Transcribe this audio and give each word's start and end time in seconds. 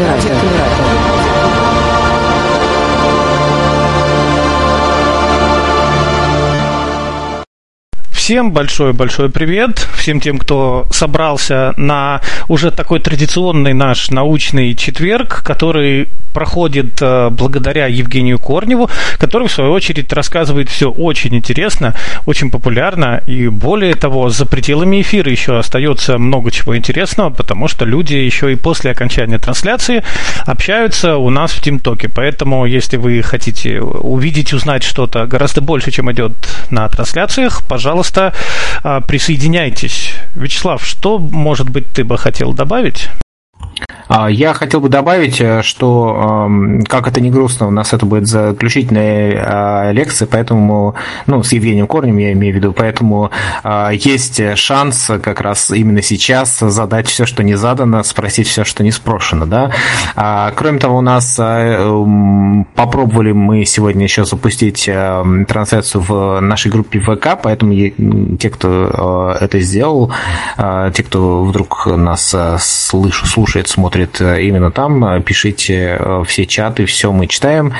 Радиокулератор. 0.00 0.86
Всем 8.10 8.52
большой-большой 8.52 9.28
привет. 9.28 9.86
Всем 9.96 10.20
тем, 10.20 10.38
кто 10.38 10.86
собрался 10.90 11.74
на 11.76 12.22
уже 12.48 12.70
такой 12.70 13.00
традиционный 13.00 13.74
наш 13.74 14.08
научный 14.08 14.74
четверг, 14.74 15.42
который 15.44 16.08
проходит 16.32 17.00
э, 17.00 17.30
благодаря 17.30 17.86
Евгению 17.86 18.38
Корневу, 18.38 18.90
который, 19.18 19.48
в 19.48 19.52
свою 19.52 19.72
очередь, 19.72 20.12
рассказывает 20.12 20.68
все 20.68 20.90
очень 20.90 21.34
интересно, 21.34 21.94
очень 22.26 22.50
популярно, 22.50 23.22
и 23.26 23.48
более 23.48 23.94
того, 23.94 24.30
за 24.30 24.46
пределами 24.46 25.00
эфира 25.00 25.30
еще 25.30 25.58
остается 25.58 26.18
много 26.18 26.50
чего 26.50 26.76
интересного, 26.76 27.30
потому 27.30 27.68
что 27.68 27.84
люди 27.84 28.14
еще 28.14 28.52
и 28.52 28.56
после 28.56 28.90
окончания 28.90 29.38
трансляции 29.38 30.02
общаются 30.46 31.16
у 31.16 31.30
нас 31.30 31.52
в 31.52 31.62
ТимТоке. 31.62 32.08
Поэтому, 32.08 32.66
если 32.66 32.96
вы 32.96 33.22
хотите 33.22 33.80
увидеть, 33.80 34.52
узнать 34.52 34.82
что-то 34.82 35.26
гораздо 35.26 35.60
больше, 35.60 35.90
чем 35.90 36.10
идет 36.12 36.32
на 36.70 36.88
трансляциях, 36.88 37.66
пожалуйста, 37.68 38.32
а, 38.82 39.00
присоединяйтесь. 39.00 40.14
Вячеслав, 40.34 40.84
что, 40.84 41.18
может 41.18 41.68
быть, 41.68 41.86
ты 41.92 42.04
бы 42.04 42.18
хотел 42.18 42.52
добавить? 42.52 43.08
А, 44.10 44.28
я 44.28 44.54
хотел 44.54 44.80
бы 44.80 44.88
добавить, 44.88 45.40
э, 45.40 45.62
что, 45.62 46.48
как 46.88 47.06
это 47.06 47.20
не 47.20 47.30
грустно, 47.30 47.68
у 47.68 47.70
нас 47.70 47.92
это 47.92 48.04
будет 48.06 48.26
заключительная 48.26 49.44
а, 49.46 49.92
лекция, 49.92 50.26
поэтому, 50.26 50.96
ну, 51.26 51.44
с 51.44 51.52
Евгением 51.52 51.86
Корнем 51.86 52.18
я 52.18 52.32
имею 52.32 52.52
в 52.52 52.56
виду, 52.56 52.72
поэтому 52.72 53.30
а, 53.62 53.90
есть 53.90 54.40
шанс 54.58 55.12
как 55.22 55.40
раз 55.40 55.70
именно 55.70 56.02
сейчас 56.02 56.58
задать 56.58 57.06
все, 57.06 57.24
что 57.24 57.44
не 57.44 57.54
задано, 57.54 58.02
спросить 58.02 58.48
все, 58.48 58.64
что 58.64 58.82
не 58.82 58.90
спрошено, 58.90 59.46
да. 59.46 59.70
Кроме 60.56 60.80
того, 60.80 60.98
у 60.98 61.02
нас 61.02 61.36
попробовали 62.74 63.30
мы 63.30 63.64
сегодня 63.64 64.04
еще 64.04 64.24
запустить 64.24 64.86
трансляцию 64.86 66.02
в 66.02 66.40
нашей 66.40 66.72
группе 66.72 66.98
ВК, 66.98 67.38
поэтому 67.40 67.72
те, 68.38 68.50
кто 68.50 69.36
это 69.40 69.60
сделал, 69.60 70.12
те, 70.56 71.02
кто 71.02 71.44
вдруг 71.44 71.86
нас 71.86 72.34
слушает, 72.58 73.68
смотрит, 73.68 73.99
смотрит 74.00 74.20
э, 74.20 74.42
именно 74.42 74.70
там, 74.70 75.04
э, 75.04 75.20
пишите 75.20 75.96
э, 75.98 76.22
все 76.26 76.46
чаты, 76.46 76.86
все 76.86 77.12
мы 77.12 77.26
читаем. 77.26 77.72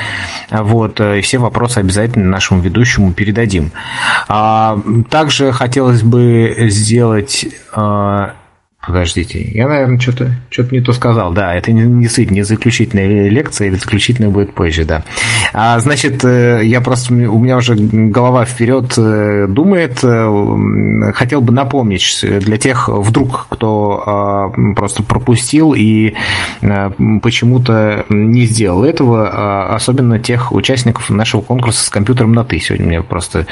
Вот, 0.49 0.99
и 0.99 1.21
все 1.21 1.37
вопросы 1.37 1.79
обязательно 1.79 2.29
нашему 2.29 2.61
ведущему 2.61 3.13
передадим. 3.13 3.71
А, 4.27 4.79
также 5.09 5.51
хотелось 5.51 6.03
бы 6.03 6.67
сделать 6.69 7.45
Подождите, 8.81 9.39
я, 9.39 9.67
наверное, 9.67 9.99
что-то 9.99 10.31
что 10.49 10.63
не 10.71 10.81
то 10.81 10.91
сказал. 10.91 11.33
Да, 11.33 11.53
это 11.53 11.71
не, 11.71 11.83
не 11.83 12.01
действительно 12.03 12.37
не 12.37 12.43
заключительная 12.43 13.29
лекция, 13.29 13.67
или 13.67 13.75
заключительная 13.75 14.31
будет 14.31 14.55
позже, 14.55 14.85
да. 14.85 15.03
А, 15.53 15.79
значит, 15.79 16.25
э, 16.25 16.61
я 16.63 16.81
просто, 16.81 17.13
у 17.13 17.37
меня 17.37 17.57
уже 17.57 17.75
голова 17.75 18.43
вперед 18.43 18.91
э, 18.97 19.45
думает. 19.47 19.99
Э, 20.03 21.11
хотел 21.13 21.41
бы 21.41 21.53
напомнить 21.53 22.19
для 22.23 22.57
тех, 22.57 22.89
вдруг, 22.89 23.45
кто 23.49 24.03
а, 24.03 24.73
просто 24.75 25.03
пропустил 25.03 25.73
и 25.75 26.15
почему-то 27.21 28.05
не 28.09 28.45
сделал 28.45 28.83
этого, 28.83 29.29
а, 29.31 29.75
особенно 29.75 30.17
тех 30.17 30.51
участников 30.51 31.09
нашего 31.11 31.41
конкурса 31.41 31.85
с 31.85 31.89
компьютером 31.89 32.33
на 32.33 32.43
«ты». 32.43 32.59
Сегодня 32.59 32.85
у 32.87 32.89
меня 32.89 33.03
просто 33.03 33.45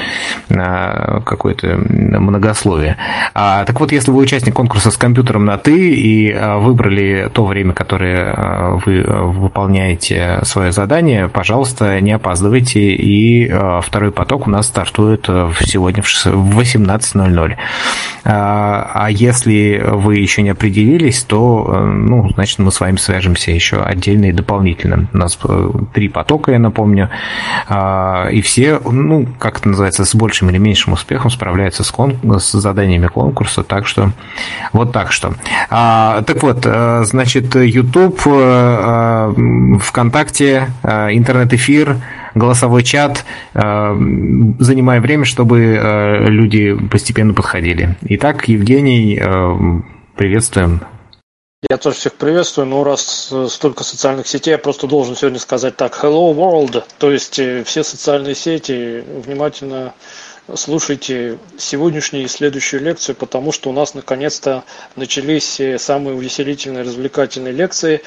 какое-то 0.48 1.78
многословие. 1.78 2.98
Так 3.34 3.80
вот, 3.80 3.92
если 3.92 4.12
вы 4.12 4.22
участник 4.22 4.54
конкурса 4.54 4.92
с 4.92 4.98
компьютером 4.98 5.19
компьютером 5.20 5.46
на 5.46 5.58
«ты» 5.58 5.94
и 5.94 6.32
а, 6.32 6.60
выбрали 6.60 7.30
то 7.34 7.46
время, 7.46 7.74
которое 7.74 8.34
а, 8.34 8.80
вы 8.86 9.02
а, 9.02 9.24
выполняете 9.24 10.40
свое 10.44 10.72
задание, 10.72 11.28
пожалуйста, 11.28 12.00
не 12.00 12.14
опаздывайте. 12.14 12.80
И 12.80 13.52
второй 13.82 14.12
поток 14.12 14.48
у 14.48 14.50
нас 14.50 14.68
стартует 14.68 15.26
сегодня 15.26 16.02
в 16.02 16.60
18.00. 16.60 17.56
А 18.26 19.08
если 19.10 19.84
вы 19.86 20.18
еще 20.18 20.42
не 20.42 20.52
определились, 20.52 21.24
то, 21.24 21.84
ну, 21.86 22.30
значит, 22.30 22.60
мы 22.60 22.72
с 22.72 22.80
вами 22.80 22.98
свяжемся 22.98 23.52
еще 23.52 23.82
отдельно 23.82 24.26
и 24.26 24.32
дополнительно. 24.32 25.08
У 25.14 25.18
нас 25.18 25.38
три 25.94 26.10
потока, 26.10 26.52
я 26.52 26.60
напомню, 26.60 27.10
и 28.32 28.42
все, 28.42 28.80
ну, 28.86 29.28
как 29.40 29.60
это 29.60 29.70
называется, 29.70 30.06
с 30.06 30.16
большим 30.16 30.50
или 30.50 30.58
меньшим 30.58 30.94
успехом 30.94 31.32
справляются 31.32 31.84
с, 31.84 31.92
кон... 31.92 32.16
с 32.40 32.52
заданиями 32.52 33.08
конкурса. 33.08 33.64
Так 33.64 33.88
что 33.88 34.12
вот 34.74 34.92
так 34.92 35.09
что. 35.12 35.34
А, 35.70 36.22
так 36.24 36.42
вот, 36.44 36.66
э, 36.66 37.04
значит, 37.04 37.56
YouTube, 37.56 38.22
э, 38.26 38.30
э, 38.30 39.80
ВКонтакте, 39.80 40.70
интернет-эфир, 40.84 41.98
голосовой 42.36 42.84
чат, 42.84 43.26
занимая 43.54 45.02
время, 45.02 45.26
чтобы 45.26 46.26
люди 46.28 46.76
постепенно 46.90 47.34
подходили. 47.34 47.98
Итак, 48.02 48.48
Евгений, 48.48 49.22
приветствуем. 50.16 50.82
Я 51.70 51.78
тоже 51.78 51.98
всех 51.98 52.14
приветствую, 52.14 52.68
но 52.68 52.84
раз 52.84 53.34
столько 53.50 53.84
социальных 53.84 54.28
сетей, 54.28 54.52
я 54.52 54.58
просто 54.58 54.88
должен 54.88 55.16
сегодня 55.16 55.40
сказать 55.40 55.76
так, 55.76 56.00
hello 56.02 56.34
world, 56.34 56.84
то 57.00 57.12
есть 57.12 57.34
все 57.66 57.84
социальные 57.84 58.36
сети 58.36 59.04
внимательно 59.26 59.94
слушайте 60.56 61.38
сегодняшнюю 61.58 62.26
и 62.26 62.28
следующую 62.28 62.82
лекцию, 62.84 63.16
потому 63.16 63.52
что 63.52 63.70
у 63.70 63.74
нас 63.74 63.94
наконец-то 63.94 64.64
начались 64.96 65.60
э, 65.60 65.78
самые 65.78 66.16
увеселительные, 66.16 66.84
развлекательные 66.84 67.54
лекции. 67.54 68.02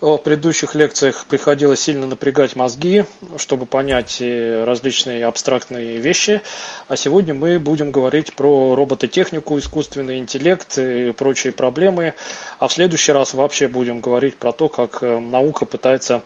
В 0.00 0.16
предыдущих 0.16 0.74
лекциях 0.74 1.26
приходилось 1.26 1.78
сильно 1.80 2.08
напрягать 2.08 2.56
мозги, 2.56 3.04
чтобы 3.36 3.66
понять 3.66 4.18
э, 4.20 4.64
различные 4.64 5.24
абстрактные 5.26 5.98
вещи. 5.98 6.42
А 6.88 6.96
сегодня 6.96 7.34
мы 7.34 7.60
будем 7.60 7.92
говорить 7.92 8.34
про 8.34 8.74
робототехнику, 8.74 9.56
искусственный 9.58 10.18
интеллект 10.18 10.76
и 10.76 11.12
прочие 11.12 11.52
проблемы. 11.52 12.14
А 12.58 12.66
в 12.66 12.72
следующий 12.72 13.12
раз 13.12 13.32
вообще 13.34 13.68
будем 13.68 14.00
говорить 14.00 14.36
про 14.36 14.50
то, 14.50 14.68
как 14.68 15.04
э, 15.04 15.20
наука 15.20 15.66
пытается 15.66 16.22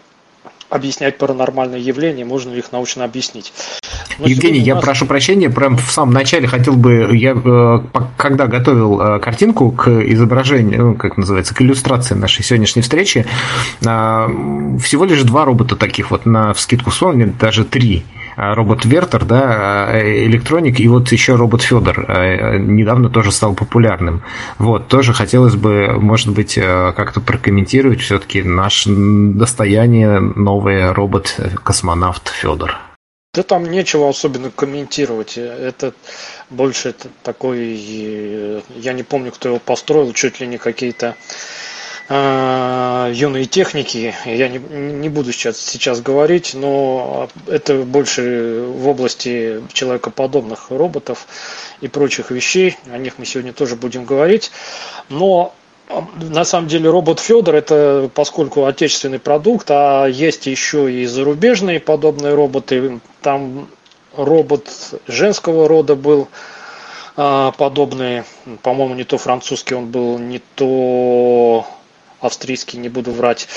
объяснять 0.69 1.17
паранормальные 1.17 1.81
явления, 1.81 2.25
можно 2.25 2.51
ли 2.51 2.59
их 2.59 2.71
научно 2.71 3.03
объяснить. 3.03 3.53
Но 4.19 4.27
Евгений, 4.27 4.59
я 4.59 4.75
нас... 4.75 4.83
прошу 4.83 5.05
прощения, 5.05 5.49
прям 5.49 5.77
в 5.77 5.91
самом 5.91 6.13
начале 6.13 6.47
хотел 6.47 6.73
бы, 6.73 7.09
я 7.13 7.31
э, 7.33 7.79
когда 8.17 8.47
готовил 8.47 8.99
э, 8.99 9.19
картинку 9.19 9.71
к 9.71 9.87
изображению, 9.87 10.87
ну, 10.87 10.95
как 10.95 11.17
называется, 11.17 11.53
к 11.53 11.61
иллюстрации 11.61 12.15
нашей 12.15 12.43
сегодняшней 12.43 12.81
встречи, 12.81 13.25
э, 13.81 13.87
всего 14.81 15.05
лишь 15.05 15.21
два 15.23 15.45
робота 15.45 15.75
таких 15.75 16.11
вот 16.11 16.25
на 16.25 16.53
вскидку 16.53 16.89
вспомнили, 16.89 17.33
даже 17.39 17.63
три 17.63 18.03
робот 18.37 18.85
Вертер, 18.85 19.25
да, 19.25 19.89
электроник, 20.01 20.79
и 20.79 20.87
вот 20.87 21.11
еще 21.11 21.35
робот 21.35 21.63
Федор 21.63 22.05
недавно 22.59 23.09
тоже 23.09 23.31
стал 23.31 23.55
популярным. 23.55 24.23
Вот, 24.59 24.87
тоже 24.87 25.13
хотелось 25.13 25.55
бы, 25.55 25.99
может 25.99 26.29
быть, 26.29 26.55
как-то 26.55 27.19
прокомментировать 27.19 27.99
все-таки 28.01 28.43
наше 28.43 28.91
достояние 28.95 30.19
новый 30.19 30.91
робот-космонавт 30.91 32.29
Федор. 32.29 32.77
Да 33.33 33.43
там 33.43 33.69
нечего 33.69 34.09
особенно 34.09 34.49
комментировать. 34.49 35.37
Это 35.37 35.93
больше 36.49 36.89
это 36.89 37.09
такой, 37.23 37.75
я 38.75 38.93
не 38.93 39.03
помню, 39.03 39.31
кто 39.31 39.49
его 39.49 39.59
построил, 39.59 40.13
чуть 40.13 40.39
ли 40.39 40.47
не 40.47 40.57
какие-то 40.57 41.07
э, 41.07 41.13
юные 42.09 43.45
техники. 43.45 44.15
Я 44.25 44.47
не, 44.47 44.59
не 44.59 45.09
буду 45.09 45.33
сейчас, 45.33 45.57
сейчас 45.57 45.99
говорить, 45.99 46.53
но 46.53 47.27
это 47.47 47.79
больше 47.83 48.65
в 48.65 48.87
области 48.87 49.61
человекоподобных 49.73 50.71
роботов 50.71 51.27
и 51.81 51.87
прочих 51.89 52.31
вещей. 52.31 52.77
О 52.91 52.97
них 52.97 53.15
мы 53.17 53.25
сегодня 53.25 53.51
тоже 53.51 53.75
будем 53.75 54.05
говорить. 54.05 54.51
Но 55.09 55.53
на 56.15 56.45
самом 56.45 56.67
деле 56.67 56.89
робот 56.89 57.19
Федор 57.19 57.55
это 57.55 58.09
поскольку 58.13 58.65
отечественный 58.65 59.19
продукт, 59.19 59.67
а 59.69 60.05
есть 60.05 60.47
еще 60.47 60.91
и 60.91 61.05
зарубежные 61.05 61.79
подобные 61.79 62.33
роботы. 62.33 62.99
Там 63.21 63.67
робот 64.15 64.69
женского 65.07 65.67
рода 65.67 65.95
был 65.95 66.27
а, 67.15 67.51
подобный, 67.51 68.23
по-моему, 68.63 68.95
не 68.95 69.03
то 69.03 69.17
французский 69.17 69.75
он 69.75 69.87
был, 69.87 70.17
не 70.17 70.39
то 70.55 71.65
австрийский, 72.21 72.79
не 72.79 72.89
буду 72.89 73.11
врать. 73.11 73.47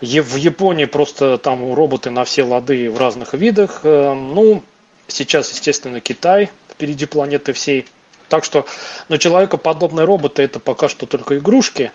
В 0.00 0.36
Японии 0.36 0.84
просто 0.84 1.38
там 1.38 1.74
роботы 1.74 2.10
на 2.10 2.24
все 2.24 2.42
лады 2.42 2.90
в 2.90 2.98
разных 2.98 3.34
видах. 3.34 3.80
Э, 3.82 4.14
ну, 4.14 4.62
сейчас, 5.08 5.50
естественно, 5.50 6.00
Китай 6.00 6.50
впереди 6.70 7.06
планеты 7.06 7.52
всей. 7.52 7.86
Так 8.28 8.44
что, 8.44 8.66
ну, 9.08 9.18
человекоподобные 9.18 10.04
роботы 10.04 10.42
это 10.42 10.58
пока 10.58 10.88
что 10.88 11.06
только 11.06 11.38
игрушки. 11.38 11.92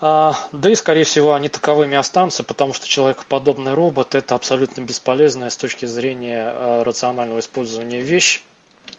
А, 0.00 0.34
да 0.52 0.70
и, 0.70 0.74
скорее 0.76 1.04
всего, 1.04 1.34
они 1.34 1.48
таковыми 1.48 1.96
останутся, 1.96 2.44
потому 2.44 2.72
что 2.72 2.86
человекоподобный 2.86 3.74
робот 3.74 4.14
это 4.14 4.36
абсолютно 4.36 4.82
бесполезная 4.82 5.50
с 5.50 5.56
точки 5.56 5.86
зрения 5.86 6.44
а, 6.46 6.84
рационального 6.84 7.40
использования 7.40 8.00
вещь. 8.00 8.44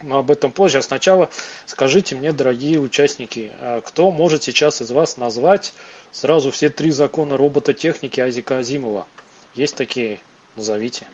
Но 0.02 0.18
об 0.18 0.30
этом 0.30 0.52
позже. 0.52 0.78
А 0.78 0.82
сначала 0.82 1.30
скажите 1.66 2.16
мне, 2.16 2.32
дорогие 2.32 2.80
участники, 2.80 3.52
а 3.60 3.80
кто 3.80 4.10
может 4.10 4.42
сейчас 4.42 4.82
из 4.82 4.90
вас 4.90 5.16
назвать 5.16 5.72
сразу 6.12 6.50
все 6.50 6.70
три 6.70 6.90
закона 6.90 7.36
робототехники 7.36 8.20
Азика 8.20 8.58
Азимова? 8.58 9.06
Есть 9.54 9.76
такие? 9.76 10.20
Назовите. 10.56 11.06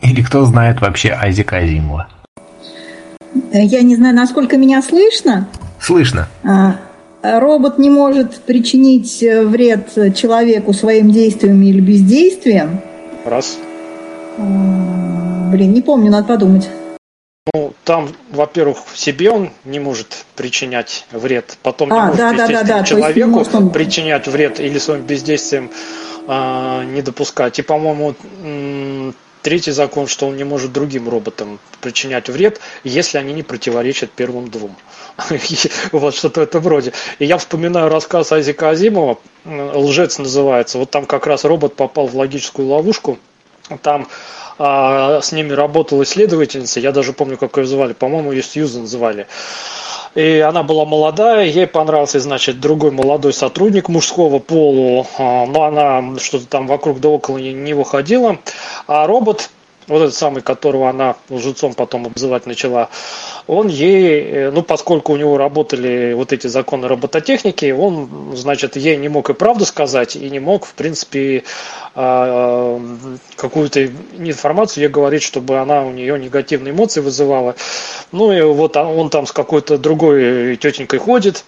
Или 0.00 0.22
кто 0.22 0.44
знает 0.44 0.80
вообще 0.80 1.10
Азика 1.10 1.58
Азимова? 1.58 2.08
Я 3.52 3.82
не 3.82 3.96
знаю, 3.96 4.14
насколько 4.14 4.56
меня 4.56 4.82
слышно. 4.82 5.48
Слышно. 5.80 6.28
А, 6.44 6.76
робот 7.22 7.78
не 7.78 7.90
может 7.90 8.40
причинить 8.42 9.20
вред 9.20 10.14
человеку 10.16 10.72
своим 10.72 11.10
действием 11.10 11.62
или 11.62 11.80
бездействием. 11.80 12.80
Раз. 13.24 13.58
А, 14.38 15.50
блин, 15.50 15.72
не 15.72 15.82
помню, 15.82 16.10
надо 16.10 16.26
подумать. 16.26 16.68
Ну, 17.54 17.72
там, 17.84 18.14
во-первых, 18.30 18.78
себе 18.94 19.30
он 19.30 19.50
не 19.64 19.78
может 19.78 20.24
причинять 20.36 21.06
вред, 21.12 21.56
потом 21.62 21.90
не 21.90 21.98
а, 21.98 22.06
может, 22.06 22.18
да, 22.18 22.32
да, 22.32 22.62
да, 22.62 22.82
человеку 22.82 23.28
может 23.30 23.54
он... 23.54 23.70
причинять 23.70 24.26
вред 24.26 24.60
или 24.60 24.78
своим 24.78 25.02
бездействием 25.02 25.70
э, 26.26 26.84
не 26.86 27.02
допускать. 27.02 27.58
И, 27.58 27.62
по-моему, 27.62 28.14
третий 29.42 29.70
закон, 29.70 30.06
что 30.06 30.26
он 30.26 30.36
не 30.36 30.44
может 30.44 30.72
другим 30.72 31.08
роботам 31.08 31.58
причинять 31.80 32.28
вред, 32.28 32.60
если 32.84 33.18
они 33.18 33.32
не 33.32 33.42
противоречат 33.42 34.10
первым 34.10 34.50
двум. 34.50 34.76
вот 35.92 36.14
что-то 36.14 36.42
это 36.42 36.60
вроде. 36.60 36.92
И 37.18 37.24
я 37.24 37.38
вспоминаю 37.38 37.88
рассказ 37.88 38.32
Азика 38.32 38.70
Азимова, 38.70 39.18
«Лжец» 39.44 40.18
называется. 40.18 40.78
Вот 40.78 40.90
там 40.90 41.06
как 41.06 41.26
раз 41.26 41.44
робот 41.44 41.76
попал 41.76 42.06
в 42.06 42.16
логическую 42.16 42.68
ловушку. 42.68 43.18
Там 43.82 44.08
а, 44.58 45.20
с 45.20 45.32
ними 45.32 45.52
работала 45.52 46.02
исследовательница, 46.02 46.80
я 46.80 46.92
даже 46.92 47.12
помню, 47.12 47.36
как 47.36 47.56
ее 47.56 47.66
звали, 47.66 47.92
по-моему, 47.92 48.32
ее 48.32 48.42
Сьюзен 48.42 48.86
звали. 48.86 49.26
И 50.14 50.38
она 50.40 50.62
была 50.62 50.84
молодая, 50.84 51.46
ей 51.46 51.66
понравился, 51.66 52.18
значит, 52.18 52.60
другой 52.60 52.90
молодой 52.90 53.32
сотрудник 53.32 53.88
мужского 53.88 54.38
полу, 54.38 55.06
а, 55.18 55.46
но 55.46 55.62
она 55.62 56.18
что-то 56.18 56.46
там 56.46 56.66
вокруг 56.66 57.00
да 57.00 57.08
около 57.08 57.38
не 57.38 57.74
выходила. 57.74 58.38
А 58.86 59.06
робот 59.06 59.50
вот 59.88 60.02
этот 60.02 60.14
самый, 60.14 60.42
которого 60.42 60.88
она 60.88 61.16
лжецом 61.30 61.74
потом 61.74 62.06
обзывать 62.06 62.46
начала, 62.46 62.90
он 63.46 63.68
ей, 63.68 64.22
э, 64.22 64.50
ну, 64.50 64.62
поскольку 64.62 65.12
у 65.12 65.16
него 65.16 65.38
работали 65.38 66.12
вот 66.12 66.32
эти 66.32 66.46
законы 66.46 66.88
робототехники, 66.88 67.70
он, 67.70 68.36
значит, 68.36 68.76
ей 68.76 68.96
не 68.96 69.08
мог 69.08 69.30
и 69.30 69.34
правду 69.34 69.64
сказать, 69.64 70.16
и 70.16 70.30
не 70.30 70.38
мог, 70.38 70.66
в 70.66 70.74
принципе, 70.74 71.44
а, 71.94 72.80
какую-то 73.36 73.86
информацию 74.18 74.84
ей 74.84 74.90
говорить, 74.90 75.22
чтобы 75.22 75.58
она 75.58 75.82
у 75.82 75.90
нее 75.90 76.18
негативные 76.18 76.72
эмоции 76.72 77.00
вызывала. 77.00 77.56
Ну, 78.12 78.32
и 78.32 78.42
вот 78.42 78.76
он 78.76 79.10
там 79.10 79.26
с 79.26 79.32
какой-то 79.32 79.78
другой 79.78 80.56
тетенькой 80.56 80.98
ходит, 80.98 81.44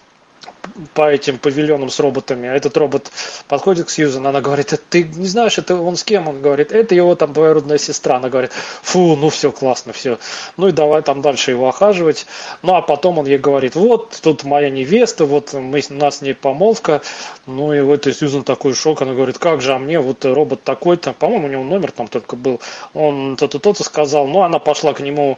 по 0.93 1.11
этим 1.11 1.37
павильонам 1.37 1.89
с 1.89 1.99
роботами, 1.99 2.47
а 2.47 2.53
этот 2.53 2.77
робот 2.77 3.11
подходит 3.47 3.87
к 3.87 3.89
Сьюзан, 3.89 4.25
она 4.27 4.41
говорит, 4.41 4.73
ты 4.89 5.03
не 5.03 5.27
знаешь, 5.27 5.57
это 5.57 5.75
он 5.75 5.95
с 5.95 6.03
кем? 6.03 6.27
Он 6.27 6.41
говорит, 6.41 6.71
это 6.71 6.95
его 6.95 7.15
там 7.15 7.33
двоюродная 7.33 7.77
сестра. 7.77 8.17
Она 8.17 8.29
говорит, 8.29 8.51
фу, 8.81 9.15
ну 9.15 9.29
все 9.29 9.51
классно, 9.51 9.93
все. 9.93 10.19
Ну 10.57 10.67
и 10.67 10.71
давай 10.71 11.01
там 11.01 11.21
дальше 11.21 11.51
его 11.51 11.67
охаживать. 11.67 12.25
Ну 12.61 12.75
а 12.75 12.81
потом 12.81 13.19
он 13.19 13.25
ей 13.25 13.37
говорит, 13.37 13.75
вот, 13.75 14.19
тут 14.21 14.43
моя 14.43 14.69
невеста, 14.69 15.25
вот 15.25 15.53
мы, 15.53 15.81
у 15.89 15.93
нас 15.93 16.17
с 16.17 16.21
ней 16.21 16.33
помолвка. 16.33 17.01
Ну 17.45 17.73
и 17.73 17.81
вот 17.81 18.07
и 18.07 18.13
Сьюзан 18.13 18.43
такой 18.43 18.73
шок, 18.73 19.01
она 19.01 19.13
говорит, 19.13 19.37
как 19.37 19.61
же, 19.61 19.73
а 19.73 19.79
мне 19.79 19.99
вот 19.99 20.23
робот 20.25 20.63
такой-то, 20.63 21.13
по-моему, 21.13 21.47
у 21.47 21.51
него 21.51 21.63
номер 21.63 21.91
там 21.91 22.07
только 22.07 22.35
был, 22.35 22.61
он 22.93 23.35
то-то, 23.35 23.59
то-то 23.59 23.83
сказал. 23.83 24.27
Ну 24.27 24.41
она 24.41 24.59
пошла 24.59 24.93
к 24.93 24.99
нему 24.99 25.37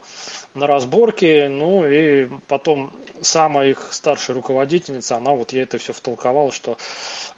на 0.54 0.66
разборки, 0.66 1.46
ну 1.48 1.86
и 1.86 2.28
потом 2.48 2.92
самая 3.20 3.70
их 3.70 3.88
старшая 3.92 4.36
руководительница, 4.36 5.13
она 5.16 5.32
вот 5.32 5.52
ей 5.52 5.62
это 5.62 5.78
все 5.78 5.92
втолковала, 5.92 6.52
что, 6.52 6.78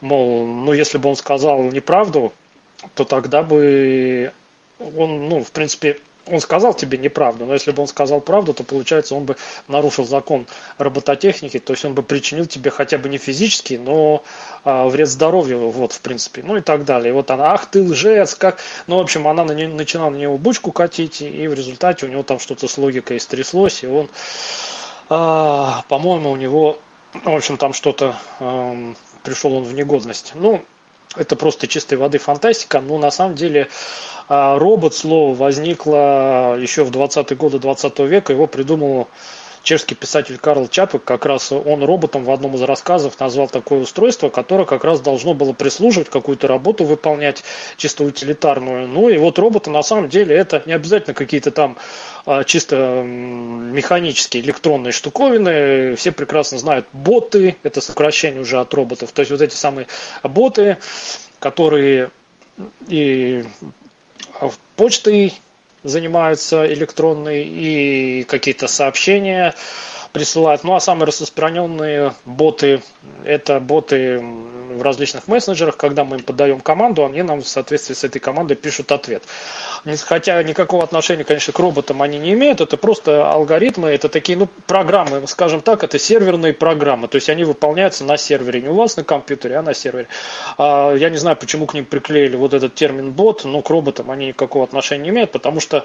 мол, 0.01 0.47
ну 0.47 0.73
если 0.73 0.99
бы 0.99 1.09
он 1.09 1.17
сказал 1.17 1.63
неправду, 1.63 2.33
то 2.95 3.05
тогда 3.05 3.43
бы 3.43 4.33
он, 4.79 5.29
ну, 5.29 5.43
в 5.43 5.53
принципе, 5.53 5.99
он 6.29 6.41
сказал 6.41 6.75
тебе 6.75 6.99
неправду, 6.99 7.47
но 7.47 7.55
если 7.55 7.71
бы 7.71 7.83
он 7.83 7.89
сказал 7.89 8.21
правду, 8.21 8.53
то 8.53 8.65
получается 8.65 9.15
он 9.15 9.25
бы 9.25 9.37
нарушил 9.69 10.05
закон 10.05 10.47
робототехники, 10.77 11.59
то 11.59 11.73
есть 11.73 11.85
он 11.85 11.95
бы 11.95 12.03
причинил 12.03 12.47
тебе 12.47 12.71
хотя 12.71 12.99
бы 12.99 13.09
не 13.09 13.19
физический, 13.19 13.79
но 13.79 14.25
а, 14.65 14.89
вред 14.89 15.09
здоровью, 15.09 15.71
вот 15.71 15.93
в 15.93 16.01
принципе, 16.01 16.43
ну 16.43 16.57
и 16.57 16.61
так 16.61 16.85
далее. 16.85 17.11
И 17.11 17.13
вот 17.13 17.31
она, 17.31 17.53
ах 17.53 17.71
ты 17.71 17.83
лжец, 17.83 18.35
как, 18.35 18.59
ну 18.87 18.99
в 18.99 19.01
общем 19.01 19.29
она 19.29 19.45
на 19.45 19.53
не, 19.53 19.69
начинала 19.69 20.11
на 20.11 20.17
него 20.17 20.37
бучку 20.37 20.73
катить, 20.73 21.23
и 21.23 21.47
в 21.47 21.55
результате 21.55 22.07
у 22.07 22.09
него 22.09 22.25
там 22.25 22.41
что-то 22.41 22.67
с 22.67 22.77
логикой 22.77 23.21
стряслось, 23.21 23.85
и 23.85 23.87
он, 23.87 24.11
а, 25.09 25.85
по-моему, 25.89 26.33
у 26.33 26.37
него 26.37 26.81
в 27.25 27.37
общем, 27.37 27.57
там 27.57 27.73
что-то 27.73 28.17
э, 28.41 28.95
пришел 29.23 29.55
он 29.55 29.65
в 29.65 29.75
негодность. 29.75 30.33
Ну, 30.35 30.65
это 31.17 31.37
просто 31.37 31.67
чистой 31.67 31.97
воды 31.97 32.19
фантастика, 32.19 32.81
но 32.81 32.99
на 32.99 33.11
самом 33.11 33.35
деле 33.35 33.69
э, 34.29 34.57
робот 34.59 34.95
слово 34.95 35.35
возникло 35.35 36.57
еще 36.59 36.85
в 36.85 36.91
20-е 36.91 37.37
годы 37.37 37.59
20 37.59 37.99
века, 38.01 38.33
его 38.33 38.47
придумал 38.47 39.09
чешский 39.67 39.97
писатель 39.97 40.39
Карл 40.39 40.69
Чапек, 40.69 41.03
как 41.03 41.27
раз 41.27 41.51
он 41.51 41.83
роботом 41.83 42.23
в 42.23 42.31
одном 42.31 42.55
из 42.55 42.63
рассказов 42.63 43.19
назвал 43.19 43.49
такое 43.49 43.81
устройство, 43.81 44.29
которое 44.29 44.65
как 44.65 44.85
раз 44.85 45.01
должно 45.01 45.35
было 45.35 45.53
прислуживать, 45.55 46.09
какую-то 46.09 46.47
работу 46.47 46.85
выполнять, 46.85 47.43
чисто 47.77 48.05
утилитарную. 48.05 48.87
Ну 48.87 49.09
и 49.09 49.19
вот 49.19 49.41
роботы 49.41 49.71
на 49.71 49.83
самом 49.83 50.09
деле 50.09 50.37
это 50.37 50.63
не 50.67 50.73
обязательно 50.73 51.15
какие-то 51.15 51.51
там 51.51 51.77
а, 52.27 52.45
чисто 52.45 53.03
механические 53.05 54.45
электронные 54.45 54.93
штуковины. 54.93 55.97
Все 55.97 56.13
прекрасно 56.13 56.59
знают 56.59 56.87
боты, 56.93 57.57
это 57.65 57.81
сокращение 57.81 58.43
уже 58.43 58.61
от 58.61 58.73
роботов. 58.73 59.11
То 59.11 59.21
есть 59.21 59.33
вот 59.33 59.41
эти 59.41 59.57
самые 59.57 59.89
боты, 60.23 60.79
которые 61.41 62.11
и 62.87 63.45
почтой 64.77 65.35
занимаются 65.87 66.67
электронной 66.73 67.45
и 67.45 68.25
какие-то 68.25 68.69
сообщения 68.69 69.55
присылают. 70.13 70.65
Ну 70.65 70.75
а 70.75 70.81
самые 70.81 71.07
распространенные 71.07 72.15
боты– 72.25 72.83
это 73.25 73.61
боты 73.61 74.23
в 74.77 74.83
различных 74.83 75.29
мессенджерах, 75.29 75.77
когда 75.77 76.05
мы 76.05 76.17
им 76.17 76.23
подаем 76.23 76.61
команду, 76.61 77.05
они 77.05 77.23
нам 77.23 77.43
в 77.43 77.49
соответствии 77.49 77.95
с 77.95 78.05
этой 78.05 78.19
командой 78.19 78.55
пишут 78.55 78.93
ответ. 78.93 79.23
Хотя 80.05 80.43
никакого 80.43 80.85
отношения, 80.85 81.25
конечно, 81.25 81.53
к 81.53 81.59
роботам 81.59 82.03
они 82.03 82.19
не 82.19 82.33
имеют, 82.33 82.61
это 82.61 82.77
просто 82.77 83.31
алгоритмы, 83.31 83.89
это 83.91 84.09
такие, 84.09 84.39
ну, 84.39 84.49
программы, 84.67 85.27
скажем 85.27 85.61
так, 85.61 85.85
это 85.85 85.99
серверные 85.99 86.53
программы, 86.53 87.09
то 87.09 87.17
есть 87.17 87.29
они 87.29 87.45
выполняются 87.45 88.05
на 88.05 88.17
сервере, 88.17 88.63
не 88.63 88.69
у 88.69 88.75
вас 88.75 88.97
на 88.97 89.05
компьютере, 89.05 89.57
а 89.57 89.63
на 89.63 89.75
сервере. 89.75 90.09
А, 90.59 90.95
я 90.95 91.11
не 91.11 91.17
знаю, 91.17 91.37
почему 91.37 91.67
к 91.67 91.75
ним 91.75 91.85
приклеили 91.85 92.37
вот 92.37 92.55
этот 92.55 92.75
термин 92.75 93.13
бот, 93.13 93.45
но 93.45 93.63
к 93.63 93.71
роботам 93.71 94.11
они 94.11 94.29
никакого 94.29 94.65
отношения 94.65 95.05
не 95.05 95.11
имеют, 95.11 95.33
потому 95.33 95.61
что, 95.61 95.85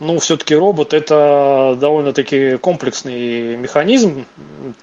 ну, 0.00 0.18
все-таки 0.18 0.54
робот 0.54 0.94
это 0.94 1.76
довольно-таки 1.80 2.56
комплексный 2.56 3.56
механизм, 3.56 4.26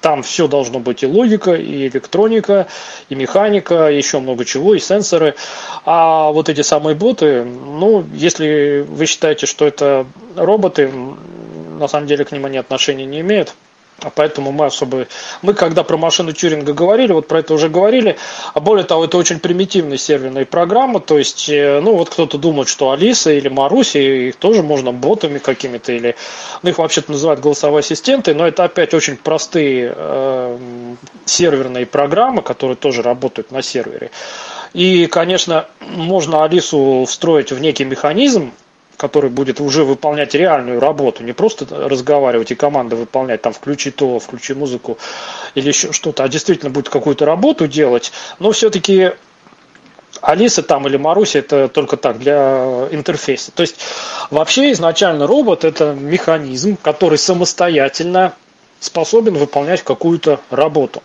там 0.02 0.24
все 0.24 0.48
должно 0.48 0.80
быть 0.80 1.04
и 1.04 1.08
логика, 1.08 1.54
и 1.54 1.88
электроника, 1.88 2.68
и 3.10 3.16
механика, 3.16 3.45
и 3.48 3.98
еще 3.98 4.20
много 4.20 4.46
чего, 4.46 4.76
и 4.76 4.80
сенсоры. 4.80 5.36
А 5.86 6.32
вот 6.32 6.50
эти 6.50 6.62
самые 6.62 6.96
боты, 6.96 7.44
ну, 7.44 8.06
если 8.14 8.86
вы 8.88 9.06
считаете, 9.06 9.46
что 9.46 9.66
это 9.66 10.06
роботы, 10.36 10.92
на 11.80 11.88
самом 11.88 12.08
деле 12.08 12.26
к 12.26 12.32
ним 12.32 12.46
они 12.46 12.58
отношения 12.58 13.06
не 13.06 13.22
имеют. 13.22 13.56
А 14.02 14.10
поэтому 14.10 14.52
мы 14.52 14.66
особо... 14.66 15.08
Мы 15.42 15.54
когда 15.54 15.84
про 15.84 15.98
машину 15.98 16.34
Тюринга 16.34 16.74
говорили, 16.74 17.14
вот 17.14 17.28
про 17.28 17.40
это 17.40 17.54
уже 17.54 17.70
говорили. 17.70 18.18
А 18.54 18.60
более 18.60 18.84
того, 18.84 19.06
это 19.06 19.18
очень 19.18 19.40
примитивная 19.40 19.98
серверная 19.98 20.46
программа. 20.46 21.00
То 21.00 21.18
есть, 21.18 21.48
э, 21.48 21.80
ну 21.82 21.96
вот 21.96 22.10
кто-то 22.10 22.38
думает, 22.38 22.68
что 22.68 22.92
Алиса 22.92 23.32
или 23.32 23.48
Маруси, 23.48 24.30
их 24.30 24.36
тоже 24.36 24.64
можно 24.64 24.92
ботами 24.92 25.40
какими-то 25.40 25.94
или... 25.94 26.16
Ну 26.62 26.70
их 26.70 26.78
вообще-то 26.78 27.12
называют 27.12 27.40
голосовые 27.40 27.80
ассистенты, 27.80 28.36
но 28.36 28.46
это 28.46 28.66
опять 28.66 28.94
очень 28.94 29.16
простые 29.16 29.94
э, 29.96 30.96
серверные 31.26 31.86
программы, 31.86 32.42
которые 32.42 32.76
тоже 32.76 33.02
работают 33.02 33.52
на 33.52 33.62
сервере. 33.62 34.12
И, 34.74 35.06
конечно, 35.06 35.68
можно 35.80 36.44
Алису 36.44 37.06
встроить 37.08 37.54
в 37.54 37.60
некий 37.62 37.86
механизм, 37.86 38.52
который 39.06 39.30
будет 39.30 39.62
уже 39.62 39.84
выполнять 39.84 40.34
реальную 40.34 40.80
работу, 40.80 41.24
не 41.24 41.32
просто 41.32 41.68
разговаривать 41.70 42.50
и 42.50 42.56
команды 42.56 42.96
выполнять, 42.96 43.40
там, 43.44 43.54
включи 43.54 43.92
то, 43.92 44.18
включи 44.18 44.56
музыку 44.56 44.98
или 45.54 45.68
еще 45.68 45.92
что-то, 45.92 46.24
а 46.24 46.28
действительно 46.28 46.72
будет 46.72 46.90
какую-то 46.90 47.24
работу 47.24 47.68
делать, 47.68 48.12
но 48.40 48.52
все-таки 48.52 49.12
Алиса 50.22 50.64
там 50.64 50.88
или 50.88 50.98
Маруся 50.98 51.38
это 51.38 51.68
только 51.68 51.98
так, 51.98 52.18
для 52.18 52.88
интерфейса. 52.90 53.52
То 53.52 53.62
есть 53.62 53.76
вообще 54.32 54.72
изначально 54.72 55.28
робот 55.28 55.66
это 55.66 55.94
механизм, 55.94 56.76
который 56.82 57.20
самостоятельно 57.20 58.34
способен 58.80 59.36
выполнять 59.36 59.84
какую-то 59.84 60.40
работу. 60.50 61.04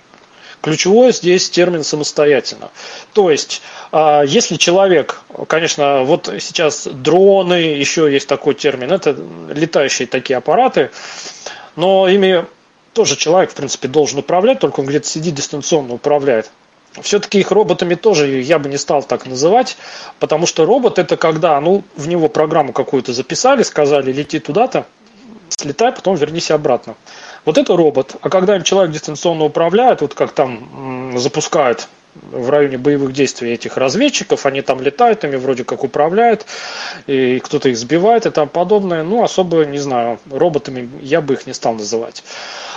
Ключевой 0.62 1.12
здесь 1.12 1.48
термин 1.48 1.84
самостоятельно. 1.84 2.70
То 3.14 3.30
есть, 3.30 3.62
а, 3.92 4.22
если 4.22 4.56
человек, 4.56 5.22
конечно, 5.48 6.02
вот 6.02 6.32
сейчас 6.40 6.86
дроны, 6.86 7.54
еще 7.54 8.12
есть 8.12 8.28
такой 8.28 8.54
термин, 8.54 8.92
это 8.92 9.16
летающие 9.48 10.06
такие 10.06 10.36
аппараты, 10.36 10.90
но 11.76 12.08
ими 12.08 12.44
тоже 12.92 13.16
человек, 13.16 13.52
в 13.52 13.54
принципе, 13.54 13.88
должен 13.88 14.18
управлять, 14.18 14.58
только 14.60 14.80
он 14.80 14.86
где-то 14.86 15.06
сидит 15.06 15.34
дистанционно 15.34 15.94
управляет. 15.94 16.50
Все-таки 17.00 17.38
их 17.38 17.52
роботами 17.52 17.94
тоже 17.94 18.40
я 18.40 18.58
бы 18.58 18.68
не 18.68 18.76
стал 18.76 19.02
так 19.02 19.26
называть, 19.26 19.76
потому 20.18 20.46
что 20.46 20.66
робот 20.66 20.98
это 20.98 21.16
когда, 21.16 21.60
ну, 21.60 21.84
в 21.94 22.08
него 22.08 22.28
программу 22.28 22.72
какую-то 22.72 23.12
записали, 23.12 23.62
сказали, 23.62 24.12
лети 24.12 24.40
туда-то, 24.40 24.86
слетай, 25.48 25.92
потом 25.92 26.16
вернись 26.16 26.50
обратно. 26.50 26.96
Вот 27.44 27.58
это 27.58 27.76
робот. 27.76 28.16
А 28.20 28.28
когда 28.28 28.56
им 28.56 28.62
человек 28.62 28.92
дистанционно 28.92 29.44
управляет, 29.44 30.00
вот 30.00 30.14
как 30.14 30.32
там 30.32 31.14
запускают 31.16 31.88
в 32.14 32.50
районе 32.50 32.76
боевых 32.76 33.12
действий 33.12 33.52
этих 33.52 33.76
разведчиков, 33.76 34.44
они 34.46 34.62
там 34.62 34.80
летают, 34.80 35.24
ими 35.24 35.36
вроде 35.36 35.64
как 35.64 35.84
управляют, 35.84 36.44
и 37.06 37.38
кто-то 37.38 37.68
их 37.68 37.76
сбивает 37.76 38.26
и 38.26 38.30
там 38.30 38.48
подобное. 38.48 39.02
Ну, 39.02 39.22
особо, 39.22 39.64
не 39.64 39.78
знаю, 39.78 40.18
роботами 40.30 40.90
я 41.00 41.20
бы 41.20 41.34
их 41.34 41.46
не 41.46 41.52
стал 41.52 41.74
называть. 41.74 42.24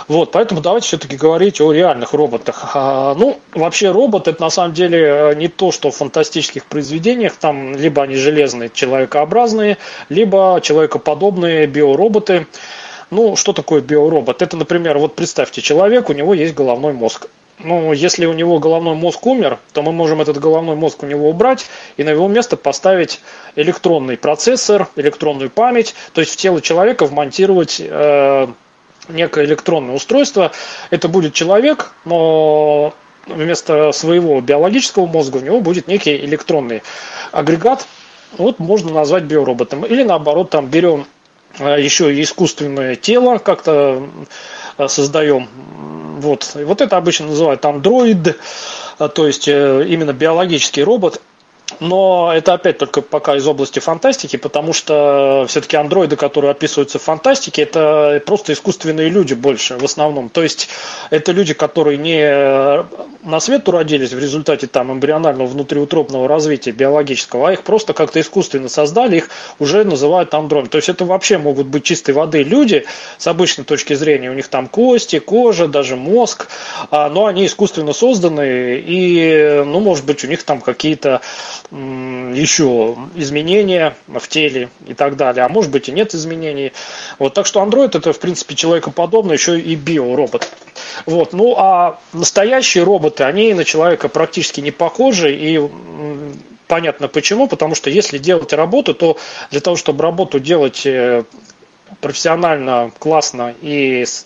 Вот, 0.06 0.32
поэтому 0.32 0.60
давайте 0.60 0.86
все-таки 0.86 1.16
говорить 1.16 1.60
о 1.60 1.72
реальных 1.72 2.12
роботах. 2.12 2.72
А, 2.74 3.14
ну, 3.14 3.40
вообще 3.54 3.90
робот 3.90 4.28
это 4.28 4.40
на 4.40 4.50
самом 4.50 4.74
деле 4.74 4.98
э, 5.00 5.34
не 5.34 5.48
то, 5.48 5.72
что 5.72 5.90
в 5.90 5.96
фантастических 5.96 6.66
произведениях, 6.66 7.36
там 7.36 7.74
либо 7.74 8.02
они 8.02 8.16
железные, 8.16 8.70
человекообразные, 8.72 9.78
либо 10.10 10.60
человекоподобные 10.62 11.66
биороботы. 11.66 12.46
Ну, 13.10 13.36
что 13.36 13.52
такое 13.52 13.80
биоробот? 13.80 14.42
Это, 14.42 14.56
например, 14.56 14.98
вот 14.98 15.14
представьте, 15.14 15.62
человек, 15.62 16.08
у 16.10 16.12
него 16.12 16.34
есть 16.34 16.54
головной 16.54 16.92
мозг. 16.92 17.28
Ну, 17.58 17.92
если 17.92 18.26
у 18.26 18.32
него 18.32 18.58
головной 18.58 18.96
мозг 18.96 19.24
умер, 19.26 19.58
то 19.72 19.82
мы 19.82 19.92
можем 19.92 20.20
этот 20.20 20.38
головной 20.40 20.74
мозг 20.74 21.02
у 21.04 21.06
него 21.06 21.30
убрать 21.30 21.66
и 21.96 22.02
на 22.02 22.10
его 22.10 22.26
место 22.26 22.56
поставить 22.56 23.20
электронный 23.54 24.16
процессор, 24.16 24.88
электронную 24.96 25.50
память, 25.50 25.94
то 26.12 26.20
есть 26.20 26.32
в 26.32 26.36
тело 26.36 26.60
человека 26.60 27.06
вмонтировать 27.06 27.80
э, 27.80 28.48
некое 29.08 29.44
электронное 29.44 29.94
устройство. 29.94 30.50
Это 30.90 31.08
будет 31.08 31.32
человек, 31.32 31.92
но 32.04 32.92
вместо 33.26 33.92
своего 33.92 34.40
биологического 34.40 35.06
мозга 35.06 35.36
у 35.36 35.40
него 35.40 35.60
будет 35.60 35.86
некий 35.86 36.16
электронный 36.16 36.82
агрегат. 37.30 37.86
Вот 38.36 38.58
можно 38.58 38.92
назвать 38.92 39.24
биороботом. 39.24 39.86
Или 39.86 40.02
наоборот, 40.02 40.50
там 40.50 40.66
берем 40.66 41.06
э, 41.58 41.82
еще 41.82 42.20
искусственное 42.22 42.96
тело, 42.96 43.38
как-то 43.38 44.08
э, 44.78 44.88
создаем 44.88 45.48
вот. 46.24 46.56
И 46.58 46.64
вот 46.64 46.80
это 46.80 46.96
обычно 46.96 47.26
называют 47.26 47.64
андроид, 47.64 48.38
а, 48.98 49.08
то 49.08 49.26
есть 49.26 49.46
э, 49.48 49.86
именно 49.88 50.12
биологический 50.12 50.82
робот. 50.82 51.20
Но 51.80 52.30
это 52.34 52.52
опять 52.52 52.76
только 52.76 53.00
пока 53.00 53.36
из 53.36 53.46
области 53.46 53.78
фантастики, 53.78 54.36
потому 54.36 54.74
что 54.74 55.46
все-таки 55.48 55.76
андроиды, 55.76 56.14
которые 56.16 56.50
описываются 56.50 56.98
в 56.98 57.02
фантастике, 57.02 57.62
это 57.62 58.22
просто 58.26 58.52
искусственные 58.52 59.08
люди 59.08 59.32
больше 59.32 59.76
в 59.78 59.84
основном. 59.84 60.28
То 60.28 60.42
есть 60.42 60.68
это 61.10 61.32
люди, 61.32 61.54
которые 61.54 61.96
не 61.96 62.84
на 63.22 63.40
свет 63.40 63.66
уродились 63.66 64.12
в 64.12 64.18
результате 64.18 64.66
там 64.66 64.92
эмбрионального 64.92 65.46
внутриутробного 65.46 66.28
развития 66.28 66.72
биологического, 66.72 67.48
а 67.48 67.52
их 67.52 67.62
просто 67.62 67.94
как-то 67.94 68.20
искусственно 68.20 68.68
создали, 68.68 69.16
их 69.16 69.30
уже 69.58 69.84
называют 69.84 70.34
андроидами. 70.34 70.70
То 70.70 70.76
есть 70.76 70.90
это 70.90 71.06
вообще 71.06 71.38
могут 71.38 71.66
быть 71.66 71.84
чистой 71.84 72.12
воды 72.12 72.42
люди 72.42 72.84
с 73.16 73.26
обычной 73.26 73.64
точки 73.64 73.94
зрения. 73.94 74.30
У 74.30 74.34
них 74.34 74.48
там 74.48 74.68
кости, 74.68 75.18
кожа, 75.18 75.66
даже 75.66 75.96
мозг, 75.96 76.48
а, 76.90 77.08
но 77.08 77.24
они 77.24 77.46
искусственно 77.46 77.94
созданы 77.94 78.82
и, 78.86 79.62
ну, 79.64 79.80
может 79.80 80.04
быть, 80.04 80.22
у 80.24 80.28
них 80.28 80.42
там 80.42 80.60
какие-то 80.60 81.22
еще 81.70 82.96
изменения 83.14 83.96
в 84.06 84.26
теле 84.28 84.68
и 84.86 84.94
так 84.94 85.16
далее, 85.16 85.44
а 85.44 85.48
может 85.48 85.70
быть 85.70 85.88
и 85.88 85.92
нет 85.92 86.14
изменений. 86.14 86.72
Вот, 87.18 87.34
так 87.34 87.46
что 87.46 87.62
Android 87.62 87.96
это 87.96 88.12
в 88.12 88.18
принципе 88.18 88.54
человекоподобный, 88.54 89.34
еще 89.34 89.58
и 89.58 89.74
биоробот. 89.74 90.48
Вот, 91.06 91.32
ну 91.32 91.54
а 91.56 91.98
настоящие 92.12 92.84
роботы, 92.84 93.24
они 93.24 93.54
на 93.54 93.64
человека 93.64 94.08
практически 94.08 94.60
не 94.60 94.70
похожи 94.70 95.34
и 95.34 95.60
понятно 96.66 97.08
почему, 97.08 97.48
потому 97.48 97.74
что 97.74 97.90
если 97.90 98.18
делать 98.18 98.52
работу, 98.52 98.94
то 98.94 99.16
для 99.50 99.60
того, 99.60 99.76
чтобы 99.76 100.02
работу 100.02 100.40
делать 100.40 100.86
э, 100.86 101.24
профессионально, 102.00 102.90
классно 102.98 103.54
и 103.60 104.04
с 104.04 104.24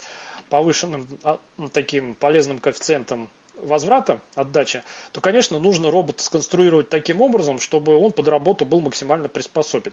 повышенным 0.48 1.06
а, 1.24 1.40
таким 1.72 2.14
полезным 2.14 2.58
коэффициентом 2.58 3.28
возврата, 3.62 4.20
отдачи, 4.34 4.82
то, 5.12 5.20
конечно, 5.20 5.58
нужно 5.58 5.90
робот 5.90 6.20
сконструировать 6.20 6.88
таким 6.88 7.20
образом, 7.20 7.58
чтобы 7.58 7.96
он 7.96 8.12
под 8.12 8.28
работу 8.28 8.64
был 8.64 8.80
максимально 8.80 9.28
приспособен. 9.28 9.92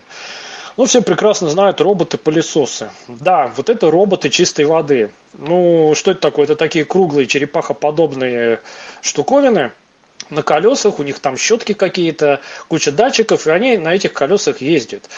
Ну, 0.77 0.85
все 0.85 1.01
прекрасно 1.01 1.49
знают 1.49 1.79
роботы-пылесосы. 1.79 2.89
Да, 3.07 3.51
вот 3.55 3.69
это 3.69 3.89
роботы 3.89 4.29
чистой 4.29 4.65
воды. 4.65 5.11
Ну, 5.33 5.93
что 5.95 6.11
это 6.11 6.19
такое? 6.19 6.45
Это 6.45 6.57
такие 6.57 6.83
круглые 6.83 7.27
черепахоподобные 7.27 8.59
штуковины– 9.01 9.71
на 10.29 10.41
колесах, 10.41 10.99
у 10.99 11.03
них 11.03 11.19
там 11.19 11.37
щетки 11.37 11.73
какие-то, 11.73 12.41
куча 12.67 12.91
датчиков, 12.91 13.47
и 13.47 13.51
они 13.51 13.77
на 13.77 13.95
этих 13.95 14.13
колесах 14.13 14.61
ездят. 14.61 15.09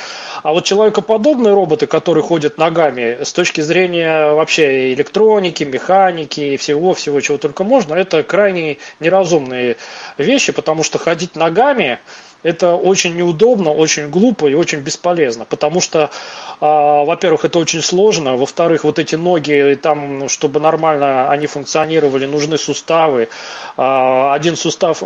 А 0.43 0.53
вот 0.53 0.65
человекоподобные 0.65 1.53
роботы, 1.53 1.87
которые 1.87 2.23
ходят 2.23 2.57
ногами, 2.57 3.19
с 3.23 3.33
точки 3.33 3.61
зрения 3.61 4.31
вообще 4.33 4.93
электроники, 4.93 5.63
механики 5.63 6.41
и 6.41 6.57
всего-всего, 6.57 7.21
чего 7.21 7.37
только 7.37 7.63
можно, 7.63 7.93
это 7.93 8.23
крайне 8.23 8.77
неразумные 8.99 9.77
вещи, 10.17 10.51
потому 10.51 10.83
что 10.83 10.97
ходить 10.97 11.35
ногами 11.35 11.99
это 12.47 12.75
очень 12.75 13.15
неудобно, 13.15 13.71
очень 13.71 14.09
глупо 14.09 14.47
и 14.47 14.53
очень 14.53 14.79
бесполезно, 14.79 15.45
потому 15.45 15.81
что, 15.81 15.99
э, 15.99 16.05
во-первых, 16.61 17.43
это 17.45 17.59
очень 17.59 17.81
сложно, 17.81 18.37
во-вторых, 18.37 18.85
вот 18.85 18.99
эти 18.99 19.15
ноги, 19.15 19.77
там, 19.81 20.29
чтобы 20.29 20.59
нормально 20.59 21.29
они 21.29 21.47
функционировали, 21.47 22.25
нужны 22.25 22.57
суставы. 22.57 23.27
Э, 23.77 24.31
один 24.33 24.55
сустав 24.55 25.03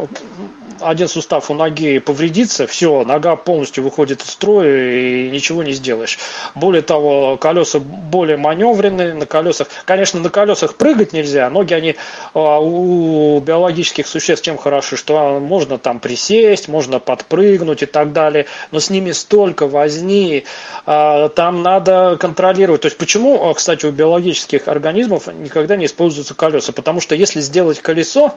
один 0.80 1.08
сустав 1.08 1.52
у 1.52 1.54
ноги 1.54 2.00
повредится, 2.00 2.68
все, 2.68 3.04
нога 3.04 3.36
полностью 3.36 3.84
выходит 3.84 4.22
из 4.22 4.30
строя 4.30 4.92
и 4.92 5.30
ничего 5.30 5.64
не 5.64 5.74
сделаешь. 5.74 6.20
Более 6.56 6.82
того, 6.82 7.38
колеса 7.38 7.80
более 7.80 8.38
маневренные, 8.38 9.14
на 9.14 9.26
колесах, 9.26 9.68
конечно, 9.86 10.20
на 10.20 10.30
колесах 10.30 10.76
прыгать 10.76 11.14
нельзя, 11.14 11.50
ноги 11.50 11.74
они 11.74 11.96
а, 12.34 12.60
у 12.60 13.40
биологических 13.40 14.08
существ 14.08 14.46
чем 14.46 14.58
хороши, 14.58 14.98
что 14.98 15.40
можно 15.40 15.78
там 15.78 16.00
присесть, 16.00 16.68
можно 16.68 17.00
подпрыгнуть 17.00 17.84
и 17.84 17.86
так 17.86 18.14
далее, 18.14 18.46
но 18.72 18.80
с 18.80 18.90
ними 18.90 19.12
столько 19.12 19.68
возни, 19.68 20.46
а, 20.86 21.30
там 21.30 21.64
надо 21.64 22.18
контролировать. 22.20 22.82
То 22.82 22.88
есть 22.88 22.98
почему, 22.98 23.50
а, 23.50 23.54
кстати, 23.54 23.86
у 23.86 23.92
биологических 23.92 24.68
организмов 24.68 25.28
никогда 25.28 25.76
не 25.76 25.86
используются 25.86 26.34
колеса? 26.34 26.72
Потому 26.72 27.02
что 27.02 27.16
если 27.16 27.42
сделать 27.42 27.82
колесо, 27.82 28.34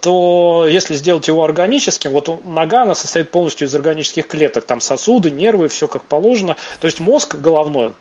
то 0.00 0.66
если 0.68 0.94
сделать 0.94 1.28
его 1.28 1.44
органическим, 1.60 2.12
вот 2.12 2.44
нога, 2.44 2.82
она 2.82 2.94
состоит 2.94 3.30
полностью 3.30 3.68
из 3.68 3.74
органических 3.74 4.26
клеток, 4.26 4.64
там 4.64 4.80
сосуды, 4.80 5.30
нервы, 5.30 5.68
все 5.68 5.88
как 5.88 6.04
положено. 6.04 6.56
То 6.80 6.86
есть 6.86 7.00
мозг 7.00 7.34
головной, 7.34 7.92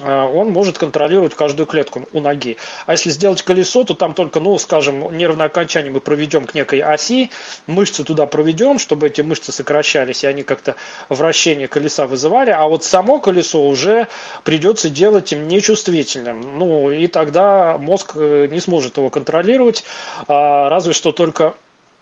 э, 0.00 0.22
он 0.22 0.50
может 0.50 0.78
контролировать 0.78 1.34
каждую 1.34 1.66
клетку 1.66 2.08
у 2.12 2.20
ноги. 2.20 2.56
А 2.86 2.92
если 2.92 3.10
сделать 3.10 3.42
колесо, 3.42 3.84
то 3.84 3.94
там 3.94 4.14
только, 4.14 4.40
ну, 4.40 4.58
скажем, 4.58 5.16
нервное 5.16 5.46
окончание 5.46 5.92
мы 5.92 6.00
проведем 6.00 6.46
к 6.46 6.54
некой 6.54 6.80
оси, 6.80 7.30
мышцы 7.68 8.02
туда 8.02 8.26
проведем, 8.26 8.80
чтобы 8.80 9.06
эти 9.06 9.20
мышцы 9.20 9.52
сокращались, 9.52 10.24
и 10.24 10.26
они 10.26 10.42
как-то 10.42 10.74
вращение 11.08 11.68
колеса 11.68 12.06
вызывали, 12.08 12.50
а 12.50 12.66
вот 12.66 12.82
само 12.82 13.20
колесо 13.20 13.64
уже 13.64 14.08
придется 14.42 14.90
делать 14.90 15.32
им 15.32 15.46
нечувствительным. 15.46 16.58
Ну, 16.58 16.90
и 16.90 17.06
тогда 17.06 17.78
мозг 17.78 18.12
э, 18.16 18.48
не 18.50 18.60
сможет 18.60 18.96
его 18.96 19.08
контролировать, 19.08 19.84
а, 20.26 20.68
разве 20.68 20.92
что 20.92 21.12
только 21.12 21.54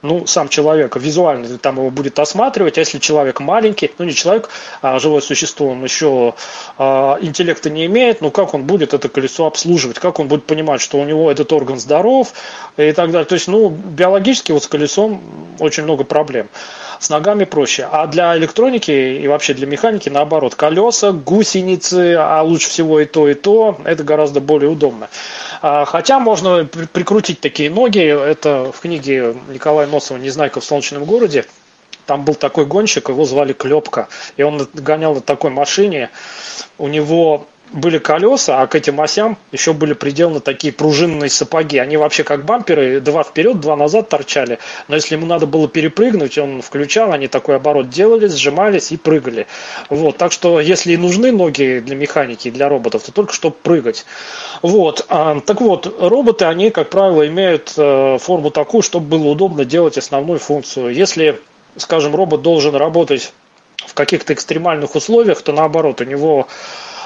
ну, 0.02 0.26
сам 0.26 0.48
человек 0.48 0.96
визуально 0.96 1.58
там 1.58 1.76
его 1.76 1.90
будет 1.90 2.18
осматривать, 2.18 2.76
а 2.76 2.80
если 2.80 2.98
человек 2.98 3.40
маленький, 3.40 3.90
ну 3.98 4.04
не 4.04 4.14
человек, 4.14 4.50
а 4.80 4.98
живое 4.98 5.20
существо, 5.20 5.68
он 5.68 5.82
еще 5.84 6.34
а, 6.78 7.18
интеллекта 7.20 7.70
не 7.70 7.86
имеет, 7.86 8.20
ну 8.20 8.30
как 8.30 8.54
он 8.54 8.64
будет 8.64 8.94
это 8.94 9.08
колесо 9.08 9.46
обслуживать, 9.46 9.98
как 9.98 10.18
он 10.18 10.28
будет 10.28 10.44
понимать, 10.44 10.80
что 10.80 10.98
у 10.98 11.04
него 11.04 11.30
этот 11.30 11.52
орган 11.52 11.78
здоров 11.78 12.32
и 12.76 12.92
так 12.92 13.10
далее. 13.10 13.26
То 13.26 13.34
есть, 13.34 13.48
ну, 13.48 13.68
биологически 13.70 14.52
вот 14.52 14.64
с 14.64 14.66
колесом 14.66 15.22
очень 15.58 15.84
много 15.84 16.04
проблем. 16.04 16.48
С 17.02 17.08
ногами 17.08 17.42
проще. 17.42 17.88
А 17.90 18.06
для 18.06 18.36
электроники 18.36 18.92
и 18.92 19.26
вообще 19.26 19.54
для 19.54 19.66
механики 19.66 20.08
наоборот. 20.08 20.54
Колеса, 20.54 21.10
гусеницы, 21.10 22.14
а 22.16 22.40
лучше 22.42 22.68
всего 22.68 23.00
и 23.00 23.06
то, 23.06 23.28
и 23.28 23.34
то, 23.34 23.76
это 23.84 24.04
гораздо 24.04 24.40
более 24.40 24.70
удобно. 24.70 25.08
А, 25.62 25.84
хотя 25.84 26.20
можно 26.20 26.64
прикрутить 26.64 27.40
такие 27.40 27.70
ноги. 27.70 27.98
Это 27.98 28.70
в 28.70 28.78
книге 28.78 29.34
Николая 29.48 29.88
Носова 29.88 30.16
«Незнайка 30.18 30.60
в 30.60 30.64
солнечном 30.64 31.04
городе». 31.04 31.44
Там 32.06 32.24
был 32.24 32.36
такой 32.36 32.66
гонщик, 32.66 33.08
его 33.08 33.24
звали 33.24 33.52
Клепка. 33.52 34.06
И 34.36 34.44
он 34.44 34.68
гонял 34.72 35.16
на 35.16 35.22
такой 35.22 35.50
машине. 35.50 36.08
У 36.78 36.86
него 36.86 37.48
были 37.72 37.98
колеса, 37.98 38.60
а 38.60 38.66
к 38.66 38.74
этим 38.74 39.00
осям 39.00 39.38
еще 39.50 39.72
были 39.72 39.94
приделаны 39.94 40.40
такие 40.40 40.72
пружинные 40.72 41.30
сапоги. 41.30 41.78
Они 41.78 41.96
вообще 41.96 42.24
как 42.24 42.44
бамперы, 42.44 43.00
два 43.00 43.22
вперед, 43.22 43.60
два 43.60 43.76
назад 43.76 44.08
торчали. 44.08 44.58
Но 44.88 44.94
если 44.94 45.14
ему 45.14 45.26
надо 45.26 45.46
было 45.46 45.68
перепрыгнуть, 45.68 46.38
он 46.38 46.62
включал, 46.62 47.12
они 47.12 47.28
такой 47.28 47.56
оборот 47.56 47.88
делали, 47.88 48.26
сжимались 48.26 48.92
и 48.92 48.96
прыгали. 48.96 49.46
Вот, 49.88 50.16
так 50.18 50.32
что 50.32 50.60
если 50.60 50.92
и 50.92 50.96
нужны 50.96 51.32
ноги 51.32 51.82
для 51.84 51.96
механики, 51.96 52.50
для 52.50 52.68
роботов, 52.68 53.02
то 53.04 53.12
только 53.12 53.32
чтобы 53.32 53.56
прыгать. 53.56 54.04
Вот, 54.60 55.06
а, 55.08 55.40
так 55.40 55.60
вот, 55.60 55.92
роботы, 56.00 56.44
они, 56.44 56.70
как 56.70 56.90
правило, 56.90 57.26
имеют 57.26 57.72
э, 57.76 58.18
форму 58.20 58.50
такую, 58.50 58.82
чтобы 58.82 59.06
было 59.06 59.28
удобно 59.28 59.64
делать 59.64 59.96
основную 59.96 60.38
функцию. 60.38 60.94
Если, 60.94 61.40
скажем, 61.76 62.14
робот 62.14 62.42
должен 62.42 62.74
работать 62.74 63.32
в 63.86 63.94
каких-то 63.94 64.34
экстремальных 64.34 64.94
условиях, 64.94 65.42
то 65.42 65.52
наоборот, 65.52 66.00
у 66.00 66.04
него 66.04 66.48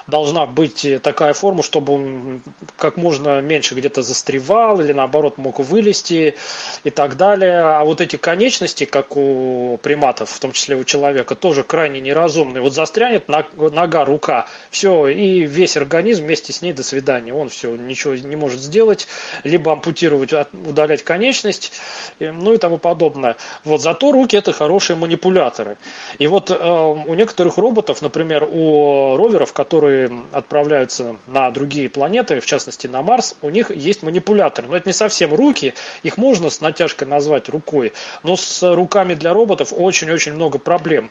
должна 0.07 0.47
быть 0.47 0.87
такая 1.03 1.33
форма, 1.33 1.63
чтобы 1.63 1.93
он 1.93 2.43
как 2.77 2.97
можно 2.97 3.41
меньше 3.41 3.75
где-то 3.75 4.03
застревал 4.03 4.81
или 4.81 4.93
наоборот 4.93 5.39
мог 5.39 5.59
вылезти 5.59 6.37
и 6.85 6.91
так 6.91 7.17
далее. 7.17 7.59
А 7.61 7.85
вот 7.85 8.01
эти 8.01 8.17
конечности, 8.17 8.85
как 8.85 9.17
у 9.17 9.79
приматов, 9.83 10.31
в 10.31 10.39
том 10.39 10.53
числе 10.53 10.77
у 10.77 10.85
человека, 10.85 11.35
тоже 11.35 11.63
крайне 11.63 12.01
неразумные. 12.01 12.63
Вот 12.63 12.73
застрянет 12.75 13.29
нога, 13.29 14.05
рука, 14.05 14.47
все, 14.71 15.09
и 15.09 15.43
весь 15.43 15.77
организм 15.77 16.25
вместе 16.25 16.53
с 16.53 16.63
ней 16.63 16.73
до 16.73 16.83
свидания. 16.83 17.35
Он 17.35 17.49
все, 17.49 17.75
ничего 17.75 18.15
не 18.15 18.37
может 18.37 18.61
сделать, 18.61 19.09
либо 19.45 19.73
ампутировать, 19.73 20.33
удалять 20.53 21.03
конечность, 21.03 21.73
ну 22.21 22.53
и 22.53 22.59
тому 22.59 22.79
подобное. 22.79 23.37
Вот 23.65 23.81
зато 23.81 24.13
руки 24.13 24.37
это 24.37 24.53
хорошие 24.53 24.97
манипуляторы. 24.97 25.77
И 26.19 26.27
вот 26.27 26.51
э, 26.51 26.55
у 26.55 27.15
некоторых 27.15 27.59
роботов, 27.59 28.03
например, 28.03 28.49
у 28.51 29.17
роверов, 29.17 29.53
которые 29.53 29.96
которые 29.97 30.26
отправляются 30.33 31.17
на 31.26 31.50
другие 31.50 31.88
планеты, 31.88 32.41
в 32.41 32.47
частности 32.47 32.87
на 32.87 33.03
Марс, 33.03 33.37
у 33.43 33.50
них 33.50 33.71
есть 33.71 34.03
манипуляторы. 34.03 34.69
Но 34.69 34.76
это 34.76 34.88
не 34.88 34.93
совсем 34.93 35.35
руки, 35.35 35.75
их 36.03 36.19
можно 36.19 36.50
с 36.50 36.61
натяжкой 36.61 37.09
назвать 37.09 37.49
рукой, 37.49 37.93
но 38.23 38.37
с 38.37 38.62
руками 38.75 39.15
для 39.15 39.33
роботов 39.33 39.73
очень-очень 39.73 40.35
много 40.35 40.59
проблем. 40.59 41.11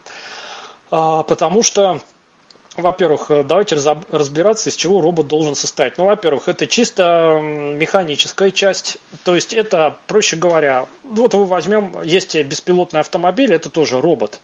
А, 0.92 1.24
потому 1.24 1.64
что 1.64 2.02
во-первых, 2.78 3.32
давайте 3.46 3.78
разбираться, 4.12 4.70
из 4.70 4.76
чего 4.76 5.00
робот 5.00 5.28
должен 5.28 5.56
состоять. 5.56 5.98
Ну, 5.98 6.06
во-первых, 6.06 6.50
это 6.50 6.68
чисто 6.68 7.40
механическая 7.42 8.52
часть. 8.52 8.98
То 9.24 9.34
есть 9.34 9.54
это, 9.54 9.98
проще 10.08 10.36
говоря, 10.36 10.86
вот 11.04 11.34
мы 11.34 11.46
возьмем, 11.46 12.02
есть 12.04 12.36
беспилотный 12.36 13.00
автомобиль, 13.00 13.54
это 13.54 13.70
тоже 13.70 14.02
робот. 14.02 14.42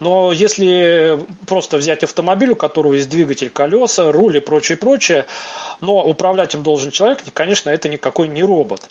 Но 0.00 0.32
если 0.32 1.18
просто 1.46 1.76
взять 1.76 2.02
автомобиль, 2.02 2.50
у 2.50 2.56
которого 2.56 2.94
есть 2.94 3.08
двигатель, 3.08 3.50
колеса, 3.50 4.10
руль 4.12 4.36
и 4.36 4.40
прочее, 4.40 4.78
прочее, 4.78 5.26
но 5.80 6.04
управлять 6.04 6.54
им 6.54 6.62
должен 6.62 6.90
человек, 6.90 7.20
конечно, 7.32 7.70
это 7.70 7.88
никакой 7.88 8.28
не 8.28 8.42
робот. 8.42 8.88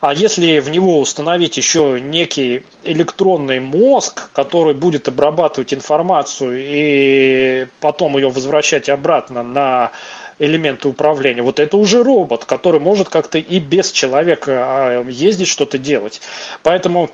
А 0.00 0.12
если 0.12 0.58
в 0.58 0.70
него 0.70 1.00
установить 1.00 1.56
еще 1.56 2.00
некий 2.00 2.64
электронный 2.84 3.60
мозг, 3.60 4.30
который 4.32 4.74
будет 4.74 5.08
обрабатывать 5.08 5.74
информацию 5.74 6.58
и 6.58 7.66
потом 7.80 8.16
ее 8.16 8.28
возвращать 8.28 8.88
обратно 8.88 9.42
на 9.42 9.92
элементы 10.38 10.88
управления. 10.88 11.42
Вот 11.42 11.60
это 11.60 11.76
уже 11.76 12.02
робот, 12.02 12.44
который 12.44 12.80
может 12.80 13.08
как-то 13.08 13.38
и 13.38 13.58
без 13.60 13.92
человека 13.92 14.52
а, 14.52 15.04
ездить, 15.04 15.48
что-то 15.48 15.78
делать. 15.78 16.20
Поэтому 16.62 17.10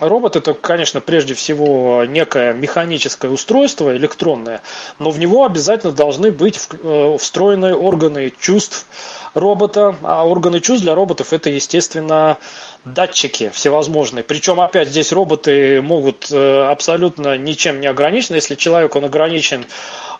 Робот 0.00 0.36
это, 0.36 0.52
конечно, 0.52 1.00
прежде 1.00 1.34
всего 1.34 2.04
некое 2.04 2.52
механическое 2.52 3.28
устройство, 3.28 3.96
электронное, 3.96 4.60
но 4.98 5.10
в 5.10 5.18
него 5.18 5.44
обязательно 5.44 5.92
должны 5.92 6.30
быть 6.30 6.60
э, 6.70 7.16
встроенные 7.18 7.74
органы 7.74 8.32
чувств 8.38 8.86
робота, 9.32 9.96
а 10.02 10.26
органы 10.26 10.60
чувств 10.60 10.84
для 10.84 10.94
роботов 10.94 11.32
это, 11.32 11.48
естественно, 11.48 12.36
датчики 12.84 13.50
всевозможные. 13.50 14.22
Причем, 14.22 14.60
опять, 14.60 14.88
здесь 14.88 15.12
роботы 15.12 15.80
могут 15.80 16.30
э, 16.30 16.66
абсолютно 16.66 17.38
ничем 17.38 17.80
не 17.80 17.86
ограничены. 17.86 18.36
Если 18.36 18.54
человек, 18.54 18.96
он 18.96 19.06
ограничен 19.06 19.64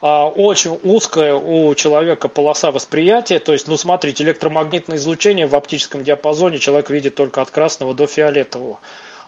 а, 0.01 0.29
очень 0.29 0.79
узкая 0.83 1.35
у 1.35 1.75
человека 1.75 2.29
полоса 2.29 2.71
восприятия, 2.71 3.39
то 3.39 3.53
есть, 3.53 3.69
ну, 3.69 3.77
смотрите, 3.77 4.25
электромагнитное 4.25 4.97
излучение 4.97 5.47
в 5.47 5.55
оптическом 5.55 6.03
диапазоне 6.03 6.59
человек 6.59 6.91
видит 6.91 7.15
только 7.15 7.43
от 7.43 7.51
красного 7.51 7.95
до 7.95 8.07
фиолетового 8.07 8.79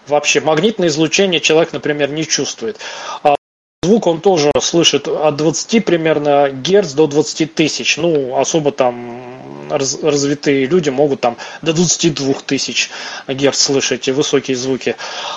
вообще. 0.09 0.41
Магнитное 0.41 0.87
излучение 0.89 1.39
человек, 1.39 1.73
например, 1.73 2.11
не 2.11 2.25
чувствует. 2.25 2.77
А 3.23 3.35
звук 3.83 4.07
он 4.07 4.21
тоже 4.21 4.51
слышит 4.59 5.07
от 5.07 5.35
20 5.35 5.85
примерно 5.85 6.49
герц 6.49 6.93
до 6.93 7.07
20 7.07 7.53
тысяч. 7.55 7.97
Ну, 7.97 8.37
особо 8.37 8.71
там 8.71 9.28
раз, 9.69 10.01
развитые 10.01 10.65
люди 10.65 10.89
могут 10.89 11.21
там 11.21 11.37
до 11.61 11.73
22 11.73 12.33
тысяч 12.45 12.89
герц 13.27 13.59
слышать 13.59 14.07
высокие 14.09 14.57
звуки. 14.57 14.95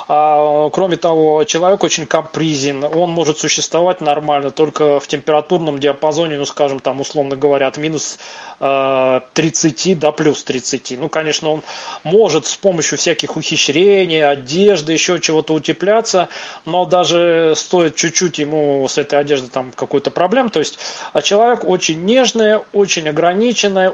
А, 0.08 0.70
кроме 0.70 0.96
того, 0.96 1.44
человек 1.44 1.82
очень 1.84 2.06
капризен, 2.06 2.84
он 2.84 3.10
может 3.10 3.38
существовать 3.38 4.00
нормально 4.00 4.50
только 4.50 5.00
в 5.00 5.06
температурном 5.06 5.78
диапазоне, 5.78 6.38
ну, 6.38 6.46
скажем, 6.46 6.80
там, 6.80 7.00
условно 7.00 7.36
говоря, 7.36 7.66
от 7.66 7.76
минус 7.76 8.18
э, 8.60 9.20
30 9.34 9.98
до 9.98 10.12
плюс 10.12 10.44
30. 10.44 10.98
Ну, 10.98 11.08
конечно, 11.08 11.50
он 11.50 11.62
может 12.04 12.46
с 12.46 12.56
помощью 12.56 12.98
всяких 12.98 13.36
ухищрений, 13.36 14.24
одежды, 14.24 14.92
еще 14.92 15.20
чего-то 15.20 15.54
утепляться, 15.54 16.28
но 16.64 16.84
даже 16.84 17.54
стоит 17.56 17.96
чуть-чуть 17.96 18.38
ему 18.38 18.86
с 18.88 18.98
этой 18.98 19.18
одеждой 19.18 19.50
там 19.50 19.72
какой-то 19.72 20.10
проблем, 20.10 20.50
то 20.50 20.58
есть 20.58 20.78
а 21.12 21.22
человек 21.22 21.64
очень 21.64 22.04
нежный, 22.04 22.58
очень 22.72 23.08
ограниченный, 23.08 23.90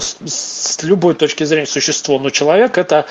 с 0.00 0.82
любой 0.82 1.14
точки 1.14 1.44
зрения 1.44 1.66
существо, 1.66 2.18
но 2.18 2.30
человек 2.30 2.78
это 2.78 3.06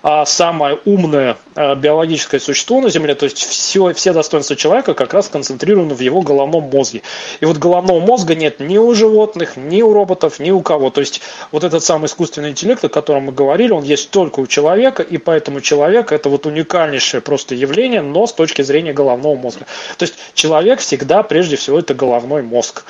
а, 0.00 0.24
самое 0.26 0.78
умное 0.84 1.36
а, 1.56 1.74
биологическое 1.74 2.38
существо 2.38 2.80
на 2.80 2.88
Земле, 2.88 3.16
то 3.16 3.24
есть 3.24 3.38
все, 3.38 3.92
все 3.94 4.12
достоинства 4.12 4.54
человека 4.54 4.94
как 4.94 5.12
раз 5.12 5.28
концентрированы 5.28 5.94
в 5.94 6.00
его 6.00 6.22
головном 6.22 6.70
мозге. 6.72 7.02
И 7.40 7.44
вот 7.44 7.58
головного 7.58 7.98
мозга 7.98 8.36
нет 8.36 8.60
ни 8.60 8.78
у 8.78 8.94
животных, 8.94 9.56
ни 9.56 9.82
у 9.82 9.92
роботов, 9.92 10.38
ни 10.38 10.52
у 10.52 10.60
кого. 10.60 10.90
То 10.90 11.00
есть 11.00 11.20
вот 11.50 11.64
этот 11.64 11.82
самый 11.82 12.06
искусственный 12.06 12.50
интеллект, 12.50 12.84
о 12.84 12.88
котором 12.88 13.24
мы 13.24 13.32
говорили, 13.32 13.72
он 13.72 13.82
есть 13.82 14.10
только 14.10 14.38
у 14.40 14.46
человека, 14.46 15.02
и 15.02 15.18
поэтому 15.18 15.60
человек 15.60 16.12
это 16.12 16.28
вот 16.28 16.46
уникальнейшее 16.46 17.20
просто 17.20 17.56
явление, 17.56 18.00
но 18.00 18.26
с 18.28 18.32
точки 18.32 18.62
зрения 18.62 18.92
головного 18.92 19.34
мозга. 19.34 19.66
То 19.96 20.04
есть 20.04 20.14
человек 20.34 20.78
всегда 20.78 21.24
прежде 21.24 21.56
всего 21.56 21.78
это 21.80 21.94
головной 21.94 22.42
мозг. 22.42 22.84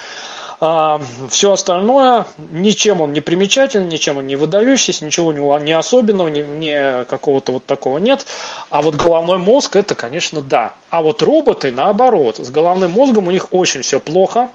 А, 0.60 1.00
все 1.30 1.52
остальное, 1.52 2.26
ничем 2.50 3.00
он 3.00 3.12
не 3.12 3.20
примечательный, 3.20 3.86
ничем 3.86 4.18
он 4.18 4.26
не 4.26 4.34
выдающийся, 4.34 5.04
ничего 5.04 5.28
у 5.28 5.32
него 5.32 5.56
не 5.58 5.72
особенного, 5.72 6.28
ни, 6.28 6.42
ни 6.42 7.04
какого-то 7.04 7.52
вот 7.52 7.64
такого 7.64 7.98
нет. 7.98 8.26
А 8.70 8.82
вот 8.82 8.96
головной 8.96 9.38
мозг, 9.38 9.76
это, 9.76 9.94
конечно, 9.94 10.42
да. 10.42 10.74
А 10.90 11.02
вот 11.02 11.22
роботы, 11.22 11.70
наоборот, 11.70 12.38
с 12.38 12.50
головным 12.50 12.90
мозгом 12.90 13.28
у 13.28 13.30
них 13.30 13.52
очень 13.52 13.82
все 13.82 14.00
плохо, 14.00 14.50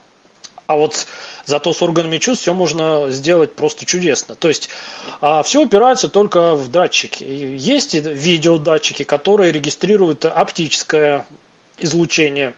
а 0.67 0.75
вот 0.75 1.07
зато 1.45 1.71
с 1.71 1.81
органами 1.81 2.17
чувств 2.17 2.43
все 2.43 2.53
можно 2.53 3.09
сделать 3.09 3.55
просто 3.55 3.85
чудесно. 3.85 4.35
То 4.35 4.49
есть 4.49 4.69
а, 5.21 5.41
все 5.43 5.61
упирается 5.61 6.09
только 6.09 6.55
в 6.55 6.69
датчики. 6.69 7.23
Есть 7.23 7.93
видеодатчики, 7.93 9.03
которые 9.03 9.53
регистрируют 9.53 10.25
оптическое 10.25 11.25
излучение 11.77 12.55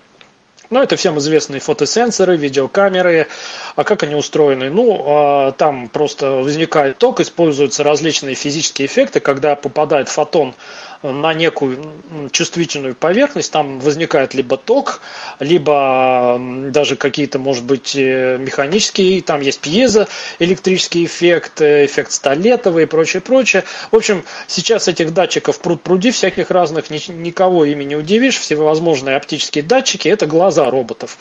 ну, 0.70 0.82
это 0.82 0.96
всем 0.96 1.18
известные 1.20 1.60
фотосенсоры, 1.60 2.38
видеокамеры. 2.38 3.28
А 3.76 3.84
как 3.84 4.04
они 4.04 4.16
устроены? 4.16 4.70
Ну, 4.70 5.04
а, 5.06 5.52
там 5.52 5.90
просто 5.90 6.32
возникает 6.32 6.98
ток, 6.98 7.20
используются 7.20 7.84
различные 7.84 8.36
физические 8.36 8.88
эффекты, 8.88 9.20
когда 9.20 9.56
попадает 9.56 10.10
фотон 10.10 10.56
на 11.12 11.34
некую 11.34 11.94
чувствительную 12.32 12.96
поверхность, 12.96 13.52
там 13.52 13.80
возникает 13.80 14.34
либо 14.34 14.58
ток, 14.58 15.02
либо 15.40 16.40
даже 16.70 16.96
какие-то, 16.96 17.40
может 17.40 17.64
быть, 17.64 17.96
э, 17.96 18.38
механические, 18.40 19.22
там 19.22 19.42
есть 19.42 19.60
пьезо, 19.60 20.08
электрический 20.40 21.06
эффект, 21.06 21.62
э, 21.62 21.86
эффект 21.86 22.12
столетовый 22.12 22.84
и 22.84 22.88
прочее, 22.88 23.22
прочее. 23.22 23.64
В 23.92 23.96
общем, 23.96 24.24
сейчас 24.48 24.88
этих 24.88 25.14
датчиков 25.14 25.60
пруд 25.60 25.82
пруди 25.82 26.12
всяких 26.12 26.52
разных, 26.52 26.90
никого 26.90 27.66
ими 27.66 27.84
не 27.84 27.96
удивишь, 27.96 28.40
всевозможные 28.40 29.16
оптические 29.16 29.64
датчики, 29.64 30.08
это 30.08 30.26
глаза 30.56 30.72
роботов. 30.72 31.18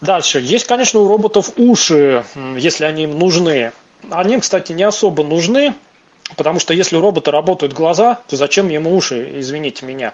Дальше. 0.00 0.40
Есть, 0.40 0.66
конечно, 0.66 1.00
у 1.00 1.08
роботов 1.08 1.52
уши, 1.56 2.24
если 2.56 2.84
они 2.84 3.04
им 3.04 3.18
нужны. 3.18 3.72
Они, 4.10 4.38
кстати, 4.38 4.72
не 4.72 4.84
особо 4.84 5.24
нужны, 5.24 5.74
Потому 6.36 6.58
что 6.58 6.74
если 6.74 6.96
у 6.96 7.00
робота 7.00 7.30
работают 7.30 7.72
глаза, 7.72 8.18
то 8.26 8.34
зачем 8.34 8.68
ему 8.68 8.96
уши, 8.96 9.38
извините 9.38 9.86
меня. 9.86 10.12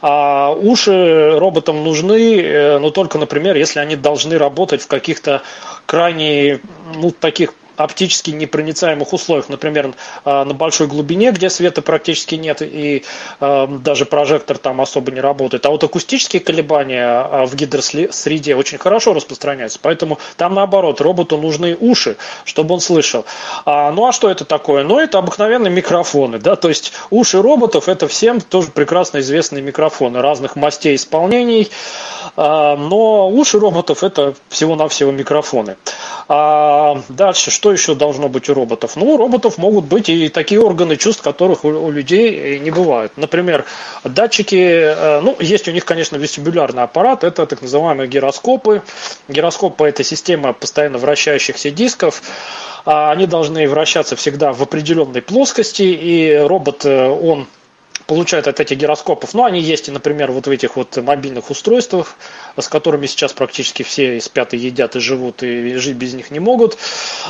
А 0.00 0.52
уши 0.52 1.38
роботам 1.38 1.84
нужны, 1.84 2.40
э, 2.40 2.78
ну 2.78 2.90
только, 2.90 3.18
например, 3.18 3.56
если 3.56 3.78
они 3.78 3.94
должны 3.94 4.38
работать 4.38 4.80
в 4.80 4.86
каких-то 4.86 5.42
крайне, 5.84 6.60
ну, 6.94 7.10
таких 7.10 7.52
оптически 7.82 8.30
непроницаемых 8.30 9.12
условиях, 9.12 9.48
например, 9.48 9.94
на 10.24 10.54
большой 10.54 10.86
глубине, 10.86 11.32
где 11.32 11.50
света 11.50 11.82
практически 11.82 12.34
нет 12.34 12.62
и 12.62 13.04
даже 13.40 14.04
прожектор 14.04 14.58
там 14.58 14.80
особо 14.80 15.10
не 15.12 15.20
работает. 15.20 15.66
А 15.66 15.70
вот 15.70 15.82
акустические 15.84 16.40
колебания 16.40 17.46
в 17.46 17.54
гидросреде 17.54 18.54
очень 18.54 18.78
хорошо 18.78 19.14
распространяются, 19.14 19.78
поэтому 19.80 20.18
там 20.36 20.54
наоборот 20.54 21.00
роботу 21.00 21.36
нужны 21.36 21.76
уши, 21.78 22.16
чтобы 22.44 22.74
он 22.74 22.80
слышал. 22.80 23.24
А, 23.64 23.90
ну 23.92 24.06
а 24.06 24.12
что 24.12 24.30
это 24.30 24.44
такое? 24.44 24.84
Ну 24.84 24.98
это 24.98 25.18
обыкновенные 25.18 25.70
микрофоны, 25.70 26.38
да, 26.38 26.56
то 26.56 26.68
есть 26.68 26.92
уши 27.10 27.40
роботов 27.40 27.88
это 27.88 28.08
всем 28.08 28.40
тоже 28.40 28.70
прекрасно 28.70 29.18
известные 29.18 29.62
микрофоны 29.62 30.20
разных 30.20 30.56
мастей 30.56 30.96
исполнений, 30.96 31.70
а, 32.36 32.76
но 32.76 33.28
уши 33.28 33.58
роботов 33.58 34.04
это 34.04 34.34
всего-навсего 34.48 35.10
микрофоны. 35.10 35.76
А 36.28 37.02
дальше, 37.08 37.50
что 37.50 37.72
еще 37.72 37.94
должно 37.94 38.28
быть 38.28 38.48
у 38.48 38.54
роботов? 38.54 38.92
Ну, 38.96 39.14
у 39.14 39.16
роботов 39.16 39.58
могут 39.58 39.84
быть 39.86 40.08
и 40.08 40.28
такие 40.28 40.60
органы 40.60 40.96
чувств, 40.96 41.22
которых 41.22 41.64
у, 41.64 41.90
людей 41.90 42.58
не 42.58 42.70
бывает. 42.70 43.12
Например, 43.16 43.64
датчики, 44.04 44.56
э, 44.56 45.20
ну, 45.20 45.36
есть 45.40 45.68
у 45.68 45.72
них, 45.72 45.84
конечно, 45.84 46.16
вестибулярный 46.16 46.82
аппарат, 46.84 47.24
это 47.24 47.46
так 47.46 47.62
называемые 47.62 48.08
гироскопы. 48.08 48.82
Гироскопы– 49.28 49.84
это 49.88 50.04
система 50.04 50.52
постоянно 50.52 50.98
вращающихся 50.98 51.70
дисков. 51.70 52.22
А 52.84 53.10
они 53.10 53.26
должны 53.26 53.68
вращаться 53.68 54.16
всегда 54.16 54.52
в 54.52 54.62
определенной 54.62 55.22
плоскости, 55.22 55.82
и 55.82 56.36
робот, 56.36 56.84
э, 56.84 57.08
он 57.08 57.46
получают 58.10 58.48
от 58.48 58.58
этих 58.58 58.76
гироскопов. 58.76 59.34
Но 59.34 59.44
они 59.44 59.60
есть 59.60 59.86
и, 59.86 59.92
например, 59.92 60.32
вот 60.32 60.48
в 60.48 60.50
этих 60.50 60.74
вот 60.74 60.96
мобильных 60.96 61.48
устройствах, 61.48 62.16
с 62.56 62.66
которыми 62.66 63.06
сейчас 63.06 63.32
практически 63.32 63.84
все 63.84 64.20
спят 64.20 64.52
и 64.52 64.56
едят 64.56 64.96
и 64.96 64.98
живут, 64.98 65.44
и 65.44 65.76
жить 65.76 65.96
без 65.96 66.14
них 66.14 66.32
не 66.32 66.40
могут. 66.40 66.76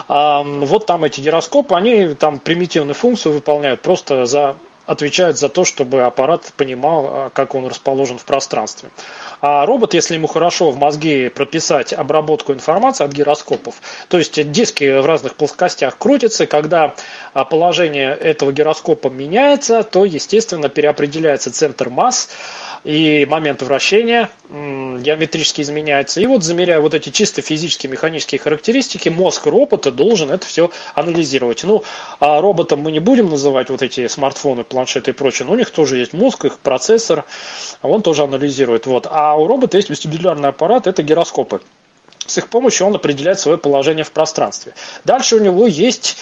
Вот 0.09 0.87
там 0.87 1.05
эти 1.05 1.21
гироскопы, 1.21 1.75
они 1.75 2.15
там 2.15 2.39
примитивную 2.39 2.95
функцию 2.95 3.35
выполняют 3.35 3.83
просто 3.83 4.25
за 4.25 4.57
отвечают 4.91 5.39
за 5.39 5.49
то, 5.49 5.65
чтобы 5.65 6.03
аппарат 6.03 6.53
понимал, 6.57 7.07
а, 7.07 7.31
как 7.31 7.55
он 7.55 7.69
расположен 7.69 8.19
в 8.19 8.25
пространстве. 8.25 8.91
А 9.41 9.65
робот, 9.65 9.95
если 9.95 10.15
ему 10.15 10.27
хорошо 10.27 10.73
в 10.73 10.77
мозге 10.77 11.31
прописать 11.31 11.93
обработку 11.93 12.53
информации 12.53 13.05
от 13.05 13.13
гироскопов, 13.13 13.77
то 14.09 14.19
есть 14.19 14.51
диски 14.51 14.99
в 15.01 15.07
разных 15.07 15.37
плоскостях 15.37 15.97
крутятся, 15.97 16.49
когда 16.49 16.97
а, 17.35 17.45
положение 17.45 18.11
этого 18.17 18.51
гироскопа 18.51 19.07
меняется, 19.09 19.85
то, 19.85 20.05
естественно, 20.05 20.69
переопределяется 20.69 21.53
центр 21.53 21.89
масс, 21.89 22.29
и 22.85 23.27
момент 23.27 23.63
вращения 23.63 24.31
геометрически 24.49 25.63
изменяется. 25.63 26.21
И 26.21 26.27
вот 26.27 26.43
замеряя 26.43 26.81
вот 26.81 26.95
эти 26.95 27.11
чисто 27.11 27.43
физические, 27.43 27.91
механические 27.91 28.39
характеристики, 28.39 29.09
мозг 29.09 29.47
робота 29.47 29.93
должен 29.93 30.31
это 30.31 30.47
все 30.47 30.71
анализировать. 30.95 31.65
Ну, 31.65 31.85
а 32.19 32.41
роботом 32.41 32.81
мы 32.81 32.93
не 32.93 33.01
будем 33.01 33.29
называть 33.29 33.71
вот 33.71 33.83
эти 33.83 34.09
смартфоны, 34.09 34.65
планшеты 34.65 35.11
и 35.11 35.15
прочее, 35.15 35.47
но 35.47 35.53
у 35.53 35.57
них 35.57 35.71
тоже 35.71 35.99
есть 35.99 36.13
мозг, 36.13 36.45
их 36.45 36.59
процессор, 36.59 37.25
он 37.83 38.03
тоже 38.03 38.23
анализирует. 38.23 38.87
Вот. 38.87 39.07
А 39.11 39.37
у 39.37 39.47
робота 39.47 39.77
есть 39.77 39.91
вестибулярный 39.91 40.49
аппарат, 40.49 40.87
это 40.87 41.03
гироскопы. 41.03 41.61
С 42.31 42.39
их 42.39 42.49
помощью 42.49 42.87
он 42.87 42.95
определяет 42.95 43.41
свое 43.41 43.59
положение 43.59 44.05
в 44.05 44.13
пространстве. 44.13 44.73
Дальше 45.05 45.35
у 45.35 45.41
него 45.41 45.67
есть 45.67 46.17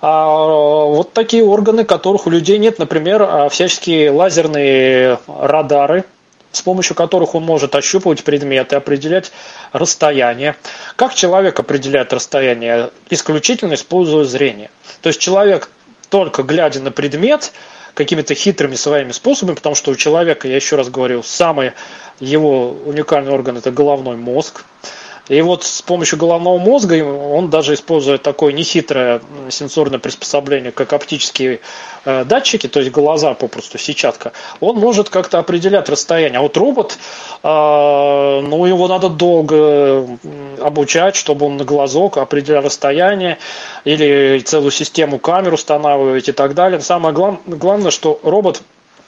а, 0.00 0.26
вот 0.26 1.12
такие 1.12 1.44
органы, 1.44 1.84
которых 1.84 2.26
у 2.26 2.30
людей 2.30 2.58
нет, 2.58 2.80
например, 2.80 3.22
а, 3.22 3.48
всяческие 3.48 4.10
лазерные 4.10 5.20
радары, 5.28 6.04
с 6.50 6.60
помощью 6.60 6.96
которых 6.96 7.36
он 7.36 7.44
может 7.44 7.76
ощупывать 7.76 8.24
предметы, 8.24 8.74
определять 8.74 9.30
расстояние. 9.72 10.56
Как 10.96 11.14
человек 11.14 11.60
определяет 11.60 12.12
расстояние? 12.12 12.90
Исключительно 13.08 13.74
используя 13.74 14.24
зрение. 14.24 14.70
То 15.02 15.08
есть 15.08 15.20
человек 15.20 15.70
только 16.10 16.42
глядя 16.42 16.80
на 16.80 16.90
предмет, 16.90 17.52
какими-то 17.94 18.34
хитрыми 18.34 18.74
своими 18.74 19.12
способами, 19.12 19.54
потому 19.54 19.74
что 19.74 19.92
у 19.92 19.94
человека, 19.94 20.48
я 20.48 20.56
еще 20.56 20.76
раз 20.76 20.90
говорю, 20.90 21.22
самый 21.22 21.72
его 22.20 22.70
уникальный 22.84 23.32
орган– 23.32 23.56
это 23.58 23.70
головной 23.70 24.16
мозг. 24.16 24.64
И 25.28 25.40
вот 25.40 25.64
с 25.64 25.80
помощью 25.80 26.18
головного 26.18 26.58
мозга 26.58 27.02
он 27.02 27.48
даже 27.48 27.74
использует 27.74 28.22
такое 28.22 28.52
нехитрое 28.52 29.22
сенсорное 29.48 29.98
приспособление, 29.98 30.70
как 30.70 30.92
оптические 30.92 31.60
э, 32.04 32.24
датчики, 32.24 32.66
то 32.66 32.80
есть 32.80 32.92
глаза 32.92 33.32
попросту, 33.32 33.78
сетчатка, 33.78 34.32
он 34.60 34.76
может 34.76 35.08
как-то 35.08 35.38
определять 35.38 35.88
расстояние. 35.88 36.40
А 36.40 36.42
вот 36.42 36.56
робот, 36.58 36.98
э, 37.42 37.46
ну 37.48 38.66
его 38.66 38.86
надо 38.86 39.08
долго 39.08 40.06
обучать, 40.60 41.16
чтобы 41.16 41.46
он 41.46 41.56
на 41.56 41.64
глазок 41.64 42.18
определял 42.18 42.62
расстояние 42.62 43.38
или 43.84 44.40
целую 44.40 44.72
систему 44.72 45.18
камер 45.18 45.54
устанавливать 45.54 46.28
и 46.28 46.32
так 46.32 46.54
далее. 46.54 46.80
Самое 46.80 47.14
главное, 47.14 47.90
что 47.90 48.20
робот, 48.22 48.60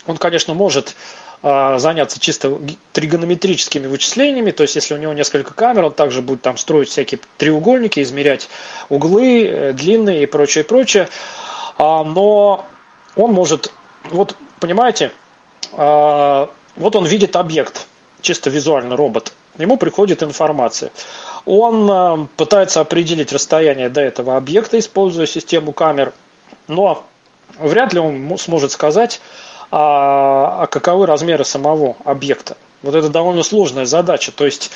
он, 0.07 0.17
конечно, 0.17 0.55
может 0.55 0.95
а, 0.95 1.26
заняться 1.43 2.19
чисто 2.19 2.59
тригонометрическими 2.93 3.87
вычислениями, 3.87 4.51
то 4.51 4.63
есть 4.63 4.75
если 4.75 4.95
у 4.95 4.97
него 4.97 5.13
несколько 5.13 5.55
камер, 5.55 5.85
он 5.85 5.93
также 5.93 6.23
будет 6.23 6.43
там 6.43 6.57
строить 6.57 6.89
всякие 6.89 7.21
треугольники, 7.37 8.03
измерять 8.03 8.49
углы, 8.89 9.47
э, 9.47 9.73
длины 9.73 10.23
и 10.23 10.27
прочее, 10.27 10.65
прочее. 10.65 11.09
А, 11.79 12.05
но 12.05 12.65
он 13.15 13.33
может, 13.33 13.73
вот 14.05 14.37
понимаете, 14.61 15.13
а, 15.73 16.51
вот 16.75 16.97
он 16.97 17.07
видит 17.07 17.37
объект, 17.37 17.87
чисто 18.23 18.51
визуально 18.51 18.97
робот, 18.97 19.33
ему 19.59 19.77
приходит 19.77 20.23
информация. 20.23 20.91
Он 21.45 22.29
пытается 22.37 22.81
определить 22.81 23.33
расстояние 23.33 23.89
до 23.89 24.01
этого 24.01 24.37
объекта, 24.37 24.79
используя 24.79 25.27
систему 25.27 25.73
камер, 25.73 26.13
но 26.67 27.05
вряд 27.59 27.93
ли 27.93 28.01
он 28.01 28.37
сможет 28.39 28.73
сказать, 28.73 29.21
а, 29.71 30.63
а 30.63 30.67
каковы 30.67 31.07
размеры 31.07 31.45
самого 31.45 31.97
объекта. 32.05 32.57
Вот 32.83 32.95
это 32.95 33.09
довольно 33.09 33.43
сложная 33.43 33.87
задача. 33.87 34.33
То 34.33 34.45
есть, 34.45 34.71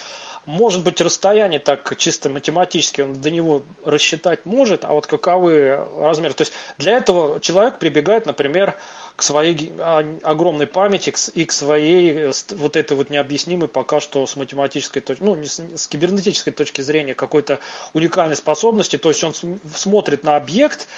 может 0.46 0.82
быть, 0.82 1.00
расстояние 1.00 1.60
так 1.60 1.96
чисто 1.96 2.28
математически 2.28 3.02
он 3.02 3.20
до 3.20 3.30
него 3.30 3.62
рассчитать 3.84 4.46
может, 4.46 4.84
а 4.84 4.92
вот 4.92 5.06
каковы 5.06 5.76
размеры. 5.98 6.34
То 6.34 6.42
есть, 6.42 6.52
для 6.78 6.96
этого 6.96 7.40
человек 7.40 7.78
прибегает, 7.78 8.26
например, 8.26 8.76
к 9.20 9.22
своей 9.22 9.70
а, 9.78 10.16
огромной 10.22 10.66
памяти 10.66 11.12
и 11.34 11.44
к 11.44 11.52
своей 11.52 12.30
э, 12.30 12.32
вот 12.52 12.74
этой 12.74 12.96
вот 12.96 13.10
необъяснимой 13.10 13.68
пока 13.68 14.00
что 14.00 14.26
с 14.26 14.34
математической 14.34 15.00
точки, 15.00 15.22
ну, 15.22 15.36
с, 15.44 15.88
кибернетической 15.88 16.54
точки 16.54 16.80
зрения 16.80 17.14
какой-то 17.14 17.60
уникальной 17.92 18.36
способности. 18.36 18.96
То 18.96 19.10
есть, 19.10 19.22
он 19.22 19.34
смотрит 19.74 20.24
на 20.24 20.36
объект, 20.36 20.88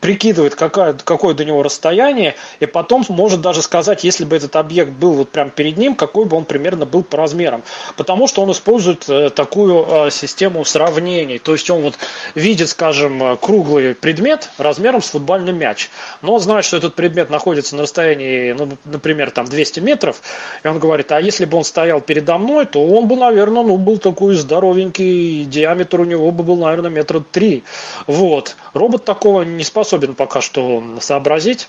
прикидывает, 0.00 0.56
какое, 0.56 0.92
какое 0.92 1.34
до 1.34 1.46
него 1.46 1.62
расстояние, 1.62 2.34
и 2.58 2.66
потом 2.66 3.02
может 3.08 3.40
даже 3.40 3.62
сказать, 3.62 4.04
если 4.04 4.26
бы 4.26 4.36
этот 4.36 4.56
объект 4.56 4.90
был 4.90 5.12
вот 5.12 5.30
прямо 5.30 5.50
перед 5.50 5.78
ним, 5.78 5.94
какой 5.94 6.26
бы 6.26 6.36
он 6.36 6.44
примерно 6.44 6.84
был 6.84 7.02
по 7.02 7.16
размерам. 7.16 7.62
Потому 7.96 8.26
что 8.28 8.42
он 8.42 8.52
использует 8.52 9.08
э, 9.08 9.30
такую 9.30 9.86
э, 9.88 10.10
систему 10.10 10.66
сравнений. 10.66 11.38
То 11.38 11.52
есть 11.52 11.70
он 11.70 11.80
вот 11.80 11.94
видит, 12.34 12.68
скажем, 12.68 13.38
круглый 13.38 13.94
предмет 13.94 14.50
размером 14.58 15.02
с 15.02 15.08
футбольный 15.08 15.52
мяч. 15.52 15.88
Но 16.20 16.38
знает, 16.38 16.66
что 16.66 16.76
этот 16.76 16.94
предмет 16.94 17.30
находится 17.30 17.69
на 17.72 17.82
расстоянии, 17.82 18.52
ну, 18.52 18.68
например, 18.84 19.30
там 19.30 19.46
200 19.46 19.80
метров, 19.80 20.22
и 20.62 20.68
он 20.68 20.78
говорит, 20.78 21.12
а 21.12 21.20
если 21.20 21.44
бы 21.44 21.58
он 21.58 21.64
стоял 21.64 22.00
передо 22.00 22.38
мной, 22.38 22.66
то 22.66 22.84
он 22.84 23.08
бы, 23.08 23.16
наверное, 23.16 23.62
ну, 23.62 23.76
был 23.76 23.98
такой 23.98 24.34
здоровенький, 24.34 25.44
диаметр 25.44 26.00
у 26.00 26.04
него 26.04 26.30
бы 26.30 26.44
был, 26.44 26.56
наверное, 26.56 26.90
метра 26.90 27.20
три. 27.20 27.64
Вот. 28.06 28.56
Робот 28.74 29.04
такого 29.04 29.42
не 29.42 29.64
способен 29.64 30.14
пока 30.14 30.40
что 30.40 30.82
сообразить 31.00 31.68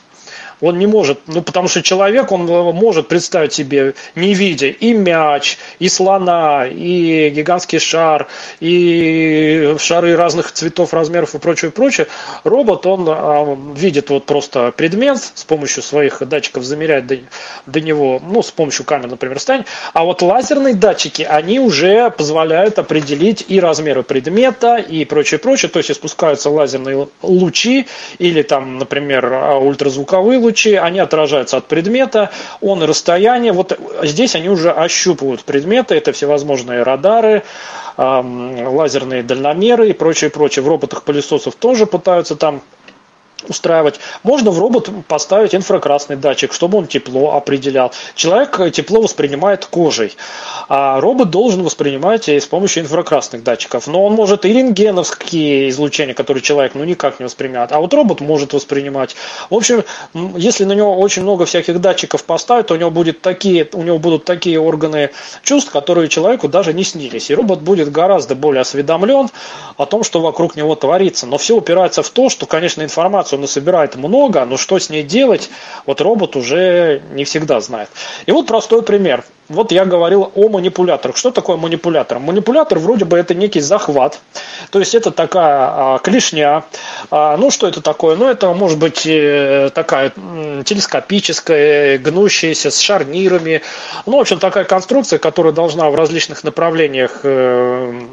он 0.62 0.80
не 0.80 0.88
может, 0.88 1.20
ну 1.28 1.42
потому 1.42 1.68
что 1.68 1.82
человек, 1.82 2.32
он 2.32 2.50
э, 2.50 2.72
может 2.72 3.08
представить 3.08 3.54
себе, 3.54 3.96
не 4.16 4.34
видя 4.34 4.68
и 4.68 4.94
мяч, 4.94 5.58
и 5.80 5.90
слона, 5.90 6.68
и 6.68 7.30
гигантский 7.30 7.80
шар, 7.80 8.28
и 8.60 9.76
шары 9.80 10.16
разных 10.16 10.52
цветов, 10.52 10.94
размеров 10.94 11.36
и 11.36 11.40
прочее, 11.40 11.72
прочее. 11.72 12.08
Робот, 12.44 12.86
он 12.86 13.06
а, 13.08 13.58
видит 13.76 14.10
вот 14.10 14.26
просто 14.26 14.72
предмет, 14.72 15.18
с 15.34 15.44
помощью 15.44 15.84
своих 15.84 16.26
датчиков 16.28 16.64
замеряет 16.64 17.08
до, 17.08 17.18
до 17.66 17.82
него, 17.82 18.22
ну 18.24 18.44
с 18.44 18.52
помощью 18.52 18.86
камер, 18.86 19.10
например, 19.10 19.36
расстояние. 19.36 19.68
А 19.94 20.04
вот 20.04 20.22
лазерные 20.22 20.76
датчики, 20.76 21.24
они 21.24 21.60
уже 21.60 22.12
позволяют 22.12 22.80
определить 22.80 23.46
и 23.48 23.60
размеры 23.60 24.04
предмета, 24.04 24.78
и 24.78 25.06
прочее, 25.06 25.40
прочее. 25.40 25.70
То 25.70 25.80
есть 25.80 25.94
спускаются 25.94 26.50
лазерные 26.50 27.08
лучи, 27.22 27.88
или 28.20 28.42
там, 28.44 28.78
например, 28.78 29.26
а, 29.34 29.58
ультразвуковые 29.58 30.40
лучи, 30.40 30.51
лучи, 30.52 30.76
они 30.76 31.00
отражаются 31.00 31.58
от 31.58 31.66
предмета, 31.68 32.30
он 32.60 32.84
и 32.84 32.86
расстояние. 32.86 33.54
Вот 33.54 33.80
здесь 34.04 34.36
они 34.36 34.50
уже 34.50 34.72
ощупывают 34.72 35.44
предметы, 35.44 35.96
это 35.96 36.12
всевозможные 36.12 36.84
радары, 36.84 37.44
лазерные 37.98 39.24
дальномеры 39.24 39.90
и 39.90 39.94
прочее, 39.94 40.30
прочее. 40.30 40.64
В 40.64 40.68
роботах 40.68 41.04
пылесосов 41.04 41.56
тоже 41.56 41.86
пытаются 41.86 42.36
там 42.36 42.62
устраивать. 43.48 44.00
Можно 44.24 44.52
в 44.52 44.60
робот 44.60 44.90
поставить 45.08 45.56
инфракрасный 45.56 46.16
датчик, 46.16 46.54
чтобы 46.54 46.78
он 46.78 46.88
тепло 46.88 47.36
определял. 47.36 47.92
Человек 48.16 48.60
тепло 48.74 49.02
воспринимает 49.02 49.66
кожей, 49.66 50.16
а 50.70 51.00
робот 51.00 51.30
должен 51.30 51.64
воспринимать 51.64 52.28
с 52.28 52.46
помощью 52.46 52.84
инфракрасных 52.84 53.44
датчиков. 53.44 53.88
Но 53.88 54.06
он 54.06 54.14
может 54.14 54.46
и 54.46 54.54
рентгеновские 54.54 55.70
излучения, 55.70 56.14
которые 56.14 56.42
человек 56.42 56.76
ну, 56.76 56.84
никак 56.84 57.20
не 57.20 57.26
воспринимает, 57.26 57.72
а 57.72 57.80
вот 57.80 57.94
робот 57.94 58.22
может 58.22 58.54
воспринимать. 58.54 59.16
В 59.50 59.56
общем, 59.56 59.84
если 60.36 60.66
на 60.66 60.74
него 60.74 60.98
очень 60.98 61.24
много 61.24 61.46
всяких 61.46 61.80
датчиков 61.82 62.24
поставить, 62.24 62.68
то 62.68 62.74
у 62.74 62.78
него, 62.78 62.92
будет 62.92 63.22
такие, 63.22 63.68
у 63.74 63.84
него 63.84 64.00
будут 64.00 64.26
такие 64.26 64.60
органы 64.60 65.12
чувств, 65.44 65.72
которые 65.72 66.10
человеку 66.10 66.48
даже 66.48 66.74
не 66.74 66.84
снились. 66.84 67.30
И 67.30 67.36
робот 67.36 67.62
будет 67.62 67.92
гораздо 67.92 68.36
более 68.36 68.62
осведомлен 68.62 69.30
о 69.78 69.86
том, 69.86 70.04
что 70.04 70.22
вокруг 70.22 70.56
него 70.56 70.76
творится. 70.76 71.26
Но 71.26 71.38
все 71.38 71.56
упирается 71.56 72.04
в 72.04 72.10
то, 72.10 72.30
что, 72.30 72.46
конечно, 72.46 72.82
информация 72.82 73.31
информацию 73.32 73.38
он 73.38 73.42
насобирает 73.42 73.96
много, 73.96 74.46
но 74.46 74.58
что 74.58 74.80
с 74.80 74.90
ней 74.90 75.04
делать, 75.04 75.50
вот 75.86 76.02
робот 76.02 76.36
уже 76.36 77.02
не 77.14 77.24
всегда 77.24 77.60
знает. 77.62 77.90
И 78.28 78.32
вот 78.32 78.48
простой 78.48 78.82
пример. 78.82 79.24
Вот 79.50 79.72
я 79.74 79.86
говорил 79.86 80.32
о 80.36 80.48
манипуляторах. 80.48 81.18
Что 81.18 81.32
такое 81.32 81.58
манипулятор? 81.58 82.20
Манипулятор 82.20 82.80
вроде 82.80 83.04
бы 83.04 83.18
это 83.18 83.36
некий 83.36 83.60
захват. 83.60 84.20
То 84.70 84.80
есть 84.80 84.96
это 84.96 85.12
такая 85.12 85.96
а, 85.96 86.00
клешня. 86.00 86.64
А, 87.10 87.36
ну 87.36 87.52
что 87.52 87.68
это 87.68 87.82
такое? 87.82 88.16
Ну 88.16 88.30
это 88.30 88.54
может 88.54 88.80
быть 88.80 89.06
э, 89.06 89.70
такая 89.74 90.14
телескопическая, 90.64 91.98
гнущаяся, 91.98 92.70
с 92.72 92.80
шарнирами. 92.80 93.62
Ну 94.06 94.18
в 94.18 94.22
общем 94.22 94.40
такая 94.40 94.64
конструкция, 94.64 95.20
которая 95.20 95.52
должна 95.52 95.90
в 95.90 95.96
различных 95.96 96.46
направлениях 96.46 97.22
э, 97.24 98.04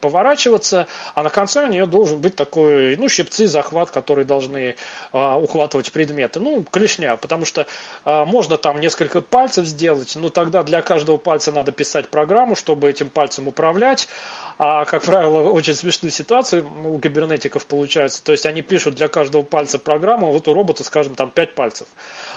поворачиваться, 0.00 0.86
а 1.14 1.22
на 1.22 1.30
конце 1.30 1.64
у 1.64 1.68
нее 1.68 1.86
должен 1.86 2.20
быть 2.20 2.36
такой, 2.36 2.96
ну, 2.96 3.08
щипцы, 3.08 3.46
захват, 3.46 3.90
которые 3.90 4.24
должны 4.24 4.76
а, 5.12 5.38
ухватывать 5.38 5.92
предметы. 5.92 6.40
Ну, 6.40 6.64
клешня, 6.64 7.16
потому 7.16 7.44
что 7.44 7.66
а, 8.04 8.24
можно 8.24 8.56
там 8.56 8.80
несколько 8.80 9.20
пальцев 9.20 9.66
сделать, 9.66 10.16
но 10.16 10.30
тогда 10.30 10.62
для 10.62 10.82
каждого 10.82 11.16
пальца 11.16 11.52
надо 11.52 11.72
писать 11.72 12.08
программу, 12.08 12.56
чтобы 12.56 12.88
этим 12.88 13.10
пальцем 13.10 13.48
управлять. 13.48 14.08
А, 14.58 14.84
как 14.84 15.02
правило, 15.02 15.50
очень 15.50 15.74
смешные 15.74 16.10
ситуации 16.10 16.60
у 16.60 16.98
кибернетиков 16.98 17.66
получаются. 17.66 18.22
То 18.22 18.32
есть 18.32 18.46
они 18.46 18.62
пишут 18.62 18.94
для 18.94 19.08
каждого 19.08 19.42
пальца 19.42 19.78
программу, 19.78 20.32
вот 20.32 20.48
у 20.48 20.54
робота, 20.54 20.84
скажем, 20.84 21.14
там 21.14 21.30
5 21.30 21.54
пальцев. 21.54 21.88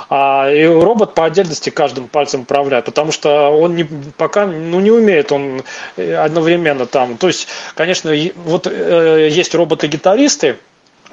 А, 0.10 0.50
и 0.52 0.66
робот 0.66 1.14
по 1.14 1.26
отдельности 1.26 1.70
каждым 1.70 2.08
пальцем 2.08 2.42
управляет, 2.42 2.86
потому 2.86 3.12
что 3.12 3.50
он 3.50 3.76
не, 3.76 3.84
пока 4.18 4.46
ну, 4.46 4.80
не 4.80 4.92
умеет 4.92 5.32
он 5.32 5.64
одновременно 5.98 6.86
там. 6.86 7.13
То 7.18 7.28
есть, 7.28 7.48
конечно, 7.76 8.14
вот 8.36 8.68
э, 8.68 9.30
есть 9.32 9.56
роботы-гитаристы, 9.56 10.58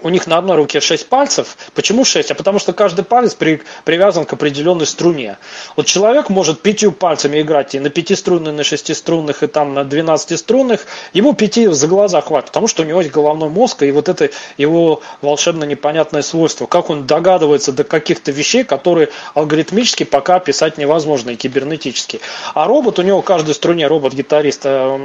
у 0.02 0.08
них 0.08 0.26
на 0.26 0.38
одной 0.38 0.56
руке 0.56 0.80
6 0.80 1.08
пальцев. 1.08 1.56
Почему 1.74 2.04
6? 2.04 2.30
А 2.30 2.34
потому 2.34 2.58
что 2.58 2.72
каждый 2.72 3.04
палец 3.04 3.34
при, 3.34 3.62
привязан 3.84 4.24
к 4.24 4.32
определенной 4.32 4.86
струне. 4.86 5.38
Вот 5.76 5.86
человек 5.86 6.30
может 6.30 6.62
пятью 6.62 6.92
пальцами 6.92 7.40
играть 7.40 7.74
и 7.74 7.80
на 7.80 7.90
пятиструнных, 7.90 8.54
на 8.54 8.64
шестиструнных, 8.64 9.42
и 9.42 9.46
там 9.46 9.74
на 9.74 9.84
двенадцатиструнных. 9.84 10.86
Ему 11.12 11.34
пяти 11.34 11.66
за 11.66 11.86
глаза 11.86 12.20
хватит, 12.20 12.48
потому 12.48 12.66
что 12.66 12.82
у 12.82 12.86
него 12.86 13.00
есть 13.00 13.12
головной 13.12 13.48
мозг, 13.48 13.82
и 13.82 13.90
вот 13.90 14.08
это 14.08 14.30
его 14.56 15.02
волшебно 15.22 15.64
непонятное 15.64 16.22
свойство. 16.22 16.66
Как 16.66 16.90
он 16.90 17.06
догадывается 17.06 17.72
до 17.72 17.84
каких-то 17.84 18.32
вещей, 18.32 18.64
которые 18.64 19.10
алгоритмически 19.34 20.04
пока 20.04 20.36
описать 20.36 20.78
невозможно, 20.78 21.30
и 21.30 21.36
кибернетически. 21.36 22.20
А 22.54 22.66
робот, 22.66 22.98
у 22.98 23.02
него 23.02 23.22
каждой 23.22 23.54
струне, 23.54 23.86
робот-гитарист, 23.86 24.62
э, 24.64 24.98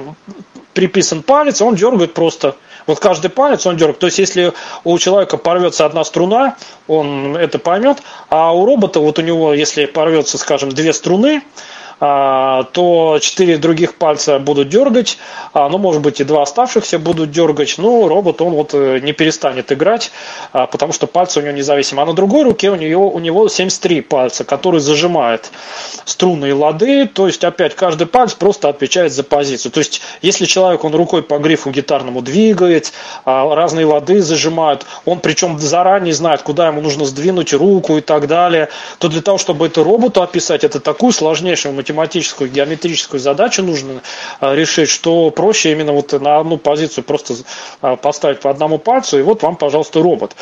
приписан 0.76 1.24
палец, 1.24 1.62
он 1.62 1.76
дергает 1.76 2.14
просто 2.14 2.56
вот 2.86 3.00
каждый 3.00 3.30
палец 3.30 3.66
он 3.66 3.78
дергает. 3.78 4.00
То 4.00 4.08
есть, 4.08 4.20
если 4.20 4.54
у 4.84 5.00
человека 5.00 5.38
порвется 5.38 5.86
одна 5.86 6.04
струна, 6.04 6.56
он 6.88 7.36
это 7.36 7.58
поймет, 7.58 7.98
а 8.30 8.56
у 8.56 8.66
робота, 8.66 9.00
вот 9.00 9.18
у 9.18 9.24
него, 9.24 9.54
если 9.54 9.86
порвется, 9.86 10.38
скажем, 10.38 10.70
две 10.70 10.94
струны, 10.94 11.42
то 12.00 13.20
четыре 13.22 13.58
других 13.58 13.96
пальца 13.96 14.40
будут 14.40 14.70
дергать, 14.70 15.18
а, 15.54 15.70
ну, 15.70 15.78
может 15.78 16.02
быть, 16.02 16.20
и 16.20 16.24
два 16.24 16.44
оставшихся 16.44 17.00
будут 17.00 17.32
дергать, 17.32 17.76
но 17.78 18.08
робот, 18.08 18.42
он 18.42 18.54
вот 18.54 18.74
э, 18.74 19.00
не 19.00 19.14
перестанет 19.14 19.72
играть, 19.72 20.12
а, 20.52 20.68
потому 20.68 20.92
что 20.92 21.08
пальцы 21.08 21.40
у 21.40 21.42
него 21.42 21.54
независимы. 21.54 22.02
А 22.02 22.06
на 22.06 22.14
другой 22.14 22.44
руке 22.44 22.70
у 22.70 22.76
него, 22.76 23.10
у 23.10 23.20
него 23.20 23.48
73 23.48 24.02
пальца, 24.02 24.44
которые 24.44 24.82
зажимают 24.82 25.52
струны 26.04 26.50
и 26.50 26.52
лады, 26.52 27.08
то 27.08 27.28
есть, 27.28 27.44
опять, 27.44 27.76
каждый 27.76 28.08
палец 28.08 28.34
просто 28.34 28.68
отвечает 28.70 29.14
за 29.14 29.24
позицию. 29.24 29.72
То 29.72 29.80
есть, 29.80 30.02
если 30.22 30.46
человек, 30.46 30.84
он 30.84 30.94
рукой 30.94 31.24
по 31.24 31.38
грифу 31.38 31.72
гитарному 31.72 32.22
двигает, 32.22 32.92
разные 33.26 33.86
лады 33.86 34.22
зажимают, 34.22 34.86
он 35.06 35.20
причем 35.20 35.58
заранее 35.60 36.14
знает, 36.14 36.42
куда 36.42 36.68
ему 36.68 36.82
нужно 36.82 37.06
сдвинуть 37.06 37.54
руку 37.54 37.98
и 37.98 38.02
так 38.02 38.28
далее, 38.28 38.70
то 39.00 39.08
для 39.08 39.22
того, 39.22 39.38
чтобы 39.38 39.68
это 39.68 39.84
роботу 39.84 40.22
описать, 40.22 40.64
это 40.64 40.80
такую 40.80 41.14
сложнейшую 41.14 41.74
математическую, 41.86 42.50
геометрическую 42.50 43.19
задачу 43.19 43.63
нужно 43.63 44.02
а, 44.39 44.56
решить, 44.56 44.89
что 44.89 45.30
проще 45.30 45.71
именно 45.71 45.93
вот 45.93 46.13
на 46.13 46.39
одну 46.39 46.58
позицию 46.58 47.04
просто 47.04 47.36
а, 47.82 47.95
поставить 47.95 48.39
по 48.39 48.50
одному 48.50 48.80
пальцу, 48.80 49.19
и 49.19 49.21
вот 49.21 49.43
вам, 49.43 49.56
пожалуйста, 49.56 50.02
робот. 50.02 50.36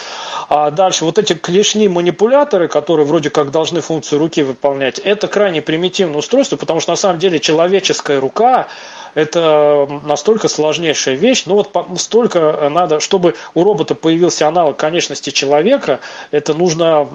А 0.49 0.71
дальше 0.71 1.05
вот 1.05 1.17
эти 1.19 1.33
клешни 1.33 1.87
манипуляторы, 1.87 2.67
которые 2.67 3.05
вроде 3.05 3.29
как 3.29 3.51
должны 3.51 3.81
функцию 3.81 4.19
руки 4.19 4.41
выполнять, 4.41 4.99
это 4.99 5.27
крайне 5.27 5.61
примитивное 5.61 6.19
устройство, 6.19 6.55
потому 6.55 6.79
что 6.79 6.91
на 6.91 6.95
самом 6.97 7.19
деле 7.19 7.39
человеческая 7.39 8.19
рука 8.19 8.67
это 9.13 10.01
настолько 10.03 10.47
сложнейшая 10.47 11.15
вещь, 11.15 11.43
но 11.45 11.55
вот 11.55 11.71
столько 11.97 12.69
надо, 12.71 12.99
чтобы 12.99 13.35
у 13.53 13.63
робота 13.63 13.95
появился 13.95 14.47
аналог 14.47 14.77
конечности 14.77 15.29
человека, 15.29 15.99
это 16.31 16.53
нужно 16.53 17.07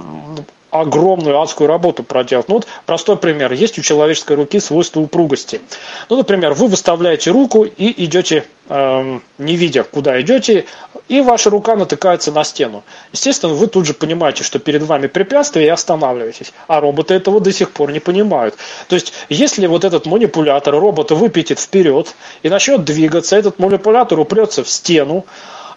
огромную 0.70 1.40
адскую 1.40 1.68
работу 1.68 2.02
проделать. 2.02 2.48
Ну 2.48 2.57
вот 2.57 2.66
простой 2.87 3.16
пример. 3.16 3.52
Есть 3.52 3.78
у 3.78 3.83
человеческой 3.83 4.37
руки 4.37 4.61
свойство 4.61 5.00
упругости. 5.00 5.61
Ну, 6.09 6.16
например, 6.16 6.54
вы 6.54 6.68
выставляете 6.68 7.31
руку 7.31 7.64
и 7.64 8.04
идете, 8.04 8.44
э, 8.68 9.18
не 9.38 9.57
видя, 9.57 9.83
куда 9.85 10.20
идете, 10.20 10.66
и 11.09 11.20
ваша 11.20 11.50
рука 11.50 11.74
натыкается 11.74 12.33
на 12.33 12.44
стену. 12.44 12.85
Естественно, 13.12 13.54
вы 13.54 13.66
тут 13.66 13.87
же 13.87 13.94
понимаете, 13.94 14.44
что 14.44 14.59
перед 14.59 14.83
вами 14.83 15.07
препятствие 15.07 15.66
и 15.66 15.70
останавливаетесь. 15.70 16.52
А 16.66 16.81
роботы 16.81 17.14
этого 17.14 17.40
до 17.40 17.52
сих 17.52 17.70
пор 17.70 17.92
не 17.92 18.00
понимают. 18.00 18.54
То 18.88 18.94
есть, 18.94 19.12
если 19.28 19.66
вот 19.66 19.85
этот 19.85 20.07
манипулятор 20.07 20.78
робота 20.78 21.14
выпятит 21.14 21.59
вперед 21.59 22.14
и 22.42 22.50
начнет 22.50 22.85
двигаться, 22.85 23.37
этот 23.37 23.59
манипулятор 23.59 24.20
упрется 24.20 24.64
в 24.64 24.68
стену, 24.68 25.24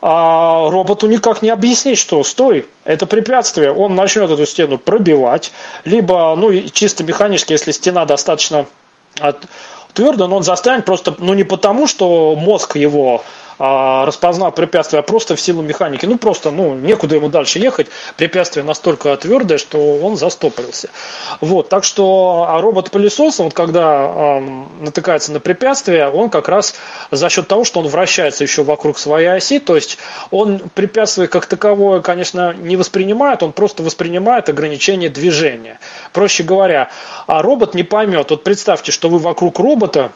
а 0.01 0.69
роботу 0.69 1.07
никак 1.07 1.43
не 1.43 1.49
объяснить, 1.49 1.99
что 1.99 2.23
стой, 2.23 2.65
это 2.85 3.05
препятствие, 3.05 3.71
он 3.71 3.95
начнет 3.95 4.29
эту 4.31 4.45
стену 4.45 4.79
пробивать, 4.79 5.51
либо, 5.85 6.35
ну, 6.35 6.51
чисто 6.69 7.03
механически, 7.03 7.51
если 7.51 7.71
стена 7.71 8.05
достаточно 8.05 8.65
от, 9.19 9.45
но 9.97 10.37
он 10.37 10.43
застрянет 10.43 10.85
просто, 10.85 11.13
ну, 11.19 11.33
не 11.33 11.43
потому, 11.43 11.85
что 11.85 12.35
мозг 12.35 12.77
его 12.77 13.23
а, 13.63 14.07
распознал 14.07 14.51
препятствие, 14.51 15.01
а 15.01 15.03
просто 15.03 15.35
в 15.35 15.39
силу 15.39 15.61
механики. 15.61 16.07
Ну, 16.07 16.17
просто, 16.17 16.49
ну, 16.49 16.73
некуда 16.73 17.17
ему 17.17 17.29
дальше 17.29 17.59
ехать. 17.59 17.89
Препятствие 18.17 18.63
настолько 18.63 19.15
твердое, 19.17 19.59
что 19.59 19.97
он 19.97 20.17
застопорился. 20.17 20.89
Вот, 21.41 21.69
так 21.69 21.83
что 21.83 22.47
а 22.49 22.59
робот-пылесос, 22.59 23.37
вот 23.37 23.53
когда 23.53 24.39
э, 24.39 24.39
натыкается 24.79 25.31
на 25.31 25.39
препятствие, 25.39 26.09
он 26.09 26.31
как 26.31 26.49
раз 26.49 26.73
за 27.11 27.29
счет 27.29 27.47
того, 27.47 27.63
что 27.63 27.81
он 27.81 27.87
вращается 27.87 28.43
еще 28.43 28.63
вокруг 28.63 28.97
своей 28.97 29.27
оси, 29.27 29.59
то 29.59 29.75
есть 29.75 29.99
он 30.31 30.57
препятствие 30.73 31.27
как 31.27 31.45
таковое, 31.45 32.01
конечно, 32.01 32.53
не 32.53 32.77
воспринимает, 32.77 33.43
он 33.43 33.51
просто 33.51 33.83
воспринимает 33.83 34.49
ограничение 34.49 35.11
движения. 35.11 35.79
Проще 36.13 36.41
говоря, 36.41 36.89
а 37.27 37.43
робот 37.43 37.75
не 37.75 37.83
поймет. 37.83 38.31
Вот 38.31 38.43
представьте, 38.43 38.91
что 38.91 39.07
вы 39.07 39.19
вокруг 39.19 39.59
робота 39.59 40.11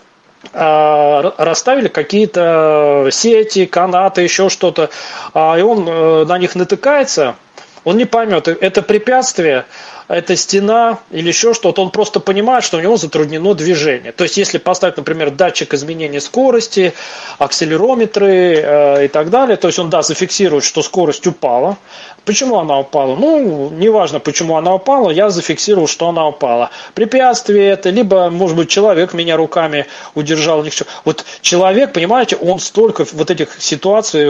расставили 0.53 1.87
какие-то 1.87 3.09
сети, 3.11 3.65
канаты, 3.65 4.21
еще 4.21 4.49
что-то, 4.49 4.89
а, 5.33 5.57
и 5.57 5.61
он 5.61 5.87
э, 5.87 6.25
на 6.25 6.37
них 6.37 6.55
натыкается, 6.55 7.35
он 7.83 7.97
не 7.97 8.05
поймет, 8.05 8.47
это 8.47 8.81
препятствие, 8.81 9.65
это 10.07 10.35
стена 10.35 10.99
или 11.11 11.27
еще 11.27 11.53
что-то, 11.53 11.81
он 11.81 11.91
просто 11.91 12.19
понимает, 12.19 12.63
что 12.63 12.77
у 12.77 12.81
него 12.81 12.97
затруднено 12.97 13.53
движение. 13.53 14.11
То 14.11 14.23
есть, 14.23 14.37
если 14.37 14.57
поставить, 14.57 14.97
например, 14.97 15.31
датчик 15.31 15.73
изменения 15.73 16.21
скорости, 16.21 16.93
акселерометры 17.39 18.27
э, 18.27 19.05
и 19.05 19.07
так 19.07 19.29
далее, 19.29 19.57
то 19.57 19.67
есть 19.67 19.79
он, 19.79 19.89
да, 19.89 20.01
зафиксирует, 20.01 20.63
что 20.63 20.81
скорость 20.81 21.25
упала. 21.27 21.77
Почему 22.25 22.57
она 22.57 22.79
упала? 22.79 23.15
Ну, 23.15 23.69
неважно, 23.69 24.19
почему 24.19 24.57
она 24.57 24.73
упала, 24.73 25.11
я 25.11 25.29
зафиксировал, 25.29 25.87
что 25.87 26.09
она 26.09 26.27
упала. 26.27 26.71
Препятствие 26.95 27.69
это, 27.69 27.91
либо, 27.91 28.29
может 28.31 28.57
быть, 28.57 28.69
человек 28.69 29.13
меня 29.13 29.37
руками 29.37 29.85
удержал. 30.15 30.65
Вот 31.03 31.23
человек, 31.41 31.93
понимаете, 31.93 32.35
он 32.35 32.59
столько 32.59 33.05
вот 33.13 33.29
этих 33.29 33.61
ситуаций, 33.61 34.25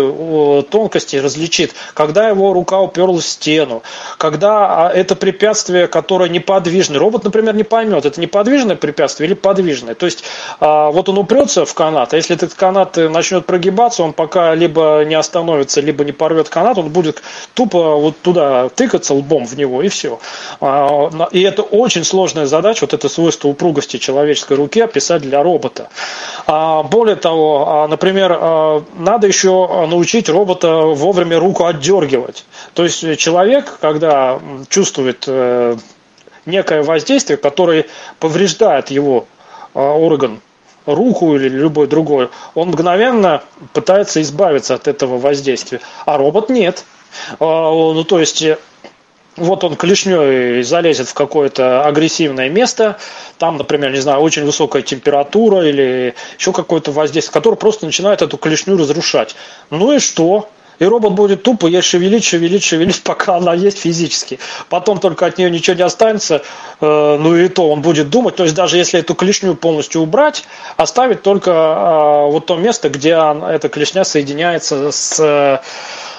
тонкостей 0.69 1.21
различит. 1.21 1.73
Когда 1.93 2.27
его 2.27 2.51
рука 2.51 2.81
уперлась 2.81 3.25
в 3.25 3.29
стену, 3.29 3.81
когда 4.17 4.88
а, 4.88 4.91
это 4.91 5.15
препятствие, 5.15 5.64
которое 5.91 6.30
неподвижное. 6.30 6.99
Робот, 6.99 7.23
например, 7.23 7.56
не 7.56 7.63
поймет, 7.63 8.06
это 8.06 8.19
неподвижное 8.21 8.75
препятствие 8.75 9.28
или 9.28 9.34
подвижное. 9.36 9.95
То 9.95 10.06
есть 10.06 10.23
а, 10.60 10.91
вот 10.91 11.10
он 11.10 11.17
упрется 11.17 11.65
в 11.65 11.73
канат, 11.73 12.13
а 12.13 12.17
если 12.17 12.36
этот 12.36 12.54
канат 12.54 12.97
начнет 12.97 13.45
прогибаться, 13.45 14.04
он 14.04 14.13
пока 14.13 14.56
либо 14.56 15.04
не 15.06 15.15
остановится, 15.15 15.82
либо 15.82 16.04
не 16.04 16.12
порвет 16.12 16.49
канат, 16.49 16.78
он 16.78 16.89
будет 16.89 17.21
тупо 17.54 17.95
вот 17.95 18.17
туда 18.21 18.69
тыкаться 18.69 19.13
лбом 19.13 19.45
в 19.45 19.58
него 19.58 19.82
и 19.82 19.89
все. 19.89 20.19
И 21.32 21.41
это 21.41 21.62
очень 21.62 22.04
сложная 22.04 22.45
задача, 22.45 22.82
вот 22.82 22.93
это 22.93 23.10
свойство 23.10 23.47
упругости 23.47 23.97
человеческой 23.97 24.58
руки 24.58 24.82
описать 24.82 25.21
для 25.21 25.43
робота. 25.43 25.89
Более 26.47 27.15
того, 27.15 27.88
например, 27.89 28.84
надо 28.97 29.28
еще 29.28 29.86
научить 29.88 30.30
робота 30.30 30.78
вовремя 30.78 31.39
руку 31.39 31.65
отдергивать. 31.65 32.45
То 32.73 32.84
есть 32.84 33.17
человек, 33.17 33.78
когда 33.82 34.39
чувствует 34.69 35.28
э, 35.55 35.77
некое 36.45 36.83
воздействие, 36.83 37.37
которое 37.37 37.85
повреждает 38.19 38.91
его 38.91 39.27
э, 39.73 39.79
орган, 39.79 40.41
руку 40.85 41.35
или 41.35 41.49
любой 41.49 41.87
другой, 41.87 42.29
он 42.53 42.69
мгновенно 42.69 43.43
пытается 43.73 44.21
избавиться 44.21 44.75
от 44.75 44.87
этого 44.87 45.17
воздействия, 45.17 45.81
а 46.05 46.17
робот 46.17 46.49
нет. 46.49 46.85
А, 47.39 47.71
ну, 47.71 48.03
то 48.03 48.19
есть 48.19 48.43
вот 49.37 49.63
он 49.63 49.75
клешней 49.75 50.63
залезет 50.63 51.07
в 51.09 51.13
какое-то 51.13 51.85
агрессивное 51.85 52.49
место, 52.49 52.97
там, 53.37 53.57
например, 53.57 53.91
не 53.91 53.99
знаю, 53.99 54.21
очень 54.21 54.45
высокая 54.45 54.81
температура 54.81 55.67
или 55.67 56.15
еще 56.37 56.53
какое-то 56.53 56.91
воздействие, 56.91 57.33
которое 57.33 57.57
просто 57.57 57.85
начинает 57.85 58.21
эту 58.21 58.37
клешню 58.37 58.77
разрушать. 58.77 59.35
Ну 59.69 59.91
и 59.93 59.99
что? 59.99 60.49
И 60.79 60.85
робот 60.85 61.13
будет 61.13 61.43
тупо 61.43 61.67
ей 61.67 61.81
шевелить, 61.81 62.23
шевелить, 62.23 62.63
шевелить, 62.63 63.03
пока 63.03 63.35
она 63.38 63.53
есть 63.53 63.79
физически. 63.79 64.39
Потом 64.69 64.99
только 64.99 65.25
от 65.25 65.38
нее 65.38 65.49
ничего 65.49 65.75
не 65.75 65.83
останется, 65.83 66.43
э, 66.81 67.17
ну 67.19 67.35
и 67.35 67.47
то 67.47 67.69
он 67.69 67.81
будет 67.81 68.09
думать. 68.09 68.35
То 68.35 68.43
есть 68.43 68.55
даже 68.55 68.77
если 68.77 68.99
эту 68.99 69.15
клешню 69.15 69.55
полностью 69.55 70.01
убрать, 70.01 70.45
оставить 70.77 71.21
только 71.21 71.51
э, 71.51 72.31
вот 72.31 72.45
то 72.45 72.55
место, 72.57 72.89
где 72.89 73.11
эта 73.49 73.69
клешня 73.69 74.03
соединяется 74.03 74.91
с 74.91 75.19
э, 75.19 75.59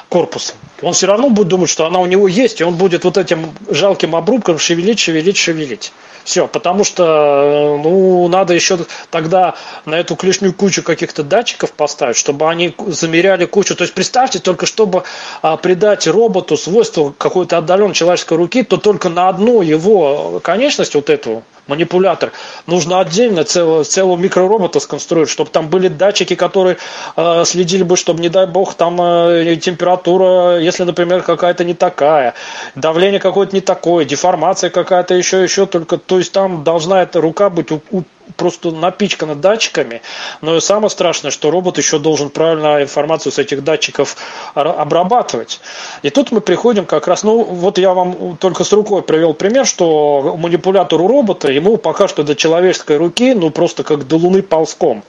корпусом. 0.08 0.56
Он 0.82 0.92
все 0.92 1.06
равно 1.06 1.30
будет 1.30 1.48
думать, 1.48 1.70
что 1.70 1.86
она 1.86 2.00
у 2.00 2.06
него 2.06 2.28
есть, 2.28 2.60
и 2.60 2.64
он 2.64 2.74
будет 2.74 3.04
вот 3.04 3.16
этим 3.16 3.54
жалким 3.70 4.14
обрубком 4.14 4.58
шевелить, 4.58 4.98
шевелить, 4.98 5.36
шевелить. 5.36 5.92
Все, 6.24 6.48
потому 6.48 6.82
что 6.82 7.78
ну, 7.82 8.26
надо 8.26 8.52
еще 8.52 8.78
тогда 9.10 9.54
на 9.84 9.94
эту 9.94 10.16
клешню 10.16 10.52
кучу 10.52 10.82
каких-то 10.82 11.22
датчиков 11.22 11.72
поставить, 11.72 12.16
чтобы 12.16 12.50
они 12.50 12.74
замеряли 12.88 13.44
кучу. 13.46 13.76
То 13.76 13.84
есть 13.84 13.94
представьте, 13.94 14.40
только 14.40 14.66
чтобы 14.66 15.04
а, 15.40 15.56
придать 15.56 16.08
роботу 16.08 16.56
свойство 16.56 17.14
какой-то 17.16 17.58
отдаленной 17.58 17.94
человеческой 17.94 18.38
руки, 18.38 18.64
то 18.64 18.76
только 18.76 19.08
на 19.08 19.28
одну 19.28 19.62
его 19.62 20.40
конечность, 20.42 20.96
вот 20.96 21.10
эту, 21.10 21.44
манипулятор, 21.66 22.32
нужно 22.66 23.00
отдельно 23.00 23.44
целого, 23.44 23.84
целого 23.84 24.16
микроробота 24.16 24.80
сконструировать, 24.80 25.30
чтобы 25.30 25.50
там 25.50 25.68
были 25.68 25.88
датчики, 25.88 26.34
которые 26.34 26.76
э, 27.16 27.44
следили 27.44 27.82
бы, 27.82 27.96
чтобы, 27.96 28.20
не 28.20 28.28
дай 28.28 28.46
бог, 28.46 28.74
там 28.74 29.00
э, 29.00 29.56
температура, 29.56 30.58
если, 30.66 30.82
например, 30.82 31.22
какая-то 31.22 31.64
не 31.64 31.74
такая, 31.74 32.34
давление 32.74 33.20
какое-то 33.20 33.54
не 33.54 33.60
такое, 33.60 34.04
деформация 34.04 34.68
какая-то 34.68 35.14
еще, 35.14 35.42
еще 35.42 35.66
только, 35.66 35.96
то 35.96 36.18
есть 36.18 36.32
там 36.32 36.64
должна 36.64 37.02
эта 37.02 37.20
рука 37.20 37.50
быть 37.50 37.70
у, 37.70 37.80
у, 37.92 38.02
просто 38.36 38.72
напичкана 38.72 39.36
датчиками, 39.36 40.02
но 40.40 40.56
и 40.56 40.60
самое 40.60 40.90
страшное, 40.90 41.30
что 41.30 41.52
робот 41.52 41.78
еще 41.78 42.00
должен 42.00 42.30
правильно 42.30 42.82
информацию 42.82 43.30
с 43.30 43.38
этих 43.38 43.62
датчиков 43.62 44.16
обрабатывать. 44.54 45.60
И 46.02 46.10
тут 46.10 46.32
мы 46.32 46.40
приходим 46.40 46.84
как 46.84 47.06
раз, 47.06 47.22
ну 47.22 47.44
вот 47.44 47.78
я 47.78 47.94
вам 47.94 48.36
только 48.38 48.64
с 48.64 48.72
рукой 48.72 49.02
привел 49.02 49.34
пример, 49.34 49.66
что 49.66 50.36
манипулятору 50.36 51.06
робота, 51.06 51.48
ему 51.52 51.76
пока 51.76 52.08
что 52.08 52.24
до 52.24 52.34
человеческой 52.34 52.96
руки, 52.96 53.34
ну 53.34 53.50
просто 53.50 53.84
как 53.84 54.08
до 54.08 54.16
луны 54.16 54.42
ползком. 54.42 55.04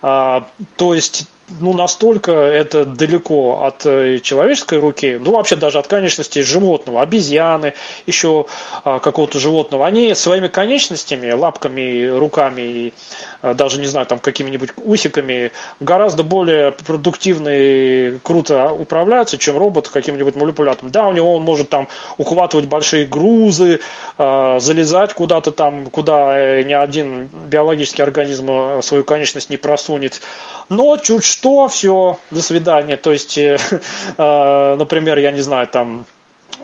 А, 0.00 0.48
то 0.76 0.94
есть 0.94 1.26
ну, 1.60 1.74
настолько 1.74 2.32
это 2.32 2.84
далеко 2.84 3.64
от 3.64 3.84
э, 3.86 4.18
человеческой 4.20 4.78
руки, 4.78 5.18
ну, 5.20 5.32
вообще 5.32 5.56
даже 5.56 5.78
от 5.78 5.86
конечностей 5.86 6.42
животного, 6.42 7.02
обезьяны, 7.02 7.74
еще 8.06 8.46
а, 8.82 8.98
какого-то 8.98 9.38
животного, 9.38 9.86
они 9.86 10.14
своими 10.14 10.48
конечностями, 10.48 11.30
лапками, 11.32 12.06
руками 12.06 12.62
и 12.62 12.94
а, 13.42 13.54
даже, 13.54 13.80
не 13.80 13.86
знаю, 13.86 14.06
там 14.06 14.18
какими-нибудь 14.18 14.70
усиками 14.76 15.52
гораздо 15.80 16.22
более 16.22 16.72
продуктивно 16.72 17.50
и 17.52 18.18
круто 18.22 18.72
управляются, 18.72 19.36
чем 19.36 19.58
робот 19.58 19.88
каким-нибудь 19.88 20.36
манипулятором. 20.36 20.90
Да, 20.90 21.08
у 21.08 21.12
него 21.12 21.34
он 21.34 21.42
может 21.42 21.68
там 21.68 21.88
ухватывать 22.16 22.66
большие 22.66 23.06
грузы, 23.06 23.80
а, 24.16 24.60
залезать 24.60 25.12
куда-то 25.14 25.52
там, 25.52 25.86
куда 25.90 26.38
э, 26.38 26.62
ни 26.62 26.72
один 26.72 27.26
биологический 27.26 28.02
организм 28.02 28.50
э, 28.50 28.82
свою 28.82 29.04
конечность 29.04 29.50
не 29.50 29.56
просунет, 29.56 30.20
но 30.68 30.96
чуть 30.96 31.33
что, 31.34 31.66
все, 31.68 32.18
до 32.30 32.42
свидания. 32.42 32.96
То 32.96 33.12
есть, 33.12 33.36
э, 33.38 33.58
э, 34.18 34.76
например, 34.76 35.18
я 35.18 35.32
не 35.32 35.40
знаю, 35.40 35.66
там 35.66 36.06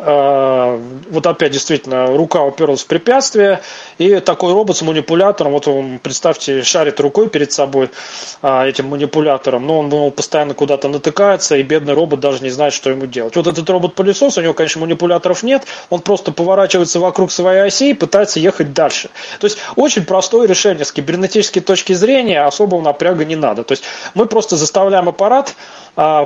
вот 0.00 1.26
опять 1.26 1.52
действительно 1.52 2.06
рука 2.16 2.42
уперлась 2.42 2.82
в 2.82 2.86
препятствие, 2.86 3.60
и 3.98 4.20
такой 4.20 4.52
робот 4.52 4.76
с 4.76 4.82
манипулятором, 4.82 5.52
вот 5.52 5.68
он, 5.68 5.98
представьте, 5.98 6.62
шарит 6.62 7.00
рукой 7.00 7.28
перед 7.28 7.52
собой 7.52 7.90
э, 8.42 8.68
этим 8.68 8.88
манипулятором, 8.88 9.66
но 9.66 9.80
он, 9.80 9.92
он 9.92 10.10
постоянно 10.10 10.54
куда-то 10.54 10.88
натыкается, 10.88 11.56
и 11.56 11.62
бедный 11.62 11.94
робот 11.94 12.20
даже 12.20 12.42
не 12.42 12.50
знает, 12.50 12.72
что 12.72 12.90
ему 12.90 13.06
делать. 13.06 13.36
Вот 13.36 13.46
этот 13.46 13.68
робот-пылесос, 13.68 14.38
у 14.38 14.40
него, 14.40 14.54
конечно, 14.54 14.80
манипуляторов 14.80 15.42
нет, 15.42 15.64
он 15.90 16.00
просто 16.00 16.32
поворачивается 16.32 17.00
вокруг 17.00 17.30
своей 17.30 17.62
оси 17.62 17.90
и 17.90 17.94
пытается 17.94 18.40
ехать 18.40 18.72
дальше. 18.72 19.10
То 19.38 19.46
есть 19.46 19.58
очень 19.76 20.04
простое 20.04 20.46
решение 20.46 20.84
с 20.84 20.92
кибернетической 20.92 21.60
точки 21.60 21.92
зрения, 21.92 22.42
особого 22.42 22.80
напряга 22.80 23.24
не 23.24 23.36
надо. 23.36 23.64
То 23.64 23.72
есть 23.72 23.84
мы 24.14 24.26
просто 24.26 24.56
заставляем 24.56 25.08
аппарат 25.08 25.54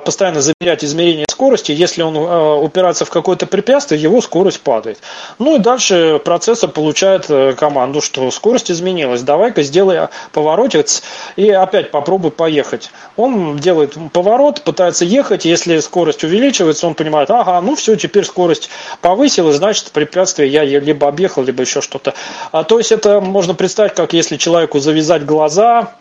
постоянно 0.05 0.41
замерять 0.41 0.85
измерение 0.85 1.27
скорости, 1.29 1.73
если 1.73 2.03
он 2.03 2.17
упирается 2.65 3.05
в 3.05 3.11
какой-то 3.11 3.47
препятствие, 3.47 4.01
его 4.01 4.21
скорость 4.21 4.61
падает. 4.61 4.99
Ну 5.39 5.57
и 5.57 5.59
дальше 5.59 6.21
процессор 6.25 6.71
получает 6.71 7.27
э, 7.29 7.55
команду, 7.55 8.01
что 8.01 8.31
скорость 8.31 8.71
изменилась, 8.71 9.23
давай-ка 9.23 9.63
сделай 9.63 10.09
поворотец 10.33 11.03
и 11.37 11.51
опять 11.51 11.91
попробуй 11.91 12.31
поехать. 12.31 12.91
Он 13.17 13.57
делает 13.57 13.97
поворот, 14.13 14.63
пытается 14.63 15.05
ехать, 15.05 15.45
если 15.45 15.79
скорость 15.79 16.23
увеличивается, 16.23 16.87
он 16.87 16.95
понимает, 16.95 17.31
ага, 17.31 17.61
ну 17.61 17.75
все, 17.75 17.97
теперь 17.97 18.25
скорость 18.25 18.71
повысилась, 19.01 19.57
значит 19.57 19.91
препятствие 19.91 20.49
я 20.49 20.65
либо 20.65 21.09
объехал, 21.09 21.43
либо 21.43 21.63
еще 21.63 21.81
что-то. 21.81 22.15
А, 22.53 22.63
то 22.65 22.79
есть 22.79 22.93
это 22.93 23.21
можно 23.21 23.55
представить, 23.55 23.95
как 23.95 24.13
если 24.13 24.37
человеку 24.37 24.79
завязать 24.79 25.25
глаза, 25.25 25.95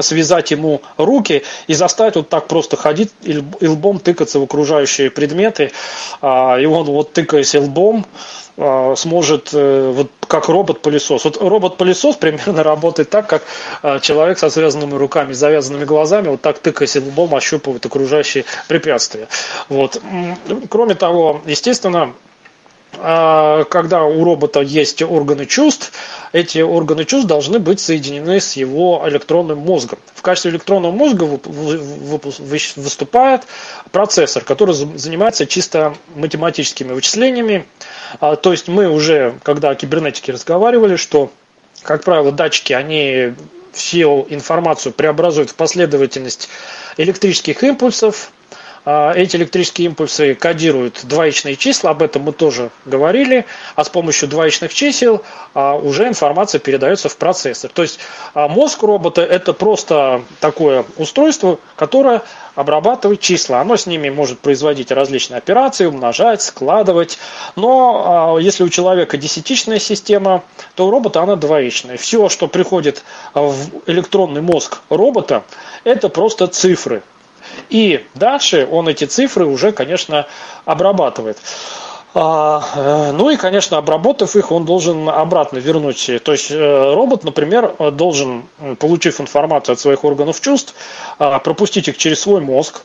связать 0.00 0.50
ему 0.50 0.82
руки 0.96 1.42
и 1.66 1.74
заставить 1.74 2.16
вот 2.16 2.28
так 2.28 2.46
просто 2.46 2.76
ходить 2.76 3.12
и 3.22 3.66
лбом 3.66 3.98
тыкаться 3.98 4.38
в 4.38 4.44
окружающие 4.44 5.10
предметы, 5.10 5.72
а, 6.20 6.58
и 6.58 6.66
он 6.66 6.84
вот 6.86 7.12
тыкаясь 7.12 7.54
лбом 7.54 8.06
а, 8.58 8.94
сможет 8.96 9.50
э, 9.52 9.92
вот 9.94 10.10
как 10.26 10.48
робот-пылесос. 10.48 11.24
Вот 11.24 11.36
робот-пылесос 11.36 12.16
примерно 12.16 12.62
работает 12.62 13.10
так, 13.10 13.26
как 13.26 13.42
а, 13.82 14.00
человек 14.00 14.38
со 14.38 14.48
связанными 14.48 14.94
руками, 14.94 15.32
завязанными 15.32 15.84
глазами, 15.84 16.28
вот 16.28 16.40
так 16.40 16.58
тыкаясь 16.58 16.96
лбом 16.96 17.34
ощупывает 17.34 17.84
окружающие 17.84 18.44
препятствия. 18.66 19.28
Вот. 19.68 20.00
Кроме 20.70 20.94
того, 20.94 21.42
естественно, 21.44 22.14
когда 22.92 24.04
у 24.04 24.24
робота 24.24 24.60
есть 24.60 25.02
органы 25.02 25.44
чувств, 25.44 25.92
эти 26.32 26.58
органы 26.58 27.04
чувств 27.04 27.28
должны 27.28 27.58
быть 27.58 27.80
соединены 27.80 28.40
с 28.40 28.54
его 28.54 29.02
электронным 29.06 29.58
мозгом. 29.58 29.98
В 30.14 30.22
качестве 30.22 30.50
электронного 30.52 30.92
мозга 30.92 31.24
выступает 32.76 33.42
процессор, 33.92 34.44
который 34.44 34.74
занимается 34.74 35.46
чисто 35.46 35.94
математическими 36.14 36.92
вычислениями. 36.92 37.66
А, 38.20 38.36
то 38.36 38.52
есть 38.52 38.68
мы 38.68 38.88
уже, 38.88 39.38
когда 39.42 39.70
о 39.70 39.74
кибернетике 39.74 40.32
разговаривали, 40.32 40.96
что, 40.96 41.30
как 41.82 42.04
правило, 42.04 42.32
датчики, 42.32 42.72
они 42.72 43.34
всю 43.72 44.26
информацию 44.30 44.92
преобразуют 44.92 45.50
в 45.50 45.54
последовательность 45.54 46.48
электрических 46.96 47.62
импульсов, 47.62 48.30
а, 48.30 48.35
эти 48.86 49.34
электрические 49.34 49.86
импульсы 49.86 50.34
кодируют 50.34 51.00
двоичные 51.02 51.56
числа, 51.56 51.90
об 51.90 52.02
этом 52.02 52.22
мы 52.22 52.32
тоже 52.32 52.70
говорили, 52.84 53.44
а 53.74 53.84
с 53.84 53.88
помощью 53.88 54.28
двоичных 54.28 54.72
чисел 54.72 55.24
а, 55.54 55.74
уже 55.74 56.06
информация 56.06 56.60
передается 56.60 57.08
в 57.08 57.16
процессор. 57.16 57.68
То 57.74 57.82
есть 57.82 57.98
а, 58.32 58.46
мозг 58.46 58.84
робота 58.84 59.22
это 59.22 59.52
просто 59.54 60.22
такое 60.38 60.84
устройство, 60.96 61.58
которое 61.74 62.22
обрабатывает 62.54 63.20
числа. 63.20 63.60
Оно 63.60 63.76
с 63.76 63.86
ними 63.86 64.08
может 64.08 64.38
производить 64.38 64.92
различные 64.92 65.38
операции, 65.38 65.86
умножать, 65.86 66.42
складывать. 66.42 67.18
Но 67.56 68.38
если 68.40 68.62
у 68.62 68.68
человека 68.68 69.18
десятичная 69.18 69.80
система, 69.80 70.44
то 70.76 70.86
у 70.86 70.90
робота 70.90 71.22
она 71.22 71.34
двоичная. 71.34 71.96
Все, 71.96 72.28
что 72.28 72.46
приходит 72.46 73.02
в 73.34 73.82
электронный 73.86 74.42
мозг 74.42 74.78
робота, 74.90 75.42
это 75.82 76.08
просто 76.08 76.46
цифры. 76.46 77.02
И 77.68 78.04
дальше 78.14 78.68
он 78.70 78.88
эти 78.88 79.04
цифры 79.04 79.46
уже, 79.46 79.72
конечно, 79.72 80.26
обрабатывает. 80.64 81.38
А, 82.18 82.62
э, 82.74 83.12
ну 83.12 83.28
и, 83.28 83.36
конечно, 83.36 83.76
обработав 83.76 84.36
их, 84.36 84.50
он 84.50 84.64
должен 84.64 85.08
обратно 85.08 85.58
вернуть. 85.58 86.10
То 86.24 86.32
есть 86.32 86.50
э, 86.50 86.94
робот, 86.94 87.24
например, 87.24 87.74
должен, 87.92 88.44
получив 88.78 89.20
информацию 89.20 89.74
от 89.74 89.80
своих 89.80 90.02
органов 90.02 90.40
чувств, 90.40 90.74
а, 91.18 91.38
пропустить 91.40 91.88
их 91.88 91.98
через 91.98 92.20
свой 92.20 92.40
мозг, 92.40 92.82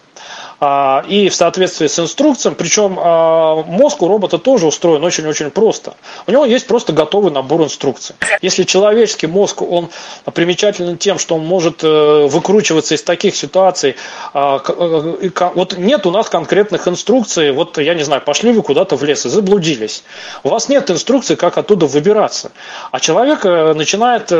и 0.61 1.29
в 1.29 1.33
соответствии 1.33 1.87
с 1.87 1.97
инструкцией, 1.97 2.53
причем 2.53 2.99
а, 2.99 3.63
мозг 3.63 4.03
у 4.03 4.07
робота 4.07 4.37
тоже 4.37 4.67
устроен 4.67 5.03
очень-очень 5.03 5.49
просто. 5.49 5.95
У 6.27 6.31
него 6.31 6.45
есть 6.45 6.67
просто 6.67 6.93
готовый 6.93 7.31
набор 7.31 7.63
инструкций. 7.63 8.15
Если 8.43 8.63
человеческий 8.63 9.25
мозг, 9.25 9.63
он 9.63 9.89
примечателен 10.25 10.99
тем, 10.99 11.17
что 11.17 11.35
он 11.35 11.45
может 11.47 11.83
э, 11.83 12.27
выкручиваться 12.27 12.93
из 12.93 13.01
таких 13.01 13.35
ситуаций, 13.35 13.95
а, 14.35 14.61
э, 14.67 15.29
вот 15.55 15.77
нет 15.79 16.05
у 16.05 16.11
нас 16.11 16.29
конкретных 16.29 16.87
инструкций, 16.87 17.51
вот 17.51 17.79
я 17.79 17.95
не 17.95 18.03
знаю, 18.03 18.21
пошли 18.21 18.51
вы 18.51 18.61
куда-то 18.61 18.95
в 18.97 19.03
лес 19.03 19.25
и 19.25 19.29
заблудились. 19.29 20.03
У 20.43 20.49
вас 20.49 20.69
нет 20.69 20.91
инструкции, 20.91 21.33
как 21.33 21.57
оттуда 21.57 21.87
выбираться. 21.87 22.51
А 22.91 22.99
человек 22.99 23.45
э, 23.45 23.73
начинает 23.73 24.31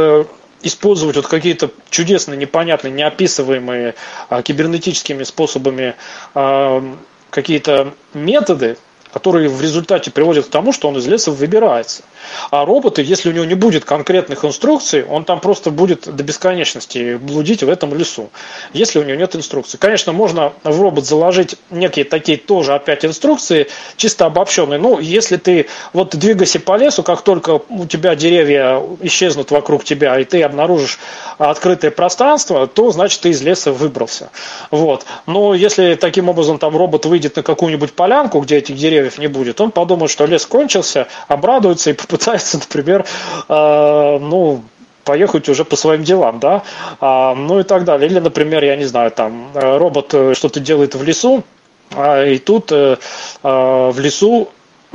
использовать 0.63 1.15
вот 1.15 1.27
какие-то 1.27 1.71
чудесные, 1.89 2.37
непонятные, 2.37 2.91
неописываемые 2.91 3.95
а, 4.29 4.41
кибернетическими 4.41 5.23
способами 5.23 5.95
а, 6.33 6.83
какие-то 7.29 7.93
методы, 8.13 8.77
которые 9.13 9.49
в 9.49 9.61
результате 9.61 10.11
приводят 10.11 10.45
к 10.45 10.49
тому, 10.49 10.73
что 10.73 10.87
он 10.87 10.97
из 10.97 11.07
леса 11.07 11.31
выбирается. 11.31 12.03
А 12.49 12.65
роботы, 12.65 13.01
если 13.01 13.29
у 13.29 13.33
него 13.33 13.45
не 13.45 13.55
будет 13.55 13.85
конкретных 13.85 14.45
инструкций, 14.45 15.03
он 15.03 15.25
там 15.25 15.39
просто 15.39 15.71
будет 15.71 16.13
до 16.13 16.23
бесконечности 16.23 17.15
блудить 17.15 17.63
в 17.63 17.69
этом 17.69 17.93
лесу, 17.93 18.29
если 18.73 18.99
у 18.99 19.03
него 19.03 19.17
нет 19.17 19.35
инструкций. 19.35 19.79
Конечно, 19.79 20.13
можно 20.13 20.53
в 20.63 20.79
робот 20.79 21.05
заложить 21.05 21.55
некие 21.69 22.05
такие 22.05 22.37
тоже 22.37 22.73
опять 22.73 23.05
инструкции, 23.05 23.67
чисто 23.97 24.25
обобщенные. 24.25 24.79
Ну, 24.79 24.99
если 24.99 25.37
ты 25.37 25.67
вот 25.93 26.15
двигайся 26.15 26.59
по 26.59 26.77
лесу, 26.77 27.03
как 27.03 27.21
только 27.21 27.61
у 27.69 27.85
тебя 27.85 28.15
деревья 28.15 28.81
исчезнут 29.01 29.51
вокруг 29.51 29.83
тебя, 29.83 30.19
и 30.19 30.23
ты 30.23 30.43
обнаружишь 30.43 30.99
открытое 31.37 31.91
пространство, 31.91 32.67
то 32.67 32.91
значит 32.91 33.21
ты 33.21 33.29
из 33.29 33.41
леса 33.41 33.71
выбрался. 33.71 34.29
Вот. 34.69 35.05
Но 35.25 35.53
если 35.53 35.95
таким 35.95 36.29
образом 36.29 36.59
там 36.59 36.75
робот 36.75 37.05
выйдет 37.05 37.35
на 37.35 37.43
какую-нибудь 37.43 37.93
полянку, 37.93 38.39
где 38.39 38.57
этих 38.57 38.75
деревьев 38.75 39.00
не 39.17 39.27
будет, 39.27 39.61
он 39.61 39.71
подумает, 39.71 40.11
что 40.11 40.25
лес 40.25 40.45
кончился, 40.45 41.07
обрадуется 41.27 41.89
и 41.89 41.93
попытается, 42.01 42.57
например, 42.57 43.05
э, 43.49 44.17
ну, 44.19 44.63
поехать 45.03 45.49
уже 45.49 45.65
по 45.65 45.75
своим 45.75 46.03
делам, 46.03 46.39
да, 46.39 46.63
а, 46.99 47.35
ну 47.35 47.59
и 47.59 47.63
так 47.63 47.83
далее. 47.83 48.09
Или, 48.09 48.19
например, 48.19 48.63
я 48.63 48.75
не 48.75 48.85
знаю, 48.85 49.11
там 49.11 49.51
э, 49.53 49.77
робот 49.77 50.13
э, 50.13 50.33
что-то 50.35 50.59
делает 50.59 50.95
в 50.95 51.03
лесу, 51.03 51.43
а, 51.91 52.23
и 52.23 52.37
тут 52.37 52.71
э, 52.71 52.97
э, 53.43 53.91
в 53.91 53.99
лесу 53.99 54.49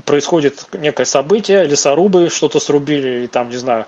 происходит 0.05 0.66
некое 0.72 1.07
событие, 1.07 1.64
лесорубы 1.64 2.28
что-то 2.30 2.61
срубили, 2.61 3.24
и 3.24 3.26
там, 3.26 3.49
не 3.49 3.57
знаю, 3.57 3.86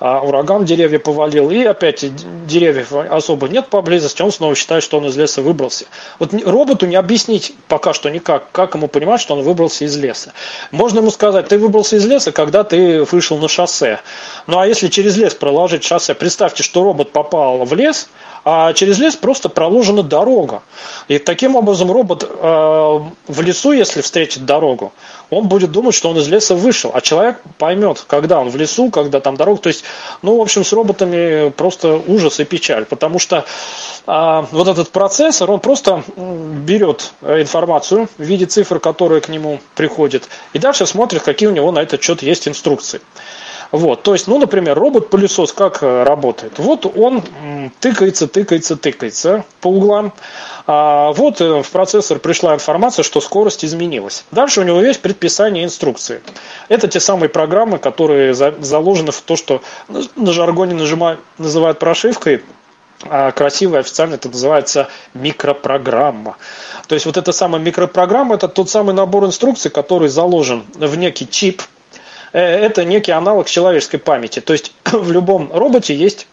а, 0.00 0.20
ураган 0.20 0.64
деревья 0.64 0.98
повалил, 0.98 1.50
и 1.50 1.62
опять 1.62 2.04
деревьев 2.46 2.92
особо 2.92 3.48
нет 3.48 3.68
поблизости, 3.68 4.22
он 4.22 4.32
снова 4.32 4.54
считает, 4.54 4.82
что 4.82 4.98
он 4.98 5.06
из 5.06 5.16
леса 5.16 5.42
выбрался. 5.42 5.84
Вот 6.18 6.32
роботу 6.44 6.86
не 6.86 6.96
объяснить 6.96 7.54
пока 7.68 7.92
что 7.92 8.08
никак, 8.08 8.50
как 8.52 8.74
ему 8.74 8.88
понимать, 8.88 9.20
что 9.20 9.34
он 9.34 9.42
выбрался 9.42 9.84
из 9.84 9.96
леса. 9.96 10.32
Можно 10.70 11.00
ему 11.00 11.10
сказать, 11.10 11.48
ты 11.48 11.58
выбрался 11.58 11.96
из 11.96 12.06
леса, 12.06 12.32
когда 12.32 12.64
ты 12.64 13.04
вышел 13.04 13.38
на 13.38 13.48
шоссе. 13.48 14.00
Ну 14.46 14.58
а 14.58 14.66
если 14.66 14.88
через 14.88 15.16
лес 15.16 15.34
проложить 15.34 15.84
шоссе, 15.84 16.14
представьте, 16.14 16.62
что 16.62 16.82
робот 16.82 17.12
попал 17.12 17.64
в 17.64 17.74
лес, 17.74 18.08
а 18.44 18.72
через 18.72 18.98
лес 18.98 19.16
просто 19.16 19.48
проложена 19.48 20.02
дорога. 20.02 20.62
И 21.08 21.18
таким 21.18 21.56
образом 21.56 21.90
робот 21.90 22.24
э, 22.24 22.28
в 22.28 23.40
лесу, 23.40 23.72
если 23.72 24.00
встретит 24.00 24.44
дорогу, 24.44 24.92
он 25.30 25.48
будет 25.48 25.70
думать, 25.70 25.94
что 25.94 26.10
он 26.10 26.18
из 26.18 26.28
леса 26.28 26.54
вышел, 26.54 26.90
а 26.94 27.00
человек 27.00 27.40
поймет, 27.58 28.04
когда 28.06 28.40
он 28.40 28.50
в 28.50 28.56
лесу, 28.56 28.90
когда 28.90 29.20
там 29.20 29.36
дорога. 29.36 29.60
То 29.60 29.68
есть, 29.68 29.84
ну, 30.22 30.38
в 30.38 30.40
общем, 30.40 30.64
с 30.64 30.72
роботами 30.72 31.50
просто 31.50 32.00
ужас 32.06 32.40
и 32.40 32.44
печаль, 32.44 32.84
потому 32.84 33.18
что 33.18 33.44
э, 34.06 34.44
вот 34.50 34.68
этот 34.68 34.90
процессор, 34.90 35.50
он 35.50 35.60
просто 35.60 36.02
берет 36.16 37.12
информацию 37.22 38.08
в 38.18 38.22
виде 38.22 38.46
цифр, 38.46 38.80
которые 38.80 39.20
к 39.20 39.28
нему 39.28 39.60
приходят, 39.74 40.28
и 40.52 40.58
дальше 40.58 40.86
смотрит, 40.86 41.22
какие 41.22 41.48
у 41.48 41.52
него 41.52 41.70
на 41.72 41.80
этот 41.80 42.02
счет 42.02 42.22
есть 42.22 42.48
инструкции. 42.48 43.00
Вот, 43.72 44.02
то 44.02 44.14
есть, 44.14 44.26
ну, 44.26 44.38
например, 44.38 44.76
робот-пылесос 44.76 45.52
как 45.52 45.82
э, 45.82 46.02
работает? 46.02 46.58
Вот 46.58 46.86
он 46.86 47.22
тыкается, 47.78 48.26
тыкается, 48.26 48.76
тыкается 48.76 49.44
по 49.60 49.68
углам. 49.68 50.12
А 50.66 51.12
вот 51.12 51.40
э, 51.40 51.62
в 51.62 51.70
процессор 51.70 52.18
пришла 52.18 52.54
информация, 52.54 53.04
что 53.04 53.20
скорость 53.20 53.64
изменилась. 53.64 54.24
Дальше 54.32 54.60
у 54.60 54.64
него 54.64 54.82
есть 54.82 55.00
предписание 55.00 55.64
инструкции. 55.64 56.20
Это 56.68 56.88
те 56.88 56.98
самые 56.98 57.28
программы, 57.28 57.78
которые 57.78 58.34
заложены 58.34 59.12
в 59.12 59.20
то, 59.20 59.36
что 59.36 59.62
на 59.88 60.32
жаргоне 60.32 60.74
нажимают, 60.74 61.20
называют 61.38 61.78
прошивкой, 61.78 62.42
а 63.02 63.30
красиво 63.30 63.78
официально 63.78 64.14
это 64.14 64.28
называется 64.28 64.88
микропрограмма. 65.14 66.36
То 66.88 66.94
есть 66.94 67.06
вот 67.06 67.16
эта 67.16 67.32
самая 67.32 67.62
микропрограмма 67.62 68.34
это 68.34 68.48
тот 68.48 68.68
самый 68.68 68.94
набор 68.94 69.24
инструкций, 69.24 69.70
который 69.70 70.08
заложен 70.08 70.64
в 70.74 70.96
некий 70.96 71.28
чип, 71.28 71.62
это 72.32 72.84
некий 72.84 73.12
аналог 73.12 73.48
человеческой 73.48 73.98
памяти. 73.98 74.40
То 74.40 74.52
есть 74.52 74.72
в 74.84 75.10
любом 75.12 75.52
роботе 75.52 75.94
есть 75.94 76.26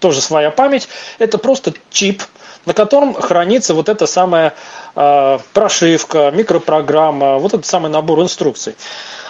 тоже 0.00 0.20
своя 0.20 0.50
память. 0.50 0.88
Это 1.18 1.38
просто 1.38 1.72
чип, 1.90 2.22
на 2.66 2.74
котором 2.74 3.14
хранится 3.14 3.74
вот 3.74 3.88
эта 3.88 4.06
самая 4.06 4.54
э, 4.94 5.38
прошивка, 5.52 6.30
микропрограмма, 6.32 7.38
вот 7.38 7.54
этот 7.54 7.66
самый 7.66 7.90
набор 7.90 8.20
инструкций. 8.20 8.74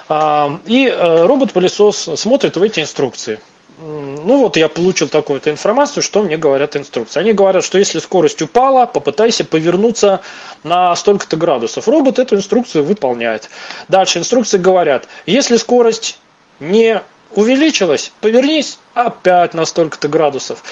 Э, 0.09 0.49
и 0.67 0.89
э, 0.89 1.27
робот-пылесос 1.27 2.11
смотрит 2.17 2.57
в 2.57 2.63
эти 2.63 2.81
инструкции 2.81 3.41
ну 3.81 4.39
вот 4.39 4.57
я 4.57 4.69
получил 4.69 5.09
такую-то 5.09 5.51
информацию, 5.51 6.03
что 6.03 6.23
мне 6.23 6.37
говорят 6.37 6.77
инструкции. 6.77 7.21
Они 7.21 7.33
говорят, 7.33 7.65
что 7.65 7.79
если 7.79 8.01
скорость 8.01 8.43
упала, 8.43 8.87
попытайся 8.87 9.45
повернуться 9.45 10.21
на 10.65 10.95
столько-то 10.97 11.37
градусов. 11.37 11.87
Робот 11.87 12.19
эту 12.19 12.37
инструкцию 12.37 12.85
выполняет. 12.85 13.49
Дальше 13.89 14.19
инструкции 14.19 14.59
говорят, 14.59 15.07
если 15.27 15.57
скорость 15.57 16.19
не 16.59 17.03
увеличилась, 17.35 18.13
повернись 18.21 18.79
опять 18.99 19.55
на 19.55 19.65
столько-то 19.65 20.09
градусов. 20.09 20.65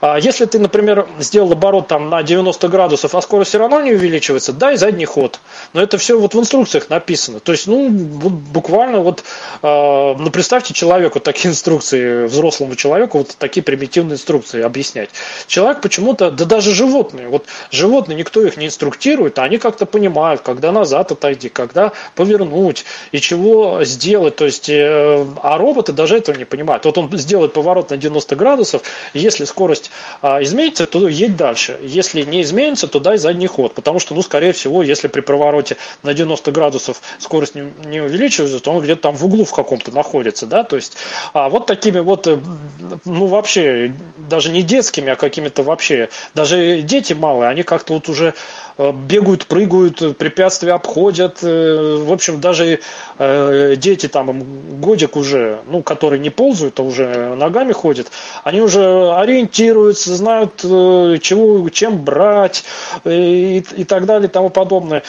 А 0.00 0.18
если 0.18 0.46
ты, 0.46 0.58
например, 0.58 1.06
сделал 1.18 1.52
оборот 1.52 1.88
там 1.88 2.08
на 2.08 2.22
90 2.22 2.68
градусов, 2.68 3.14
а 3.14 3.20
скорость 3.20 3.50
все 3.50 3.58
равно 3.58 3.82
не 3.82 3.92
увеличивается, 3.92 4.54
дай 4.54 4.76
задний 4.76 5.04
ход. 5.04 5.38
Но 5.74 5.82
это 5.82 5.98
все 5.98 6.18
вот 6.18 6.34
в 6.34 6.40
инструкциях 6.40 6.88
написано. 6.88 7.40
То 7.40 7.52
есть, 7.52 7.66
ну, 7.66 7.90
буквально 7.90 9.00
вот, 9.00 9.22
э, 9.62 10.14
ну, 10.18 10.30
представьте 10.30 10.72
человеку 10.72 11.20
такие 11.20 11.50
инструкции, 11.50 12.24
взрослому 12.24 12.74
человеку 12.74 13.18
вот 13.18 13.36
такие 13.38 13.62
примитивные 13.62 14.14
инструкции 14.14 14.62
объяснять. 14.62 15.10
Человек 15.46 15.82
почему-то, 15.82 16.30
да 16.30 16.46
даже 16.46 16.74
животные, 16.74 17.28
вот 17.28 17.44
животные, 17.70 18.16
никто 18.16 18.42
их 18.42 18.56
не 18.56 18.66
инструктирует, 18.66 19.38
а 19.38 19.42
они 19.42 19.58
как-то 19.58 19.84
понимают, 19.84 20.40
когда 20.40 20.72
назад 20.72 21.12
отойти, 21.12 21.50
когда 21.50 21.92
повернуть 22.14 22.86
и 23.12 23.20
чего 23.20 23.84
сделать. 23.84 24.36
То 24.36 24.46
есть, 24.46 24.70
э, 24.70 25.26
а 25.42 25.58
роботы 25.58 25.92
даже 25.92 26.16
этого 26.16 26.36
не 26.38 26.46
понимают. 26.46 26.86
Вот 26.86 26.96
он 26.96 27.10
сделает 27.18 27.52
поворот 27.52 27.73
поворот 27.74 27.90
на 27.90 27.96
90 27.96 28.36
градусов. 28.36 28.82
Если 29.14 29.44
скорость 29.44 29.90
а, 30.22 30.42
изменится, 30.42 30.86
то 30.86 31.08
едь 31.08 31.36
дальше. 31.36 31.78
Если 31.82 32.22
не 32.22 32.42
изменится, 32.42 32.86
то 32.86 33.00
дай 33.00 33.18
задний 33.18 33.48
ход. 33.48 33.74
Потому 33.74 33.98
что, 33.98 34.14
ну, 34.14 34.22
скорее 34.22 34.52
всего, 34.52 34.82
если 34.82 35.08
при 35.08 35.22
провороте 35.22 35.76
на 36.04 36.14
90 36.14 36.52
градусов 36.52 37.02
скорость 37.18 37.56
не, 37.56 37.72
не 37.84 38.00
увеличивается, 38.00 38.60
то 38.60 38.70
он 38.70 38.82
где-то 38.82 39.02
там 39.02 39.16
в 39.16 39.24
углу 39.24 39.44
в 39.44 39.52
каком-то 39.52 39.90
находится. 39.90 40.46
Да? 40.46 40.62
То 40.62 40.76
есть 40.76 40.96
а 41.32 41.48
вот 41.48 41.66
такими 41.66 41.98
вот, 41.98 42.26
э, 42.28 42.38
ну, 43.04 43.26
вообще, 43.26 43.92
даже 44.16 44.52
не 44.52 44.62
детскими, 44.62 45.10
а 45.10 45.16
какими-то 45.16 45.64
вообще, 45.64 46.08
даже 46.34 46.82
дети 46.82 47.12
малые, 47.12 47.50
они 47.50 47.64
как-то 47.64 47.94
вот 47.94 48.08
уже 48.08 48.34
бегают, 48.78 49.46
прыгают, 49.46 50.18
препятствия 50.18 50.72
обходят. 50.72 51.38
Э, 51.42 52.02
в 52.04 52.12
общем, 52.12 52.40
даже 52.40 52.80
дети 53.18 54.08
там 54.08 54.80
годик 54.80 55.16
уже, 55.16 55.60
ну, 55.66 55.82
которые 55.82 56.18
не 56.20 56.30
ползают, 56.30 56.80
а 56.80 56.82
уже 56.82 57.34
ногами 57.34 57.72
ходят, 57.72 58.10
они 58.42 58.60
уже 58.60 59.12
ориентируются, 59.14 60.14
знают, 60.16 60.60
э, 60.64 61.18
чего, 61.20 61.68
чем 61.70 61.98
брать 62.02 62.64
э, 63.04 63.12
и, 63.12 63.58
и 63.58 63.84
так 63.84 64.06
далее 64.06 64.28
и 64.28 64.32
тому 64.32 64.50
подобное. 64.50 65.02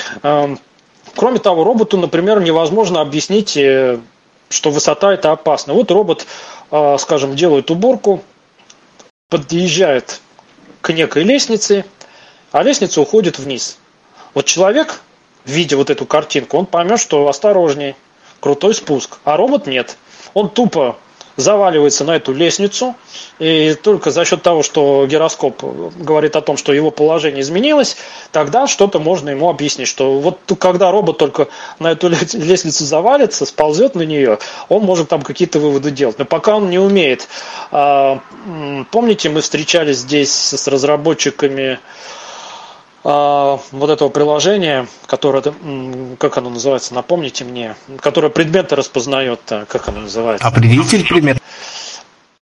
Кроме 1.15 1.39
того, 1.39 1.63
роботу, 1.63 1.97
например, 1.97 2.41
невозможно 2.41 2.99
объяснить, 3.01 3.55
э, 3.55 3.99
что 4.49 4.69
высота 4.69 5.13
это 5.13 5.31
опасно. 5.31 5.73
Вот 5.73 5.89
робот, 5.91 6.27
скажем, 6.99 7.35
делает 7.35 7.71
уборку, 7.71 8.21
подъезжает 9.29 10.21
к 10.81 10.93
некой 10.93 11.23
лестнице, 11.23 11.85
а 12.55 12.63
лестница 12.63 13.01
уходит 13.01 13.37
вниз. 13.37 13.77
Вот 14.33 14.45
человек, 14.45 15.01
видя 15.43 15.75
вот 15.75 15.89
эту 15.89 16.05
картинку, 16.05 16.57
он 16.57 16.65
поймет, 16.65 17.01
что 17.01 17.27
осторожней, 17.27 17.95
крутой 18.39 18.73
спуск, 18.73 19.17
а 19.25 19.35
робот 19.35 19.67
нет. 19.67 19.97
Он 20.33 20.49
тупо 20.49 20.95
заваливается 21.35 22.05
на 22.05 22.15
эту 22.15 22.31
лестницу, 22.31 22.95
и 23.39 23.75
только 23.83 24.09
за 24.11 24.23
счет 24.23 24.41
того, 24.41 24.63
что 24.63 25.05
гироскоп 25.05 25.61
говорит 25.97 26.37
о 26.37 26.41
том, 26.41 26.55
что 26.55 26.71
его 26.71 26.91
положение 26.91 27.41
изменилось, 27.41 27.97
тогда 28.31 28.67
что-то 28.67 28.99
можно 28.99 29.31
ему 29.31 29.49
объяснить, 29.49 29.89
что 29.89 30.19
вот 30.21 30.39
когда 30.57 30.91
робот 30.91 31.17
только 31.17 31.49
на 31.79 31.91
эту 31.91 32.07
лестницу 32.07 32.85
завалится, 32.85 33.45
сползет 33.45 33.95
на 33.95 34.03
нее, 34.03 34.39
он 34.69 34.83
может 34.83 35.09
там 35.09 35.23
какие-то 35.23 35.59
выводы 35.59 35.91
делать. 35.91 36.19
Но 36.19 36.23
пока 36.23 36.55
он 36.55 36.69
не 36.69 36.79
умеет. 36.79 37.27
А, 37.71 38.21
помните, 38.91 39.27
мы 39.27 39.41
встречались 39.41 39.97
здесь 39.97 40.31
с 40.31 40.67
разработчиками 40.69 41.79
вот 43.05 43.89
этого 43.89 44.09
приложения, 44.09 44.87
которое, 45.05 45.43
как 46.17 46.37
оно 46.37 46.49
называется, 46.49 46.95
напомните 46.95 47.45
мне, 47.45 47.75
которое 47.99 48.29
предметы 48.29 48.75
распознает, 48.75 49.41
как 49.45 49.87
оно 49.87 50.01
называется? 50.01 50.47
Определитель 50.47 51.07
предмет. 51.07 51.37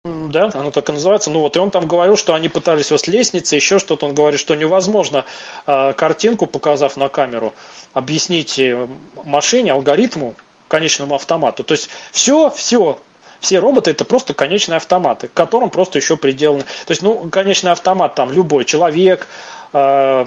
Да, 0.04 0.50
оно 0.54 0.72
так 0.72 0.88
и 0.90 0.94
называется. 0.94 1.30
Ну 1.30 1.42
вот, 1.42 1.56
и 1.58 1.60
он 1.60 1.72
там 1.72 1.86
говорил, 1.86 2.16
что 2.16 2.34
они 2.34 2.48
пытались 2.48 2.90
вот 2.90 3.02
с 3.02 3.08
лестницы, 3.08 3.56
еще 3.56 3.80
что-то. 3.80 4.06
Он 4.06 4.14
говорит, 4.14 4.40
что 4.40 4.56
невозможно 4.56 5.26
э, 5.68 5.94
картинку, 5.94 6.46
показав 6.46 6.96
на 6.96 7.10
камеру, 7.10 7.54
объяснить 7.94 8.58
э, 8.60 8.88
машине, 9.26 9.74
алгоритму, 9.74 10.36
конечному 10.70 11.16
автомату. 11.16 11.66
То 11.66 11.74
есть 11.74 11.90
все, 12.14 12.50
все, 12.50 13.00
все 13.42 13.60
роботы 13.60 13.92
это 13.92 14.06
просто 14.06 14.34
конечные 14.34 14.78
автоматы, 14.78 15.28
к 15.28 15.34
которым 15.34 15.70
просто 15.70 16.00
еще 16.00 16.16
приделаны. 16.16 16.64
То 16.64 16.92
есть, 16.92 17.02
ну, 17.02 17.30
конечный 17.30 17.72
автомат 17.72 18.16
там 18.16 18.32
любой 18.32 18.64
человек, 18.64 19.28
э, 19.74 20.26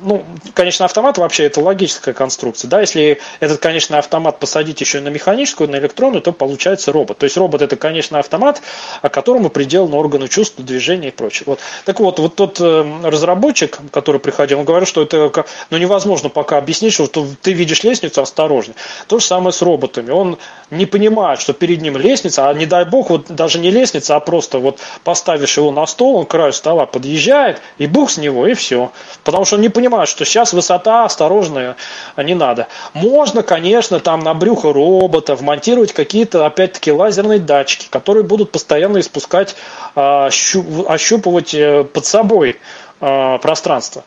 ну, 0.00 0.24
конечный 0.54 0.86
автомат 0.86 1.18
вообще 1.18 1.44
это 1.44 1.60
логическая 1.60 2.14
конструкция. 2.14 2.68
Да? 2.68 2.80
Если 2.80 3.20
этот 3.40 3.60
конечный 3.60 3.98
автомат 3.98 4.38
посадить 4.38 4.80
еще 4.80 5.00
на 5.00 5.08
механическую, 5.08 5.68
на 5.70 5.76
электронную, 5.76 6.22
то 6.22 6.32
получается 6.32 6.92
робот. 6.92 7.18
То 7.18 7.24
есть 7.24 7.36
робот 7.36 7.62
это 7.62 7.76
конечный 7.76 8.20
автомат, 8.20 8.62
к 9.02 9.08
которому 9.08 9.50
приделаны 9.50 9.96
органы 9.96 10.28
чувств, 10.28 10.56
движения 10.58 11.08
и 11.08 11.10
прочее. 11.10 11.44
Вот. 11.46 11.60
Так 11.84 12.00
вот, 12.00 12.18
вот 12.18 12.36
тот 12.36 12.60
э, 12.60 13.00
разработчик, 13.04 13.78
который 13.92 14.20
приходил, 14.20 14.60
он 14.60 14.64
говорил, 14.64 14.86
что 14.86 15.02
это 15.02 15.30
ну, 15.70 15.78
невозможно 15.78 16.28
пока 16.28 16.58
объяснить, 16.58 16.92
что 16.92 17.06
ты 17.06 17.52
видишь 17.52 17.82
лестницу, 17.84 18.22
осторожно. 18.22 18.74
То 19.06 19.18
же 19.18 19.26
самое 19.26 19.52
с 19.52 19.62
роботами. 19.62 20.10
Он 20.10 20.38
не 20.70 20.86
понимает, 20.86 21.40
что 21.40 21.52
перед 21.52 21.82
ним 21.82 21.96
лестница, 21.96 22.48
а 22.48 22.54
не 22.54 22.66
дай 22.66 22.84
бог, 22.84 23.10
вот 23.10 23.26
даже 23.28 23.58
не 23.58 23.70
лестница, 23.70 24.16
а 24.16 24.20
просто 24.20 24.58
вот 24.58 24.78
поставишь 25.04 25.56
его 25.56 25.70
на 25.70 25.86
стол, 25.86 26.16
он 26.16 26.26
к 26.26 26.30
краю 26.30 26.52
стола 26.52 26.86
подъезжает, 26.86 27.60
и 27.78 27.86
бух 27.86 28.10
с 28.10 28.18
него, 28.18 28.46
и 28.46 28.54
все. 28.54 28.92
Потому 29.24 29.44
что 29.44 29.56
он 29.56 29.62
не 29.62 29.68
понимает, 29.68 29.87
понимают, 29.88 30.10
что 30.10 30.24
сейчас 30.26 30.52
высота 30.52 31.06
осторожная, 31.06 31.76
не 32.16 32.34
надо. 32.34 32.68
Можно, 32.92 33.42
конечно, 33.42 34.00
там 34.00 34.20
на 34.20 34.34
брюхо 34.34 34.72
робота 34.72 35.34
вмонтировать 35.34 35.92
какие-то, 35.92 36.44
опять-таки, 36.44 36.92
лазерные 36.92 37.38
датчики, 37.38 37.86
которые 37.88 38.22
будут 38.22 38.52
постоянно 38.52 39.00
испускать, 39.00 39.56
а, 39.94 40.26
ощупывать 40.26 41.54
э, 41.54 41.84
под 41.84 42.04
собой 42.04 42.58
Э, 43.00 43.38
пространство. 43.40 44.02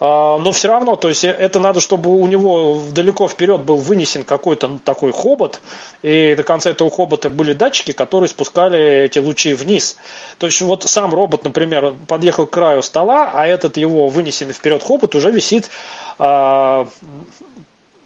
Э, 0.00 0.36
но 0.38 0.52
все 0.52 0.68
равно, 0.68 0.96
то 0.96 1.08
есть 1.08 1.24
это 1.24 1.60
надо, 1.60 1.80
чтобы 1.80 2.10
у 2.10 2.26
него 2.26 2.82
далеко 2.92 3.26
вперед 3.26 3.62
был 3.62 3.76
вынесен 3.76 4.22
какой-то 4.22 4.68
ну, 4.68 4.78
такой 4.78 5.12
хобот, 5.12 5.62
и 6.02 6.34
до 6.36 6.42
конца 6.42 6.68
этого 6.68 6.90
хобота 6.90 7.30
были 7.30 7.54
датчики, 7.54 7.92
которые 7.92 8.28
спускали 8.28 9.04
эти 9.04 9.18
лучи 9.18 9.54
вниз. 9.54 9.96
То 10.36 10.44
есть 10.44 10.60
вот 10.60 10.82
сам 10.82 11.14
робот, 11.14 11.44
например, 11.44 11.94
подъехал 12.06 12.46
к 12.46 12.50
краю 12.50 12.82
стола, 12.82 13.30
а 13.32 13.46
этот 13.46 13.78
его 13.78 14.08
вынесенный 14.08 14.52
вперед 14.52 14.82
хобот 14.82 15.14
уже 15.14 15.30
висит 15.30 15.70
э, 16.18 16.84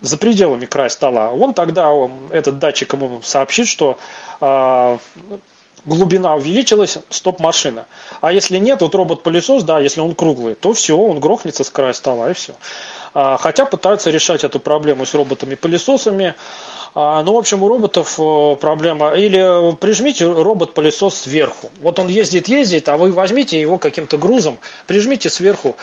за 0.01 0.18
пределами 0.18 0.66
края 0.66 0.89
стола. 0.89 1.32
Он 1.32 1.53
тогда, 1.53 1.93
этот 2.30 2.61
датчик 2.61 2.93
ему 2.93 3.22
сообщит, 3.22 3.66
что 3.66 3.99
глубина 5.89 6.34
увеличилась, 6.34 6.99
стоп-машина. 7.11 7.86
А 8.20 8.32
если 8.32 8.59
нет, 8.59 8.80
вот 8.82 8.95
робот-пылесос, 8.95 9.64
да, 9.64 9.80
если 9.80 10.01
он 10.01 10.14
круглый, 10.14 10.55
то 10.55 10.72
все, 10.72 10.97
он 10.97 11.18
грохнется 11.18 11.64
с 11.64 11.70
края 11.70 11.93
стола 11.93 12.30
и 12.30 12.34
все. 12.34 12.55
А, 13.14 13.36
хотя 13.39 13.64
пытаются 13.64 14.11
решать 14.11 14.45
эту 14.45 14.61
проблему 14.61 15.07
с 15.07 15.14
роботами-пылесосами. 15.14 16.34
А, 16.95 17.22
ну, 17.22 17.34
в 17.34 17.39
общем, 17.39 17.62
у 17.62 17.68
роботов 17.68 18.14
э, 18.18 18.57
проблема. 18.61 19.14
Или 19.14 19.74
прижмите 19.76 20.30
робот-пылесос 20.30 21.22
сверху. 21.22 21.70
Вот 21.80 21.99
он 21.99 22.09
ездит, 22.09 22.49
ездит, 22.49 22.89
а 22.89 22.97
вы 22.97 23.12
возьмите 23.12 23.61
его 23.61 23.78
каким-то 23.78 24.18
грузом, 24.18 24.59
прижмите 24.86 25.30
сверху 25.30 25.76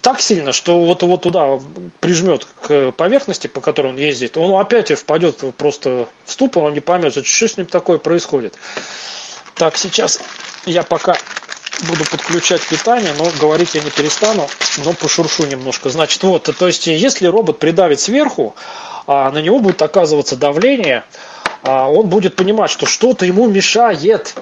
так 0.00 0.20
сильно, 0.20 0.52
что 0.52 0.80
вот 0.80 1.02
его 1.02 1.16
туда 1.16 1.58
прижмет 2.00 2.46
к 2.62 2.92
поверхности, 2.92 3.46
по 3.46 3.60
которой 3.60 3.88
он 3.88 3.96
ездит, 3.96 4.36
он 4.36 4.58
опять 4.60 4.92
впадет 4.92 5.42
просто 5.56 6.08
в 6.24 6.32
ступор, 6.32 6.64
он 6.64 6.74
не 6.74 6.80
поймет, 6.80 7.12
что 7.12 7.48
с 7.48 7.56
ним 7.56 7.66
такое 7.66 7.98
происходит. 7.98 8.54
Так, 9.54 9.76
сейчас 9.76 10.20
я 10.66 10.82
пока 10.82 11.16
буду 11.88 12.04
подключать 12.04 12.62
питание, 12.62 13.12
но 13.18 13.30
говорить 13.40 13.74
я 13.74 13.82
не 13.82 13.90
перестану, 13.90 14.48
но 14.84 14.92
пошуршу 14.92 15.46
немножко. 15.46 15.90
Значит, 15.90 16.22
вот, 16.22 16.48
то 16.56 16.66
есть, 16.66 16.86
если 16.86 17.26
робот 17.26 17.58
придавит 17.58 18.00
сверху, 18.00 18.54
а 19.06 19.30
на 19.30 19.38
него 19.38 19.58
будет 19.58 19.82
оказываться 19.82 20.36
давление, 20.36 21.04
а 21.62 21.90
он 21.90 22.08
будет 22.08 22.36
понимать, 22.36 22.70
что 22.70 22.86
что-то 22.86 23.26
ему 23.26 23.48
мешает. 23.48 24.34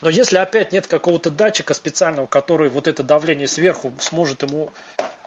Но 0.00 0.08
если 0.10 0.36
опять 0.36 0.72
нет 0.72 0.86
какого-то 0.86 1.30
датчика 1.30 1.74
специального, 1.74 2.26
который 2.26 2.68
вот 2.68 2.86
это 2.86 3.02
давление 3.02 3.48
сверху 3.48 3.92
сможет 4.00 4.42
ему 4.42 4.70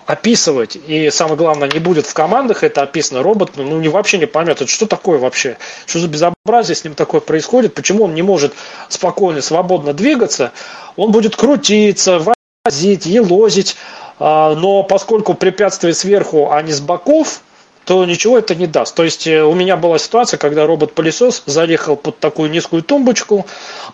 описывать, 0.05 0.75
и 0.75 1.09
самое 1.09 1.37
главное, 1.37 1.69
не 1.69 1.79
будет 1.79 2.05
в 2.05 2.13
командах 2.13 2.63
это 2.63 2.81
описано, 2.81 3.23
робот 3.23 3.51
ну, 3.55 3.79
не, 3.79 3.89
вообще 3.89 4.17
не 4.17 4.25
поймет, 4.25 4.61
это 4.61 4.69
что 4.69 4.85
такое 4.85 5.19
вообще, 5.19 5.57
что 5.85 5.99
за 5.99 6.07
безобразие 6.07 6.75
с 6.75 6.83
ним 6.83 6.95
такое 6.95 7.21
происходит, 7.21 7.73
почему 7.73 8.05
он 8.05 8.13
не 8.13 8.21
может 8.21 8.53
спокойно, 8.89 9.41
свободно 9.41 9.93
двигаться, 9.93 10.51
он 10.95 11.11
будет 11.11 11.35
крутиться, 11.35 12.21
возить, 12.65 13.05
елозить, 13.05 13.75
а, 14.19 14.55
но 14.55 14.83
поскольку 14.83 15.33
препятствие 15.33 15.93
сверху, 15.93 16.51
а 16.51 16.61
не 16.61 16.73
с 16.73 16.79
боков, 16.79 17.41
то 17.85 18.05
ничего 18.05 18.37
это 18.37 18.53
не 18.55 18.67
даст. 18.67 18.95
То 18.95 19.03
есть 19.03 19.27
э, 19.27 19.43
у 19.43 19.53
меня 19.53 19.75
была 19.75 19.97
ситуация, 19.97 20.37
когда 20.37 20.65
робот-пылесос 20.65 21.43
заехал 21.45 21.95
под 21.95 22.19
такую 22.19 22.51
низкую 22.51 22.83
тумбочку, 22.83 23.45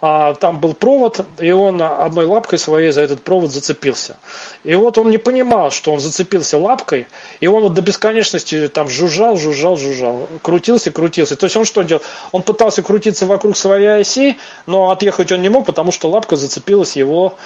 а, 0.01 0.33
там 0.33 0.59
был 0.59 0.73
провод, 0.73 1.25
и 1.39 1.51
он 1.51 1.81
одной 1.81 2.25
лапкой 2.25 2.59
своей 2.59 2.91
за 2.91 3.01
этот 3.01 3.23
провод 3.23 3.51
зацепился. 3.51 4.17
И 4.63 4.75
вот 4.75 4.97
он 4.97 5.09
не 5.09 5.17
понимал, 5.17 5.71
что 5.71 5.93
он 5.93 5.99
зацепился 5.99 6.57
лапкой, 6.57 7.07
и 7.39 7.47
он 7.47 7.63
вот 7.63 7.73
до 7.73 7.81
бесконечности 7.81 8.67
там 8.67 8.89
жужжал, 8.89 9.37
жужжал, 9.37 9.77
жужжал, 9.77 10.27
крутился, 10.41 10.91
крутился. 10.91 11.35
То 11.35 11.45
есть 11.45 11.55
он 11.55 11.65
что 11.65 11.83
делал? 11.83 12.01
Он 12.31 12.43
пытался 12.43 12.83
крутиться 12.83 13.25
вокруг 13.25 13.55
своей 13.55 14.01
оси, 14.01 14.37
но 14.65 14.91
отъехать 14.91 15.31
он 15.31 15.41
не 15.41 15.49
мог, 15.49 15.65
потому 15.65 15.91
что 15.91 16.09
лапка 16.09 16.35
зацепилась 16.35 16.95
его 16.95 17.37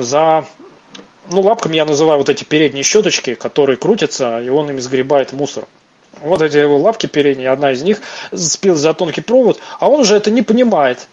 за 0.00 0.44
ну, 1.30 1.40
лапками 1.40 1.76
я 1.76 1.84
называю 1.84 2.18
вот 2.18 2.28
эти 2.28 2.44
передние 2.44 2.82
щеточки, 2.82 3.34
которые 3.34 3.76
крутятся, 3.76 4.40
и 4.40 4.48
он 4.48 4.70
ими 4.70 4.80
сгребает 4.80 5.32
мусор. 5.32 5.66
Вот 6.20 6.40
эти 6.40 6.56
его 6.56 6.78
лапки 6.78 7.06
передние, 7.06 7.50
одна 7.50 7.72
из 7.72 7.82
них 7.82 8.00
спил 8.34 8.74
за 8.74 8.94
тонкий 8.94 9.20
провод, 9.20 9.60
а 9.78 9.88
он 9.88 10.00
уже 10.00 10.16
это 10.16 10.30
не 10.30 10.42
понимает. 10.42 11.08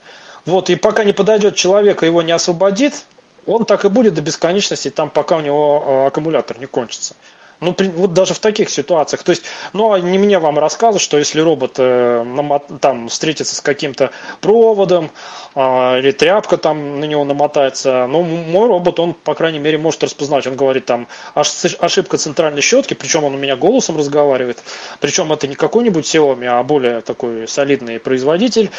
Вот, 0.46 0.70
и 0.70 0.76
пока 0.76 1.04
не 1.04 1.14
подойдет 1.14 1.56
человек 1.56 2.04
и 2.04 2.06
его 2.06 2.22
не 2.22 2.32
освободит, 2.32 3.06
он 3.46 3.66
так 3.66 3.86
и 3.86 3.90
будет 3.90 4.14
до 4.14 4.22
бесконечности, 4.22 4.90
там, 4.90 5.10
пока 5.10 5.38
у 5.38 5.42
него 5.42 5.84
э, 5.86 6.08
аккумулятор 6.08 6.60
не 6.60 6.66
кончится. 6.66 7.16
Ну, 7.64 7.76
вот 7.96 8.14
даже 8.14 8.34
в 8.34 8.40
таких 8.40 8.70
ситуациях. 8.70 9.24
То 9.24 9.32
есть, 9.32 9.44
ну, 9.74 9.92
а 9.94 10.00
не 10.00 10.18
мне 10.18 10.40
вам 10.40 10.60
рассказывать, 10.60 11.02
что 11.02 11.18
если 11.18 11.40
робот 11.40 11.76
э, 11.78 12.26
там 12.80 13.08
встретится 13.10 13.56
с 13.56 13.62
каким-то 13.62 14.12
проводом 14.42 15.12
э, 15.56 16.00
или 16.00 16.12
тряпка 16.12 16.58
там 16.58 17.00
на 17.00 17.06
него 17.06 17.24
намотается, 17.24 18.08
ну, 18.08 18.24
мой 18.24 18.68
робот, 18.68 19.00
он, 19.00 19.14
по 19.14 19.34
крайней 19.34 19.60
мере, 19.60 19.78
может 19.78 20.04
распознать. 20.04 20.46
Он 20.48 20.56
говорит 20.56 20.86
там 20.86 21.08
ошибка 21.34 22.18
центральной 22.18 22.62
щетки, 22.62 22.94
причем 22.94 23.24
он 23.24 23.36
у 23.36 23.38
меня 23.38 23.56
голосом 23.56 23.98
разговаривает. 23.98 24.62
Причем 25.00 25.32
это 25.32 25.48
не 25.48 25.56
какой-нибудь 25.56 26.06
Xiaomi, 26.06 26.46
а 26.46 26.64
более 26.64 27.02
такой 27.02 27.48
солидный 27.48 28.00
производитель. 28.00 28.72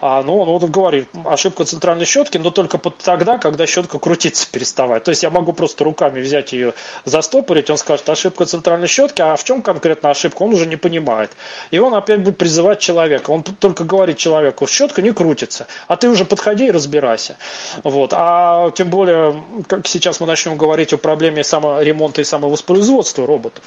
А, 0.00 0.22
ну, 0.22 0.38
он 0.38 0.48
вот 0.48 0.64
говорит, 0.70 1.08
ошибка 1.24 1.64
центральной 1.64 2.06
щетки, 2.06 2.38
но 2.38 2.50
только 2.50 2.78
тогда, 2.78 3.38
когда 3.38 3.66
щетка 3.66 3.98
крутиться 3.98 4.50
переставает. 4.50 5.04
То 5.04 5.10
есть 5.10 5.22
я 5.22 5.30
могу 5.30 5.52
просто 5.52 5.84
руками 5.84 6.20
взять 6.20 6.52
ее, 6.52 6.74
застопорить, 7.04 7.70
он 7.70 7.78
скажет, 7.78 8.08
ошибка 8.08 8.31
ошибка 8.32 8.46
центральной 8.46 8.88
щетки, 8.88 9.22
а 9.22 9.36
в 9.36 9.44
чем 9.44 9.62
конкретно 9.62 10.10
ошибка, 10.10 10.42
он 10.42 10.54
уже 10.54 10.66
не 10.66 10.76
понимает. 10.76 11.30
И 11.70 11.78
он 11.78 11.94
опять 11.94 12.20
будет 12.20 12.38
призывать 12.38 12.80
человека. 12.80 13.30
Он 13.30 13.42
только 13.42 13.84
говорит 13.84 14.16
человеку, 14.16 14.66
щетка 14.66 15.02
не 15.02 15.12
крутится, 15.12 15.66
а 15.88 15.96
ты 15.96 16.08
уже 16.08 16.24
подходи 16.24 16.66
и 16.66 16.70
разбирайся. 16.70 17.36
Вот. 17.84 18.12
А 18.14 18.70
тем 18.70 18.88
более, 18.88 19.42
как 19.68 19.86
сейчас 19.86 20.20
мы 20.20 20.26
начнем 20.26 20.56
говорить 20.56 20.92
о 20.92 20.98
проблеме 20.98 21.44
саморемонта 21.44 22.20
и 22.20 22.24
самовоспроизводства 22.24 23.26
роботов. 23.26 23.62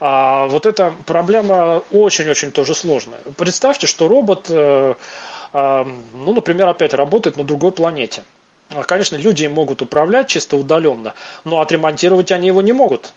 А 0.00 0.46
вот 0.46 0.66
эта 0.66 0.92
проблема 1.06 1.82
очень-очень 1.92 2.50
тоже 2.50 2.74
сложная. 2.74 3.20
Представьте, 3.36 3.86
что 3.86 4.08
робот, 4.08 4.46
э, 4.48 4.94
э, 5.52 5.84
ну, 6.14 6.32
например, 6.32 6.68
опять 6.68 6.94
работает 6.94 7.36
на 7.36 7.44
другой 7.44 7.72
планете. 7.72 8.22
Конечно, 8.86 9.16
люди 9.16 9.46
могут 9.48 9.82
управлять 9.82 10.28
чисто 10.28 10.56
удаленно, 10.56 11.14
но 11.44 11.60
отремонтировать 11.60 12.30
они 12.32 12.46
его 12.46 12.62
не 12.62 12.72
могут. 12.72 13.12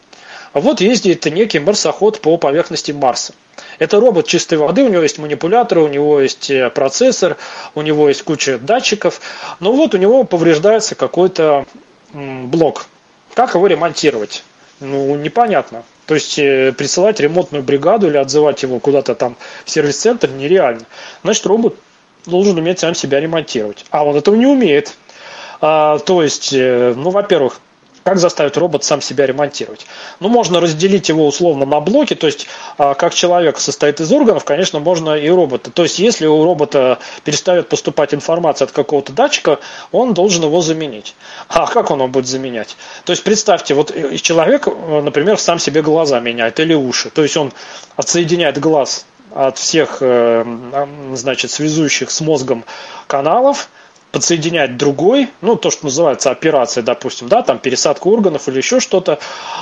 Вот 0.53 0.81
ездит 0.81 1.25
некий 1.25 1.59
марсоход 1.59 2.21
по 2.21 2.37
поверхности 2.37 2.91
Марса. 2.91 3.33
Это 3.79 3.99
робот 3.99 4.27
чистой 4.27 4.57
воды, 4.57 4.83
у 4.83 4.89
него 4.89 5.01
есть 5.01 5.17
манипуляторы, 5.17 5.81
у 5.81 5.87
него 5.87 6.19
есть 6.19 6.49
э, 6.51 6.69
процессор, 6.69 7.37
у 7.75 7.81
него 7.81 8.07
есть 8.07 8.23
куча 8.23 8.59
датчиков. 8.59 9.19
Но 9.59 9.73
вот 9.73 9.95
у 9.95 9.97
него 9.97 10.23
повреждается 10.23 10.95
какой-то 10.95 11.65
блок. 12.13 12.85
Как 13.33 13.55
его 13.55 13.65
ремонтировать? 13.67 14.43
Ну, 14.79 15.15
непонятно. 15.15 15.83
То 16.05 16.15
есть 16.15 16.37
э, 16.37 16.71
присылать 16.73 17.19
ремонтную 17.19 17.63
бригаду 17.63 18.07
или 18.07 18.17
отзывать 18.17 18.61
его 18.63 18.79
куда-то 18.79 19.15
там 19.15 19.37
в 19.65 19.69
сервис-центр 19.69 20.29
нереально. 20.29 20.85
Значит, 21.23 21.45
робот 21.45 21.75
должен 22.25 22.57
уметь 22.57 22.79
сам 22.79 22.93
себя 22.93 23.19
ремонтировать. 23.19 23.85
А 23.89 24.05
он 24.05 24.15
этого 24.15 24.35
не 24.35 24.45
умеет. 24.45 24.93
А, 25.61 25.97
то 25.99 26.21
есть, 26.21 26.51
э, 26.53 26.93
ну, 26.95 27.09
во-первых, 27.09 27.61
как 28.03 28.17
заставить 28.17 28.57
робот 28.57 28.83
сам 28.83 29.01
себя 29.01 29.25
ремонтировать? 29.25 29.85
Ну, 30.19 30.27
можно 30.27 30.59
разделить 30.59 31.09
его 31.09 31.25
условно 31.25 31.65
на 31.65 31.79
блоки, 31.79 32.15
то 32.15 32.27
есть, 32.27 32.47
а, 32.77 32.93
как 32.93 33.13
человек 33.13 33.59
состоит 33.59 34.01
из 34.01 34.11
органов, 34.11 34.43
конечно, 34.43 34.79
можно 34.79 35.15
и 35.15 35.29
робота. 35.29 35.71
То 35.71 35.83
есть, 35.83 35.99
если 35.99 36.25
у 36.27 36.43
робота 36.43 36.99
перестает 37.23 37.69
поступать 37.69 38.13
информация 38.13 38.65
от 38.65 38.71
какого-то 38.71 39.13
датчика, 39.13 39.59
он 39.91 40.13
должен 40.13 40.43
его 40.43 40.61
заменить. 40.61 41.15
А 41.47 41.67
как 41.67 41.91
он 41.91 41.99
его 41.99 42.07
будет 42.07 42.27
заменять? 42.27 42.75
То 43.05 43.11
есть, 43.11 43.23
представьте, 43.23 43.73
вот 43.73 43.93
человек, 44.21 44.67
э, 44.67 45.01
например, 45.01 45.37
сам 45.37 45.59
себе 45.59 45.81
глаза 45.81 46.19
меняет 46.19 46.59
или 46.59 46.73
уши. 46.73 47.09
То 47.09 47.23
есть, 47.23 47.37
он 47.37 47.53
отсоединяет 47.95 48.59
глаз 48.59 49.05
от 49.33 49.57
всех, 49.57 49.97
э, 50.01 50.45
значит, 51.13 51.51
связующих 51.51 52.11
с 52.11 52.21
мозгом 52.21 52.65
каналов– 53.07 53.69
подсоединять 54.13 54.77
другой, 54.77 55.29
ну, 55.41 55.55
то, 55.55 55.71
что 55.71 55.85
называется 55.85 56.29
операция, 56.29 56.83
допустим, 56.83 57.29
да, 57.29 57.41
там 57.41 57.57
пересадка 57.57 58.07
органов 58.07 58.47
или 58.47 58.57
еще 58.57 58.79
что-то. 58.79 59.17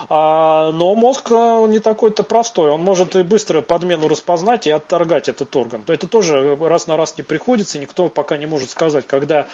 А, 0.09 0.73
но 0.73 0.93
мозг 0.93 1.31
э, 1.31 1.65
не 1.69 1.79
такой-то 1.79 2.23
простой. 2.23 2.69
Он 2.69 2.81
может 2.81 3.15
и 3.15 3.23
быстро 3.23 3.61
подмену 3.61 4.09
распознать 4.09 4.67
и 4.67 4.71
отторгать 4.71 5.29
этот 5.29 5.55
орган. 5.55 5.83
То 5.83 5.93
это 5.93 6.05
тоже 6.09 6.57
раз 6.57 6.87
на 6.87 6.97
раз 6.97 7.17
не 7.17 7.23
приходится, 7.23 7.79
никто 7.79 8.09
пока 8.09 8.35
не 8.35 8.45
может 8.45 8.69
сказать, 8.69 9.07
когда, 9.07 9.47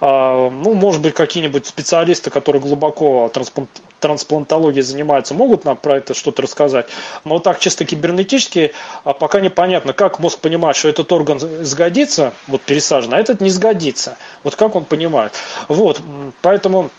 а, 0.00 0.48
ну, 0.50 0.74
может 0.74 1.02
быть, 1.02 1.14
какие-нибудь 1.14 1.66
специалисты, 1.66 2.30
которые 2.30 2.62
глубоко 2.62 3.32
трансплантологией 3.98 4.82
занимаются, 4.82 5.34
могут 5.34 5.64
нам 5.64 5.76
про 5.76 5.96
это 5.96 6.14
что-то 6.14 6.42
рассказать. 6.42 6.86
Но 7.24 7.40
так 7.40 7.58
чисто 7.58 7.84
кибернетически 7.84 8.72
а 9.02 9.14
пока 9.14 9.40
непонятно, 9.40 9.92
как 9.92 10.18
мозг 10.18 10.38
понимает, 10.38 10.76
что 10.76 10.88
этот 10.88 11.10
орган 11.10 11.40
сгодится, 11.40 12.34
вот 12.46 12.62
пересажен, 12.62 13.14
а 13.14 13.18
этот 13.18 13.40
не 13.40 13.50
сгодится. 13.50 14.16
Вот 14.44 14.56
как 14.56 14.76
он 14.76 14.84
понимает. 14.84 15.32
Вот, 15.68 16.00
поэтому 16.42 16.90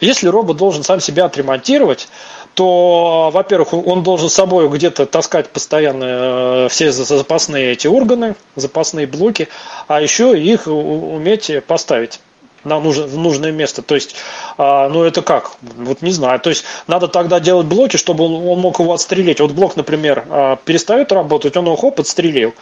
если 0.00 0.28
робот 0.28 0.56
должен 0.56 0.82
сам 0.82 1.00
себя 1.00 1.24
отремонтировать, 1.24 2.08
то, 2.54 3.30
во-первых, 3.32 3.72
он 3.72 4.02
должен 4.02 4.28
с 4.28 4.34
собой 4.34 4.68
где-то 4.68 5.06
таскать 5.06 5.48
постоянно 5.48 6.04
э, 6.04 6.68
все 6.68 6.90
запасные 6.92 7.72
эти 7.72 7.86
органы, 7.86 8.34
запасные 8.56 9.06
блоки, 9.06 9.48
а 9.88 10.00
еще 10.00 10.38
их 10.38 10.66
уметь 10.66 11.50
поставить 11.66 12.20
на 12.64 12.78
нужное, 12.78 13.52
место. 13.52 13.82
То 13.82 13.94
есть, 13.94 14.16
а, 14.58 14.88
ну 14.88 15.02
это 15.02 15.22
как? 15.22 15.52
Вот 15.62 16.02
не 16.02 16.10
знаю. 16.10 16.40
То 16.40 16.50
есть 16.50 16.64
надо 16.86 17.08
тогда 17.08 17.40
делать 17.40 17.66
блоки, 17.66 17.96
чтобы 17.96 18.24
он, 18.24 18.46
он 18.46 18.60
мог 18.60 18.78
его 18.80 18.92
отстрелить. 18.92 19.40
Вот 19.40 19.52
блок, 19.52 19.76
например, 19.76 20.24
а, 20.28 20.56
перестает 20.56 21.12
работать, 21.12 21.56
он 21.56 21.66
его 21.66 21.76
хоп, 21.76 22.00
отстрелил. 22.00 22.54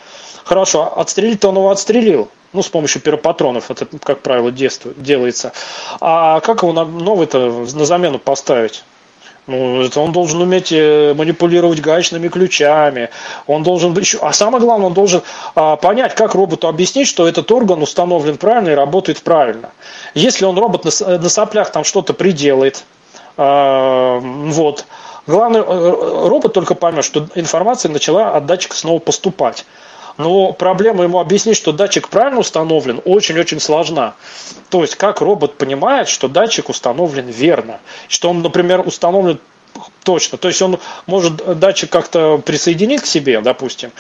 Хорошо, 0.44 0.98
отстрелить-то 0.98 1.48
он 1.48 1.56
его 1.56 1.70
отстрелил. 1.70 2.28
Ну, 2.52 2.62
с 2.62 2.68
помощью 2.68 3.02
пиропатронов, 3.02 3.70
это, 3.70 3.86
как 4.02 4.20
правило, 4.20 4.50
делается. 4.50 5.52
А 6.00 6.40
как 6.40 6.62
его 6.62 6.72
на 6.72 6.84
новый-то 6.84 7.66
на 7.74 7.84
замену 7.84 8.18
поставить? 8.18 8.84
Ну, 9.48 9.80
это 9.82 10.00
он 10.00 10.12
должен 10.12 10.42
уметь 10.42 10.70
э, 10.72 11.14
манипулировать 11.14 11.80
гаечными 11.80 12.28
ключами. 12.28 13.08
Он 13.46 13.62
должен 13.62 13.96
еще, 13.96 14.18
а 14.18 14.34
самое 14.34 14.62
главное, 14.62 14.88
он 14.88 14.92
должен 14.92 15.22
а, 15.54 15.76
понять, 15.76 16.14
как 16.14 16.34
роботу 16.34 16.68
объяснить, 16.68 17.08
что 17.08 17.26
этот 17.26 17.50
орган 17.50 17.82
установлен 17.82 18.36
правильно 18.36 18.68
и 18.68 18.74
работает 18.74 19.22
правильно. 19.22 19.70
Если 20.12 20.44
он 20.44 20.58
робот 20.58 20.84
на, 20.84 21.18
на 21.18 21.28
соплях 21.30 21.72
там 21.72 21.84
что-то 21.84 22.12
приделает, 22.12 22.84
а, 23.38 24.18
вот. 24.20 24.84
Главное, 25.26 25.62
э, 25.62 26.28
робот 26.28 26.52
только 26.52 26.74
поймет, 26.74 27.04
что 27.06 27.28
информация 27.34 27.90
начала 27.90 28.32
от 28.32 28.44
датчика 28.44 28.76
снова 28.76 28.98
поступать. 28.98 29.64
Но 30.18 30.52
проблема 30.52 31.04
ему 31.04 31.20
объяснить, 31.20 31.56
что 31.56 31.72
датчик 31.72 32.08
правильно 32.08 32.40
установлен, 32.40 33.00
очень-очень 33.04 33.60
сложна. 33.60 34.14
То 34.68 34.82
есть, 34.82 34.96
как 34.96 35.20
робот 35.20 35.56
понимает, 35.56 36.08
что 36.08 36.28
датчик 36.28 36.68
установлен 36.68 37.26
верно, 37.26 37.80
что 38.08 38.30
он, 38.30 38.42
например, 38.42 38.80
установлен 38.86 39.38
точно. 40.02 40.36
То 40.36 40.48
есть 40.48 40.60
он 40.60 40.78
может 41.06 41.58
датчик 41.58 41.90
как-то 41.90 42.38
присоединить 42.38 43.02
к 43.02 43.06
себе, 43.06 43.40
допустим. 43.40 43.92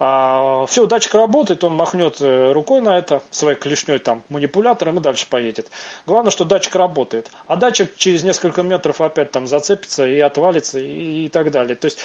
А, 0.00 0.64
все, 0.66 0.86
датчик 0.86 1.14
работает, 1.14 1.64
он 1.64 1.74
махнет 1.74 2.18
э, 2.20 2.52
рукой 2.52 2.80
на 2.80 2.96
это, 2.96 3.20
своей 3.30 3.58
клешней 3.58 3.98
там, 3.98 4.22
манипулятором 4.28 4.98
и 4.98 5.00
дальше 5.00 5.26
поедет. 5.28 5.72
Главное, 6.06 6.30
что 6.30 6.44
датчик 6.44 6.76
работает. 6.76 7.32
А 7.48 7.56
датчик 7.56 7.96
через 7.96 8.22
несколько 8.22 8.62
метров 8.62 9.00
опять 9.00 9.32
там 9.32 9.48
зацепится 9.48 10.06
и 10.06 10.20
отвалится 10.20 10.78
и, 10.78 11.26
и 11.26 11.28
так 11.28 11.50
далее. 11.50 11.74
То 11.74 11.86
есть 11.86 11.98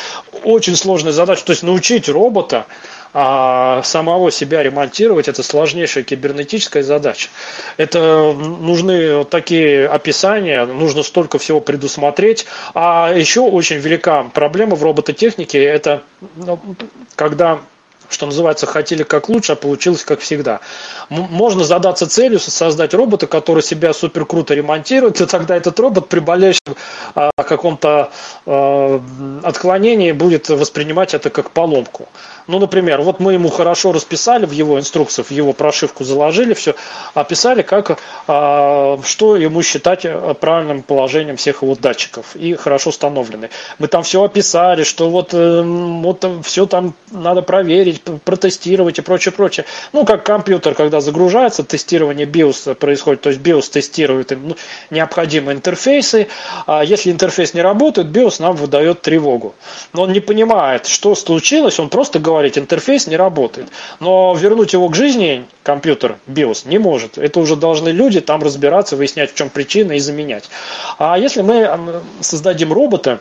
очень 0.43 0.75
сложная 0.75 1.11
задача. 1.11 1.45
То 1.45 1.51
есть 1.51 1.61
научить 1.61 2.09
робота 2.09 2.65
а 3.13 3.83
самого 3.83 4.31
себя 4.31 4.63
ремонтировать 4.63 5.27
это 5.27 5.43
сложнейшая 5.43 6.03
кибернетическая 6.03 6.83
задача. 6.83 7.29
Это 7.77 8.33
нужны 8.33 9.23
такие 9.25 9.87
описания, 9.87 10.65
нужно 10.65 11.03
столько 11.03 11.37
всего 11.37 11.59
предусмотреть. 11.59 12.45
А 12.73 13.13
еще 13.13 13.41
очень 13.41 13.77
велика 13.77 14.23
проблема 14.33 14.75
в 14.75 14.83
робототехнике, 14.83 15.63
это 15.63 16.03
ну, 16.35 16.59
когда 17.15 17.59
что 18.13 18.25
называется, 18.25 18.65
хотели 18.65 19.03
как 19.03 19.29
лучше, 19.29 19.53
а 19.53 19.55
получилось 19.55 20.05
как 20.05 20.19
всегда. 20.19 20.61
Можно 21.09 21.63
задаться 21.63 22.07
целью 22.07 22.39
создать 22.39 22.93
робота, 22.93 23.27
который 23.27 23.63
себя 23.63 23.93
супер 23.93 24.25
круто 24.25 24.53
ремонтирует, 24.53 25.19
и 25.21 25.25
тогда 25.25 25.55
этот 25.55 25.79
робот 25.79 26.09
при 26.09 26.19
малейшем 26.19 26.75
а, 27.15 27.31
каком-то 27.35 28.11
а, 28.45 29.01
отклонении 29.43 30.11
будет 30.11 30.49
воспринимать 30.49 31.13
это 31.13 31.29
как 31.29 31.51
поломку. 31.51 32.07
Ну, 32.47 32.59
например, 32.59 33.01
вот 33.01 33.19
мы 33.19 33.33
ему 33.33 33.49
хорошо 33.49 33.91
расписали 33.91 34.45
в 34.45 34.51
его 34.51 34.79
инструкциях, 34.79 35.27
в 35.27 35.31
его 35.31 35.53
прошивку 35.53 36.03
заложили 36.03 36.53
все, 36.53 36.75
описали, 37.13 37.61
как, 37.61 37.99
а, 38.27 38.99
что 39.03 39.37
ему 39.37 39.63
считать 39.63 40.05
правильным 40.39 40.83
положением 40.83 41.37
всех 41.37 41.63
его 41.63 41.75
датчиков 41.75 42.35
и 42.35 42.55
хорошо 42.55 42.89
установлены. 42.89 43.49
Мы 43.79 43.87
там 43.87 44.03
все 44.03 44.23
описали, 44.23 44.83
что 44.83 45.09
вот, 45.09 45.33
э, 45.33 45.61
вот 45.63 46.25
все 46.43 46.65
там 46.65 46.93
надо 47.11 47.41
проверить, 47.41 48.01
протестировать 48.25 48.99
и 48.99 49.01
прочее, 49.01 49.31
прочее. 49.31 49.65
Ну, 49.93 50.05
как 50.05 50.23
компьютер, 50.23 50.73
когда 50.73 51.01
загружается, 51.01 51.63
тестирование 51.63 52.25
BIOS 52.25 52.75
происходит, 52.75 53.21
то 53.21 53.29
есть 53.29 53.41
BIOS 53.41 53.71
тестирует 53.71 54.31
ну, 54.31 54.55
необходимые 54.89 55.55
интерфейсы, 55.55 56.27
а 56.67 56.83
если 56.83 57.11
интерфейс 57.11 57.53
не 57.53 57.61
работает, 57.61 58.07
BIOS 58.07 58.41
нам 58.41 58.55
выдает 58.55 59.01
тревогу. 59.01 59.55
Но 59.93 60.03
он 60.03 60.11
не 60.11 60.19
понимает, 60.19 60.87
что 60.87 61.15
случилось, 61.15 61.79
он 61.79 61.89
просто 61.89 62.19
говорит, 62.19 62.32
интерфейс 62.41 63.07
не 63.07 63.17
работает. 63.17 63.69
Но 63.99 64.35
вернуть 64.35 64.73
его 64.73 64.89
к 64.89 64.95
жизни 64.95 65.45
компьютер, 65.63 66.17
BIOS, 66.27 66.67
не 66.67 66.77
может. 66.77 67.17
Это 67.17 67.39
уже 67.39 67.55
должны 67.55 67.89
люди 67.89 68.21
там 68.21 68.43
разбираться, 68.43 68.95
выяснять, 68.95 69.31
в 69.31 69.35
чем 69.35 69.49
причина 69.49 69.93
и 69.93 69.99
заменять. 69.99 70.49
А 70.97 71.17
если 71.17 71.41
мы 71.41 72.01
создадим 72.21 72.73
робота, 72.73 73.19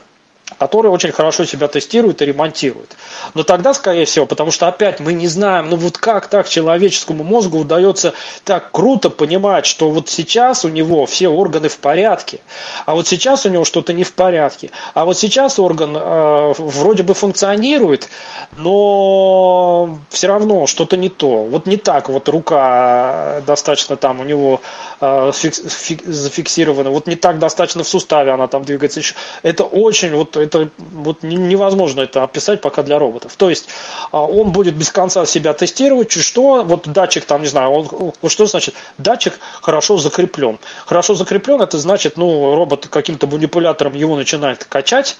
который 0.59 0.91
очень 0.91 1.13
хорошо 1.13 1.45
себя 1.45 1.69
тестирует 1.69 2.23
и 2.23 2.27
ремонтирует. 2.27 2.97
Но 3.35 3.43
тогда, 3.43 3.75
скорее 3.75 4.05
всего, 4.05 4.27
потому 4.27 4.51
что 4.51 4.69
опять 4.69 5.01
мы 5.01 5.13
не 5.13 5.29
знаем, 5.29 5.71
ну 5.71 5.77
вот 5.77 5.99
как 5.99 6.29
так 6.29 6.49
человеческому 6.49 7.25
мозгу 7.25 7.59
удается 7.59 8.15
так 8.45 8.71
круто 8.71 9.11
понимать, 9.11 9.67
что 9.67 9.91
вот 9.91 10.09
сейчас 10.09 10.65
у 10.65 10.69
него 10.69 11.07
все 11.07 11.29
органы 11.29 11.69
в 11.69 11.79
порядке, 11.79 12.41
а 12.87 12.95
вот 12.95 13.07
сейчас 13.07 13.47
у 13.47 13.49
него 13.49 13.65
что-то 13.65 13.93
не 13.93 14.05
в 14.05 14.13
порядке, 14.13 14.71
а 14.95 15.05
вот 15.05 15.19
сейчас 15.19 15.59
орган 15.59 15.97
э, 15.97 16.55
вроде 16.59 17.03
бы 17.03 17.15
функционирует, 17.15 18.09
но 18.57 19.99
все 20.09 20.29
равно 20.29 20.67
что-то 20.67 20.97
не 20.97 21.09
то. 21.09 21.45
Вот 21.45 21.67
не 21.67 21.77
так 21.77 22.09
вот 22.09 22.29
рука 22.29 23.43
достаточно 23.47 23.97
там 23.97 24.21
у 24.21 24.25
него 24.25 24.61
э, 25.01 25.33
фикс, 25.35 25.63
фик, 25.69 26.05
зафиксирована, 26.05 26.91
вот 26.91 27.07
не 27.07 27.17
так 27.17 27.39
достаточно 27.39 27.83
в 27.85 27.89
суставе 27.89 28.33
она 28.33 28.47
там 28.47 28.65
двигается. 28.65 29.01
Это 29.43 29.65
очень 29.65 30.15
вот 30.15 30.37
это 30.43 30.69
вот 30.79 31.23
невозможно 31.23 32.03
это 32.03 32.23
описать 32.23 32.61
пока 32.61 32.83
для 32.83 32.99
роботов. 32.99 33.35
То 33.37 33.51
есть 33.51 33.69
а, 34.11 34.25
он 34.25 34.53
будет 34.53 34.75
без 34.75 34.91
конца 34.91 35.27
себя 35.27 35.53
тестировать, 35.53 36.13
что 36.13 36.63
вот 36.65 36.89
датчик 36.89 37.25
там, 37.25 37.43
не 37.43 37.49
знаю, 37.49 37.71
он, 37.71 38.13
что 38.29 38.47
значит 38.47 38.75
датчик 38.99 39.39
хорошо 39.61 39.99
закреплен. 39.99 40.59
Хорошо 40.87 41.15
закреплен, 41.15 41.61
это 41.61 41.79
значит, 41.79 42.17
ну, 42.17 42.55
робот 42.55 42.89
каким-то 42.89 43.27
манипулятором 43.27 43.95
его 43.95 44.17
начинает 44.17 44.65
качать, 44.65 45.17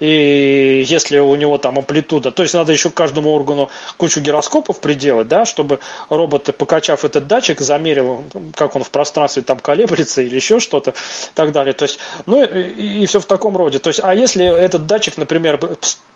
и 0.00 0.84
если 0.86 1.18
у 1.18 1.34
него 1.36 1.58
там 1.58 1.78
амплитуда, 1.78 2.30
то 2.30 2.42
есть 2.42 2.54
надо 2.54 2.72
еще 2.72 2.90
каждому 2.90 3.32
органу 3.32 3.70
кучу 3.96 4.20
гироскопов 4.20 4.80
приделать, 4.80 5.28
да, 5.28 5.44
чтобы 5.44 5.80
робот, 6.08 6.54
покачав 6.56 7.04
этот 7.04 7.26
датчик, 7.26 7.60
замерил, 7.60 8.24
как 8.54 8.76
он 8.76 8.84
в 8.84 8.90
пространстве 8.90 9.42
там 9.42 9.58
колеблется 9.58 10.22
или 10.22 10.36
еще 10.36 10.60
что-то, 10.60 10.90
и 10.90 11.34
так 11.34 11.52
далее. 11.52 11.74
То 11.74 11.84
есть, 11.84 11.98
ну 12.26 12.42
и, 12.42 13.02
и 13.02 13.06
все 13.06 13.20
в 13.20 13.26
таком 13.26 13.56
роде. 13.56 13.78
То 13.78 13.88
есть, 13.88 14.00
а 14.02 14.14
если 14.14 14.44
этот 14.64 14.86
датчик, 14.86 15.16
например, 15.16 15.58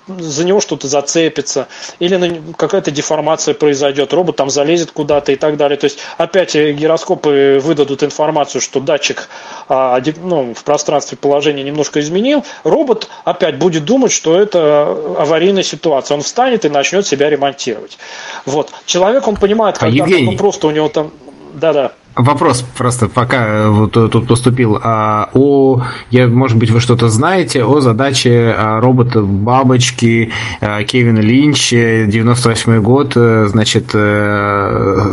за 0.08 0.44
него 0.44 0.60
что-то 0.60 0.88
зацепится, 0.88 1.68
или 1.98 2.42
какая-то 2.56 2.90
деформация 2.90 3.54
произойдет, 3.54 4.12
робот 4.12 4.36
там 4.36 4.50
залезет 4.50 4.90
куда-то 4.90 5.32
и 5.32 5.36
так 5.36 5.56
далее. 5.56 5.76
То 5.76 5.84
есть 5.84 5.98
опять 6.16 6.54
гироскопы 6.54 7.60
выдадут 7.62 8.02
информацию, 8.02 8.60
что 8.60 8.80
датчик 8.80 9.28
а, 9.68 10.00
ну, 10.22 10.54
в 10.54 10.64
пространстве 10.64 11.18
положение 11.18 11.64
немножко 11.64 12.00
изменил, 12.00 12.44
робот 12.64 13.08
опять 13.24 13.58
будет 13.58 13.84
думать, 13.84 14.12
что 14.12 14.40
это 14.40 14.96
аварийная 15.18 15.62
ситуация. 15.62 16.16
Он 16.16 16.22
встанет 16.22 16.64
и 16.64 16.68
начнет 16.68 17.06
себя 17.06 17.28
ремонтировать. 17.28 17.98
Вот. 18.46 18.70
Человек, 18.86 19.28
он 19.28 19.36
понимает, 19.36 19.76
а 19.76 19.80
когда 19.80 20.04
а, 20.04 20.08
ну, 20.08 20.36
просто 20.36 20.66
у 20.66 20.70
него 20.70 20.88
там... 20.88 21.12
Да-да. 21.54 21.92
Вопрос 22.18 22.64
просто 22.76 23.08
пока 23.08 23.46
э, 23.46 23.68
вот 23.68 23.96
э, 23.96 24.08
тут 24.08 24.26
поступил. 24.26 24.80
А, 24.82 25.30
о, 25.34 25.82
я, 26.10 26.26
может 26.26 26.58
быть, 26.58 26.68
вы 26.72 26.80
что-то 26.80 27.08
знаете 27.08 27.62
о 27.62 27.80
задаче 27.80 28.52
а, 28.58 28.80
робота 28.80 29.20
бабочки 29.20 30.32
а, 30.60 30.82
Кевина 30.82 31.20
Линч, 31.20 31.70
98 31.70 32.82
год. 32.82 33.12
Э, 33.14 33.46
значит, 33.48 33.90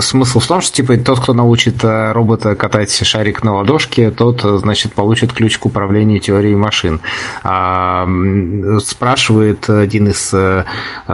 смысл 0.04 0.40
в 0.40 0.48
том, 0.48 0.62
что 0.62 0.76
типа 0.76 0.98
тот, 0.98 1.20
кто 1.20 1.34
научит 1.34 1.84
робота 1.84 2.56
катать 2.56 2.92
шарик 3.06 3.44
на 3.44 3.58
ладошке, 3.58 4.10
тот, 4.10 4.42
значит, 4.42 4.94
получит 4.94 5.32
ключ 5.32 5.60
к 5.60 5.68
управлению 5.68 6.20
теорией 6.20 6.56
машин. 6.56 7.02
А, 7.44 8.08
спрашивает 8.84 9.70
один 9.70 10.08
из 10.08 10.34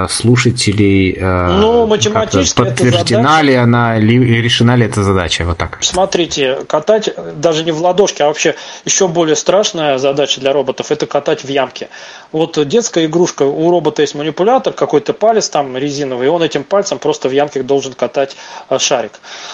слушателей, 0.09 1.17
ну, 1.19 1.85
математически 1.85 2.57
подтверждена 2.57 3.41
ли 3.41 3.55
она, 3.55 3.99
решена 3.99 4.75
ли 4.75 4.85
эта 4.85 5.03
задача? 5.03 5.43
Вот 5.43 5.57
так. 5.57 5.80
Смотрите, 5.81 6.63
катать 6.67 7.09
даже 7.39 7.63
не 7.63 7.71
в 7.71 7.81
ладошке, 7.81 8.23
а 8.23 8.27
вообще 8.27 8.55
еще 8.85 9.07
более 9.07 9.35
страшная 9.35 9.97
задача 9.97 10.39
для 10.39 10.53
роботов– 10.53 10.87
это 10.91 11.07
катать 11.07 11.43
в 11.43 11.49
ямке. 11.49 11.89
Вот 12.31 12.57
детская 12.67 13.05
игрушка, 13.05 13.43
у 13.43 13.69
робота 13.71 14.03
есть 14.03 14.13
манипулятор, 14.13 14.73
какой-то 14.73 15.13
палец 15.13 15.49
там 15.49 15.75
резиновый, 15.75 16.27
и 16.27 16.29
он 16.29 16.43
этим 16.43 16.63
пальцем 16.63 16.99
просто 16.99 17.29
в 17.29 17.31
ямке 17.31 17.63
должен 17.63 17.93
катать 17.93 18.35
э, 18.69 18.77
шарик. 18.77 19.13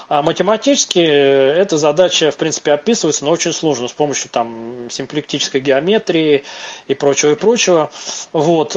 А 0.10 0.22
математически 0.22 1.00
э, 1.00 1.54
эта 1.54 1.78
задача, 1.78 2.32
в 2.32 2.36
принципе, 2.36 2.74
описывается, 2.74 3.24
но 3.24 3.32
очень 3.32 3.54
сложно, 3.54 3.88
с 3.88 3.94
помощью 3.94 4.30
там 4.30 4.90
симплектической 4.90 5.62
геометрии 5.62 6.44
и 6.88 6.94
прочего, 6.94 7.32
и 7.32 7.36
прочего. 7.36 7.90
Вот. 8.34 8.76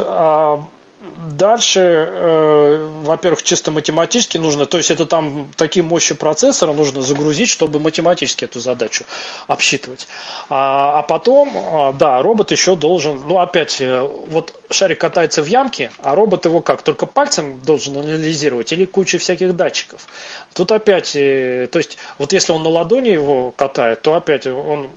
Дальше, 1.00 1.80
э, 1.80 2.88
во-первых, 3.04 3.42
чисто 3.42 3.70
математически 3.70 4.36
нужно, 4.36 4.66
то 4.66 4.76
есть 4.76 4.90
это 4.90 5.06
там 5.06 5.50
такие 5.56 5.82
мощи 5.82 6.14
процессора 6.14 6.74
нужно 6.74 7.00
загрузить, 7.00 7.48
чтобы 7.48 7.80
математически 7.80 8.44
эту 8.44 8.60
задачу 8.60 9.04
обсчитывать. 9.46 10.08
А, 10.50 10.98
а 10.98 11.02
потом, 11.02 11.52
а, 11.56 11.92
да, 11.94 12.20
робот 12.20 12.50
еще 12.50 12.76
должен, 12.76 13.22
ну 13.26 13.38
опять, 13.38 13.80
э, 13.80 14.02
вот 14.02 14.60
шарик 14.68 15.00
катается 15.00 15.42
в 15.42 15.46
ямке, 15.46 15.90
а 16.02 16.14
робот 16.14 16.44
его 16.44 16.60
как, 16.60 16.82
только 16.82 17.06
пальцем 17.06 17.60
должен 17.60 17.96
анализировать 17.96 18.70
или 18.74 18.84
куча 18.84 19.18
всяких 19.18 19.56
датчиков. 19.56 20.06
Тут 20.52 20.70
опять, 20.70 21.16
э, 21.16 21.66
то 21.72 21.78
есть 21.78 21.96
вот 22.18 22.34
если 22.34 22.52
он 22.52 22.62
на 22.62 22.68
ладони 22.68 23.08
его 23.08 23.52
катает, 23.52 24.02
то 24.02 24.12
опять 24.16 24.46
он 24.46 24.90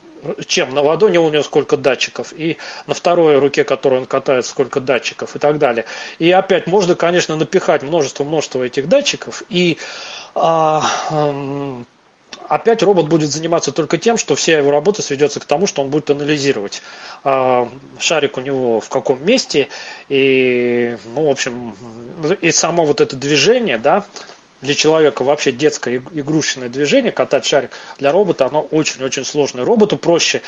чем 0.46 0.74
на 0.74 0.82
ладони 0.82 1.18
у 1.18 1.30
него 1.30 1.44
сколько 1.44 1.78
датчиков, 1.78 2.34
и 2.34 2.58
на 2.88 2.94
второй 2.94 3.40
руке, 3.40 3.64
которую 3.64 4.02
он 4.02 4.08
катает, 4.08 4.46
сколько 4.46 4.80
датчиков 4.80 5.36
и 5.36 5.40
так 5.40 5.58
далее. 5.58 5.86
И 6.20 6.32
опять 6.32 6.68
можно, 6.68 6.96
конечно, 6.96 7.36
напихать 7.36 7.84
множество-множество 7.84 8.64
этих 8.64 8.88
датчиков, 8.88 9.44
и 9.50 9.78
а, 10.36 10.84
опять 12.48 12.84
робот 12.84 13.08
будет 13.08 13.32
заниматься 13.32 13.72
только 13.72 13.98
тем, 13.98 14.18
что 14.18 14.36
вся 14.36 14.58
его 14.58 14.72
работа 14.72 15.02
сведется 15.02 15.40
к 15.40 15.46
тому, 15.46 15.68
что 15.68 15.82
он 15.82 15.90
будет 15.90 16.10
анализировать 16.10 16.82
а, 17.24 17.70
шарик 18.00 18.38
у 18.38 18.42
него 18.42 18.80
в 18.80 18.90
каком 18.90 19.24
месте, 19.26 19.70
и, 20.10 20.98
ну, 21.16 21.28
в 21.28 21.30
общем, 21.30 21.76
и 22.42 22.52
само 22.52 22.86
вот 22.86 23.02
это 23.02 23.16
движение, 23.16 23.78
да, 23.78 24.06
для 24.64 24.74
человека 24.74 25.24
вообще 25.24 25.52
детское 25.52 25.98
игрушечное 25.98 26.70
движение, 26.70 27.12
катать 27.12 27.46
шарик, 27.46 27.72
для 28.00 28.12
робота 28.12 28.46
оно 28.46 28.62
очень-очень 28.62 29.26
сложное. 29.26 29.66
Роботу 29.66 29.98
проще 29.98 30.42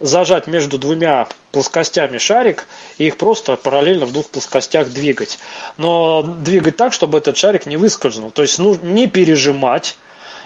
зажать 0.00 0.46
между 0.46 0.76
двумя 0.76 1.28
плоскостями 1.52 2.18
шарик 2.18 2.66
и 2.98 3.06
их 3.06 3.16
просто 3.16 3.56
параллельно 3.56 4.06
в 4.06 4.12
двух 4.12 4.28
плоскостях 4.28 4.90
двигать. 4.90 5.38
Но 5.76 6.22
двигать 6.22 6.76
так, 6.76 6.92
чтобы 6.92 7.18
этот 7.18 7.36
шарик 7.36 7.66
не 7.66 7.76
выскользнул. 7.76 8.30
То 8.32 8.42
есть 8.42 8.58
ну, 8.58 8.76
не 8.82 9.06
пережимать 9.06 9.96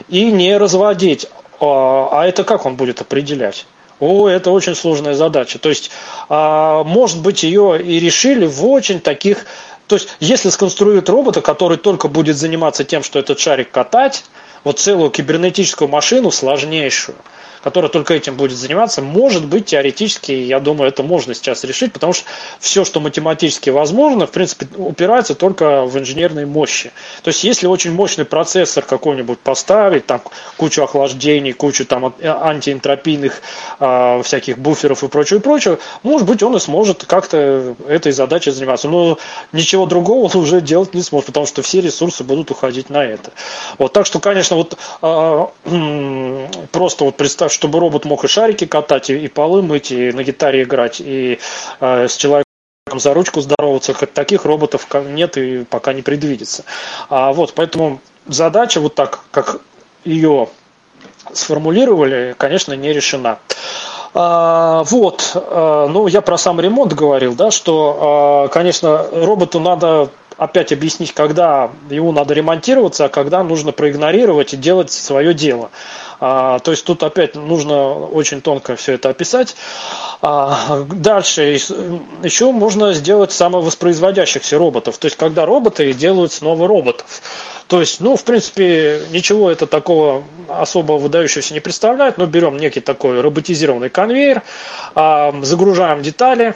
и 0.08 0.30
не 0.30 0.56
разводить. 0.56 1.26
А, 1.60 2.08
а 2.12 2.26
это 2.26 2.44
как 2.44 2.66
он 2.66 2.76
будет 2.76 3.00
определять? 3.00 3.66
О, 4.00 4.28
это 4.28 4.50
очень 4.50 4.74
сложная 4.74 5.14
задача. 5.14 5.58
То 5.58 5.70
есть, 5.70 5.90
а, 6.28 6.84
может 6.84 7.22
быть, 7.22 7.42
ее 7.42 7.80
и 7.82 8.00
решили 8.00 8.44
в 8.44 8.66
очень 8.66 9.00
таких 9.00 9.46
то 9.86 9.96
есть, 9.96 10.08
если 10.20 10.50
сконструируют 10.50 11.08
робота, 11.08 11.40
который 11.40 11.76
только 11.76 12.08
будет 12.08 12.36
заниматься 12.36 12.84
тем, 12.84 13.02
что 13.02 13.18
этот 13.18 13.38
шарик 13.38 13.70
катать, 13.70 14.24
вот 14.64 14.78
целую 14.78 15.10
кибернетическую 15.10 15.88
машину 15.88 16.30
сложнейшую– 16.30 17.16
которая 17.64 17.90
только 17.90 18.12
этим 18.12 18.36
будет 18.36 18.58
заниматься, 18.58 19.00
может 19.00 19.46
быть, 19.46 19.64
теоретически, 19.64 20.32
я 20.32 20.60
думаю, 20.60 20.88
это 20.88 21.02
можно 21.02 21.32
сейчас 21.32 21.64
решить, 21.64 21.94
потому 21.94 22.12
что 22.12 22.26
все, 22.60 22.84
что 22.84 23.00
математически 23.00 23.70
возможно, 23.70 24.26
в 24.26 24.32
принципе, 24.32 24.68
упирается 24.76 25.34
только 25.34 25.86
в 25.86 25.98
инженерные 25.98 26.44
мощи. 26.44 26.92
То 27.22 27.28
есть, 27.28 27.42
если 27.42 27.66
очень 27.66 27.92
мощный 27.92 28.26
процессор 28.26 28.84
какой-нибудь 28.84 29.38
поставить, 29.38 30.04
там 30.04 30.20
кучу 30.58 30.82
охлаждений, 30.82 31.54
кучу 31.54 31.86
там 31.86 32.14
антиэнтропийных 32.22 33.40
э, 33.80 34.22
всяких 34.22 34.58
буферов 34.58 35.02
и 35.02 35.08
прочего, 35.08 35.38
и 35.38 35.40
прочего, 35.40 35.78
может 36.02 36.26
быть, 36.28 36.42
он 36.42 36.54
и 36.56 36.60
сможет 36.60 37.06
как-то 37.06 37.74
этой 37.88 38.12
задачей 38.12 38.50
заниматься. 38.50 38.90
Но 38.90 39.16
ничего 39.52 39.86
другого 39.86 40.26
он 40.26 40.38
уже 40.38 40.60
делать 40.60 40.92
не 40.92 41.00
сможет, 41.00 41.28
потому 41.28 41.46
что 41.46 41.62
все 41.62 41.80
ресурсы 41.80 42.24
будут 42.24 42.50
уходить 42.50 42.90
на 42.90 43.02
это. 43.02 43.32
Вот, 43.78 43.94
так 43.94 44.04
что, 44.04 44.20
конечно, 44.20 44.54
вот 44.56 44.76
э, 45.00 45.46
просто 46.72 47.04
вот 47.04 47.16
представь, 47.16 47.53
чтобы 47.54 47.80
робот 47.80 48.04
мог 48.04 48.24
и 48.24 48.28
шарики 48.28 48.66
катать, 48.66 49.10
и, 49.10 49.16
и 49.16 49.28
полы 49.28 49.62
мыть, 49.62 49.90
и 49.92 50.12
на 50.12 50.22
гитаре 50.22 50.64
играть, 50.64 51.00
и 51.00 51.38
э, 51.80 52.08
с 52.08 52.16
человеком 52.16 52.44
за 52.92 53.14
ручку 53.14 53.40
здороваться, 53.40 53.94
таких 53.94 54.44
роботов 54.44 54.86
нет 55.06 55.36
и 55.38 55.64
пока 55.64 55.92
не 55.92 56.02
предвидится. 56.02 56.64
А 57.08 57.32
вот, 57.32 57.54
поэтому 57.54 58.00
задача 58.26 58.80
вот 58.80 58.94
так, 58.94 59.20
как 59.30 59.60
ее 60.04 60.48
сформулировали, 61.32 62.34
конечно, 62.36 62.74
не 62.74 62.92
решена. 62.92 63.38
А, 64.16 64.84
вот, 64.84 65.32
а, 65.34 65.88
ну 65.88 66.06
я 66.06 66.20
про 66.20 66.38
сам 66.38 66.60
ремонт 66.60 66.92
говорил, 66.92 67.34
да, 67.34 67.50
что, 67.50 68.44
а, 68.46 68.48
конечно, 68.48 69.06
роботу 69.12 69.58
надо 69.58 70.10
опять 70.36 70.72
объяснить, 70.72 71.12
когда 71.12 71.70
ему 71.90 72.12
надо 72.12 72.34
ремонтироваться, 72.34 73.06
а 73.06 73.08
когда 73.08 73.42
нужно 73.42 73.72
проигнорировать 73.72 74.54
и 74.54 74.56
делать 74.56 74.90
свое 74.90 75.34
дело. 75.34 75.70
А, 76.20 76.58
то 76.60 76.70
есть 76.70 76.84
тут 76.84 77.02
опять 77.02 77.34
нужно 77.34 77.94
очень 77.94 78.40
тонко 78.40 78.76
все 78.76 78.94
это 78.94 79.10
описать. 79.10 79.56
А, 80.22 80.84
дальше 80.90 81.42
еще 82.22 82.52
можно 82.52 82.92
сделать 82.94 83.32
самовоспроизводящихся 83.32 84.58
роботов. 84.58 84.98
То 84.98 85.06
есть 85.06 85.16
когда 85.16 85.46
роботы 85.46 85.92
делают 85.92 86.32
снова 86.32 86.66
роботов. 86.66 87.22
То 87.66 87.80
есть, 87.80 88.00
ну, 88.00 88.16
в 88.16 88.24
принципе, 88.24 89.02
ничего 89.10 89.50
это 89.50 89.66
такого 89.66 90.22
особо 90.48 90.94
выдающегося 90.94 91.54
не 91.54 91.60
представляет. 91.60 92.18
Но 92.18 92.26
берем 92.26 92.56
некий 92.58 92.80
такой 92.80 93.20
роботизированный 93.20 93.88
конвейер, 93.88 94.42
а, 94.94 95.34
загружаем 95.42 96.02
детали, 96.02 96.54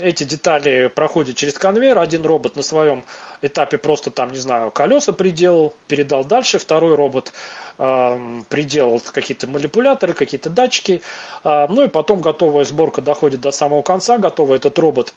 эти 0.00 0.24
детали 0.24 0.88
проходят 0.88 1.36
через 1.36 1.54
конвейер. 1.54 1.98
Один 1.98 2.24
робот 2.24 2.56
на 2.56 2.62
своем 2.62 3.04
этапе 3.40 3.78
просто 3.78 4.10
там, 4.10 4.32
не 4.32 4.38
знаю, 4.38 4.70
колеса 4.70 5.12
приделал, 5.12 5.74
передал 5.86 6.24
дальше. 6.24 6.58
Второй 6.58 6.96
робот 6.96 7.32
э, 7.78 8.40
приделал 8.48 9.00
какие-то 9.00 9.46
манипуляторы, 9.46 10.12
какие-то 10.12 10.50
датчики. 10.50 11.02
Э, 11.44 11.66
ну 11.68 11.84
и 11.84 11.88
потом 11.88 12.20
готовая 12.20 12.64
сборка 12.64 13.00
доходит 13.00 13.40
до 13.40 13.52
самого 13.52 13.82
конца. 13.82 14.18
Готовый 14.18 14.56
этот 14.56 14.78
робот 14.78 15.14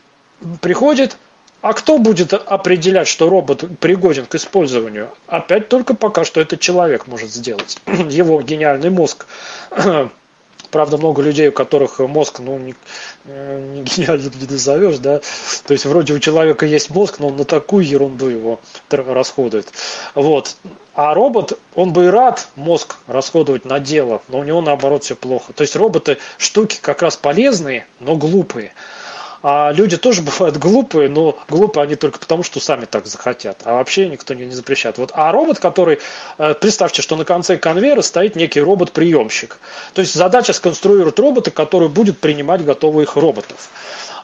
приходит, 0.61 1.17
а 1.61 1.73
кто 1.73 1.97
будет 1.97 2.33
определять, 2.33 3.07
что 3.07 3.29
робот 3.29 3.65
пригоден 3.79 4.27
к 4.27 4.35
использованию? 4.35 5.09
Опять 5.25 5.67
только 5.69 5.95
пока 5.95 6.23
что 6.23 6.39
этот 6.39 6.59
человек 6.59 7.07
может 7.07 7.31
сделать. 7.31 7.77
Его 7.87 8.39
гениальный 8.41 8.91
мозг 8.91 9.25
Правда, 10.71 10.97
много 10.97 11.21
людей, 11.21 11.49
у 11.49 11.51
которых 11.51 11.99
мозг, 11.99 12.39
ну, 12.39 12.57
не, 12.57 12.75
э, 13.25 13.71
не 13.73 13.81
гениально 13.83 14.31
не 14.39 14.47
назовешь, 14.47 14.97
да. 14.97 15.19
То 15.65 15.73
есть, 15.73 15.85
вроде 15.85 16.13
у 16.13 16.19
человека 16.19 16.65
есть 16.65 16.89
мозг, 16.89 17.19
но 17.19 17.27
он 17.27 17.37
на 17.37 17.45
такую 17.45 17.85
ерунду 17.85 18.27
его 18.27 18.59
расходует. 18.89 19.67
Вот. 20.15 20.55
А 20.93 21.13
робот, 21.13 21.59
он 21.75 21.93
бы 21.93 22.05
и 22.05 22.07
рад 22.07 22.47
мозг 22.55 22.97
расходовать 23.05 23.65
на 23.65 23.79
дело, 23.79 24.21
но 24.29 24.39
у 24.39 24.43
него 24.43 24.61
наоборот 24.61 25.03
все 25.03 25.15
плохо. 25.15 25.53
То 25.53 25.61
есть 25.61 25.75
роботы 25.75 26.17
штуки 26.39 26.79
как 26.81 27.03
раз 27.03 27.17
полезные, 27.17 27.85
но 27.99 28.15
глупые. 28.15 28.73
А 29.43 29.71
люди 29.71 29.97
тоже 29.97 30.21
бывают 30.21 30.57
глупые, 30.57 31.09
но 31.09 31.37
глупые 31.49 31.83
они 31.83 31.95
только 31.95 32.19
потому, 32.19 32.43
что 32.43 32.59
сами 32.59 32.85
так 32.85 33.05
захотят. 33.05 33.61
А 33.65 33.75
вообще 33.75 34.07
никто 34.09 34.33
не, 34.33 34.45
не 34.45 34.53
запрещает. 34.53 34.97
Вот. 34.97 35.11
А 35.13 35.31
робот, 35.31 35.59
который, 35.59 35.99
э, 36.37 36.53
представьте, 36.55 37.01
что 37.01 37.15
на 37.15 37.25
конце 37.25 37.57
конвейера 37.57 38.01
стоит 38.01 38.35
некий 38.35 38.61
робот-приемщик. 38.61 39.59
То 39.93 40.01
есть 40.01 40.13
задача 40.13 40.53
сконструировать 40.53 41.19
робота, 41.19 41.51
который 41.51 41.89
будет 41.89 42.19
принимать 42.19 42.63
готовых 42.63 43.15
роботов. 43.15 43.69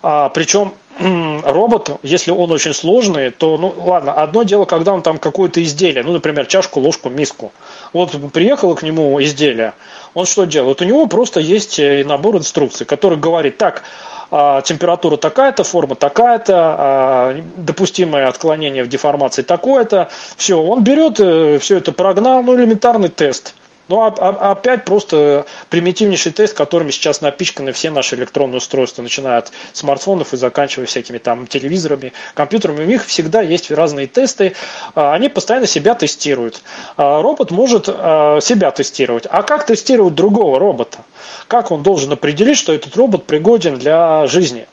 А, 0.02 0.30
причем 0.30 0.74
робот, 1.00 2.00
если 2.04 2.32
он 2.32 2.52
очень 2.52 2.74
сложный, 2.74 3.32
то, 3.32 3.58
ну, 3.58 3.74
ладно, 3.78 4.14
одно 4.14 4.44
дело, 4.44 4.66
когда 4.66 4.94
он 4.94 5.02
там 5.02 5.18
какое-то 5.18 5.64
изделие, 5.64 6.04
ну, 6.04 6.12
например, 6.12 6.46
чашку, 6.46 6.80
ложку, 6.80 7.10
миску. 7.10 7.52
Вот 7.94 8.12
приехало 8.32 8.76
к 8.76 8.84
нему 8.84 9.22
изделие, 9.24 9.74
он 10.14 10.26
что 10.26 10.46
делает? 10.46 10.82
У 10.82 10.86
него 10.86 11.08
просто 11.08 11.40
есть 11.40 11.80
э, 11.80 12.04
набор 12.06 12.38
инструкций, 12.38 12.86
который 12.86 13.18
говорит, 13.18 13.58
так, 13.58 13.84
температура 14.30 15.18
такая-то, 15.18 15.64
форма 15.64 15.96
такая-то, 15.96 16.54
а, 16.56 17.42
допустимое 17.58 18.28
отклонение 18.28 18.84
в 18.84 18.88
деформации 18.88 19.42
такое-то. 19.42 20.10
Все, 20.38 20.62
он 20.62 20.84
берет, 20.84 21.20
э, 21.20 21.60
все 21.60 21.78
это 21.78 21.92
прогнал, 21.92 22.44
ну, 22.44 22.56
элементарный 22.56 23.10
тест– 23.10 23.56
ну, 23.90 24.02
а, 24.02 24.14
а, 24.18 24.52
опять 24.52 24.86
просто 24.86 25.46
примитивнейший 25.70 26.32
тест, 26.32 26.56
которыми 26.56 26.92
сейчас 26.92 27.22
напичканы 27.22 27.74
все 27.74 27.90
наши 27.90 28.16
электронные 28.16 28.58
устройства, 28.58 29.02
начиная 29.02 29.40
от 29.40 29.52
смартфонов 29.74 30.34
и 30.34 30.38
заканчивая 30.38 30.86
всякими 30.86 31.18
там 31.18 31.48
телевизорами, 31.48 32.14
компьютерами. 32.34 32.84
У 32.84 32.88
них 32.88 33.06
всегда 33.06 33.42
есть 33.42 33.72
разные 33.72 34.08
тесты, 34.08 34.54
а, 34.96 35.14
они 35.14 35.28
постоянно 35.30 35.68
себя 35.68 35.96
тестируют. 35.96 36.62
А, 36.96 37.22
робот 37.22 37.52
может 37.52 37.86
себя 37.86 38.72
тестировать. 38.72 39.26
А 39.30 39.44
как 39.44 39.66
тестировать 39.66 40.16
другого 40.16 40.60
робота? 40.60 41.00
Как 41.48 41.72
он 41.72 41.84
должен 41.84 42.12
определить, 42.12 42.58
что 42.58 42.74
этот 42.74 42.96
робот 42.96 43.26
пригоден 43.26 43.78
для 43.78 44.28
жизни? 44.28 44.68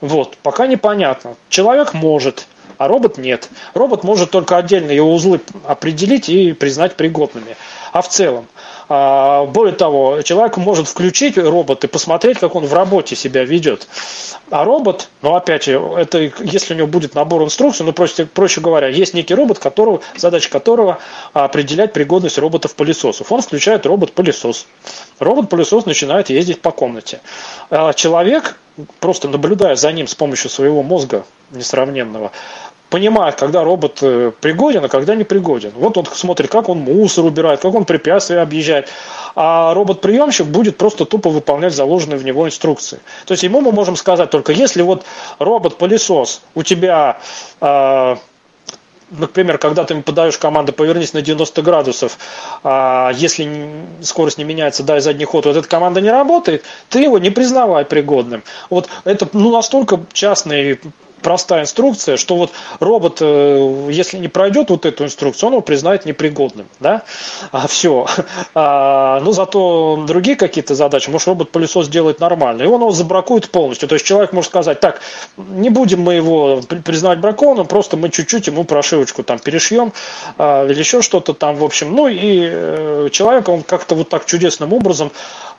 Вот, 0.00 0.36
пока 0.42 0.66
непонятно. 0.66 1.36
Человек 1.48 1.94
может, 1.94 2.46
а 2.78 2.88
робот 2.88 3.18
нет. 3.18 3.48
Робот 3.74 4.04
может 4.04 4.30
только 4.30 4.56
отдельно 4.56 4.90
его 4.90 5.14
узлы 5.14 5.40
определить 5.66 6.28
и 6.28 6.52
признать 6.52 6.96
пригодными. 6.96 7.56
А 7.92 8.02
в 8.02 8.08
целом, 8.08 8.46
более 8.92 9.74
того, 9.74 10.22
человек 10.22 10.56
может 10.56 10.88
включить 10.88 11.38
робот 11.38 11.84
и 11.84 11.86
посмотреть, 11.86 12.38
как 12.38 12.54
он 12.54 12.66
в 12.66 12.74
работе 12.74 13.16
себя 13.16 13.44
ведет. 13.44 13.86
А 14.50 14.64
робот, 14.64 15.08
ну 15.22 15.34
опять 15.34 15.64
же, 15.64 15.80
это 15.96 16.18
если 16.40 16.74
у 16.74 16.76
него 16.76 16.88
будет 16.88 17.14
набор 17.14 17.42
инструкций, 17.42 17.86
ну 17.86 17.92
проще, 17.92 18.26
проще 18.26 18.60
говоря, 18.60 18.88
есть 18.88 19.14
некий 19.14 19.34
робот, 19.34 19.58
которого, 19.58 20.00
задача 20.16 20.50
которого 20.50 20.98
определять 21.32 21.92
пригодность 21.92 22.38
роботов-пылесосов. 22.38 23.32
Он 23.32 23.40
включает 23.40 23.86
робот-пылесос. 23.86 24.66
Робот-пылесос 25.20 25.86
начинает 25.86 26.28
ездить 26.28 26.60
по 26.60 26.70
комнате. 26.70 27.20
А 27.70 27.92
человек, 27.94 28.58
просто 29.00 29.28
наблюдая 29.28 29.76
за 29.76 29.90
ним 29.92 30.06
с 30.06 30.14
помощью 30.14 30.50
своего 30.50 30.82
мозга 30.82 31.24
несравненного, 31.50 32.32
понимает, 32.92 33.36
когда 33.36 33.64
робот 33.64 34.00
э, 34.02 34.32
пригоден, 34.38 34.84
а 34.84 34.88
когда 34.88 35.14
не 35.14 35.24
пригоден. 35.24 35.72
Вот 35.74 35.96
он 35.96 36.04
смотрит, 36.04 36.50
как 36.50 36.68
он 36.68 36.80
мусор 36.80 37.24
убирает, 37.24 37.60
как 37.60 37.74
он 37.74 37.86
препятствия 37.86 38.40
объезжает. 38.40 38.88
А 39.34 39.72
робот-приемщик 39.72 40.46
будет 40.46 40.76
просто 40.76 41.06
тупо 41.06 41.30
выполнять 41.30 41.72
заложенные 41.72 42.18
в 42.18 42.24
него 42.24 42.46
инструкции. 42.46 43.00
То 43.24 43.32
есть 43.32 43.44
ему 43.44 43.62
мы 43.62 43.72
можем 43.72 43.96
сказать 43.96 44.30
только, 44.30 44.52
если 44.52 44.82
вот 44.82 45.04
робот-пылесос 45.38 46.42
у 46.54 46.62
тебя 46.62 47.18
э, 47.62 48.16
например, 49.10 49.56
когда 49.56 49.84
ты 49.84 50.00
подаешь 50.02 50.36
команду 50.36 50.74
«повернись 50.74 51.14
на 51.14 51.22
90 51.22 51.62
градусов», 51.62 52.18
а 52.62 53.10
если 53.14 53.70
скорость 54.02 54.36
не 54.36 54.44
меняется, 54.44 54.82
дай 54.82 55.00
задний 55.00 55.24
ход, 55.24 55.46
вот 55.46 55.56
эта 55.56 55.66
команда 55.66 56.02
не 56.02 56.10
работает, 56.10 56.64
ты 56.90 57.00
его 57.00 57.18
не 57.18 57.30
признавай 57.30 57.86
пригодным. 57.86 58.42
Вот 58.68 58.90
это 59.04 59.26
ну, 59.32 59.50
настолько 59.50 60.00
частный 60.12 60.78
простая 61.22 61.62
инструкция, 61.62 62.16
что 62.16 62.36
вот 62.36 62.52
робот, 62.80 63.18
э, 63.20 63.88
если 63.90 64.18
не 64.18 64.28
пройдет 64.28 64.70
вот 64.70 64.86
эту 64.86 65.04
инструкцию, 65.04 65.48
он 65.48 65.52
его 65.54 65.62
признает 65.62 66.04
непригодным, 66.04 66.66
да, 66.80 67.02
а 67.50 67.66
все. 67.66 68.06
А, 68.54 69.20
но 69.20 69.32
зато 69.32 70.04
другие 70.06 70.36
какие-то 70.36 70.74
задачи, 70.74 71.08
может 71.08 71.28
робот-пылесос 71.28 71.88
делает 71.88 72.20
нормально, 72.20 72.62
и 72.62 72.66
он 72.66 72.80
его 72.80 72.90
забракует 72.90 73.50
полностью. 73.50 73.88
То 73.88 73.94
есть 73.94 74.04
человек 74.04 74.32
может 74.32 74.50
сказать, 74.50 74.80
так, 74.80 75.00
не 75.36 75.70
будем 75.70 76.00
мы 76.00 76.14
его 76.14 76.60
признавать 76.84 77.20
бракованным, 77.20 77.66
просто 77.66 77.96
мы 77.96 78.10
чуть-чуть 78.10 78.48
ему 78.48 78.64
прошивочку 78.64 79.22
там 79.22 79.38
перешьем 79.38 79.92
а, 80.38 80.66
или 80.66 80.78
еще 80.78 81.02
что-то 81.02 81.34
там, 81.34 81.56
в 81.56 81.64
общем. 81.64 81.94
Ну 81.94 82.08
и 82.08 82.48
э, 82.50 83.08
человек, 83.12 83.48
он 83.48 83.62
как-то 83.62 83.94
вот 83.94 84.08
так 84.08 84.26
чудесным 84.26 84.72
образом 84.72 85.12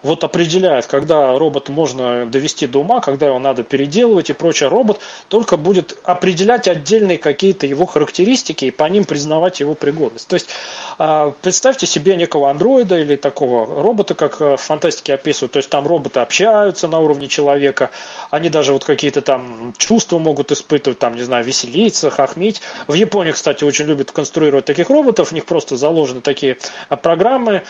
вот 0.04 0.24
определяет, 0.24 0.86
когда 0.86 1.38
робот 1.38 1.70
можно 1.70 2.26
довести 2.26 2.68
до 2.68 2.80
ума, 2.80 3.00
когда 3.00 3.28
его 3.28 3.40
надо 3.40 3.64
переделывать 3.64 4.30
и 4.30 4.34
прочее. 4.34 4.70
Робот 4.70 5.00
только 5.30 5.56
будет 5.58 5.98
определять 6.04 6.68
отдельные 6.68 7.18
какие-то 7.18 7.66
его 7.66 7.86
характеристики 7.86 8.66
и 8.66 8.72
по 8.72 8.84
ним 8.84 9.06
признавать 9.06 9.62
его 9.62 9.76
пригодность. 9.76 10.28
То 10.28 10.34
есть 10.36 10.50
а, 10.98 11.34
представьте 11.42 11.88
себе 11.88 12.18
некого 12.18 12.50
андроида 12.50 13.00
или 13.00 13.16
такого 13.16 13.82
робота, 13.82 14.14
как 14.14 14.42
в 14.42 14.58
фантастике 14.58 15.14
описывают. 15.14 15.54
То 15.54 15.58
есть 15.58 15.70
там 15.70 15.88
роботы 15.88 16.20
общаются 16.20 16.88
на 16.88 17.00
уровне 17.00 17.28
человека, 17.30 17.92
они 18.30 18.50
даже 18.50 18.74
вот 18.74 18.84
какие-то 18.84 19.22
там 19.22 19.74
чувства 19.78 20.20
могут 20.20 20.52
испытывать, 20.52 21.00
там, 21.00 21.16
не 21.16 21.24
знаю, 21.24 21.46
веселиться, 21.46 22.10
хохмить. 22.10 22.62
В 22.88 22.94
Японии, 22.94 23.32
кстати, 23.32 23.64
очень 23.64 23.86
любят 23.86 24.12
конструировать 24.12 24.66
таких 24.66 24.90
роботов, 24.90 25.30
в 25.30 25.32
них 25.32 25.46
просто 25.46 25.78
заложены 25.78 26.22
такие 26.22 26.58
программы, 27.02 27.64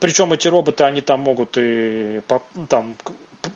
причем 0.00 0.32
эти 0.34 0.48
роботы, 0.48 0.84
они 0.84 1.00
там 1.00 1.20
могут 1.20 1.56
и 1.56 1.77
там 2.68 2.96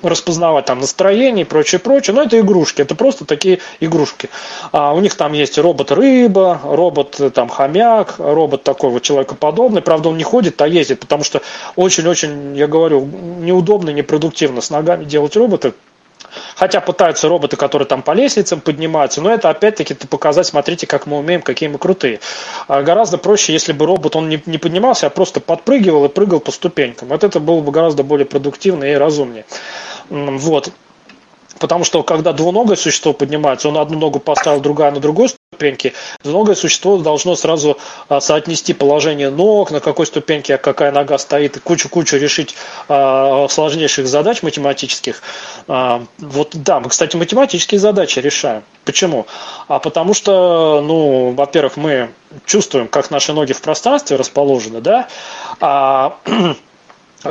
распознавать 0.02 0.66
там 0.66 0.80
настроение 0.80 1.44
и 1.44 1.48
прочее, 1.48 1.78
прочее. 1.78 2.14
Но 2.14 2.22
это 2.22 2.38
игрушки, 2.38 2.82
это 2.82 2.94
просто 2.94 3.24
такие 3.24 3.60
игрушки. 3.80 4.28
А 4.72 4.94
у 4.94 5.00
них 5.00 5.14
там 5.14 5.32
есть 5.32 5.58
робот-рыба, 5.58 6.60
робот 6.64 7.20
там 7.34 7.48
хомяк, 7.48 8.16
робот 8.18 8.62
такой 8.62 8.90
вот 8.90 9.02
человекоподобный. 9.02 9.82
Правда, 9.82 10.08
он 10.08 10.16
не 10.16 10.24
ходит, 10.24 10.60
а 10.62 10.68
ездит, 10.68 11.00
потому 11.00 11.24
что 11.24 11.42
очень-очень, 11.76 12.56
я 12.56 12.66
говорю, 12.66 13.04
неудобно, 13.04 13.90
непродуктивно 13.90 14.60
с 14.60 14.70
ногами 14.70 15.04
делать 15.04 15.36
робота. 15.36 15.72
Хотя 16.56 16.80
пытаются 16.80 17.28
роботы, 17.28 17.56
которые 17.56 17.86
там 17.86 18.02
по 18.02 18.12
лестницам 18.12 18.60
поднимаются, 18.60 19.20
но 19.20 19.32
это 19.32 19.50
опять-таки 19.50 19.94
показать, 19.94 20.46
смотрите, 20.46 20.86
как 20.86 21.06
мы 21.06 21.18
умеем, 21.18 21.42
какие 21.42 21.68
мы 21.68 21.78
крутые. 21.78 22.20
А 22.68 22.82
гораздо 22.82 23.18
проще, 23.18 23.52
если 23.52 23.72
бы 23.72 23.86
робот 23.86 24.16
он 24.16 24.28
не, 24.28 24.42
не 24.46 24.58
поднимался, 24.58 25.06
а 25.06 25.10
просто 25.10 25.40
подпрыгивал 25.40 26.04
и 26.04 26.08
прыгал 26.08 26.40
по 26.40 26.50
ступенькам. 26.52 27.08
Вот 27.08 27.24
это 27.24 27.40
было 27.40 27.60
бы 27.60 27.72
гораздо 27.72 28.02
более 28.02 28.26
продуктивно 28.26 28.84
и 28.84 28.94
разумнее. 28.94 29.44
Вот. 30.08 30.70
Потому 31.58 31.84
что 31.84 32.02
когда 32.02 32.32
двуногое 32.32 32.76
существо 32.76 33.12
поднимается, 33.12 33.68
он 33.68 33.78
одну 33.78 33.98
ногу 33.98 34.18
поставил, 34.18 34.60
другая 34.60 34.90
на 34.90 35.00
другую 35.00 35.28
ступеньке, 35.62 35.92
двуногое 36.24 36.56
существо 36.56 36.98
должно 36.98 37.36
сразу 37.36 37.78
а, 38.08 38.20
соотнести 38.20 38.72
положение 38.72 39.30
ног, 39.30 39.70
на 39.70 39.80
какой 39.80 40.06
ступеньке 40.06 40.58
какая 40.58 40.90
нога 40.90 41.18
стоит, 41.18 41.56
и 41.56 41.60
кучу-кучу 41.60 42.16
решить 42.16 42.56
а, 42.88 43.46
сложнейших 43.48 44.08
задач 44.08 44.42
математических. 44.42 45.22
А, 45.68 46.02
вот 46.18 46.50
да, 46.54 46.80
мы, 46.80 46.88
кстати, 46.88 47.16
математические 47.16 47.78
задачи 47.78 48.18
решаем. 48.18 48.64
Почему? 48.84 49.26
А 49.68 49.78
потому 49.78 50.14
что, 50.14 50.82
ну, 50.84 51.30
во-первых, 51.30 51.76
мы 51.76 52.10
чувствуем, 52.44 52.88
как 52.88 53.10
наши 53.10 53.32
ноги 53.32 53.52
в 53.52 53.60
пространстве 53.60 54.16
расположены, 54.16 54.80
да, 54.80 55.08
а 55.60 56.16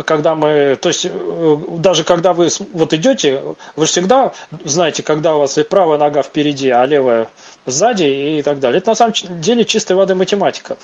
когда 0.06 0.36
мы, 0.36 0.78
то 0.82 0.90
есть 0.90 1.06
э, 1.06 1.58
даже 1.78 2.04
когда 2.04 2.34
вы 2.34 2.50
вот 2.74 2.94
идете, 2.94 3.44
вы 3.76 3.86
всегда 3.86 4.34
знаете, 4.64 5.04
когда 5.04 5.36
у 5.36 5.40
вас 5.40 5.58
правая 5.70 5.98
нога 5.98 6.24
впереди, 6.24 6.70
а 6.70 6.86
левая 6.86 7.30
сзади 7.66 8.04
и 8.40 8.42
так 8.42 8.60
далее. 8.60 8.80
Это 8.80 8.92
на 8.92 8.96
самом 8.96 9.14
деле 9.42 9.66
чистой 9.66 9.94
воды 9.94 10.16
математика. 10.16 10.78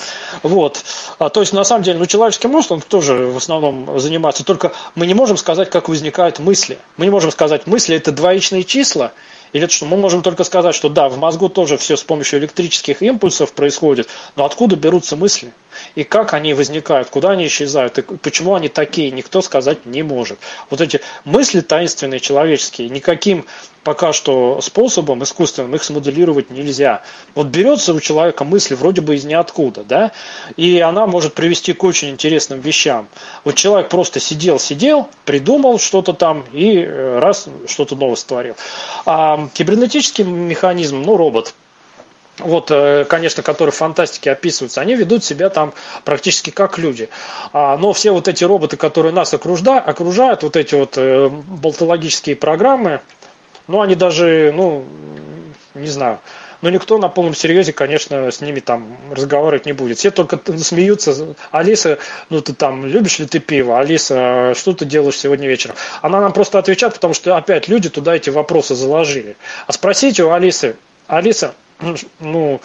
Вот. 0.43 0.83
А, 1.19 1.29
то 1.29 1.41
есть 1.41 1.53
на 1.53 1.63
самом 1.63 1.83
деле, 1.83 1.99
ну 1.99 2.05
человеческий 2.05 2.47
мозг, 2.47 2.71
он 2.71 2.81
тоже 2.81 3.13
в 3.27 3.37
основном 3.37 3.99
занимается, 3.99 4.43
только 4.43 4.73
мы 4.95 5.07
не 5.07 5.13
можем 5.13 5.37
сказать, 5.37 5.69
как 5.69 5.89
возникают 5.89 6.39
мысли. 6.39 6.77
Мы 6.97 7.05
не 7.05 7.11
можем 7.11 7.31
сказать, 7.31 7.67
мысли 7.67 7.95
это 7.95 8.11
двоичные 8.11 8.63
числа, 8.63 9.13
или 9.53 9.65
что 9.67 9.85
мы 9.85 9.97
можем 9.97 10.21
только 10.21 10.43
сказать, 10.43 10.75
что 10.75 10.89
да, 10.89 11.09
в 11.09 11.17
мозгу 11.17 11.49
тоже 11.49 11.77
все 11.77 11.95
с 11.95 12.03
помощью 12.03 12.39
электрических 12.39 13.01
импульсов 13.01 13.53
происходит, 13.53 14.09
но 14.35 14.45
откуда 14.45 14.75
берутся 14.75 15.15
мысли? 15.15 15.53
И 15.95 16.03
как 16.03 16.33
они 16.33 16.53
возникают, 16.53 17.09
куда 17.09 17.31
они 17.31 17.47
исчезают, 17.47 17.97
и 17.97 18.01
почему 18.01 18.55
они 18.55 18.67
такие, 18.67 19.11
никто 19.11 19.41
сказать 19.41 19.85
не 19.85 20.03
может. 20.03 20.39
Вот 20.69 20.81
эти 20.81 21.01
мысли 21.23 21.61
таинственные, 21.61 22.19
человеческие, 22.19 22.89
никаким 22.89 23.45
пока 23.87 24.11
что 24.11 24.59
способом 24.59 25.23
искусственным 25.23 25.73
их 25.73 25.81
смоделировать 25.81 26.49
нельзя. 26.49 27.03
Вот 27.35 27.47
берется 27.47 27.93
у 27.93 28.01
человека 28.01 28.43
мысль 28.43 28.75
вроде 28.75 28.99
бы 28.99 29.15
из 29.15 29.23
ниоткуда, 29.23 29.85
да, 29.85 30.11
и 30.57 30.81
она 30.81 31.07
может 31.07 31.35
привести 31.35 31.71
к 31.71 31.85
очень 31.85 32.09
интересным 32.09 32.59
вещам. 32.59 33.07
Вот 33.45 33.55
человек 33.55 33.87
просто 33.87 34.19
сидел-сидел, 34.19 35.07
придумал 35.23 35.79
что-то 35.79 36.11
там 36.11 36.43
и 36.51 36.79
э, 36.79 37.19
раз 37.19 37.47
что-то 37.65 37.95
новое 37.95 38.17
створил. 38.17 38.57
А 39.05 39.47
кибернетический 39.53 40.25
механизм, 40.25 41.01
ну, 41.03 41.15
робот, 41.15 41.53
вот, 42.39 42.69
э, 42.69 43.05
конечно, 43.05 43.41
которые 43.41 43.71
в 43.71 43.77
фантастике 43.77 44.31
описываются, 44.31 44.81
они 44.81 44.95
ведут 44.95 45.23
себя 45.23 45.49
там 45.49 45.73
практически 46.03 46.49
как 46.49 46.77
люди. 46.77 47.09
А, 47.53 47.77
но 47.77 47.93
все 47.93 48.11
вот 48.11 48.27
эти 48.27 48.43
роботы, 48.43 48.77
которые 48.77 49.13
нас 49.13 49.33
окружают, 49.33 49.87
окружают 49.87 50.43
вот 50.43 50.55
эти 50.55 50.75
вот 50.75 50.97
э, 50.97 51.29
болтологические 51.29 52.35
программы, 52.35 53.01
ну, 53.67 53.81
они 53.81 53.95
даже, 53.95 54.51
ну, 54.55 54.85
не 55.75 55.87
знаю, 55.87 56.19
но 56.61 56.69
никто 56.69 56.97
на 56.97 57.09
полном 57.09 57.35
серьезе, 57.35 57.73
конечно, 57.73 58.31
с 58.31 58.41
ними 58.41 58.59
там 58.59 58.97
разговаривать 59.11 59.65
не 59.65 59.73
будет. 59.73 59.97
Все 59.97 60.11
только 60.11 60.39
смеются. 60.57 61.35
Алиса, 61.51 61.99
ну 62.29 62.41
ты 62.41 62.53
там, 62.53 62.85
любишь 62.85 63.19
ли 63.19 63.27
ты 63.27 63.39
пиво? 63.39 63.79
Алиса, 63.79 64.53
что 64.55 64.73
ты 64.73 64.85
делаешь 64.85 65.17
сегодня 65.17 65.47
вечером? 65.47 65.75
Она 66.01 66.19
нам 66.19 66.33
просто 66.33 66.57
отвечает, 66.57 66.95
потому 66.95 67.13
что 67.13 67.35
опять 67.35 67.67
люди 67.67 67.89
туда 67.89 68.15
эти 68.15 68.29
вопросы 68.29 68.75
заложили. 68.75 69.37
А 69.67 69.71
спросите 69.71 70.23
у 70.23 70.31
Алисы, 70.31 70.77
Алиса, 71.07 71.53
ну, 72.19 72.59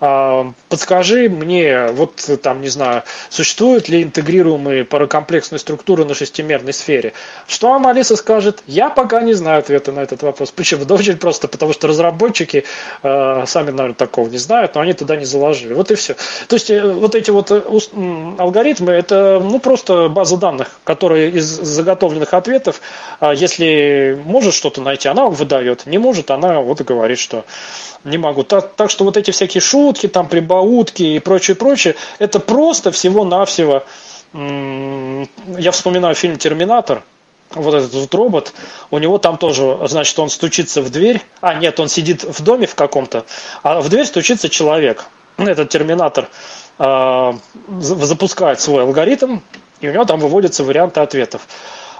а, 0.00 0.52
подскажи 0.68 1.28
мне, 1.28 1.88
вот 1.88 2.28
там, 2.42 2.62
не 2.62 2.68
знаю, 2.68 3.02
существуют 3.28 3.88
ли 3.88 4.02
интегрируемые 4.02 4.84
паракомплексные 4.84 5.58
структуры 5.58 6.04
на 6.04 6.14
шестимерной 6.14 6.72
сфере? 6.72 7.12
Что 7.46 7.70
вам 7.70 7.86
Алиса 7.86 8.16
скажет? 8.16 8.62
Я 8.66 8.88
пока 8.88 9.20
не 9.20 9.34
знаю 9.34 9.58
ответа 9.58 9.92
на 9.92 10.00
этот 10.00 10.22
вопрос. 10.22 10.50
Почему? 10.50 10.84
Да 10.84 10.94
очень 10.94 11.18
просто, 11.18 11.46
потому 11.48 11.72
что 11.72 11.88
разработчики 11.88 12.64
э, 13.02 13.44
сами, 13.46 13.70
наверное, 13.70 13.94
такого 13.94 14.28
не 14.28 14.38
знают, 14.38 14.74
но 14.74 14.80
они 14.80 14.94
туда 14.94 15.16
не 15.16 15.26
заложили. 15.26 15.74
Вот 15.74 15.90
и 15.90 15.94
все. 15.94 16.14
То 16.48 16.56
есть 16.56 16.70
э, 16.70 16.82
вот 16.82 17.14
эти 17.14 17.30
вот 17.30 17.50
э, 17.50 17.62
алгоритмы, 18.38 18.92
это 18.92 19.40
ну 19.42 19.58
просто 19.58 20.08
база 20.08 20.38
данных, 20.38 20.80
которые 20.84 21.30
из 21.30 21.44
заготовленных 21.44 22.32
ответов, 22.32 22.80
если 23.34 24.18
может 24.24 24.54
что-то 24.54 24.80
найти, 24.80 25.08
она 25.08 25.26
выдает, 25.26 25.86
не 25.86 25.98
может, 25.98 26.30
она 26.30 26.60
вот 26.60 26.80
и 26.80 26.84
говорит, 26.84 27.18
что 27.18 27.44
не 28.04 28.18
могу. 28.18 28.42
Так, 28.54 28.74
так 28.76 28.88
что 28.88 29.02
вот 29.02 29.16
эти 29.16 29.32
всякие 29.32 29.60
шутки, 29.60 30.06
там, 30.06 30.28
прибаутки 30.28 31.02
и 31.02 31.18
прочее, 31.18 31.56
прочее, 31.56 31.96
это 32.20 32.38
просто 32.38 32.92
всего-навсего... 32.92 33.82
Я 34.32 35.70
вспоминаю 35.72 36.14
фильм 36.14 36.36
«Терминатор», 36.38 37.02
вот 37.50 37.74
этот 37.74 37.92
вот 37.92 38.14
робот, 38.14 38.52
у 38.92 38.98
него 38.98 39.18
там 39.18 39.38
тоже, 39.38 39.76
значит, 39.88 40.16
он 40.20 40.30
стучится 40.30 40.82
в 40.82 40.90
дверь, 40.90 41.20
а 41.40 41.54
нет, 41.54 41.80
он 41.80 41.88
сидит 41.88 42.22
в 42.22 42.44
доме 42.44 42.68
в 42.68 42.76
каком-то, 42.76 43.26
а 43.64 43.80
в 43.80 43.88
дверь 43.88 44.06
стучится 44.06 44.48
человек. 44.48 45.06
Этот 45.36 45.70
терминатор 45.70 46.28
э, 46.78 47.32
запускает 47.80 48.60
свой 48.60 48.84
алгоритм, 48.84 49.38
и 49.80 49.88
у 49.88 49.92
него 49.92 50.04
там 50.04 50.20
выводятся 50.20 50.62
варианты 50.62 51.00
ответов. 51.00 51.48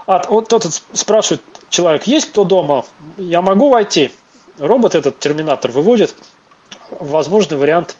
А 0.07 0.23
вот 0.29 0.47
тот 0.47 0.65
спрашивает 0.93 1.41
человек, 1.69 2.07
есть 2.07 2.29
кто 2.29 2.45
дома? 2.45 2.85
Я 3.17 3.41
могу 3.41 3.69
войти? 3.69 4.11
робот, 4.57 4.95
этот 4.95 5.19
терминатор, 5.19 5.71
выводит 5.71 6.15
возможный 6.91 7.57
вариант 7.57 7.95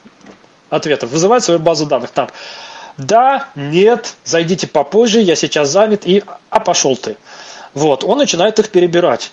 ответов, 0.69 1.11
вызывает 1.11 1.43
свою 1.43 1.59
базу 1.59 1.85
данных 1.85 2.11
там. 2.11 2.29
Да, 2.97 3.49
нет, 3.55 4.15
зайдите 4.23 4.67
попозже, 4.67 5.19
я 5.21 5.35
сейчас 5.35 5.69
занят, 5.69 6.05
и 6.05 6.23
а 6.49 6.59
пошел 6.59 6.95
ты. 6.95 7.17
Вот, 7.73 8.03
он 8.03 8.17
начинает 8.17 8.57
их 8.59 8.69
перебирать. 8.69 9.31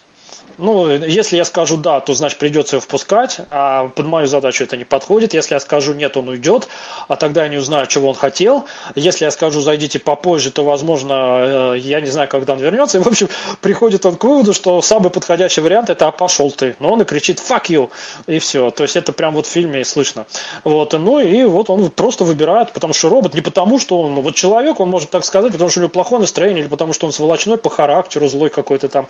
Ну, 0.58 0.88
если 0.90 1.36
я 1.36 1.44
скажу 1.44 1.76
да, 1.76 2.00
то 2.00 2.14
значит 2.14 2.38
придется 2.38 2.76
его 2.76 2.80
впускать, 2.82 3.40
а 3.50 3.88
под 3.88 4.06
мою 4.06 4.26
задачу 4.26 4.64
это 4.64 4.76
не 4.76 4.84
подходит. 4.84 5.34
Если 5.34 5.54
я 5.54 5.60
скажу 5.60 5.94
нет, 5.94 6.16
он 6.16 6.28
уйдет, 6.28 6.68
а 7.08 7.16
тогда 7.16 7.44
я 7.44 7.48
не 7.48 7.56
узнаю, 7.56 7.86
чего 7.86 8.08
он 8.08 8.14
хотел. 8.14 8.66
Если 8.94 9.24
я 9.24 9.30
скажу 9.30 9.60
зайдите 9.60 9.98
попозже, 9.98 10.50
то, 10.50 10.64
возможно, 10.64 11.74
э, 11.74 11.78
я 11.78 12.00
не 12.00 12.08
знаю, 12.08 12.28
когда 12.28 12.52
он 12.52 12.60
вернется. 12.60 12.98
И, 12.98 13.00
в 13.02 13.06
общем, 13.06 13.28
приходит 13.60 14.04
он 14.06 14.16
к 14.16 14.24
выводу, 14.24 14.52
что 14.52 14.82
самый 14.82 15.10
подходящий 15.10 15.60
вариант 15.60 15.90
это 15.90 16.06
а 16.08 16.12
пошел 16.12 16.50
ты. 16.50 16.76
Но 16.78 16.92
он 16.92 17.02
и 17.02 17.04
кричит 17.04 17.38
fuck 17.38 17.66
you, 17.68 17.90
и 18.26 18.38
все. 18.38 18.70
То 18.70 18.82
есть 18.82 18.96
это 18.96 19.12
прям 19.12 19.34
вот 19.34 19.46
в 19.46 19.50
фильме 19.50 19.84
слышно. 19.84 20.26
Вот, 20.64 20.92
ну 20.92 21.18
и 21.18 21.44
вот 21.44 21.70
он 21.70 21.90
просто 21.90 22.24
выбирает, 22.24 22.72
потому 22.72 22.92
что 22.92 23.08
робот 23.08 23.34
не 23.34 23.40
потому, 23.40 23.78
что 23.78 24.00
он, 24.00 24.14
вот 24.16 24.34
человек, 24.34 24.80
он 24.80 24.90
может 24.90 25.10
так 25.10 25.24
сказать, 25.24 25.52
потому 25.52 25.70
что 25.70 25.80
у 25.80 25.82
него 25.82 25.90
плохое 25.90 26.20
настроение, 26.20 26.62
или 26.62 26.68
потому 26.68 26.92
что 26.92 27.06
он 27.06 27.12
сволочной 27.12 27.56
по 27.56 27.70
характеру, 27.70 28.28
злой 28.28 28.50
какой-то 28.50 28.88
там. 28.88 29.08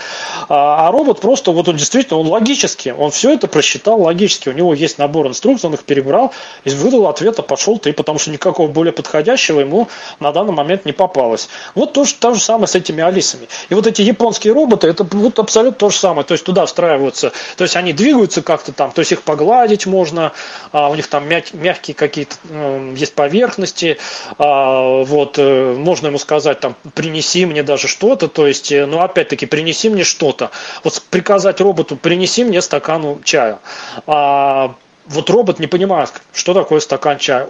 А, 0.49 0.89
а 0.89 0.91
робот 1.13 1.21
просто 1.21 1.53
вот 1.53 1.69
он 1.69 1.77
действительно, 1.77 2.19
он 2.19 2.27
логически, 2.29 2.95
он 2.97 3.11
все 3.11 3.33
это 3.33 3.47
просчитал 3.47 4.01
логически. 4.01 4.49
У 4.49 4.53
него 4.53 4.75
есть 4.75 4.99
набор 4.99 5.27
инструкций, 5.27 5.69
он 5.69 5.75
их 5.75 5.85
перебрал 5.85 6.33
и 6.65 6.71
выдал 6.71 7.07
ответ, 7.07 7.39
а 7.39 7.43
пошел 7.43 7.79
ты, 7.79 7.93
потому 7.93 8.19
что 8.19 8.31
никакого 8.31 8.69
более 8.69 8.93
подходящего 8.93 9.61
ему 9.61 9.89
на 10.21 10.33
данный 10.33 10.53
момент 10.53 10.85
не 10.85 10.93
попалось. 10.93 11.49
Вот 11.75 11.93
то, 11.93 12.05
то 12.19 12.35
же 12.35 12.41
самое 12.41 12.67
с 12.67 12.75
этими 12.75 13.03
Алисами. 13.03 13.49
И 13.69 13.75
вот 13.75 13.87
эти 13.87 14.03
японские 14.03 14.53
роботы, 14.53 14.89
это 14.89 15.05
вот 15.05 15.39
абсолютно 15.39 15.79
то 15.79 15.91
же 15.91 15.97
самое. 15.97 16.25
То 16.25 16.33
есть 16.33 16.45
туда 16.45 16.67
встраиваются, 16.67 17.33
то 17.57 17.65
есть 17.65 17.77
они 17.77 17.93
двигаются 17.93 18.43
как-то 18.43 18.73
там, 18.73 18.93
то 18.93 19.01
есть 19.01 19.13
их 19.13 19.23
погладить 19.23 19.87
можно, 19.87 20.33
а 20.73 20.89
у 20.89 20.95
них 20.95 21.07
там 21.09 21.29
мягкие 21.29 21.95
какие-то 21.95 22.37
э, 22.49 22.95
есть 22.97 23.15
поверхности, 23.15 23.99
а, 24.39 25.03
вот, 25.05 25.39
э, 25.39 25.75
можно 25.77 26.09
ему 26.09 26.19
сказать 26.19 26.61
там, 26.61 26.77
принеси 26.95 27.47
мне 27.47 27.63
даже 27.63 27.89
что-то, 27.89 28.29
то 28.29 28.47
есть, 28.47 28.73
э, 28.73 28.87
ну 28.87 29.01
опять-таки, 29.01 29.47
принеси 29.47 29.89
мне 29.89 30.05
что-то. 30.05 30.51
Вот 30.85 31.02
приказать 31.11 31.61
роботу, 31.61 31.97
принеси 31.97 32.45
мне 32.45 32.63
стакан 32.63 33.23
чая. 33.23 33.59
А, 34.07 34.75
вот 35.13 35.31
робот 35.31 35.59
не 35.59 35.67
понимает, 35.67 36.13
что 36.33 36.55
такое 36.55 36.81
стакан 36.81 37.19
чая. 37.19 37.47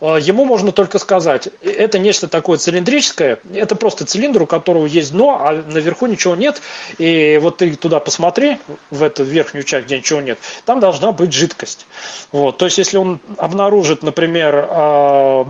А, 0.00 0.16
ему 0.16 0.44
можно 0.44 0.72
только 0.72 0.98
сказать, 0.98 1.48
это 1.62 1.98
нечто 1.98 2.28
такое 2.28 2.58
цилиндрическое, 2.58 3.38
это 3.54 3.76
просто 3.76 4.04
цилиндр, 4.04 4.42
у 4.42 4.46
которого 4.46 4.86
есть 4.86 5.12
дно, 5.12 5.38
а 5.40 5.52
наверху 5.52 6.06
ничего 6.06 6.34
нет, 6.34 6.60
и 6.98 7.38
вот 7.40 7.58
ты 7.58 7.74
туда 7.76 8.00
посмотри, 8.00 8.58
в 8.90 9.02
эту 9.02 9.24
верхнюю 9.24 9.64
часть, 9.64 9.86
где 9.86 9.98
ничего 9.98 10.20
нет, 10.20 10.38
там 10.64 10.80
должна 10.80 11.12
быть 11.12 11.32
жидкость. 11.32 11.86
Вот. 12.32 12.58
То 12.58 12.66
есть, 12.66 12.78
если 12.78 12.96
он 12.96 13.20
обнаружит, 13.38 14.02
например, 14.02 14.66
а, 14.68 15.46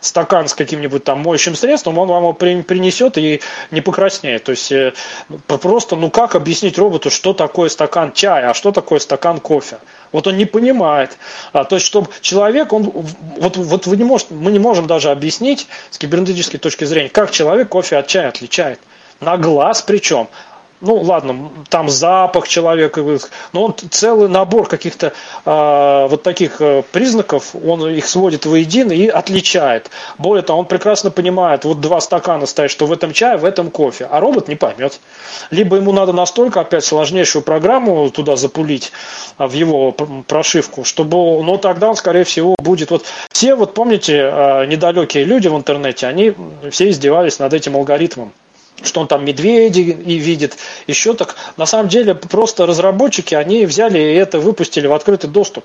стакан 0.00 0.48
с 0.48 0.54
каким-нибудь 0.54 1.04
там 1.04 1.20
моющим 1.20 1.54
средством, 1.54 1.98
он 1.98 2.08
вам 2.08 2.22
его 2.22 2.32
принесет 2.32 3.18
и 3.18 3.40
не 3.70 3.80
покраснеет. 3.80 4.44
То 4.44 4.52
есть, 4.52 4.72
э, 4.72 4.92
просто, 5.46 5.96
ну 5.96 6.10
как 6.10 6.34
объяснить 6.34 6.78
роботу, 6.78 7.10
что 7.10 7.32
такое 7.32 7.68
стакан 7.68 8.12
чая, 8.12 8.50
а 8.50 8.54
что 8.54 8.72
такое 8.72 8.98
стакан 8.98 9.40
кофе? 9.40 9.78
Вот 10.12 10.26
он 10.26 10.36
не 10.36 10.44
понимает. 10.44 11.16
А, 11.52 11.64
то 11.64 11.76
есть, 11.76 11.86
чтобы 11.86 12.08
человек, 12.20 12.72
он, 12.72 12.84
вот, 13.38 13.56
вот 13.56 13.86
вы 13.86 13.96
не 13.96 14.04
можете, 14.04 14.34
мы 14.34 14.52
не 14.52 14.58
можем 14.58 14.86
даже 14.86 15.10
объяснить 15.10 15.66
с 15.90 15.98
кибернетической 15.98 16.58
точки 16.58 16.84
зрения, 16.84 17.08
как 17.08 17.30
человек 17.30 17.68
кофе 17.68 17.96
от 17.96 18.06
чая 18.06 18.28
отличает. 18.28 18.80
На 19.20 19.36
глаз 19.36 19.82
причем 19.82 20.28
ну 20.80 20.96
ладно, 20.96 21.50
там 21.68 21.88
запах 21.88 22.48
человека, 22.48 23.02
но 23.52 23.64
он 23.64 23.74
целый 23.90 24.28
набор 24.28 24.68
каких-то 24.68 25.12
э, 25.44 26.06
вот 26.08 26.22
таких 26.22 26.60
э, 26.60 26.82
признаков, 26.92 27.54
он 27.54 27.88
их 27.88 28.06
сводит 28.06 28.46
воедино 28.46 28.92
и 28.92 29.08
отличает. 29.08 29.90
Более 30.18 30.42
того, 30.42 30.60
он 30.60 30.66
прекрасно 30.66 31.10
понимает, 31.10 31.64
вот 31.64 31.80
два 31.80 32.00
стакана 32.00 32.46
стоят, 32.46 32.70
что 32.70 32.86
в 32.86 32.92
этом 32.92 33.12
чае, 33.12 33.36
в 33.38 33.44
этом 33.44 33.70
кофе, 33.70 34.06
а 34.10 34.20
робот 34.20 34.48
не 34.48 34.56
поймет. 34.56 35.00
Либо 35.50 35.76
ему 35.76 35.92
надо 35.92 36.12
настолько 36.12 36.60
опять 36.60 36.84
сложнейшую 36.84 37.42
программу 37.42 38.10
туда 38.10 38.36
запулить 38.36 38.92
а, 39.38 39.46
в 39.46 39.52
его 39.52 39.92
прошивку, 39.92 40.84
чтобы, 40.84 41.42
ну 41.42 41.58
тогда 41.58 41.88
он, 41.88 41.96
скорее 41.96 42.24
всего, 42.24 42.54
будет 42.58 42.90
вот 42.90 43.04
все, 43.30 43.54
вот 43.54 43.74
помните, 43.74 44.30
э, 44.32 44.66
недалекие 44.66 45.24
люди 45.24 45.48
в 45.48 45.56
интернете, 45.56 46.06
они 46.06 46.34
все 46.70 46.90
издевались 46.90 47.38
над 47.38 47.54
этим 47.54 47.76
алгоритмом 47.76 48.32
что 48.82 49.00
он 49.00 49.08
там 49.08 49.24
медведи 49.24 49.80
и 49.80 50.16
видит, 50.16 50.56
еще 50.86 51.14
так. 51.14 51.36
На 51.56 51.66
самом 51.66 51.88
деле 51.88 52.14
просто 52.14 52.66
разработчики, 52.66 53.34
они 53.34 53.66
взяли 53.66 53.98
и 53.98 54.14
это 54.14 54.38
выпустили 54.38 54.86
в 54.86 54.92
открытый 54.92 55.30
доступ. 55.30 55.64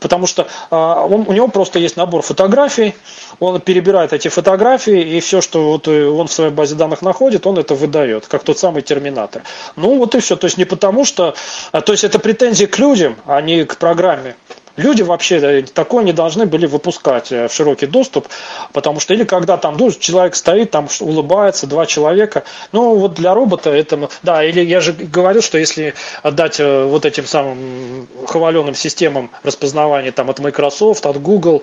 Потому 0.00 0.26
что 0.26 0.46
а, 0.70 1.04
он, 1.06 1.24
у 1.26 1.32
него 1.32 1.48
просто 1.48 1.78
есть 1.78 1.96
набор 1.96 2.22
фотографий, 2.22 2.94
он 3.40 3.60
перебирает 3.60 4.12
эти 4.12 4.28
фотографии, 4.28 5.16
и 5.16 5.20
все, 5.20 5.40
что 5.40 5.72
вот 5.72 5.88
э, 5.88 6.06
он 6.06 6.26
в 6.26 6.32
своей 6.32 6.50
базе 6.50 6.74
данных 6.74 7.00
находит, 7.00 7.46
он 7.46 7.58
это 7.58 7.74
выдает, 7.74 8.26
как 8.26 8.44
тот 8.44 8.58
самый 8.58 8.82
терминатор. 8.82 9.42
Ну 9.76 9.96
вот 9.96 10.14
и 10.14 10.20
все. 10.20 10.36
То 10.36 10.44
есть 10.46 10.58
не 10.58 10.64
потому 10.64 11.04
что... 11.04 11.34
А, 11.72 11.80
то 11.80 11.92
есть 11.92 12.04
это 12.04 12.18
претензии 12.18 12.66
к 12.66 12.78
людям, 12.78 13.16
а 13.26 13.40
не 13.40 13.64
к 13.64 13.78
программе. 13.78 14.36
Люди 14.76 15.02
вообще 15.02 15.36
э, 15.36 15.62
такое 15.62 16.02
не 16.02 16.12
должны 16.12 16.46
были 16.46 16.66
выпускать 16.66 17.30
э, 17.30 17.46
в 17.46 17.52
широкий 17.52 17.86
доступ, 17.86 18.26
потому 18.72 18.98
что 18.98 19.14
или 19.14 19.22
когда 19.24 19.56
там 19.56 19.76
ну, 19.78 19.90
человек 19.92 20.34
стоит, 20.34 20.72
там 20.72 20.88
улыбается, 21.00 21.68
два 21.68 21.86
человека, 21.86 22.42
ну 22.72 22.96
вот 22.96 23.14
для 23.14 23.34
робота 23.34 23.70
это, 23.70 24.08
да, 24.22 24.44
или 24.44 24.60
я 24.60 24.80
же 24.80 24.92
говорил, 24.92 25.42
что 25.42 25.58
если 25.58 25.94
отдать 26.22 26.58
э, 26.58 26.84
вот 26.84 27.06
этим 27.06 27.24
самым 27.24 28.08
хваленым 28.26 28.74
системам 28.74 29.30
распознавания 29.44 30.10
там 30.10 30.28
от 30.28 30.40
Microsoft, 30.40 31.06
от 31.06 31.22
Google, 31.22 31.62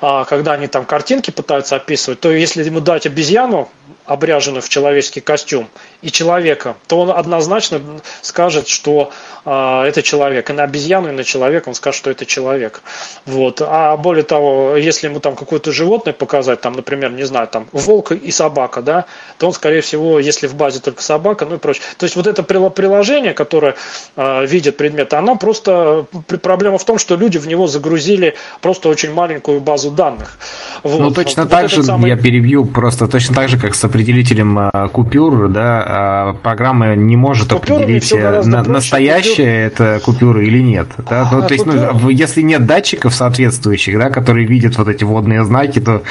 а, 0.00 0.24
когда 0.24 0.54
они 0.54 0.66
там 0.66 0.84
картинки 0.84 1.30
пытаются 1.30 1.76
описывать, 1.76 2.20
то 2.20 2.32
если 2.32 2.64
ему 2.64 2.80
дать 2.80 3.06
обезьяну, 3.06 3.68
обряженную 4.04 4.62
в 4.62 4.68
человеческий 4.68 5.20
костюм, 5.20 5.68
и 6.00 6.10
человека, 6.10 6.76
то 6.86 7.00
он 7.00 7.10
однозначно 7.10 7.80
скажет, 8.22 8.68
что 8.68 9.10
э, 9.44 9.82
это 9.86 10.02
человек. 10.02 10.48
И 10.48 10.52
на 10.52 10.62
обезьяну, 10.62 11.08
и 11.08 11.12
на 11.12 11.24
человека 11.24 11.68
он 11.68 11.74
скажет, 11.74 11.98
что 11.98 12.10
это 12.10 12.24
человек. 12.24 12.82
Вот. 13.26 13.60
А 13.64 13.96
более 13.96 14.22
того, 14.22 14.76
если 14.76 15.08
ему 15.08 15.18
там 15.18 15.34
какое-то 15.34 15.72
животное 15.72 16.12
показать, 16.12 16.60
там, 16.60 16.74
например, 16.74 17.12
не 17.12 17.24
знаю, 17.24 17.48
там 17.48 17.66
волк 17.72 18.12
и 18.12 18.30
собака, 18.30 18.80
да, 18.80 19.06
то 19.38 19.48
он, 19.48 19.52
скорее 19.52 19.80
всего, 19.80 20.20
если 20.20 20.46
в 20.46 20.54
базе 20.54 20.78
только 20.80 21.02
собака, 21.02 21.46
ну 21.46 21.56
и 21.56 21.58
прочее. 21.58 21.82
То 21.96 22.04
есть 22.04 22.14
вот 22.14 22.26
это 22.26 22.42
приложение, 22.44 23.34
которое 23.34 23.74
э, 24.16 24.46
видит 24.46 24.76
предметы, 24.76 25.16
оно 25.16 25.36
просто 25.36 26.06
проблема 26.42 26.78
в 26.78 26.84
том, 26.84 26.98
что 26.98 27.16
люди 27.16 27.38
в 27.38 27.48
него 27.48 27.66
загрузили 27.66 28.36
просто 28.60 28.88
очень 28.88 29.12
маленькую 29.12 29.60
базу 29.60 29.90
данных. 29.90 30.38
Вот. 30.84 31.00
Ну 31.00 31.10
точно 31.10 31.42
вот 31.42 31.50
так 31.50 31.68
же 31.68 31.82
самый... 31.82 32.08
я 32.08 32.16
перебью, 32.16 32.64
просто 32.64 33.08
точно 33.08 33.34
так 33.34 33.48
же, 33.48 33.58
как 33.58 33.74
с 33.74 33.82
определителем 33.84 34.58
а, 34.58 34.88
купюр, 34.88 35.48
да, 35.48 35.87
а 35.90 36.34
программа 36.34 36.94
не 36.94 37.16
может 37.16 37.50
определить, 37.50 38.12
э, 38.12 38.42
на, 38.42 38.62
настоящая 38.62 39.70
купюр. 39.70 39.86
это 39.86 40.04
купюра 40.04 40.44
или 40.44 40.58
нет. 40.58 40.88
Да? 41.08 41.26
Ну, 41.32 41.38
а, 41.38 41.42
то 41.42 41.54
есть, 41.54 41.64
ну, 41.64 42.10
если 42.10 42.42
нет 42.42 42.66
датчиков 42.66 43.14
соответствующих, 43.14 43.98
да, 43.98 44.10
которые 44.10 44.46
видят 44.46 44.76
вот 44.76 44.88
эти 44.88 45.04
водные 45.04 45.44
знаки, 45.44 45.80
то, 45.80 46.02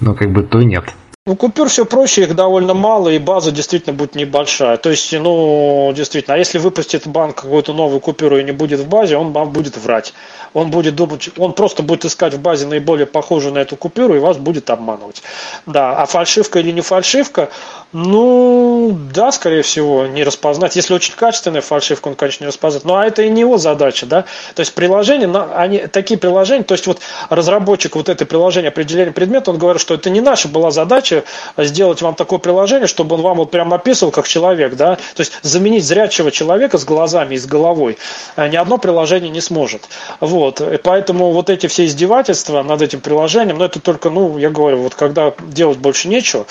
ну, 0.00 0.14
как 0.14 0.32
бы, 0.32 0.42
то 0.42 0.60
нет. 0.60 0.84
Ну, 1.26 1.34
купюр 1.34 1.68
все 1.68 1.84
проще, 1.84 2.22
их 2.22 2.36
довольно 2.36 2.72
мало, 2.72 3.08
и 3.08 3.18
база 3.18 3.50
действительно 3.50 3.96
будет 3.96 4.14
небольшая. 4.14 4.76
То 4.76 4.90
есть, 4.90 5.12
ну, 5.12 5.92
действительно, 5.92 6.36
а 6.36 6.38
если 6.38 6.58
выпустит 6.58 7.08
банк 7.08 7.42
какую-то 7.42 7.72
новую 7.72 7.98
купюру 7.98 8.38
и 8.38 8.44
не 8.44 8.52
будет 8.52 8.78
в 8.78 8.88
базе, 8.88 9.16
он 9.16 9.32
вам 9.32 9.50
будет 9.50 9.76
врать. 9.76 10.14
Он 10.54 10.70
будет 10.70 10.94
думать, 10.94 11.30
он 11.36 11.52
просто 11.52 11.82
будет 11.82 12.04
искать 12.04 12.34
в 12.34 12.40
базе 12.40 12.68
наиболее 12.68 13.06
похожую 13.06 13.54
на 13.54 13.58
эту 13.58 13.74
купюру 13.74 14.14
и 14.14 14.20
вас 14.20 14.36
будет 14.36 14.70
обманывать. 14.70 15.24
Да, 15.66 16.00
а 16.00 16.06
фальшивка 16.06 16.60
или 16.60 16.70
не 16.70 16.80
фальшивка, 16.80 17.48
ну, 17.92 18.98
да, 19.14 19.30
скорее 19.32 19.62
всего, 19.62 20.06
не 20.06 20.24
распознать. 20.24 20.76
Если 20.76 20.92
очень 20.92 21.14
качественная 21.14 21.60
фальшивка, 21.60 22.08
он, 22.08 22.14
конечно, 22.14 22.44
не 22.44 22.48
распознает. 22.48 22.84
Ну, 22.84 22.96
а 22.96 23.06
это 23.06 23.22
и 23.22 23.30
не 23.30 23.40
его 23.40 23.58
задача, 23.58 24.06
да. 24.06 24.24
То 24.54 24.60
есть 24.60 24.74
приложения, 24.74 25.28
они, 25.54 25.86
такие 25.86 26.18
приложения, 26.18 26.64
то 26.64 26.74
есть 26.74 26.86
вот 26.86 27.00
разработчик 27.30 27.94
вот 27.94 28.08
это 28.08 28.26
приложение 28.26 28.68
определения 28.68 29.12
предмета, 29.12 29.50
он 29.50 29.58
говорит, 29.58 29.80
что 29.80 29.94
это 29.94 30.10
не 30.10 30.20
наша 30.20 30.48
была 30.48 30.70
задача 30.70 31.24
сделать 31.56 32.02
вам 32.02 32.16
такое 32.16 32.40
приложение, 32.40 32.88
чтобы 32.88 33.14
он 33.14 33.22
вам 33.22 33.36
вот 33.38 33.50
прям 33.50 33.72
описывал 33.72 34.10
как 34.10 34.26
человек, 34.26 34.74
да, 34.74 34.96
то 34.96 35.20
есть 35.20 35.32
заменить 35.42 35.84
зрячего 35.84 36.30
человека 36.30 36.78
с 36.78 36.84
глазами 36.84 37.36
и 37.36 37.38
с 37.38 37.46
головой 37.46 37.98
э, 38.36 38.48
ни 38.48 38.56
одно 38.56 38.78
приложение 38.78 39.30
не 39.30 39.40
сможет. 39.40 39.88
Вот, 40.20 40.60
и 40.60 40.76
поэтому 40.76 41.30
вот 41.32 41.50
эти 41.50 41.66
все 41.68 41.86
издевательства 41.86 42.62
над 42.62 42.82
этим 42.82 43.00
приложением, 43.00 43.58
ну 43.58 43.64
это 43.64 43.80
только, 43.80 44.10
ну, 44.10 44.38
я 44.38 44.50
говорю, 44.50 44.78
вот 44.78 44.94
когда 44.94 45.32
делать 45.40 45.78
больше 45.78 46.08
нечего, 46.08 46.46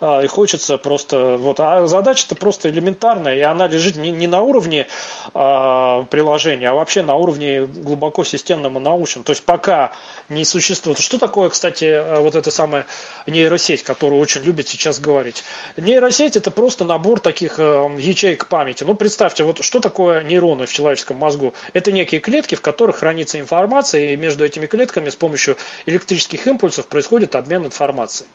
э, 0.00 0.24
и 0.24 0.26
хочется 0.26 0.79
просто, 0.82 1.36
вот, 1.36 1.60
а 1.60 1.86
задача-то 1.86 2.34
просто 2.34 2.70
элементарная, 2.70 3.36
и 3.36 3.40
она 3.40 3.66
лежит 3.66 3.96
не, 3.96 4.10
не 4.10 4.26
на 4.26 4.42
уровне 4.42 4.86
а, 5.34 6.04
приложения, 6.04 6.70
а 6.70 6.74
вообще 6.74 7.02
на 7.02 7.14
уровне 7.14 7.66
глубоко 7.66 8.24
системном 8.24 8.78
и 8.78 8.80
научном. 8.80 9.24
То 9.24 9.30
есть 9.30 9.44
пока 9.44 9.92
не 10.28 10.44
существует. 10.44 10.98
Что 10.98 11.18
такое, 11.18 11.50
кстати, 11.50 11.84
э, 11.84 12.20
вот 12.20 12.34
эта 12.34 12.50
самая 12.50 12.86
нейросеть, 13.26 13.82
которую 13.82 14.20
очень 14.20 14.42
любят 14.42 14.68
сейчас 14.68 15.00
говорить. 15.00 15.44
Нейросеть 15.76 16.36
это 16.36 16.50
просто 16.50 16.84
набор 16.84 17.20
таких 17.20 17.58
э, 17.58 17.88
ячеек 17.98 18.46
памяти. 18.48 18.84
Ну, 18.84 18.94
представьте, 18.94 19.44
вот 19.44 19.64
что 19.64 19.80
такое 19.80 20.22
нейроны 20.22 20.66
в 20.66 20.72
человеческом 20.72 21.16
мозгу? 21.18 21.54
Это 21.72 21.92
некие 21.92 22.20
клетки, 22.20 22.54
в 22.54 22.60
которых 22.60 22.96
хранится 22.96 23.38
информация, 23.38 24.12
и 24.12 24.16
между 24.16 24.44
этими 24.44 24.66
клетками 24.66 25.10
с 25.10 25.16
помощью 25.16 25.56
электрических 25.86 26.46
импульсов 26.46 26.86
происходит 26.86 27.34
обмен 27.34 27.66
информацией. 27.66 28.28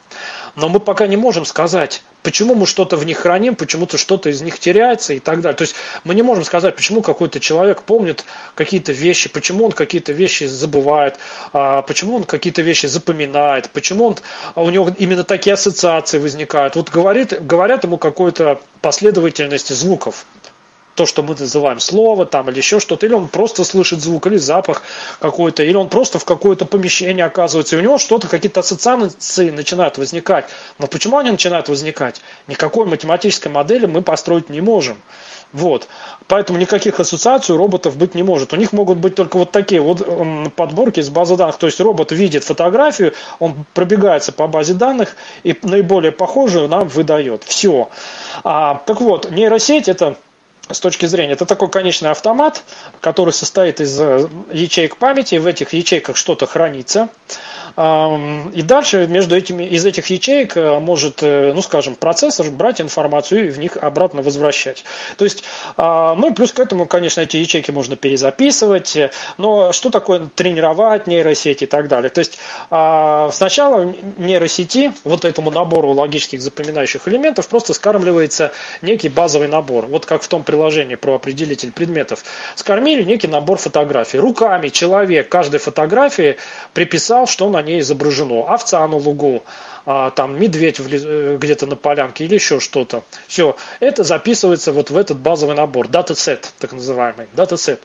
Но 0.56 0.70
мы 0.70 0.80
пока 0.80 1.08
не 1.08 1.18
можем 1.18 1.46
сказать, 1.46 2.04
почему 2.24 2.56
мы 2.56 2.66
что-то 2.66 2.98
в 2.98 3.06
них 3.06 3.20
храним, 3.20 3.56
почему-то 3.56 3.98
что-то 3.98 4.30
из 4.30 4.42
них 4.42 4.58
теряется 4.58 5.14
и 5.14 5.20
так 5.20 5.42
далее. 5.42 5.58
То 5.58 5.64
есть 5.64 5.76
мы 6.04 6.16
не 6.16 6.22
можем 6.22 6.44
сказать, 6.44 6.76
почему 6.76 7.02
какой-то 7.02 7.40
человек 7.40 7.84
помнит 7.84 8.24
какие-то 8.56 8.94
вещи, 8.94 9.30
почему 9.30 9.66
он 9.66 9.72
какие-то 9.74 10.14
вещи 10.14 10.46
забывает, 10.46 11.18
а, 11.54 11.82
почему 11.82 12.16
он 12.16 12.24
какие-то 12.24 12.62
вещи 12.62 12.86
запоминает, 12.86 13.70
почему 13.70 14.06
он, 14.06 14.18
а 14.56 14.64
у 14.64 14.70
него 14.70 14.92
именно 14.98 15.24
такие 15.24 15.54
ассоциации 15.54 16.20
возникают. 16.20 16.76
Вот 16.76 16.90
говорит, 16.90 17.46
говорят 17.46 17.84
ему 17.84 17.98
какой-то 17.98 18.62
последовательности 18.82 19.74
звуков 19.74 20.26
то, 20.96 21.06
что 21.06 21.24
мы 21.24 21.36
называем 21.38 21.80
слово 21.80 22.26
там 22.26 22.50
или 22.50 22.58
еще 22.58 22.80
что-то, 22.80 23.06
или 23.06 23.14
он 23.14 23.28
просто 23.28 23.64
слышит 23.64 24.00
звук, 24.00 24.28
или 24.28 24.38
запах 24.38 24.82
какой-то, 25.20 25.64
или 25.64 25.76
он 25.76 25.90
просто 25.90 26.20
в 26.20 26.26
какое-то 26.26 26.66
помещение 26.66 27.26
оказывается, 27.26 27.76
и 27.76 27.80
у 27.80 27.82
него 27.82 27.98
что-то, 27.98 28.28
какие-то 28.28 28.62
ассоциации 28.62 29.52
начинают 29.52 29.98
возникать. 29.98 30.46
Но 30.80 30.88
почему 30.88 31.18
они 31.18 31.32
начинают 31.32 31.68
возникать? 31.70 32.22
Никакой 32.48 32.86
математической 32.86 33.50
модели 33.50 33.86
мы 33.86 34.02
построить 34.02 34.50
не 34.50 34.62
можем. 34.62 34.98
Вот. 35.52 35.88
Поэтому 36.28 36.60
никаких 36.60 37.00
ассоциаций 37.00 37.56
у 37.56 37.58
роботов 37.58 37.96
быть 37.96 38.16
не 38.16 38.24
может. 38.24 38.52
У 38.52 38.56
них 38.56 38.74
могут 38.74 38.98
быть 38.98 39.16
только 39.16 39.38
вот 39.38 39.52
такие 39.52 39.80
вот 39.80 40.06
подборки 40.56 41.00
из 41.00 41.10
базы 41.10 41.38
данных. 41.38 41.58
То 41.58 41.68
есть 41.68 41.80
робот 41.80 42.12
видит 42.12 42.44
фотографию, 42.44 43.14
он 43.40 43.66
пробегается 43.74 44.32
по 44.34 44.48
базе 44.48 44.74
данных 44.74 45.16
и 45.44 45.58
наиболее 45.62 46.12
похожую 46.12 46.68
нам 46.68 46.88
выдает. 46.88 47.44
Все. 47.44 47.90
А, 48.44 48.82
так 48.86 49.02
вот, 49.02 49.32
нейросеть 49.32 49.88
это 49.88 50.18
с 50.70 50.80
точки 50.80 51.06
зрения, 51.06 51.34
это 51.34 51.46
такой 51.46 51.70
конечный 51.70 52.12
автомат, 52.12 52.64
который 53.02 53.34
состоит 53.34 53.82
из 53.82 54.00
э, 54.00 54.28
ячеек 54.52 54.98
памяти, 54.98 55.36
в 55.36 55.48
этих 55.48 55.74
ячейках 55.74 56.18
что-то 56.18 56.46
хранится, 56.46 57.10
и 57.78 58.62
дальше 58.62 59.06
между 59.08 59.36
этими, 59.36 59.66
из 59.66 59.86
этих 59.86 60.10
ячеек 60.10 60.56
э, 60.56 60.80
может, 60.80 61.22
э, 61.22 61.52
ну 61.54 61.62
скажем, 61.62 61.96
процессор 61.96 62.50
брать 62.50 62.80
информацию 62.80 63.48
и 63.48 63.50
в 63.50 63.60
них 63.60 63.76
обратно 63.76 64.22
возвращать. 64.22 64.86
То 65.18 65.26
есть, 65.26 65.44
а, 65.76 66.16
ну 66.16 66.30
и 66.30 66.34
плюс 66.34 66.54
к 66.54 66.60
этому, 66.60 66.86
конечно, 66.86 67.20
эти 67.20 67.36
ячейки 67.36 67.72
можно 67.72 67.98
перезаписывать, 67.98 68.98
но 69.38 69.74
что 69.74 69.90
такое 69.90 70.30
тренировать 70.34 71.06
нейросети 71.06 71.66
и 71.66 71.68
так 71.68 71.90
далее. 71.90 72.10
То 72.10 72.20
есть 72.20 72.38
а, 72.70 73.30
сначала 73.34 73.94
нейросети, 74.18 74.94
вот 75.04 75.26
этому 75.26 75.52
набору 75.52 75.90
логических 75.92 76.42
запоминающих 76.42 77.06
элементов 77.10 77.50
просто 77.50 77.74
скармливается 77.74 78.54
некий 78.82 79.10
базовый 79.10 79.50
набор. 79.50 79.88
Вот 79.88 80.06
как 80.06 80.22
в 80.22 80.30
том 80.30 80.46
приложении 80.56 80.96
про 80.96 81.16
определитель 81.16 81.74
предметов. 81.74 82.24
Скормили 82.56 83.04
некий 83.04 83.28
набор 83.28 83.58
фотографий. 83.58 84.20
Руками 84.20 84.70
человек 84.70 85.28
каждой 85.28 85.60
фотографии 85.60 86.38
приписал, 86.74 87.28
что 87.28 87.50
на 87.50 87.62
ней 87.62 87.82
изображено. 87.82 88.46
Овца 88.48 88.88
на 88.88 88.96
лугу, 88.96 89.44
а, 89.86 90.12
там 90.12 90.40
медведь 90.40 90.80
э, 90.80 91.38
где-то 91.40 91.68
на 91.68 91.76
полянке 91.76 92.24
или 92.24 92.36
еще 92.36 92.62
что-то. 92.62 93.04
Все, 93.28 93.58
это 93.82 94.06
записывается 94.06 94.72
вот 94.72 94.92
в 94.92 94.98
этот 94.98 95.20
базовый 95.20 95.56
набор, 95.56 95.90
датасет, 95.90 96.54
так 96.60 96.72
называемый, 96.72 97.28
датасет. 97.34 97.82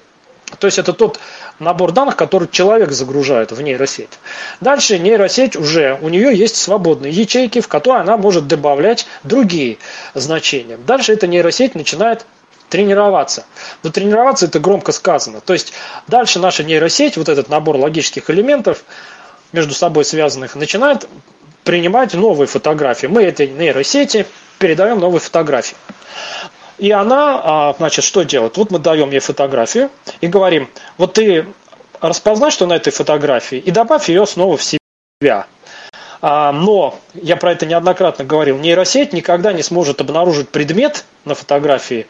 То 0.58 0.66
есть 0.66 0.78
это 0.78 0.92
тот 0.92 1.20
набор 1.58 1.92
данных, 1.92 2.16
который 2.16 2.48
человек 2.48 2.90
загружает 2.90 3.52
в 3.52 3.60
нейросеть. 3.60 4.18
Дальше 4.60 4.98
нейросеть 4.98 5.56
уже, 5.56 5.98
у 6.00 6.08
нее 6.08 6.36
есть 6.36 6.56
свободные 6.56 7.12
ячейки, 7.12 7.60
в 7.60 7.68
которые 7.68 8.02
она 8.02 8.16
может 8.16 8.46
добавлять 8.48 9.06
другие 9.22 9.78
значения. 10.14 10.76
Дальше 10.76 11.12
эта 11.12 11.26
нейросеть 11.26 11.74
начинает 11.74 12.26
тренироваться. 12.70 13.44
Но 13.82 13.90
тренироваться 13.90 14.46
это 14.46 14.58
громко 14.60 14.92
сказано. 14.92 15.40
То 15.40 15.52
есть 15.52 15.74
дальше 16.06 16.38
наша 16.38 16.64
нейросеть, 16.64 17.16
вот 17.16 17.28
этот 17.28 17.48
набор 17.50 17.76
логических 17.76 18.30
элементов, 18.30 18.84
между 19.52 19.74
собой 19.74 20.04
связанных, 20.04 20.54
начинает 20.54 21.06
принимать 21.64 22.14
новые 22.14 22.46
фотографии. 22.46 23.06
Мы 23.06 23.24
этой 23.24 23.48
нейросети 23.48 24.26
передаем 24.58 25.00
новые 25.00 25.20
фотографии. 25.20 25.76
И 26.78 26.90
она, 26.92 27.40
а, 27.44 27.74
значит, 27.76 28.04
что 28.04 28.22
делает? 28.22 28.56
Вот 28.56 28.70
мы 28.70 28.78
даем 28.78 29.10
ей 29.10 29.20
фотографию 29.20 29.90
и 30.22 30.26
говорим, 30.28 30.70
вот 30.96 31.12
ты 31.12 31.46
распознай, 32.00 32.50
что 32.50 32.66
на 32.66 32.74
этой 32.74 32.90
фотографии, 32.90 33.58
и 33.58 33.70
добавь 33.70 34.08
ее 34.08 34.26
снова 34.26 34.56
в 34.56 34.62
себя. 34.62 35.46
А, 36.22 36.52
но, 36.52 36.98
я 37.14 37.36
про 37.36 37.52
это 37.52 37.66
неоднократно 37.66 38.24
говорил, 38.24 38.58
нейросеть 38.58 39.12
никогда 39.12 39.52
не 39.52 39.62
сможет 39.62 40.00
обнаружить 40.00 40.48
предмет 40.50 41.04
на 41.24 41.34
фотографии, 41.34 42.06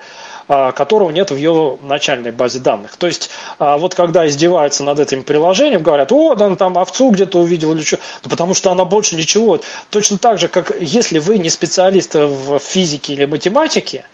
которого 0.51 1.11
нет 1.11 1.30
в 1.30 1.36
ее 1.36 1.78
начальной 1.82 2.32
базе 2.32 2.59
данных. 2.59 2.96
То 2.96 3.07
есть, 3.07 3.30
а, 3.59 3.78
вот 3.78 3.94
когда 3.94 4.26
издеваются 4.26 4.82
над 4.82 4.98
этим 4.98 5.22
приложением, 5.22 5.82
говорят, 5.82 6.11
о, 6.11 6.34
он 6.34 6.57
там 6.57 6.76
овцу 6.76 7.11
где-то 7.11 7.38
увидел 7.38 7.72
или 7.72 7.82
что, 7.82 7.98
да 8.24 8.30
потому 8.30 8.55
что 8.55 8.72
она 8.72 8.84
больше 8.84 9.14
ничего. 9.16 9.61
Точно 9.90 10.18
так 10.18 10.38
же, 10.38 10.48
как 10.48 10.72
если 10.80 11.20
вы 11.20 11.38
не 11.38 11.51
специалист 11.51 12.14
в 12.14 12.59
физике 12.59 13.12
или 13.12 13.26
математике, 13.26 14.05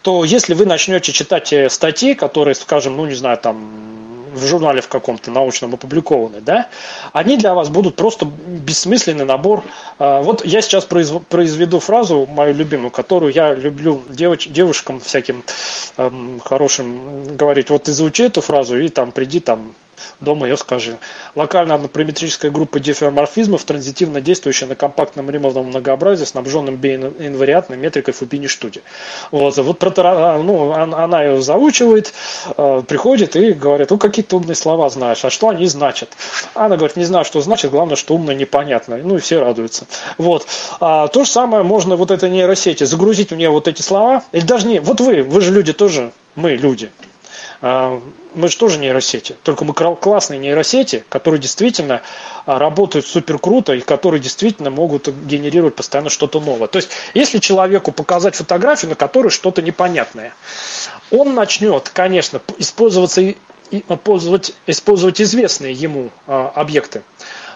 то 0.00 0.24
если 0.24 0.54
вы 0.54 0.66
начнете 0.66 1.12
читать 1.12 1.52
э, 1.52 1.68
статьи, 1.68 2.14
которые, 2.14 2.54
скажем, 2.54 2.96
ну 2.96 3.06
не 3.06 3.14
знаю, 3.14 3.36
там 3.38 4.11
в 4.32 4.46
журнале 4.46 4.80
в 4.80 4.88
каком-то 4.88 5.30
научном 5.30 5.74
опубликованы, 5.74 6.40
да, 6.40 6.68
они 7.12 7.36
для 7.36 7.54
вас 7.54 7.68
будут 7.68 7.96
просто 7.96 8.26
бессмысленный 8.26 9.24
набор. 9.24 9.62
А, 9.98 10.22
вот 10.22 10.44
я 10.44 10.62
сейчас 10.62 10.84
произведу 10.84 11.80
фразу, 11.80 12.26
мою 12.26 12.54
любимую, 12.54 12.90
которую 12.90 13.32
я 13.32 13.54
люблю 13.54 14.02
девоч, 14.08 14.48
девушкам 14.48 15.00
всяким 15.00 15.44
эм, 15.96 16.40
хорошим 16.40 17.36
говорить. 17.36 17.70
Вот 17.70 17.84
ты 17.84 17.92
заучи 17.92 18.24
эту 18.24 18.40
фразу 18.40 18.78
и 18.78 18.88
там 18.88 19.12
приди 19.12 19.40
там 19.40 19.74
дома 20.20 20.46
ее 20.48 20.56
скажи. 20.56 20.98
Локальная 21.34 21.76
однопараметрическая 21.76 22.50
группа 22.50 22.80
дифеоморфизмов, 22.80 23.64
транзитивно 23.64 24.20
действующая 24.20 24.66
на 24.66 24.74
компактном 24.74 25.30
римовом 25.30 25.66
многообразии, 25.66 26.24
снабженном 26.24 26.76
биинвариантной 26.76 27.76
метрикой 27.76 28.14
Фубини 28.14 28.46
штуди. 28.46 28.82
Вот, 29.30 29.56
вот 29.56 29.78
про, 29.78 29.92
а, 29.96 30.42
ну, 30.42 30.72
она 30.72 31.22
ее 31.22 31.42
заучивает, 31.42 32.12
э, 32.56 32.82
приходит 32.86 33.36
и 33.36 33.52
говорит, 33.52 33.90
ну 33.90 33.98
какие 33.98 34.24
ты 34.24 34.36
умные 34.36 34.54
слова 34.54 34.88
знаешь, 34.90 35.24
а 35.24 35.30
что 35.30 35.48
они 35.48 35.66
значат? 35.66 36.10
Она 36.54 36.76
говорит, 36.76 36.96
не 36.96 37.04
знаю, 37.04 37.24
что 37.24 37.40
значит, 37.40 37.70
главное, 37.70 37.96
что 37.96 38.14
умно 38.14 38.32
непонятно. 38.32 38.96
Ну 38.96 39.16
и 39.16 39.20
все 39.20 39.40
радуются. 39.40 39.86
Вот. 40.18 40.46
А, 40.80 41.08
то 41.08 41.24
же 41.24 41.30
самое 41.30 41.62
можно 41.62 41.96
вот 41.96 42.10
этой 42.10 42.30
нейросети 42.30 42.84
загрузить 42.84 43.32
у 43.32 43.36
нее 43.36 43.50
вот 43.50 43.68
эти 43.68 43.82
слова, 43.82 44.24
или 44.32 44.44
даже 44.44 44.66
не, 44.66 44.80
вот 44.80 45.00
вы, 45.00 45.22
вы 45.22 45.40
же 45.40 45.52
люди 45.52 45.72
тоже, 45.72 46.12
мы 46.34 46.52
люди. 46.52 46.90
А, 47.64 48.02
мы 48.34 48.48
же 48.48 48.56
тоже 48.56 48.78
нейросети, 48.78 49.36
только 49.44 49.64
мы 49.64 49.72
классные 49.72 50.40
нейросети, 50.40 51.04
которые 51.08 51.40
действительно 51.40 52.02
а, 52.44 52.58
работают 52.58 53.06
супер 53.06 53.38
круто 53.38 53.72
и 53.72 53.80
которые 53.80 54.20
действительно 54.20 54.70
могут 54.70 55.08
генерировать 55.08 55.76
постоянно 55.76 56.10
что-то 56.10 56.40
новое. 56.40 56.66
То 56.66 56.78
есть, 56.78 56.90
если 57.14 57.38
человеку 57.38 57.92
показать 57.92 58.34
фотографию, 58.34 58.88
на 58.90 58.96
которой 58.96 59.28
что-то 59.28 59.62
непонятное, 59.62 60.34
он 61.12 61.34
начнет, 61.34 61.88
конечно, 61.88 62.42
использоваться, 62.58 63.32
использовать, 63.70 64.54
использовать 64.66 65.20
известные 65.20 65.72
ему 65.72 66.10
объекты 66.26 67.02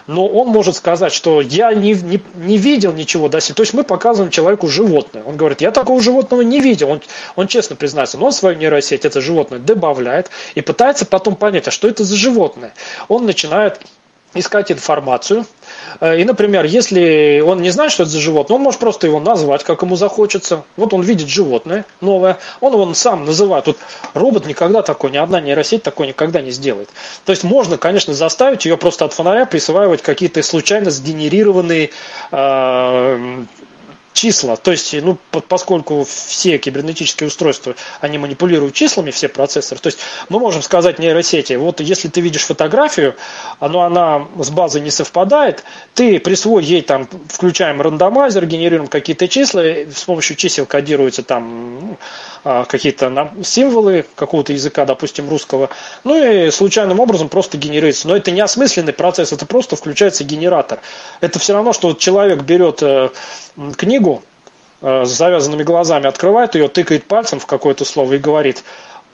но 0.07 0.25
он 0.25 0.47
может 0.47 0.75
сказать, 0.75 1.11
что 1.11 1.41
я 1.41 1.73
не, 1.73 1.93
не, 1.93 2.21
не 2.35 2.57
видел 2.57 2.93
ничего 2.93 3.27
до 3.27 3.41
сих 3.41 3.55
То 3.55 3.63
есть 3.63 3.73
мы 3.73 3.83
показываем 3.83 4.31
человеку 4.31 4.67
животное. 4.67 5.23
Он 5.23 5.35
говорит, 5.35 5.61
я 5.61 5.71
такого 5.71 6.01
животного 6.01 6.41
не 6.41 6.61
видел. 6.61 6.89
Он, 6.89 7.01
он 7.35 7.47
честно 7.47 7.75
признается, 7.75 8.17
но 8.17 8.27
он 8.27 8.31
свою 8.31 8.57
нейросеть, 8.57 9.05
это 9.05 9.19
животное, 9.19 9.59
добавляет 9.59 10.29
и 10.55 10.61
пытается 10.61 11.05
потом 11.05 11.35
понять, 11.35 11.67
а 11.67 11.71
что 11.71 11.87
это 11.87 12.03
за 12.05 12.15
животное. 12.15 12.73
Он 13.09 13.25
начинает 13.25 13.81
искать 14.33 14.71
информацию. 14.71 15.45
Э, 15.99 16.19
и, 16.19 16.23
например, 16.23 16.65
если 16.65 17.41
он 17.45 17.61
не 17.61 17.69
знает, 17.69 17.91
что 17.91 18.03
это 18.03 18.11
за 18.11 18.19
животное, 18.19 18.55
он 18.55 18.63
может 18.63 18.79
просто 18.79 19.07
его 19.07 19.19
назвать, 19.19 19.63
как 19.63 19.81
ему 19.81 19.95
захочется. 19.95 20.63
Вот 20.75 20.93
он 20.93 21.01
видит 21.01 21.27
животное 21.27 21.85
новое, 22.01 22.37
он 22.61 22.73
его 22.73 22.93
сам 22.93 23.25
называет. 23.25 23.67
Вот 23.67 23.77
робот 24.13 24.45
никогда 24.45 24.81
такой, 24.81 25.11
ни 25.11 25.17
одна 25.17 25.41
нейросеть 25.41 25.83
такой 25.83 26.07
никогда 26.07 26.41
не 26.41 26.51
сделает. 26.51 26.89
То 27.25 27.31
есть 27.31 27.43
можно, 27.43 27.77
конечно, 27.77 28.13
заставить 28.13 28.65
ее 28.65 28.77
просто 28.77 29.05
от 29.05 29.13
фонаря 29.13 29.45
присваивать 29.45 30.01
какие-то 30.01 30.41
случайно 30.43 30.91
сгенерированные 30.91 31.91
э, 32.31 33.45
числа. 34.17 34.55
То 34.55 34.71
есть, 34.71 34.93
ну, 34.93 35.17
поскольку 35.47 36.03
все 36.03 36.57
кибернетические 36.57 37.27
устройства, 37.27 37.75
они 38.01 38.17
манипулируют 38.17 38.73
числами, 38.73 39.11
все 39.11 39.27
процессоры, 39.27 39.79
то 39.79 39.87
есть 39.87 39.99
мы 40.29 40.39
можем 40.39 40.63
сказать 40.63 40.97
нейросети, 40.97 41.53
вот 41.53 41.81
если 41.81 42.07
ты 42.07 42.19
видишь 42.21 42.45
фотографию, 42.45 43.15
но 43.61 43.81
она 43.81 44.27
с 44.39 44.49
базой 44.49 44.81
не 44.81 44.89
совпадает, 44.89 45.63
ты 45.93 46.19
присвой 46.19 46.63
ей 46.63 46.81
там, 46.81 47.07
включаем 47.29 47.79
рандомайзер, 47.79 48.47
генерируем 48.47 48.87
какие-то 48.87 49.27
числа, 49.27 49.61
с 49.61 50.03
помощью 50.05 50.35
чисел 50.35 50.65
кодируются 50.65 51.21
там 51.21 51.79
ну, 51.79 51.97
а, 52.43 52.65
какие-то 52.65 53.31
символы 53.43 54.03
какого-то 54.15 54.51
языка, 54.51 54.85
допустим, 54.85 55.29
русского, 55.29 55.69
ну 56.03 56.15
и 56.15 56.49
случайным 56.49 56.99
образом 56.99 57.29
просто 57.29 57.57
генерируется. 57.57 58.07
Но 58.07 58.15
это 58.15 58.31
не 58.31 58.41
осмысленный 58.41 58.93
процесс, 58.93 59.31
это 59.31 59.45
просто 59.45 59.75
включается 59.75 60.23
генератор. 60.23 60.79
Это 61.21 61.37
все 61.37 61.53
равно, 61.53 61.73
что 61.73 61.93
человек 61.93 62.41
берет 62.41 62.79
э, 62.81 63.09
книгу, 64.07 64.23
э, 64.81 65.05
с 65.05 65.09
завязанными 65.09 65.63
глазами 65.63 66.07
открывает 66.07 66.55
ее, 66.55 66.67
тыкает 66.67 67.05
пальцем 67.05 67.39
в 67.39 67.45
какое-то 67.45 67.85
слово 67.85 68.13
и 68.13 68.17
говорит, 68.17 68.63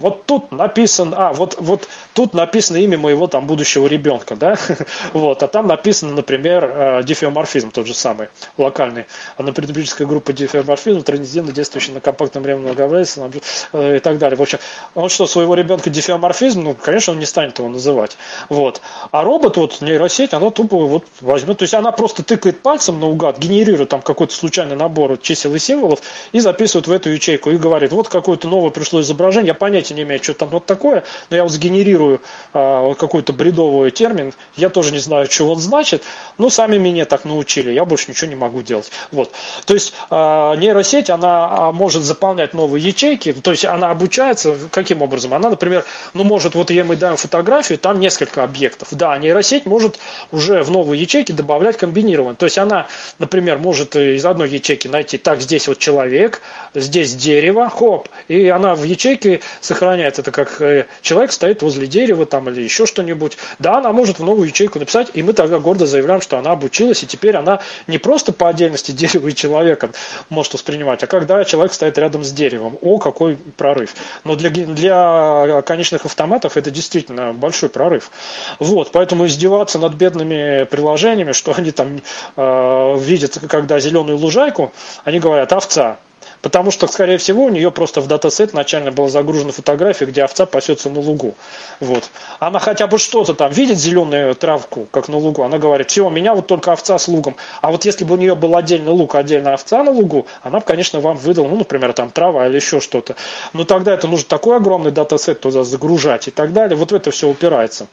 вот 0.03 0.25
тут 0.25 0.51
написано, 0.51 1.15
а, 1.29 1.33
вот, 1.33 1.55
вот 1.59 1.87
тут 2.13 2.33
написано 2.33 2.75
имя 2.75 2.97
моего 2.97 3.27
там 3.27 3.47
будущего 3.47 3.87
ребенка, 3.87 4.35
да, 4.35 4.57
вот, 5.13 5.41
а 5.41 5.47
там 5.47 5.65
написано, 5.67 6.11
например, 6.11 6.65
э, 6.65 7.03
дифеоморфизм 7.03 7.71
тот 7.71 7.87
же 7.87 7.93
самый, 7.93 8.27
локальный, 8.57 9.05
анапредбическая 9.37 10.05
группа 10.05 10.33
дифеоморфизм, 10.33 11.03
транзитивно 11.03 11.53
действующий 11.53 11.93
на 11.93 12.01
компактном 12.01 12.43
временном 12.43 12.65
многообразии 12.65 13.23
э, 13.71 13.95
и 13.95 13.99
так 14.01 14.17
далее. 14.17 14.37
В 14.37 14.41
общем, 14.41 14.59
он 14.93 15.07
что, 15.07 15.25
своего 15.25 15.55
ребенка 15.55 15.89
дифеоморфизм, 15.89 16.63
ну, 16.63 16.75
конечно, 16.75 17.13
он 17.13 17.19
не 17.19 17.25
станет 17.25 17.59
его 17.59 17.69
называть, 17.69 18.17
вот. 18.49 18.81
А 19.11 19.23
робот, 19.23 19.55
вот, 19.55 19.79
нейросеть, 19.79 20.33
она 20.33 20.49
тупо 20.49 20.85
вот 20.85 21.05
возьмет, 21.21 21.59
то 21.59 21.63
есть 21.63 21.75
она 21.75 21.93
просто 21.93 22.23
тыкает 22.23 22.61
пальцем 22.61 22.99
наугад, 22.99 23.39
генерирует 23.39 23.87
там 23.87 24.01
какой-то 24.01 24.35
случайный 24.35 24.75
набор 24.75 25.17
чисел 25.17 25.55
и 25.55 25.59
символов 25.59 26.01
и 26.33 26.41
записывает 26.41 26.87
в 26.87 26.91
эту 26.91 27.09
ячейку 27.09 27.51
и 27.51 27.57
говорит, 27.57 27.93
вот 27.93 28.09
какое-то 28.09 28.49
новое 28.49 28.71
пришло 28.71 28.99
изображение, 28.99 29.47
я 29.47 29.53
понятия 29.53 29.92
понятия 29.93 30.03
не 30.03 30.03
имею, 30.03 30.23
что 30.23 30.33
там 30.33 30.49
вот 30.49 30.65
такое, 30.65 31.03
но 31.29 31.37
я 31.37 31.43
вот 31.43 31.51
сгенерирую 31.51 32.21
а, 32.53 32.93
какой-то 32.95 33.33
бредовый 33.33 33.91
термин, 33.91 34.33
я 34.55 34.69
тоже 34.69 34.91
не 34.91 34.99
знаю, 34.99 35.29
что 35.29 35.49
он 35.49 35.59
значит, 35.59 36.03
но 36.37 36.49
сами 36.49 36.77
меня 36.77 37.05
так 37.05 37.25
научили, 37.25 37.71
я 37.71 37.85
больше 37.85 38.09
ничего 38.09 38.29
не 38.29 38.35
могу 38.35 38.61
делать. 38.61 38.91
Вот. 39.11 39.31
То 39.65 39.73
есть 39.73 39.93
а, 40.09 40.55
нейросеть, 40.55 41.09
она 41.09 41.47
а, 41.49 41.71
может 41.71 42.03
заполнять 42.03 42.53
новые 42.53 42.83
ячейки, 42.83 43.33
то 43.33 43.51
есть 43.51 43.65
она 43.65 43.91
обучается, 43.91 44.55
каким 44.71 45.01
образом? 45.01 45.33
Она, 45.33 45.49
например, 45.49 45.85
ну 46.13 46.23
может, 46.23 46.55
вот 46.55 46.71
я 46.71 46.83
мы 46.83 46.95
даем 46.95 47.17
фотографию, 47.17 47.77
там 47.77 47.99
несколько 47.99 48.43
объектов. 48.43 48.89
Да, 48.91 49.17
нейросеть 49.17 49.65
может 49.65 49.99
уже 50.31 50.63
в 50.63 50.71
новые 50.71 51.01
ячейки 51.01 51.31
добавлять 51.31 51.77
комбинированно. 51.77 52.35
То 52.35 52.45
есть 52.45 52.57
она, 52.57 52.87
например, 53.19 53.57
может 53.57 53.95
из 53.95 54.25
одной 54.25 54.49
ячейки 54.49 54.87
найти, 54.87 55.17
так, 55.17 55.41
здесь 55.41 55.67
вот 55.67 55.79
человек, 55.79 56.41
здесь 56.73 57.15
дерево, 57.15 57.69
хоп, 57.69 58.09
и 58.27 58.47
она 58.49 58.75
в 58.75 58.83
ячейке 58.83 59.41
сохраняет 59.73 60.19
это 60.19 60.31
как 60.31 60.61
э, 60.61 60.85
человек 61.01 61.31
стоит 61.31 61.63
возле 61.63 61.87
дерева 61.87 62.25
там 62.25 62.47
или 62.49 62.61
еще 62.61 62.85
что-нибудь. 62.85 63.37
Да, 63.57 63.77
она 63.77 63.91
может 63.91 64.19
в 64.19 64.23
новую 64.23 64.47
ячейку 64.47 64.77
написать, 64.79 65.09
и 65.15 65.23
мы 65.23 65.33
тогда 65.33 65.57
гордо 65.59 65.87
заявляем, 65.87 66.21
что 66.21 66.37
она 66.37 66.51
обучилась, 66.51 67.01
и 67.03 67.07
теперь 67.07 67.35
она 67.35 67.59
не 67.87 67.97
просто 67.97 68.33
по 68.33 68.49
отдельности 68.49 68.91
дерева 69.03 69.27
и 69.27 69.35
человека 69.35 69.89
может 70.29 70.53
воспринимать, 70.53 71.03
а 71.03 71.07
когда 71.07 71.43
человек 71.43 71.73
стоит 71.73 71.97
рядом 71.97 72.23
с 72.23 72.31
деревом. 72.31 72.77
О, 72.81 72.99
какой 72.99 73.35
прорыв. 73.35 73.95
Но 74.23 74.35
для, 74.35 74.49
для 74.51 75.61
конечных 75.63 76.05
автоматов 76.05 76.55
это 76.55 76.69
действительно 76.69 77.33
большой 77.33 77.69
прорыв. 77.69 78.11
Вот, 78.59 78.91
поэтому 78.91 79.25
издеваться 79.25 79.79
над 79.79 79.93
бедными 79.95 80.65
приложениями, 80.65 81.31
что 81.31 81.53
они 81.57 81.71
там 81.71 82.01
э, 82.35 82.97
видят, 82.99 83.39
когда 83.49 83.79
зеленую 83.79 84.17
лужайку, 84.17 84.71
они 85.03 85.19
говорят 85.19 85.51
овца. 85.51 85.97
Потому 86.43 86.71
что, 86.71 86.87
скорее 86.87 87.17
всего, 87.17 87.45
у 87.45 87.49
нее 87.49 87.71
просто 87.71 88.01
в 88.01 88.07
датасет 88.07 88.53
начально 88.53 88.91
была 88.91 89.07
загружена 89.07 89.53
фотография, 89.53 90.05
где 90.05 90.23
овца 90.23 90.45
пасется 90.45 90.89
на 90.89 90.99
лугу. 90.99 91.35
Вот. 91.79 92.09
Она 92.37 92.59
хотя 92.59 92.85
бы 92.85 92.97
что-то 92.97 93.33
там 93.33 93.49
видит 93.49 93.77
зеленую 93.77 94.35
травку, 94.35 94.85
как 94.91 95.07
на 95.07 95.15
лугу. 95.17 95.43
Она 95.43 95.57
говорит, 95.57 95.89
все, 95.89 96.05
у 96.05 96.09
меня 96.09 96.35
вот 96.35 96.47
только 96.47 96.73
овца 96.73 96.99
с 96.99 97.07
лугом. 97.07 97.37
А 97.61 97.71
вот 97.71 97.85
если 97.85 98.03
бы 98.03 98.15
у 98.15 98.17
нее 98.17 98.35
был 98.35 98.57
отдельный 98.57 98.91
лук, 98.91 99.15
отдельно 99.15 99.53
овца 99.53 99.83
на 99.83 99.91
лугу, 99.91 100.27
она 100.41 100.59
бы, 100.59 100.65
конечно, 100.65 100.99
вам 100.99 101.15
выдала, 101.15 101.47
ну, 101.47 101.55
например, 101.55 101.93
там 101.93 102.11
трава 102.11 102.45
или 102.45 102.57
еще 102.57 102.81
что-то. 102.81 103.15
Но 103.53 103.63
тогда 103.63 103.93
это 103.93 104.09
нужно 104.09 104.27
такой 104.27 104.57
огромный 104.57 104.91
датасет 104.91 105.39
туда 105.39 105.63
загружать 105.63 106.27
и 106.27 106.31
так 106.31 106.51
далее. 106.51 106.75
Вот 106.75 106.91
в 106.91 106.95
это 106.95 107.09
все 107.11 107.29
упирается. 107.29 107.87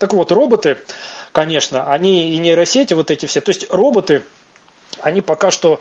Так 0.00 0.14
вот, 0.14 0.32
роботы, 0.32 0.78
конечно, 1.30 1.92
они 1.92 2.34
и 2.34 2.38
нейросети 2.38 2.92
вот 2.92 3.12
эти 3.12 3.26
все. 3.26 3.40
То 3.40 3.50
есть 3.50 3.72
роботы, 3.72 4.24
они 5.00 5.20
пока 5.20 5.52
что 5.52 5.80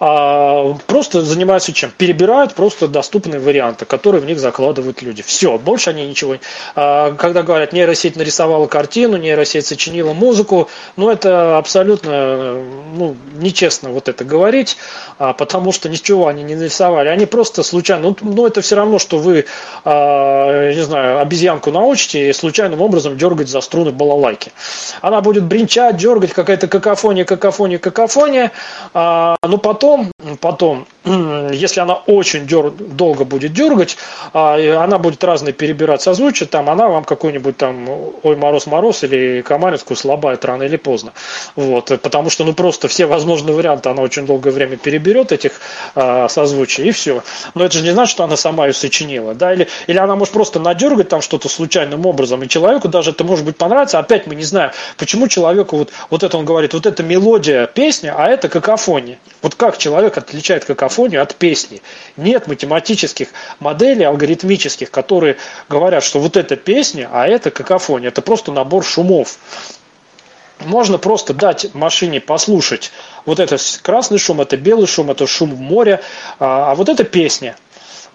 а, 0.00 0.74
просто 0.86 1.20
занимаются 1.20 1.74
чем? 1.74 1.92
Перебирают 1.96 2.54
просто 2.54 2.88
доступные 2.88 3.38
варианты, 3.38 3.84
которые 3.84 4.22
в 4.22 4.24
них 4.24 4.40
закладывают 4.40 5.02
люди. 5.02 5.22
Все, 5.22 5.58
больше 5.58 5.90
они 5.90 6.06
ничего. 6.06 6.36
А, 6.74 7.12
когда 7.12 7.42
говорят, 7.42 7.74
нейросеть 7.74 8.16
нарисовала 8.16 8.66
картину, 8.66 9.18
нейросеть 9.18 9.66
сочинила 9.66 10.14
музыку, 10.14 10.70
ну 10.96 11.10
это 11.10 11.58
абсолютно 11.58 12.54
ну, 12.94 13.14
нечестно 13.34 13.90
вот 13.90 14.08
это 14.08 14.24
говорить, 14.24 14.78
а, 15.18 15.34
потому 15.34 15.70
что 15.70 15.90
ничего 15.90 16.28
они 16.28 16.42
не 16.44 16.54
нарисовали. 16.54 17.08
Они 17.08 17.26
просто 17.26 17.62
случайно, 17.62 18.08
ну, 18.08 18.16
ну 18.22 18.46
это 18.46 18.62
все 18.62 18.76
равно, 18.76 18.98
что 18.98 19.18
вы, 19.18 19.44
а, 19.84 20.72
не 20.72 20.82
знаю, 20.82 21.20
обезьянку 21.20 21.70
научите 21.70 22.30
и 22.30 22.32
случайным 22.32 22.80
образом 22.80 23.18
дергать 23.18 23.50
за 23.50 23.60
струны 23.60 23.90
балалайки. 23.90 24.50
Она 25.02 25.20
будет 25.20 25.44
бренчать, 25.44 25.98
дергать, 25.98 26.32
какая-то 26.32 26.68
какофония, 26.68 27.26
какофония, 27.26 27.78
какофония, 27.78 28.52
а, 28.94 29.36
но 29.46 29.58
потом 29.58 29.89
потом, 29.90 30.12
потом, 30.40 30.86
если 31.04 31.80
она 31.80 31.94
очень 31.94 32.46
дер, 32.46 32.70
долго 32.70 33.24
будет 33.24 33.52
дергать, 33.52 33.96
а, 34.32 34.56
она 34.82 34.98
будет 34.98 35.22
разные 35.24 35.52
перебирать 35.52 36.02
созвучие, 36.02 36.48
там 36.48 36.68
она 36.68 36.88
вам 36.88 37.04
какой-нибудь 37.04 37.56
там 37.56 37.88
ой 38.22 38.36
мороз-мороз 38.36 39.04
или 39.04 39.42
комаринскую 39.42 39.96
слабает 39.96 40.44
рано 40.44 40.64
или 40.64 40.76
поздно. 40.76 41.12
Вот, 41.56 41.86
потому 42.02 42.30
что 42.30 42.44
ну 42.44 42.52
просто 42.54 42.88
все 42.88 43.06
возможные 43.06 43.54
варианты 43.54 43.88
она 43.88 44.02
очень 44.02 44.26
долгое 44.26 44.50
время 44.50 44.76
переберет 44.76 45.32
этих 45.32 45.60
а, 45.94 46.28
созвучий 46.28 46.88
и 46.88 46.90
все. 46.92 47.22
Но 47.54 47.64
это 47.64 47.78
же 47.78 47.84
не 47.84 47.92
значит, 47.92 48.12
что 48.12 48.24
она 48.24 48.36
сама 48.36 48.66
ее 48.66 48.72
сочинила. 48.72 49.34
Да? 49.34 49.52
Или, 49.52 49.68
или 49.86 49.98
она 49.98 50.16
может 50.16 50.32
просто 50.32 50.60
надергать 50.60 51.08
там 51.08 51.20
что-то 51.20 51.48
случайным 51.48 52.06
образом, 52.06 52.42
и 52.42 52.48
человеку 52.48 52.88
даже 52.88 53.10
это 53.10 53.24
может 53.24 53.44
быть 53.44 53.56
понравится. 53.56 53.98
Опять 53.98 54.26
мы 54.26 54.34
не 54.34 54.44
знаем, 54.44 54.72
почему 54.96 55.28
человеку 55.28 55.76
вот, 55.76 55.90
вот 56.10 56.22
это 56.22 56.36
он 56.36 56.44
говорит, 56.44 56.74
вот 56.74 56.86
это 56.86 57.02
мелодия 57.02 57.66
песня, 57.66 58.14
а 58.16 58.28
это 58.28 58.48
какофония. 58.48 59.18
Вот 59.42 59.54
как 59.54 59.78
человек 59.78 60.09
отличает 60.18 60.64
какофонию 60.64 61.22
от 61.22 61.34
песни. 61.34 61.82
Нет 62.16 62.46
математических 62.46 63.28
моделей 63.58 64.04
алгоритмических, 64.04 64.90
которые 64.90 65.36
говорят, 65.68 66.02
что 66.04 66.20
вот 66.20 66.36
эта 66.36 66.56
песня, 66.56 67.08
а 67.12 67.26
это 67.26 67.50
какофония. 67.50 68.08
Это 68.08 68.22
просто 68.22 68.52
набор 68.52 68.84
шумов. 68.84 69.38
Можно 70.60 70.98
просто 70.98 71.32
дать 71.32 71.74
машине 71.74 72.20
послушать 72.20 72.92
вот 73.24 73.40
это 73.40 73.56
красный 73.82 74.18
шум, 74.18 74.42
это 74.42 74.56
белый 74.56 74.86
шум, 74.86 75.10
это 75.10 75.26
шум 75.26 75.50
моря, 75.50 76.02
а, 76.38 76.72
а 76.72 76.74
вот 76.74 76.88
это 76.88 77.04
песня– 77.04 77.56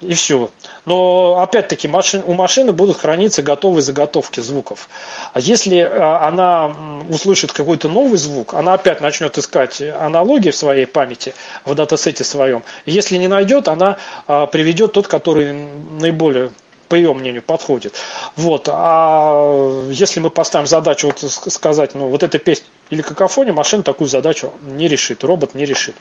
и 0.02 0.14
все. 0.14 0.50
Но 0.86 1.40
опять-таки 1.42 1.88
машин, 1.88 2.24
у 2.26 2.34
машины 2.34 2.72
будут 2.72 2.98
храниться 2.98 3.42
готовые 3.42 3.82
заготовки 3.82 4.40
звуков. 4.40 4.90
А 5.34 5.40
если 5.40 5.80
а, 5.80 6.28
она 6.28 6.76
услышит 7.10 7.52
какой-то 7.52 7.88
новый 7.88 8.18
звук, 8.18 8.54
она 8.54 8.74
опять 8.74 9.02
начнет 9.02 9.38
искать 9.38 9.82
аналогии 9.82 10.52
в 10.52 10.56
своей 10.56 10.86
памяти, 10.86 11.34
в 11.64 11.74
датасете 11.76 12.24
своем. 12.24 12.64
Если 12.86 13.18
не 13.18 13.28
найдет, 13.28 13.68
она 13.68 13.98
а, 14.28 14.48
приведет 14.48 14.94
тот, 14.94 15.08
который 15.08 15.54
наиболее 15.54 16.52
по 16.88 16.94
ее 16.94 17.14
мнению, 17.14 17.42
подходит. 17.42 17.96
Вот. 18.36 18.70
А 18.72 19.90
если 19.90 20.20
мы 20.20 20.30
поставим 20.30 20.68
задачу 20.68 21.08
вот 21.08 21.20
сказать, 21.52 21.96
ну, 21.96 22.10
вот 22.10 22.22
эта 22.22 22.38
песня 22.38 22.68
или 22.92 23.02
какофония, 23.02 23.54
машина 23.54 23.82
такую 23.82 24.08
задачу 24.08 24.54
не 24.62 24.88
решит, 24.88 25.24
робот 25.24 25.56
не 25.56 25.66
решит. 25.66 25.96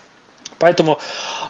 Поэтому 0.58 0.98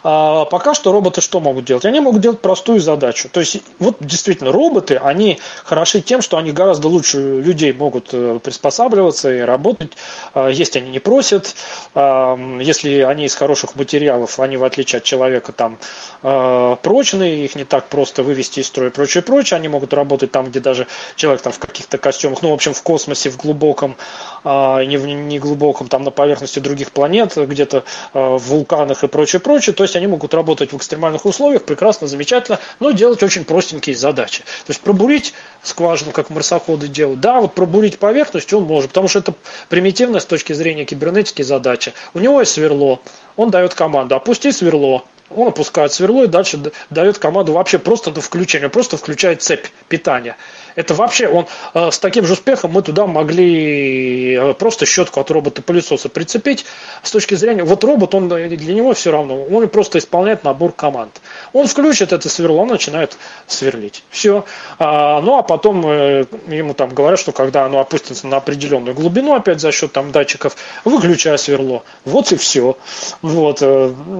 э, 0.03 0.45
пока 0.49 0.73
что 0.73 0.91
роботы 0.91 1.21
что 1.21 1.39
могут 1.39 1.65
делать? 1.65 1.85
Они 1.85 1.99
могут 1.99 2.21
делать 2.21 2.39
простую 2.39 2.79
задачу. 2.79 3.29
То 3.29 3.39
есть, 3.39 3.61
вот 3.79 3.97
действительно, 3.99 4.51
роботы, 4.51 4.95
они 4.95 5.39
хороши 5.63 6.01
тем, 6.01 6.21
что 6.21 6.37
они 6.37 6.51
гораздо 6.51 6.87
лучше 6.87 7.41
людей 7.41 7.73
могут 7.73 8.09
э, 8.13 8.39
приспосабливаться 8.43 9.33
и 9.33 9.39
работать. 9.39 9.93
Э, 10.33 10.49
есть 10.51 10.75
они 10.75 10.89
не 10.89 10.99
просят. 10.99 11.55
Э, 11.93 12.35
если 12.61 13.01
они 13.01 13.25
из 13.25 13.35
хороших 13.35 13.75
материалов, 13.75 14.39
они, 14.39 14.57
в 14.57 14.63
отличие 14.63 14.97
от 14.97 15.03
человека, 15.03 15.51
там 15.51 15.77
э, 16.23 16.75
прочные, 16.81 17.45
их 17.45 17.55
не 17.55 17.63
так 17.63 17.87
просто 17.87 18.23
вывести 18.23 18.59
из 18.59 18.67
строя 18.67 18.89
и 18.89 18.91
прочее, 18.91 19.23
прочее. 19.23 19.57
Они 19.57 19.67
могут 19.67 19.93
работать 19.93 20.31
там, 20.31 20.47
где 20.47 20.59
даже 20.59 20.87
человек 21.15 21.41
там 21.41 21.53
в 21.53 21.59
каких-то 21.59 21.97
костюмах, 21.97 22.41
ну, 22.41 22.49
в 22.49 22.53
общем, 22.53 22.73
в 22.73 22.81
космосе, 22.83 23.29
в 23.29 23.37
глубоком, 23.37 23.95
э, 24.43 24.85
не 24.85 24.97
в 24.97 25.05
не 25.05 25.39
глубоком, 25.39 25.87
там 25.87 26.03
на 26.03 26.11
поверхности 26.11 26.59
других 26.59 26.91
планет, 26.91 27.35
где-то 27.35 27.83
э, 28.13 28.19
в 28.19 28.37
вулканах 28.37 28.94
данных 28.95 29.03
и 29.03 29.07
прочее, 29.07 29.39
прочее. 29.39 29.73
То 29.75 29.83
есть 29.83 29.95
они 29.95 30.07
могут 30.07 30.33
работать 30.33 30.71
в 30.71 30.77
экстремальных 30.77 31.25
условиях, 31.25 31.63
прекрасно, 31.63 32.07
замечательно, 32.07 32.59
но 32.79 32.91
делать 32.91 33.23
очень 33.23 33.45
простенькие 33.45 33.95
задачи. 33.95 34.39
То 34.65 34.71
есть 34.71 34.81
пробурить 34.81 35.33
скважину, 35.63 36.11
как 36.11 36.29
марсоходы 36.29 36.87
делают, 36.87 37.19
да, 37.19 37.41
вот 37.41 37.53
пробурить 37.53 37.99
поверхность 37.99 38.53
он 38.53 38.63
может, 38.63 38.89
потому 38.89 39.07
что 39.07 39.19
это 39.19 39.33
примитивная 39.69 40.19
с 40.19 40.25
точки 40.25 40.53
зрения 40.53 40.85
кибернетики 40.85 41.41
задача. 41.41 41.93
У 42.13 42.19
него 42.19 42.39
есть 42.39 42.53
сверло, 42.53 42.99
он 43.35 43.49
дает 43.49 43.73
команду, 43.73 44.15
опусти 44.15 44.51
сверло, 44.51 45.03
он 45.29 45.47
опускает 45.47 45.91
сверло 45.91 46.23
и 46.23 46.27
дальше 46.27 46.59
дает 46.89 47.17
команду 47.17 47.53
вообще 47.53 47.79
просто 47.79 48.11
до 48.11 48.21
включения, 48.21 48.69
просто 48.69 48.97
включает 48.97 49.41
цепь 49.41 49.67
питания. 49.87 50.37
Это 50.75 50.93
вообще 50.93 51.27
он 51.27 51.47
э, 51.73 51.89
с 51.89 51.99
таким 51.99 52.25
же 52.25 52.33
успехом 52.33 52.71
мы 52.71 52.81
туда 52.81 53.07
могли 53.07 54.33
э, 54.33 54.53
просто 54.53 54.85
щетку 54.85 55.21
от 55.21 55.31
робота-пылесоса 55.31 56.09
прицепить. 56.09 56.65
С 57.01 57.11
точки 57.11 57.35
зрения, 57.35 57.63
вот 57.63 57.83
робот, 57.83 58.13
он 58.13 58.27
для 58.27 58.73
него 58.73 58.93
все 58.93 59.11
равно, 59.11 59.43
он 59.43 59.67
просто 59.69 59.99
исполняет 59.99 60.43
набор 60.43 60.73
команд. 60.73 61.21
Он 61.53 61.67
включит 61.67 62.11
это 62.13 62.29
сверло, 62.29 62.61
он 62.61 62.67
начинает 62.67 63.17
сверлить. 63.47 64.03
Все. 64.09 64.45
А, 64.79 65.21
ну 65.21 65.37
а 65.37 65.43
потом 65.43 65.85
э, 65.87 66.25
ему 66.47 66.73
там 66.73 66.93
говорят, 66.93 67.19
что 67.19 67.31
когда 67.31 67.65
оно 67.65 67.79
опустится 67.79 68.27
на 68.27 68.37
определенную 68.37 68.93
глубину, 68.93 69.33
опять 69.33 69.61
за 69.61 69.71
счет 69.71 69.93
там 69.93 70.11
датчиков, 70.11 70.55
выключай 70.83 71.37
сверло. 71.37 71.83
Вот 72.03 72.31
и 72.31 72.35
все. 72.35 72.77
Вот. 73.21 73.63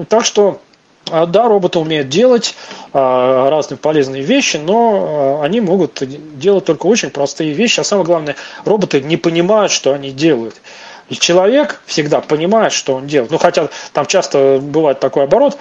Так 0.10 0.26
что 0.26 0.62
да, 1.06 1.48
роботы 1.48 1.80
умеют 1.80 2.10
делать 2.10 2.56
а, 2.94 3.50
разные 3.50 3.78
полезные 3.78 4.24
вещи, 4.24 4.58
но 4.58 5.40
а, 5.42 5.46
они 5.46 5.62
могут 5.62 6.02
делать 6.38 6.66
только 6.66 6.88
очень 6.88 7.12
простые 7.12 7.54
вещи. 7.54 7.80
А 7.80 7.84
самое 7.84 8.06
главное, 8.06 8.36
роботы 8.66 9.02
не 9.02 9.18
понимают, 9.18 9.72
что 9.72 9.94
они 9.94 10.12
делают. 10.12 10.56
И 11.10 11.16
человек 11.16 11.82
всегда 11.86 12.22
понимает, 12.22 12.74
что 12.74 12.96
он 12.96 13.06
делает. 13.06 13.32
Ну, 13.32 13.38
хотя 13.38 13.70
там 13.94 14.08
часто 14.08 14.60
бывает 14.60 15.00
такой 15.00 15.26
оборот, 15.26 15.58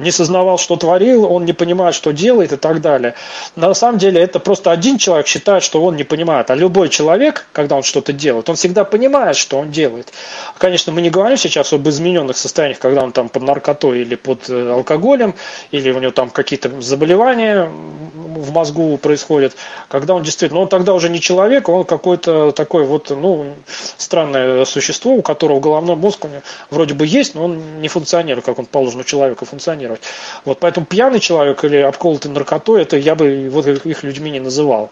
не 0.00 0.10
сознавал, 0.10 0.58
что 0.58 0.76
творил, 0.76 1.30
он 1.30 1.44
не 1.44 1.52
понимает, 1.52 1.94
что 1.94 2.12
делает 2.12 2.52
и 2.52 2.56
так 2.56 2.80
далее. 2.80 3.14
На 3.54 3.74
самом 3.74 3.98
деле 3.98 4.20
это 4.20 4.40
просто 4.40 4.70
один 4.70 4.98
человек 4.98 5.26
считает, 5.26 5.62
что 5.62 5.82
он 5.82 5.96
не 5.96 6.04
понимает, 6.04 6.50
а 6.50 6.54
любой 6.54 6.88
человек, 6.88 7.46
когда 7.52 7.76
он 7.76 7.82
что-то 7.82 8.12
делает, 8.12 8.48
он 8.48 8.56
всегда 8.56 8.84
понимает, 8.84 9.36
что 9.36 9.58
он 9.58 9.70
делает. 9.70 10.12
Конечно, 10.58 10.92
мы 10.92 11.02
не 11.02 11.10
говорим 11.10 11.36
сейчас 11.36 11.72
об 11.72 11.86
измененных 11.88 12.36
состояниях, 12.36 12.78
когда 12.78 13.02
он 13.02 13.12
там 13.12 13.28
под 13.28 13.42
наркотой 13.42 14.00
или 14.00 14.14
под 14.14 14.48
э, 14.48 14.70
алкоголем, 14.72 15.34
или 15.70 15.90
у 15.90 15.98
него 15.98 16.12
там 16.12 16.30
какие-то 16.30 16.80
заболевания 16.80 17.70
в 17.70 18.52
мозгу 18.52 18.96
происходят, 18.96 19.54
когда 19.88 20.14
он 20.14 20.22
действительно, 20.22 20.60
он 20.60 20.68
тогда 20.68 20.94
уже 20.94 21.10
не 21.10 21.20
человек, 21.20 21.68
он 21.68 21.84
какой-то 21.84 22.52
такой 22.52 22.84
вот, 22.84 23.10
ну, 23.10 23.54
странное 23.98 24.64
существо, 24.64 25.12
у 25.12 25.22
которого 25.22 25.60
головной 25.60 25.96
мозг 25.96 26.24
вроде 26.70 26.94
бы 26.94 27.06
есть, 27.06 27.34
но 27.34 27.44
он 27.44 27.80
не 27.80 27.88
функционирует, 27.88 28.46
как 28.46 28.58
он 28.58 28.66
положено 28.66 29.04
человеку 29.04 29.44
функционирует 29.44 29.89
функционировать. 29.90 30.02
Вот 30.44 30.58
поэтому 30.60 30.86
пьяный 30.86 31.20
человек 31.20 31.64
или 31.64 31.76
обколотый 31.76 32.30
наркотой, 32.30 32.82
это 32.82 32.96
я 32.96 33.14
бы 33.14 33.48
вот 33.50 33.66
их 33.66 34.02
людьми 34.02 34.30
не 34.30 34.40
называл. 34.40 34.90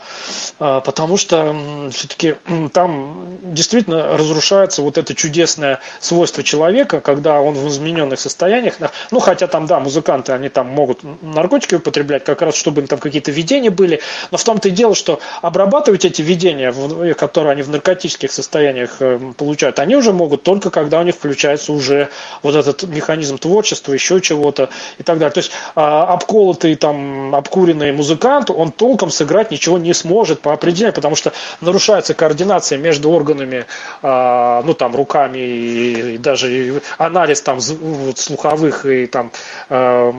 А, 0.58 0.80
потому 0.80 1.16
что 1.16 1.56
все-таки 1.92 2.36
там 2.72 3.38
действительно 3.42 4.16
разрушается 4.16 4.82
вот 4.82 4.98
это 4.98 5.14
чудесное 5.14 5.80
свойство 6.00 6.42
человека, 6.42 7.00
когда 7.00 7.40
он 7.40 7.54
в 7.54 7.68
измененных 7.68 8.20
состояниях, 8.20 8.74
ну 9.10 9.20
хотя 9.20 9.46
там, 9.46 9.66
да, 9.66 9.80
музыканты, 9.80 10.32
они 10.32 10.48
там 10.48 10.66
могут 10.68 11.00
наркотики 11.22 11.76
употреблять, 11.76 12.24
как 12.24 12.42
раз 12.42 12.54
чтобы 12.54 12.82
там 12.82 12.98
какие-то 12.98 13.30
видения 13.30 13.70
были, 13.70 14.00
но 14.30 14.38
в 14.38 14.44
том-то 14.44 14.68
и 14.68 14.70
дело, 14.70 14.94
что 14.94 15.20
обрабатывать 15.42 16.04
эти 16.04 16.22
видения, 16.22 16.74
которые 17.14 17.52
они 17.52 17.62
в 17.62 17.70
наркотических 17.70 18.32
состояниях 18.32 18.96
э, 19.00 19.18
получают, 19.36 19.78
они 19.78 19.96
уже 19.96 20.12
могут 20.12 20.42
только 20.42 20.70
когда 20.70 21.00
у 21.00 21.02
них 21.02 21.14
включается 21.14 21.72
уже 21.72 22.08
вот 22.42 22.54
этот 22.54 22.82
механизм 22.84 23.38
творчества, 23.38 23.92
еще 23.92 24.20
чего-то, 24.20 24.70
и 24.98 25.02
так 25.02 25.18
далее. 25.18 25.32
То 25.32 25.38
есть 25.38 25.52
а, 25.74 26.04
обколотый, 26.12 26.74
там, 26.74 27.34
обкуренный 27.34 27.92
музыкант, 27.92 28.50
он 28.50 28.72
толком 28.72 29.10
сыграть 29.10 29.50
ничего 29.50 29.78
не 29.78 29.92
сможет 29.94 30.40
по 30.40 30.52
определению, 30.52 30.94
потому 30.94 31.16
что 31.16 31.32
нарушается 31.60 32.14
координация 32.14 32.78
между 32.78 33.10
органами, 33.10 33.66
а, 34.02 34.62
ну, 34.64 34.74
там, 34.74 34.94
руками 34.94 35.38
и, 35.38 36.18
даже 36.18 36.82
анализ 36.98 37.42
там 37.42 37.60
слуховых 37.60 38.86
и 38.86 39.06
там 39.06 39.30
а, 39.68 40.14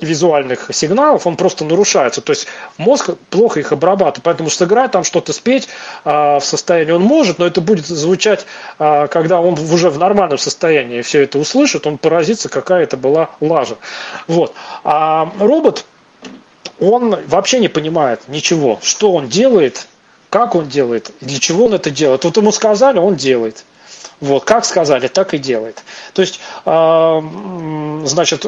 визуальных 0.00 0.70
сигналов, 0.72 1.26
он 1.26 1.36
просто 1.36 1.64
нарушается. 1.64 2.20
То 2.20 2.30
есть 2.30 2.46
мозг 2.78 3.10
плохо 3.30 3.60
их 3.60 3.72
обрабатывает. 3.72 4.22
Поэтому 4.22 4.50
сыграть 4.50 4.92
там 4.92 5.04
что-то 5.04 5.32
спеть 5.32 5.68
э, 6.04 6.10
в 6.10 6.42
состоянии 6.42 6.92
он 6.92 7.02
может, 7.02 7.38
но 7.38 7.46
это 7.46 7.60
будет 7.60 7.86
звучать, 7.86 8.46
э, 8.78 9.08
когда 9.08 9.40
он 9.40 9.58
уже 9.58 9.90
в 9.90 9.98
нормальном 9.98 10.38
состоянии 10.38 11.02
все 11.02 11.22
это 11.22 11.38
услышит, 11.38 11.86
он 11.86 11.98
поразится, 11.98 12.48
какая 12.48 12.82
это 12.82 12.96
была 12.96 13.30
лажа. 13.40 13.76
Вот. 14.26 14.54
А 14.84 15.32
робот, 15.38 15.84
он 16.80 17.16
вообще 17.26 17.58
не 17.58 17.68
понимает 17.68 18.28
ничего, 18.28 18.78
что 18.82 19.12
он 19.12 19.28
делает, 19.28 19.86
как 20.30 20.54
он 20.54 20.68
делает, 20.68 21.12
для 21.20 21.38
чего 21.38 21.66
он 21.66 21.74
это 21.74 21.90
делает. 21.90 22.24
Вот 22.24 22.36
ему 22.36 22.52
сказали, 22.52 22.98
он 22.98 23.16
делает. 23.16 23.64
Вот, 24.20 24.44
как 24.44 24.64
сказали, 24.64 25.08
так 25.08 25.34
и 25.34 25.38
делает. 25.38 25.82
То 26.12 26.22
есть, 26.22 26.40
э, 26.66 27.22
значит, 28.04 28.46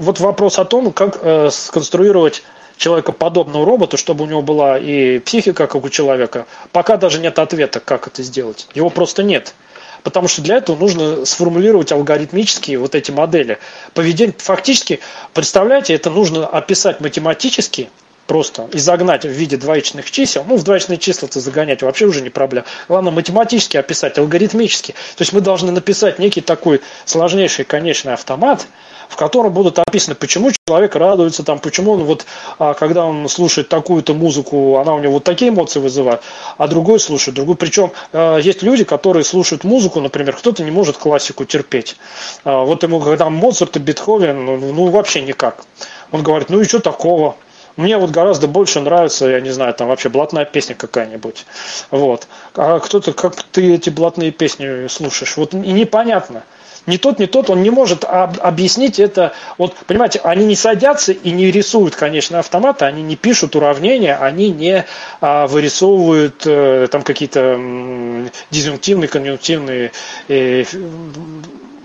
вот 0.00 0.20
вопрос 0.20 0.58
о 0.58 0.64
том, 0.64 0.92
как 0.92 1.18
э, 1.22 1.50
сконструировать 1.50 2.42
человекоподобного 2.76 3.66
робота, 3.66 3.96
чтобы 3.96 4.24
у 4.24 4.26
него 4.26 4.42
была 4.42 4.78
и 4.78 5.18
психика, 5.18 5.66
как 5.66 5.84
у 5.84 5.88
человека, 5.90 6.46
пока 6.72 6.96
даже 6.96 7.20
нет 7.20 7.38
ответа, 7.38 7.78
как 7.78 8.06
это 8.06 8.22
сделать. 8.22 8.66
Его 8.74 8.88
просто 8.88 9.22
нет. 9.22 9.54
Потому 10.02 10.28
что 10.28 10.40
для 10.40 10.56
этого 10.56 10.76
нужно 10.76 11.26
сформулировать 11.26 11.92
алгоритмические 11.92 12.78
вот 12.78 12.94
эти 12.94 13.10
модели. 13.10 13.58
Поведение 13.92 14.34
фактически, 14.38 15.00
представляете, 15.34 15.92
это 15.92 16.08
нужно 16.08 16.46
описать 16.46 17.02
математически, 17.02 17.90
просто 18.26 18.68
и 18.72 18.78
загнать 18.78 19.24
в 19.24 19.28
виде 19.28 19.56
двоичных 19.56 20.10
чисел, 20.10 20.44
ну, 20.46 20.56
в 20.56 20.62
двоичные 20.62 20.98
числа 20.98 21.28
это 21.28 21.40
загонять 21.40 21.82
вообще 21.82 22.06
уже 22.06 22.20
не 22.20 22.30
проблема. 22.30 22.66
Главное 22.88 23.12
математически 23.12 23.76
описать, 23.76 24.18
алгоритмически. 24.18 24.92
То 24.92 25.22
есть 25.22 25.32
мы 25.32 25.40
должны 25.40 25.72
написать 25.72 26.18
некий 26.18 26.40
такой 26.40 26.80
сложнейший 27.04 27.64
конечный 27.64 28.14
автомат, 28.14 28.66
в 29.10 29.16
котором 29.16 29.52
будут 29.52 29.78
описаны, 29.78 30.14
почему 30.14 30.52
человек 30.66 30.94
радуется, 30.94 31.42
там, 31.42 31.58
почему 31.58 31.92
он 31.92 32.04
вот, 32.04 32.24
а, 32.60 32.74
когда 32.74 33.04
он 33.04 33.28
слушает 33.28 33.68
такую-то 33.68 34.14
музыку, 34.14 34.76
она 34.76 34.94
у 34.94 35.00
него 35.00 35.14
вот 35.14 35.24
такие 35.24 35.50
эмоции 35.50 35.80
вызывает, 35.80 36.22
а 36.56 36.68
другой 36.68 37.00
слушает 37.00 37.34
другую. 37.34 37.56
Причем 37.56 37.90
а, 38.12 38.38
есть 38.38 38.62
люди, 38.62 38.84
которые 38.84 39.24
слушают 39.24 39.64
музыку, 39.64 40.00
например, 40.00 40.36
кто-то 40.36 40.62
не 40.62 40.70
может 40.70 40.96
классику 40.96 41.44
терпеть. 41.44 41.96
А, 42.44 42.62
вот 42.62 42.84
ему, 42.84 43.00
когда 43.00 43.28
Моцарт 43.28 43.76
и 43.76 43.80
Бетховен, 43.80 44.44
ну, 44.44 44.56
ну 44.58 44.86
вообще 44.86 45.22
никак. 45.22 45.64
Он 46.12 46.22
говорит, 46.22 46.48
ну 46.48 46.60
и 46.60 46.64
что 46.64 46.78
такого? 46.78 47.34
Мне 47.80 47.96
вот 47.96 48.10
гораздо 48.10 48.46
больше 48.46 48.78
нравится, 48.80 49.26
я 49.26 49.40
не 49.40 49.48
знаю, 49.48 49.72
там 49.72 49.88
вообще 49.88 50.10
блатная 50.10 50.44
песня 50.44 50.74
какая-нибудь. 50.74 51.46
Вот. 51.90 52.28
А 52.54 52.78
кто-то, 52.78 53.14
как 53.14 53.42
ты 53.42 53.72
эти 53.72 53.88
блатные 53.88 54.32
песни 54.32 54.86
слушаешь? 54.88 55.38
Вот 55.38 55.54
и 55.54 55.56
непонятно. 55.56 56.42
Ни 56.84 56.98
тот, 56.98 57.18
ни 57.18 57.24
тот, 57.24 57.48
он 57.48 57.62
не 57.62 57.70
может 57.70 58.04
об, 58.04 58.38
объяснить 58.38 58.98
это. 58.98 59.32
Вот, 59.56 59.74
понимаете, 59.86 60.20
они 60.22 60.44
не 60.44 60.56
садятся 60.56 61.12
и 61.12 61.30
не 61.30 61.50
рисуют, 61.50 61.96
конечно, 61.96 62.38
автоматы, 62.38 62.84
они 62.84 63.02
не 63.02 63.16
пишут 63.16 63.56
уравнения, 63.56 64.14
они 64.14 64.50
не 64.50 64.84
а, 65.22 65.46
вырисовывают 65.46 66.42
а, 66.46 66.86
там 66.88 67.02
какие-то 67.02 67.40
м, 67.40 68.30
дизъюнктивные, 68.50 69.08
конъюнктивные 69.08 69.92
э, 70.28 70.64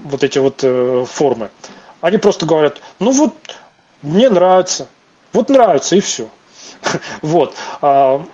вот 0.03 0.25
эти 0.25 0.39
вот 0.39 0.59
э, 0.61 1.05
формы. 1.09 1.51
Они 2.01 2.17
просто 2.17 2.45
говорят, 2.45 2.81
ну 2.99 3.11
вот, 3.11 3.33
мне 4.01 4.29
нравится, 4.29 4.89
вот 5.35 5.49
нравится 5.49 5.95
и 5.95 5.99
все. 5.99 6.27
Вот. 7.21 7.53
А, 7.81 8.25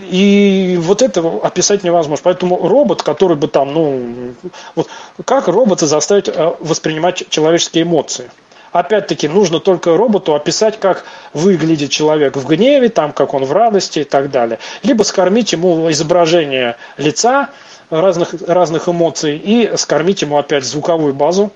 и 0.00 0.76
вот 0.80 1.02
это 1.02 1.20
описать 1.42 1.84
невозможно. 1.84 2.22
Поэтому 2.22 2.68
робот, 2.68 3.02
который 3.02 3.36
бы 3.36 3.48
там, 3.48 3.72
ну, 3.72 4.34
вот 4.74 4.88
как 5.24 5.48
робота 5.48 5.86
заставить 5.86 6.28
э, 6.28 6.54
воспринимать 6.60 7.28
человеческие 7.30 7.84
эмоции? 7.84 8.30
опять-таки, 8.72 9.28
нужно 9.28 9.58
только 9.58 9.96
роботу 9.96 10.34
описать, 10.34 10.78
как 10.78 11.04
выглядит 11.32 11.90
человек 11.90 12.36
в 12.36 12.46
гневе, 12.46 12.88
там, 12.90 13.12
как 13.12 13.34
он 13.34 13.44
в 13.44 13.52
радости 13.52 14.00
и 14.00 14.04
так 14.04 14.30
далее. 14.30 14.58
Либо 14.82 15.02
скормить 15.02 15.52
ему 15.52 15.90
изображение 15.90 16.76
лица, 16.98 17.50
разных, 17.90 18.34
разных 18.46 18.88
эмоций 18.88 19.36
и 19.38 19.76
скормить 19.76 20.22
ему 20.22 20.36
опять 20.36 20.64
звуковую 20.64 21.14
базу, 21.14 21.52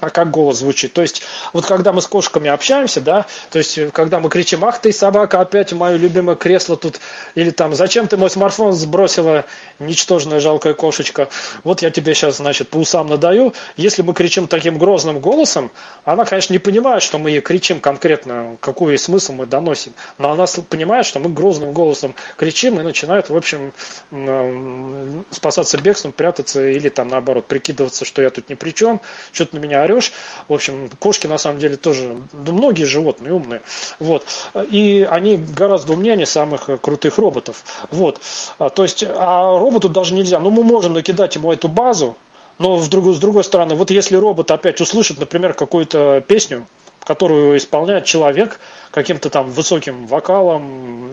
а 0.00 0.10
как 0.10 0.30
голос 0.30 0.58
звучит. 0.58 0.92
То 0.92 1.02
есть, 1.02 1.22
вот 1.52 1.66
когда 1.66 1.92
мы 1.92 2.02
с 2.02 2.06
кошками 2.06 2.50
общаемся, 2.50 3.00
да, 3.00 3.26
то 3.50 3.58
есть, 3.58 3.78
когда 3.92 4.20
мы 4.20 4.28
кричим, 4.28 4.64
ах 4.64 4.80
ты, 4.80 4.92
собака, 4.92 5.40
опять 5.40 5.72
мое 5.72 5.96
любимое 5.96 6.36
кресло 6.36 6.76
тут, 6.76 7.00
или 7.34 7.50
там, 7.50 7.74
зачем 7.74 8.08
ты 8.08 8.16
мой 8.16 8.30
смартфон 8.30 8.72
сбросила, 8.72 9.44
ничтожная 9.78 10.40
жалкая 10.40 10.74
кошечка, 10.74 11.28
вот 11.62 11.82
я 11.82 11.90
тебе 11.90 12.14
сейчас, 12.14 12.38
значит, 12.38 12.70
по 12.70 12.78
усам 12.78 13.06
надаю. 13.06 13.54
Если 13.76 14.02
мы 14.02 14.14
кричим 14.14 14.48
таким 14.48 14.78
грозным 14.78 15.20
голосом, 15.20 15.70
она, 16.04 16.24
конечно, 16.24 16.52
не 16.52 16.58
понимает, 16.58 17.02
что 17.02 17.18
мы 17.18 17.30
ей 17.30 17.40
кричим 17.40 17.80
конкретно, 17.80 18.56
какой 18.60 18.98
смысл 18.98 19.32
мы 19.32 19.46
доносим, 19.46 19.92
но 20.18 20.32
она 20.32 20.46
понимает, 20.68 21.06
что 21.06 21.20
мы 21.20 21.30
грозным 21.30 21.72
голосом 21.72 22.14
кричим 22.36 22.80
и 22.80 22.82
начинает, 22.82 23.30
в 23.30 23.36
общем, 23.36 23.72
спасаться 25.30 25.78
бегством, 25.78 26.12
прятаться 26.12 26.66
или 26.68 26.88
там, 26.88 27.08
наоборот, 27.08 27.46
прикидываться, 27.46 28.04
что 28.04 28.22
я 28.22 28.30
тут 28.30 28.48
ни 28.48 28.54
при 28.54 28.70
чем, 28.70 29.00
что-то 29.32 29.56
на 29.56 29.60
меня 29.60 29.83
орешь. 29.84 30.12
В 30.48 30.52
общем, 30.52 30.90
кошки 30.98 31.26
на 31.26 31.38
самом 31.38 31.58
деле 31.58 31.76
тоже, 31.76 32.16
да 32.32 32.52
многие 32.52 32.84
животные 32.84 33.32
умные. 33.32 33.62
Вот. 33.98 34.26
И 34.70 35.06
они 35.08 35.36
гораздо 35.36 35.92
умнее 35.92 36.16
не 36.16 36.26
самых 36.26 36.68
крутых 36.80 37.18
роботов. 37.18 37.64
Вот. 37.90 38.20
А, 38.58 38.70
то 38.70 38.82
есть, 38.82 39.04
а 39.06 39.58
роботу 39.58 39.88
даже 39.88 40.14
нельзя. 40.14 40.38
Ну, 40.40 40.50
мы 40.50 40.62
можем 40.64 40.92
накидать 40.94 41.34
ему 41.36 41.52
эту 41.52 41.68
базу, 41.68 42.16
но 42.58 42.78
с 42.78 42.88
другой 42.88 43.44
стороны, 43.44 43.74
вот 43.74 43.90
если 43.90 44.16
робот 44.16 44.50
опять 44.50 44.80
услышит, 44.80 45.18
например, 45.18 45.54
какую-то 45.54 46.22
песню, 46.26 46.66
которую 47.04 47.56
исполняет 47.56 48.04
человек 48.04 48.60
каким-то 48.90 49.28
там 49.30 49.50
высоким 49.50 50.06
вокалом, 50.06 51.10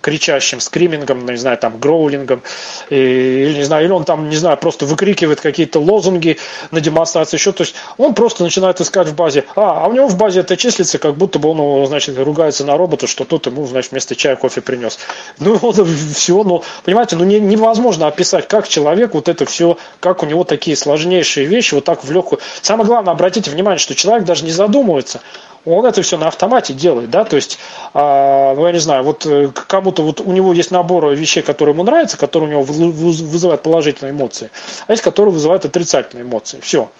кричащим, 0.00 0.60
скримингом, 0.60 1.26
ну, 1.26 1.32
не 1.32 1.38
знаю, 1.38 1.58
там, 1.58 1.78
гроулингом, 1.78 2.42
или, 2.88 3.54
не 3.54 3.62
знаю, 3.62 3.84
или 3.84 3.92
он 3.92 4.04
там, 4.04 4.28
не 4.28 4.36
знаю, 4.36 4.56
просто 4.56 4.86
выкрикивает 4.86 5.40
какие-то 5.40 5.80
лозунги 5.80 6.38
на 6.70 6.80
демонстрации, 6.80 7.36
еще, 7.36 7.52
то 7.52 7.62
есть 7.62 7.74
он 7.98 8.14
просто 8.14 8.42
начинает 8.42 8.80
искать 8.80 9.08
в 9.08 9.14
базе, 9.14 9.44
а, 9.56 9.84
а 9.84 9.88
у 9.88 9.92
него 9.92 10.08
в 10.08 10.16
базе 10.16 10.40
это 10.40 10.56
числится, 10.56 10.98
как 10.98 11.16
будто 11.16 11.38
бы 11.38 11.50
он, 11.50 11.86
значит, 11.86 12.18
ругается 12.18 12.64
на 12.64 12.76
робота, 12.76 13.06
что 13.06 13.24
тот 13.24 13.46
ему, 13.46 13.66
значит, 13.66 13.92
вместо 13.92 14.16
чая 14.16 14.36
кофе 14.36 14.60
принес. 14.60 14.98
Ну, 15.38 15.56
вот 15.56 15.86
все, 16.14 16.42
ну, 16.42 16.62
понимаете, 16.84 17.16
ну, 17.16 17.24
не, 17.24 17.40
невозможно 17.40 18.06
описать, 18.06 18.48
как 18.48 18.68
человек 18.68 19.14
вот 19.14 19.28
это 19.28 19.44
все, 19.46 19.76
как 20.00 20.22
у 20.22 20.26
него 20.26 20.44
такие 20.44 20.76
сложнейшие 20.76 21.46
вещи 21.46 21.74
вот 21.74 21.84
так 21.84 22.04
в 22.04 22.10
легкую. 22.10 22.40
Самое 22.62 22.86
главное, 22.86 23.12
обратите 23.12 23.50
внимание, 23.50 23.78
что 23.78 23.94
человек 23.94 24.24
даже 24.24 24.44
не 24.44 24.52
задумывается, 24.52 25.19
он 25.64 25.84
это 25.84 26.02
все 26.02 26.16
на 26.16 26.28
автомате 26.28 26.72
делает, 26.72 27.10
да, 27.10 27.24
то 27.24 27.36
есть, 27.36 27.58
а, 27.92 28.54
ну, 28.54 28.66
я 28.66 28.72
не 28.72 28.78
знаю, 28.78 29.02
вот 29.02 29.26
э, 29.26 29.48
кому-то 29.48 30.02
вот 30.02 30.20
у 30.20 30.32
него 30.32 30.52
есть 30.52 30.70
набор 30.70 31.08
вещей, 31.10 31.42
которые 31.42 31.74
ему 31.74 31.84
нравятся, 31.84 32.16
которые 32.16 32.48
у 32.48 32.52
него 32.52 32.62
вызывают 32.62 33.62
положительные 33.62 34.12
эмоции, 34.12 34.50
а 34.86 34.92
есть, 34.92 35.02
которые 35.02 35.32
вызывают 35.32 35.64
отрицательные 35.64 36.24
эмоции, 36.24 36.60
все. 36.60 36.90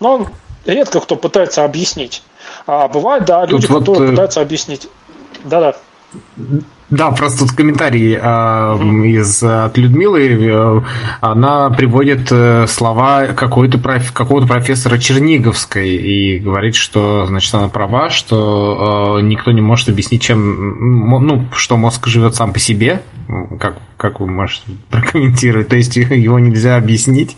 Но 0.00 0.14
он, 0.14 0.28
редко 0.64 1.00
кто 1.00 1.16
пытается 1.16 1.64
объяснить. 1.64 2.22
А 2.66 2.88
бывает, 2.88 3.24
да, 3.24 3.44
люди, 3.46 3.66
Тут 3.66 3.78
которые 3.78 3.98
вот, 3.98 4.08
э, 4.08 4.10
пытаются 4.10 4.40
объяснить. 4.40 4.88
Да-да. 5.44 5.76
Да, 6.90 7.10
просто 7.10 7.40
тут 7.40 7.52
комментарий 7.54 8.14
э, 8.14 8.18
из 8.18 9.42
от 9.42 9.76
Людмилы. 9.76 10.26
Э, 10.40 10.80
она 11.20 11.68
приводит 11.68 12.28
э, 12.30 12.66
слова 12.66 13.26
какой-то 13.26 13.78
проф, 13.78 14.12
какого-то 14.12 14.46
профессора 14.46 14.96
Черниговской 14.96 15.88
и 15.88 16.38
говорит, 16.38 16.74
что 16.74 17.26
значит 17.26 17.54
она 17.54 17.68
права, 17.68 18.08
что 18.08 19.18
э, 19.18 19.22
никто 19.22 19.52
не 19.52 19.60
может 19.60 19.90
объяснить, 19.90 20.22
чем 20.22 21.08
ну 21.24 21.44
что 21.52 21.76
мозг 21.76 22.06
живет 22.06 22.34
сам 22.34 22.54
по 22.54 22.58
себе. 22.58 23.02
Как 23.60 23.76
как 23.98 24.20
вы 24.20 24.26
можете 24.26 24.62
прокомментировать? 24.90 25.68
То 25.68 25.76
есть 25.76 25.96
его 25.96 26.38
нельзя 26.38 26.76
объяснить? 26.76 27.36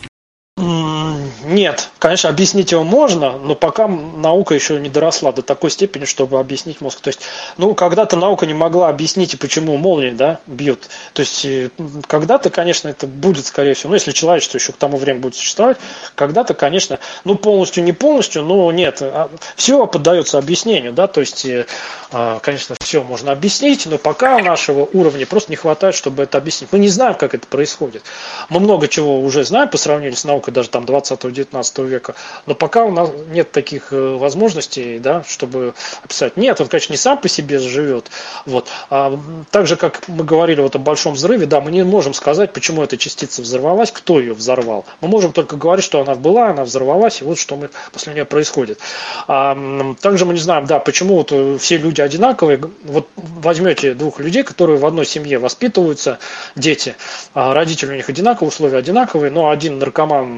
Нет, 0.61 1.89
конечно, 1.97 2.29
объяснить 2.29 2.71
его 2.71 2.83
можно, 2.83 3.37
но 3.37 3.55
пока 3.55 3.87
наука 3.87 4.53
еще 4.53 4.79
не 4.79 4.89
доросла 4.89 5.31
до 5.31 5.41
такой 5.41 5.71
степени, 5.71 6.05
чтобы 6.05 6.39
объяснить 6.39 6.81
мозг. 6.81 7.01
То 7.01 7.07
есть, 7.07 7.21
ну, 7.57 7.73
когда-то 7.73 8.15
наука 8.15 8.45
не 8.45 8.53
могла 8.53 8.89
объяснить, 8.89 9.39
почему 9.39 9.77
молнии, 9.77 10.11
да, 10.11 10.39
бьют. 10.45 10.87
То 11.13 11.21
есть, 11.21 11.45
э, 11.45 11.71
когда-то, 12.07 12.51
конечно, 12.51 12.89
это 12.89 13.07
будет, 13.07 13.47
скорее 13.47 13.73
всего, 13.73 13.89
ну, 13.89 13.95
если 13.95 14.11
человечество 14.11 14.59
еще 14.59 14.71
к 14.71 14.77
тому 14.77 14.97
времени 14.97 15.21
будет 15.21 15.35
существовать, 15.35 15.77
когда-то, 16.13 16.53
конечно, 16.53 16.99
ну, 17.23 17.35
полностью, 17.35 17.83
не 17.83 17.93
полностью, 17.93 18.43
но 18.43 18.71
нет, 18.71 18.99
а, 19.01 19.31
все 19.55 19.87
поддается 19.87 20.37
объяснению, 20.37 20.93
да, 20.93 21.07
то 21.07 21.21
есть, 21.21 21.43
э, 21.45 21.65
а, 22.11 22.39
конечно, 22.39 22.75
все 22.81 23.03
можно 23.03 23.31
объяснить, 23.31 23.87
но 23.87 23.97
пока 23.97 24.37
нашего 24.39 24.87
уровня 24.93 25.25
просто 25.25 25.51
не 25.51 25.55
хватает, 25.55 25.95
чтобы 25.95 26.23
это 26.23 26.37
объяснить. 26.37 26.71
Мы 26.71 26.77
не 26.77 26.89
знаем, 26.89 27.15
как 27.15 27.33
это 27.33 27.47
происходит. 27.47 28.03
Мы 28.49 28.59
много 28.59 28.87
чего 28.87 29.19
уже 29.21 29.43
знаем 29.43 29.69
по 29.69 29.77
сравнению 29.77 30.17
с 30.17 30.23
наукой 30.23 30.50
даже 30.51 30.69
там 30.69 30.85
20 30.85 31.31
19 31.31 31.79
века. 31.79 32.15
Но 32.45 32.55
пока 32.55 32.83
у 32.83 32.91
нас 32.91 33.09
нет 33.29 33.51
таких 33.51 33.93
э, 33.93 34.15
возможностей, 34.15 34.99
да, 34.99 35.23
чтобы 35.27 35.73
описать. 36.03 36.37
Нет, 36.37 36.59
он, 36.61 36.67
конечно, 36.67 36.93
не 36.93 36.97
сам 36.97 37.17
по 37.17 37.27
себе 37.27 37.59
живет. 37.59 38.09
Вот. 38.45 38.67
А 38.89 39.17
так 39.51 39.67
же, 39.67 39.75
как 39.75 40.07
мы 40.07 40.23
говорили 40.23 40.61
вот 40.61 40.75
о 40.75 40.79
большом 40.79 41.13
взрыве, 41.13 41.45
да, 41.45 41.61
мы 41.61 41.71
не 41.71 41.83
можем 41.83 42.13
сказать, 42.13 42.53
почему 42.53 42.83
эта 42.83 42.97
частица 42.97 43.41
взорвалась, 43.41 43.91
кто 43.91 44.19
ее 44.19 44.33
взорвал. 44.33 44.85
Мы 45.01 45.07
можем 45.07 45.33
только 45.33 45.57
говорить, 45.57 45.85
что 45.85 46.01
она 46.01 46.15
была, 46.15 46.49
она 46.49 46.63
взорвалась, 46.63 47.21
и 47.21 47.25
вот 47.25 47.37
что 47.37 47.55
мы, 47.55 47.69
после 47.91 48.13
нее 48.13 48.25
происходит. 48.25 48.79
А, 49.27 49.57
также 50.01 50.25
мы 50.25 50.33
не 50.33 50.39
знаем, 50.39 50.65
да, 50.65 50.79
почему 50.79 51.15
вот 51.15 51.31
э, 51.31 51.57
все 51.59 51.77
люди 51.77 52.01
одинаковые. 52.01 52.59
Вот 52.83 53.07
возьмете 53.15 53.93
двух 53.93 54.19
людей, 54.19 54.43
которые 54.43 54.77
в 54.77 54.85
одной 54.85 55.05
семье 55.05 55.39
воспитываются, 55.39 56.19
дети, 56.55 56.95
а 57.33 57.53
родители 57.53 57.91
у 57.91 57.95
них 57.95 58.09
одинаковые, 58.09 58.49
условия 58.49 58.77
одинаковые, 58.77 59.31
но 59.31 59.49
один 59.49 59.79
наркоман, 59.79 60.30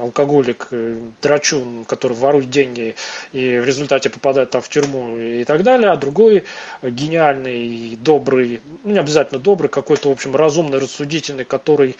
алкоголь 0.00 0.42
алкоголик, 0.42 0.68
э, 0.70 1.00
драчун, 1.20 1.84
который 1.84 2.16
ворует 2.16 2.50
деньги 2.50 2.94
и 3.32 3.58
в 3.58 3.64
результате 3.64 4.10
попадает 4.10 4.50
там 4.50 4.62
в 4.62 4.68
тюрьму 4.68 5.16
и 5.16 5.44
так 5.44 5.62
далее, 5.62 5.90
а 5.90 5.96
другой 5.96 6.44
гениальный, 6.82 7.96
добрый, 7.96 8.60
ну 8.84 8.92
не 8.92 8.98
обязательно 8.98 9.40
добрый, 9.40 9.68
какой-то, 9.68 10.08
в 10.08 10.12
общем, 10.12 10.34
разумный, 10.34 10.78
рассудительный, 10.78 11.44
который 11.44 11.96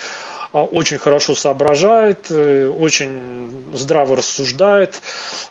а, 0.52 0.64
очень 0.64 0.98
хорошо 0.98 1.34
соображает, 1.34 2.26
э, 2.30 2.68
очень 2.68 3.72
здраво 3.72 4.16
рассуждает, 4.16 5.00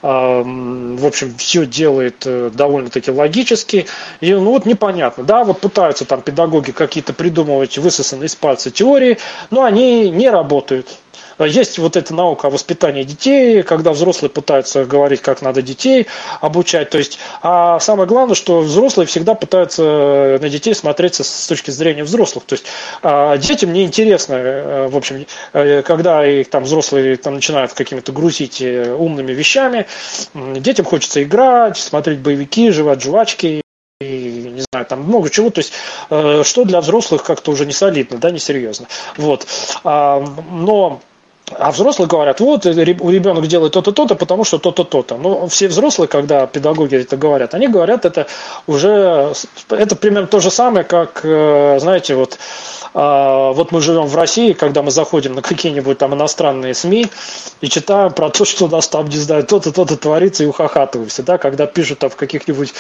а, 0.02 0.44
в 0.44 1.06
общем, 1.06 1.34
все 1.38 1.66
делает 1.66 2.24
э, 2.26 2.52
довольно-таки 2.54 3.10
логически. 3.10 3.88
И 4.20 4.34
ну 4.34 4.52
вот 4.52 4.66
непонятно, 4.66 5.24
да, 5.24 5.44
вот 5.44 5.60
пытаются 5.60 6.06
там 6.06 6.22
педагоги 6.22 6.72
какие-то 6.72 7.14
придумывать 7.14 7.78
высосанные 7.78 8.28
из 8.28 8.36
пальца 8.36 8.70
теории, 8.70 9.18
но 9.50 9.64
они 9.64 10.10
не 10.12 10.30
работают. 10.30 10.88
Есть 11.46 11.80
вот 11.80 11.96
эта 11.96 12.14
наука 12.14 12.48
о 12.48 12.50
воспитании 12.50 13.04
детей, 13.04 13.64
когда 13.64 13.92
взрослые 13.92 14.30
пытаются 14.30 14.86
говорить, 14.86 15.22
как 15.22 15.42
надо 15.42 15.62
детей 15.62 16.08
обучать. 16.40 16.90
То 16.90 16.98
есть, 16.98 17.20
а 17.42 17.80
самое 17.80 18.08
главное, 18.08 18.36
что 18.36 18.60
взрослые 18.62 19.08
всегда 19.08 19.34
пытаются 19.34 20.40
на 20.42 20.50
детей 20.50 20.74
смотреться 20.74 21.24
с 21.24 21.48
точки 21.48 21.72
зрения 21.72 22.04
взрослых. 22.04 22.46
То 22.46 22.54
есть, 22.54 22.66
а 23.02 23.38
детям 23.38 23.74
неинтересно, 23.74 24.34
э, 24.34 24.88
в 24.88 24.98
общем, 24.98 25.26
э, 25.54 25.82
когда 25.82 26.26
их 26.26 26.50
там 26.50 26.64
взрослые 26.64 27.18
там, 27.18 27.36
начинают 27.36 27.74
какими-то 27.74 28.12
грузить 28.12 28.62
э, 28.62 28.94
умными 28.94 29.32
вещами, 29.32 29.88
детям 30.34 30.86
хочется 30.86 31.24
играть, 31.24 31.78
смотреть 31.78 32.20
боевики, 32.20 32.72
жевать 32.72 33.02
жвачки, 33.02 33.62
и, 34.02 34.52
не 34.56 34.64
знаю, 34.72 34.86
там 34.88 35.04
много 35.04 35.30
чего, 35.30 35.50
то 35.50 35.60
есть, 35.60 35.74
э, 36.10 36.42
что 36.44 36.66
для 36.66 36.82
взрослых 36.82 37.24
как-то 37.24 37.52
уже 37.52 37.66
не 37.66 37.74
солидно, 37.74 38.18
да, 38.18 38.32
несерьезно. 38.32 38.88
Вот. 39.18 39.46
А, 39.84 40.20
но 40.50 41.02
а 41.58 41.72
взрослые 41.72 42.08
говорят, 42.08 42.40
вот 42.40 42.66
ребенок 42.66 43.48
делает 43.48 43.74
то-то, 43.74 43.92
то-то, 43.92 44.16
потому 44.16 44.44
что 44.44 44.58
то-то, 44.58 44.84
то-то. 44.84 45.18
Но 45.18 45.48
все 45.48 45.68
взрослые, 45.68 46.08
когда 46.08 46.48
педагоги 46.48 46.96
это 46.96 47.18
говорят, 47.18 47.54
они 47.54 47.68
говорят 47.68 48.06
это 48.06 48.28
уже, 48.68 49.34
это 49.70 49.96
примерно 49.96 50.28
то 50.28 50.40
же 50.40 50.52
самое, 50.52 50.84
как, 50.84 51.22
э, 51.24 51.78
знаете, 51.80 52.16
вот 52.16 52.38
а, 52.94 53.52
вот 53.54 53.72
мы 53.72 53.80
живем 53.82 54.06
в 54.06 54.16
России, 54.16 54.52
когда 54.52 54.82
мы 54.82 54.92
заходим 54.92 55.34
на 55.34 55.42
какие-нибудь 55.42 55.98
там 55.98 56.14
иностранные 56.14 56.74
СМИ 56.74 57.08
и 57.62 57.70
читаем 57.70 58.12
про 58.12 58.30
то, 58.30 58.44
что 58.44 58.66
у 58.66 58.68
нас 58.68 58.88
там, 58.90 59.08
не 59.08 59.16
знаю, 59.16 59.46
то-то, 59.46 59.72
то-то 59.72 59.96
творится 59.96 60.44
и 60.44 60.48
ухахатываемся, 60.48 61.24
да, 61.24 61.38
когда 61.38 61.68
пишут 61.68 62.00
там 62.00 62.10
в 62.10 62.18
каких-нибудь 62.18 62.74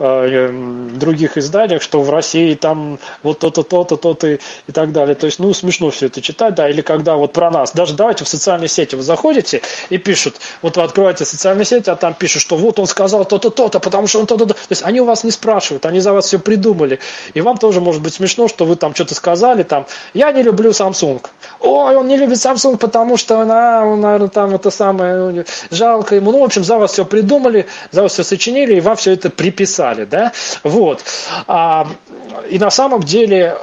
э, 0.00 0.88
других 0.94 1.38
изданиях, 1.38 1.82
что 1.82 2.02
в 2.02 2.10
России 2.10 2.54
там 2.54 2.98
вот 3.22 3.38
то-то, 3.38 3.62
то-то, 3.62 3.96
то-то 3.96 4.28
и, 4.28 4.38
так 4.72 4.90
далее. 4.92 5.14
То 5.14 5.26
есть, 5.26 5.38
ну, 5.38 5.52
смешно 5.54 5.90
все 5.90 6.06
это 6.06 6.20
читать, 6.20 6.54
да, 6.54 6.68
или 6.68 6.80
когда 6.80 7.16
вот 7.16 7.32
про 7.32 7.50
нас, 7.50 7.72
даже 7.72 7.94
давайте 7.94 8.11
открываете 8.12 8.24
в 8.24 8.28
социальные 8.28 8.68
сети, 8.68 8.94
вы 8.94 9.02
заходите 9.02 9.62
и 9.90 9.98
пишут, 9.98 10.36
вот 10.62 10.76
вы 10.76 10.82
открываете 10.82 11.24
социальные 11.24 11.64
сети, 11.64 11.90
а 11.90 11.96
там 11.96 12.14
пишут, 12.14 12.42
что 12.42 12.56
вот 12.56 12.78
он 12.78 12.86
сказал 12.86 13.24
то-то, 13.24 13.50
то-то, 13.50 13.80
потому 13.80 14.06
что 14.06 14.20
он 14.20 14.26
то-то, 14.26 14.46
то. 14.46 14.54
То 14.54 14.60
есть 14.70 14.82
они 14.84 15.00
у 15.00 15.04
вас 15.04 15.24
не 15.24 15.30
спрашивают, 15.30 15.86
они 15.86 16.00
за 16.00 16.12
вас 16.12 16.26
все 16.26 16.38
придумали. 16.38 16.98
И 17.34 17.40
вам 17.40 17.56
тоже 17.56 17.80
может 17.80 18.02
быть 18.02 18.14
смешно, 18.14 18.48
что 18.48 18.64
вы 18.64 18.76
там 18.76 18.94
что-то 18.94 19.14
сказали, 19.14 19.62
там, 19.62 19.86
я 20.14 20.32
не 20.32 20.42
люблю 20.42 20.70
Samsung. 20.70 21.20
Ой, 21.60 21.96
он 21.96 22.08
не 22.08 22.16
любит 22.16 22.38
Samsung, 22.38 22.76
потому 22.76 23.16
что, 23.16 23.44
на, 23.44 23.86
он, 23.86 24.00
наверное, 24.00 24.28
там 24.28 24.54
это 24.54 24.70
самое, 24.70 25.44
жалко 25.70 26.16
ему. 26.16 26.32
Ну, 26.32 26.40
в 26.40 26.44
общем, 26.44 26.64
за 26.64 26.78
вас 26.78 26.92
все 26.92 27.04
придумали, 27.04 27.66
за 27.90 28.02
вас 28.02 28.12
все 28.12 28.24
сочинили, 28.24 28.74
и 28.74 28.80
вам 28.80 28.96
все 28.96 29.12
это 29.12 29.30
приписали, 29.30 30.04
да? 30.04 30.32
Вот. 30.64 31.02
А, 31.46 31.86
и 32.50 32.58
на 32.58 32.70
самом 32.70 33.02
деле 33.02 33.56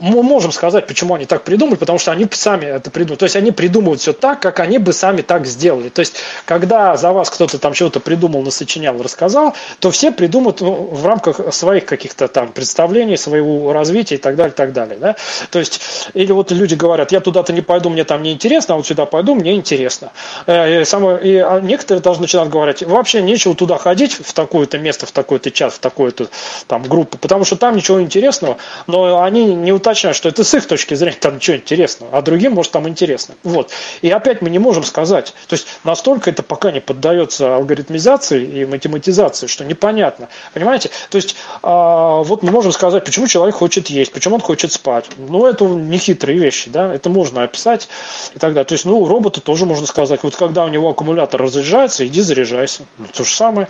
мы 0.00 0.22
можем 0.22 0.52
сказать, 0.52 0.86
почему 0.86 1.14
они 1.14 1.26
так 1.26 1.42
придумали, 1.42 1.76
потому 1.76 1.98
что 1.98 2.12
они 2.12 2.26
сами 2.30 2.66
это 2.66 2.90
придумали. 2.90 3.18
То 3.18 3.24
есть 3.24 3.36
они 3.36 3.52
придумывают 3.52 3.95
все 3.96 4.12
так, 4.12 4.40
как 4.40 4.60
они 4.60 4.78
бы 4.78 4.92
сами 4.92 5.22
так 5.22 5.46
сделали. 5.46 5.88
То 5.88 6.00
есть, 6.00 6.16
когда 6.44 6.96
за 6.96 7.12
вас 7.12 7.30
кто-то 7.30 7.58
там 7.58 7.72
чего-то 7.72 8.00
придумал, 8.00 8.42
насочинял, 8.42 9.00
рассказал, 9.02 9.54
то 9.80 9.90
все 9.90 10.12
придумают 10.12 10.60
ну, 10.60 10.72
в 10.72 11.06
рамках 11.06 11.54
своих 11.54 11.84
каких-то 11.84 12.28
там 12.28 12.52
представлений, 12.52 13.16
своего 13.16 13.72
развития 13.72 14.16
и 14.16 14.18
так 14.18 14.36
далее, 14.36 14.52
так 14.52 14.72
далее. 14.72 14.98
Да? 14.98 15.16
То 15.50 15.58
есть, 15.58 15.80
или 16.14 16.32
вот 16.32 16.50
люди 16.52 16.74
говорят, 16.74 17.12
я 17.12 17.20
туда-то 17.20 17.52
не 17.52 17.60
пойду, 17.60 17.90
мне 17.90 18.04
там 18.04 18.22
не 18.22 18.32
интересно, 18.32 18.74
а 18.74 18.76
вот 18.76 18.86
сюда 18.86 19.06
пойду, 19.06 19.34
мне 19.34 19.54
интересно. 19.54 20.12
Э, 20.46 20.82
и, 20.82 20.84
само, 20.84 21.16
и 21.16 21.36
а 21.36 21.60
некоторые 21.60 22.02
даже 22.02 22.20
начинают 22.20 22.50
говорить, 22.50 22.82
вообще 22.82 23.22
нечего 23.22 23.54
туда 23.54 23.78
ходить 23.78 24.12
в 24.12 24.32
такое-то 24.32 24.78
место, 24.78 25.06
в 25.06 25.12
такой-то 25.12 25.50
час, 25.50 25.74
в 25.74 25.78
такую-то 25.78 26.28
там 26.66 26.82
группу, 26.82 27.18
потому 27.18 27.44
что 27.44 27.56
там 27.56 27.76
ничего 27.76 28.00
интересного, 28.00 28.58
но 28.86 29.22
они 29.22 29.54
не 29.54 29.72
уточняют, 29.72 30.16
что 30.16 30.28
это 30.28 30.44
с 30.44 30.54
их 30.54 30.66
точки 30.66 30.94
зрения 30.94 31.18
там 31.20 31.36
ничего 31.36 31.56
интересного, 31.56 32.16
а 32.16 32.22
другим 32.22 32.52
может 32.52 32.72
там 32.72 32.88
интересно. 32.88 33.34
Вот. 33.42 33.70
И 34.02 34.10
опять 34.10 34.42
мы 34.42 34.50
не 34.50 34.58
можем 34.58 34.84
сказать, 34.84 35.34
то 35.46 35.54
есть 35.54 35.66
настолько 35.84 36.30
это 36.30 36.42
пока 36.42 36.70
не 36.70 36.80
поддается 36.80 37.56
алгоритмизации 37.56 38.44
и 38.44 38.64
математизации, 38.64 39.46
что 39.46 39.64
непонятно. 39.64 40.28
Понимаете? 40.54 40.90
То 41.10 41.16
есть 41.16 41.36
а, 41.62 42.22
вот 42.22 42.42
мы 42.42 42.50
можем 42.50 42.72
сказать, 42.72 43.04
почему 43.04 43.26
человек 43.26 43.56
хочет 43.56 43.88
есть, 43.88 44.12
почему 44.12 44.36
он 44.36 44.40
хочет 44.40 44.72
спать. 44.72 45.06
Ну, 45.16 45.46
это 45.46 45.64
не 45.64 45.98
хитрые 45.98 46.38
вещи, 46.38 46.70
да, 46.70 46.94
это 46.94 47.10
можно 47.10 47.42
описать 47.42 47.88
и 48.34 48.38
так 48.38 48.52
далее. 48.54 48.64
То 48.64 48.74
есть, 48.74 48.84
ну, 48.84 49.06
роботу 49.06 49.40
тоже 49.40 49.66
можно 49.66 49.86
сказать, 49.86 50.22
вот 50.22 50.36
когда 50.36 50.64
у 50.64 50.68
него 50.68 50.88
аккумулятор 50.90 51.42
разряжается, 51.42 52.06
иди 52.06 52.20
заряжайся. 52.20 52.84
Ну, 52.98 53.06
то 53.12 53.24
же 53.24 53.34
самое. 53.34 53.68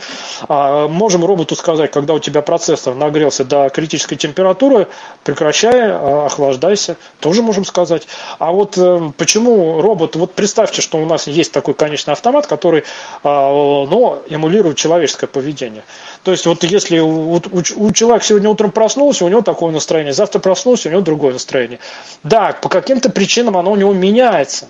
А, 0.48 0.88
можем 0.88 1.24
роботу 1.24 1.56
сказать, 1.56 1.90
когда 1.90 2.14
у 2.14 2.18
тебя 2.18 2.43
процессор 2.43 2.94
нагрелся 2.94 3.44
до 3.44 3.68
критической 3.68 4.16
температуры, 4.16 4.88
прекращай, 5.24 5.90
а, 5.90 6.26
охлаждайся. 6.26 6.97
Тоже 7.20 7.43
можем 7.43 7.64
сказать. 7.64 8.06
А 8.38 8.52
вот 8.52 8.76
э, 8.76 9.10
почему 9.16 9.80
робот, 9.80 9.95
вот 9.97 10.35
представьте, 10.35 10.82
что 10.82 10.98
у 10.98 11.06
нас 11.06 11.27
есть 11.27 11.52
такой 11.52 11.74
конечный 11.74 12.12
автомат, 12.12 12.47
который, 12.47 12.85
ну, 13.24 14.23
эмулирует 14.28 14.77
человеческое 14.77 15.27
поведение. 15.27 15.82
То 16.23 16.31
есть 16.31 16.47
вот 16.47 16.62
если 16.64 16.98
у, 16.98 17.35
у 17.36 17.93
человека 17.93 18.24
сегодня 18.24 18.48
утром 18.48 18.70
проснулся, 18.70 19.24
у 19.24 19.28
него 19.28 19.43
такое 19.43 19.73
настроение, 19.73 20.12
завтра 20.12 20.39
проснулся, 20.39 20.89
у 20.89 20.93
него 20.93 21.01
другое 21.02 21.32
настроение. 21.32 21.78
Да, 22.23 22.52
по 22.60 22.68
каким-то 22.68 23.10
причинам 23.10 23.56
оно 23.56 23.73
у 23.73 23.77
него 23.77 23.93
меняется. 23.93 24.68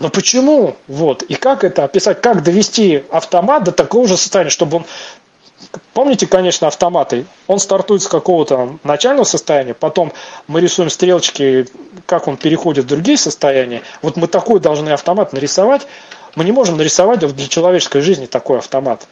Но 0.00 0.10
почему? 0.10 0.76
Вот. 0.86 1.22
И 1.24 1.34
как 1.34 1.64
это 1.64 1.82
описать, 1.82 2.20
как 2.20 2.44
довести 2.44 3.02
автомат 3.10 3.64
до 3.64 3.72
такого 3.72 4.06
же 4.06 4.16
состояния, 4.16 4.50
чтобы 4.50 4.76
он 4.78 4.86
Помните, 5.92 6.26
конечно, 6.26 6.66
автоматы. 6.66 7.26
Он 7.46 7.58
стартует 7.58 8.02
с 8.02 8.08
какого-то 8.08 8.78
начального 8.84 9.24
состояния, 9.24 9.74
потом 9.74 10.12
мы 10.46 10.60
рисуем 10.60 10.90
стрелочки, 10.90 11.66
как 12.06 12.28
он 12.28 12.36
переходит 12.36 12.84
в 12.84 12.88
другие 12.88 13.18
состояния. 13.18 13.82
Вот 14.00 14.16
мы 14.16 14.28
такой 14.28 14.60
должны 14.60 14.90
автомат 14.90 15.32
нарисовать. 15.32 15.86
Мы 16.36 16.44
не 16.44 16.52
можем 16.52 16.76
нарисовать 16.76 17.20
для 17.20 17.48
человеческой 17.48 18.00
жизни 18.00 18.26
такой 18.26 18.58
автомат. 18.58 19.06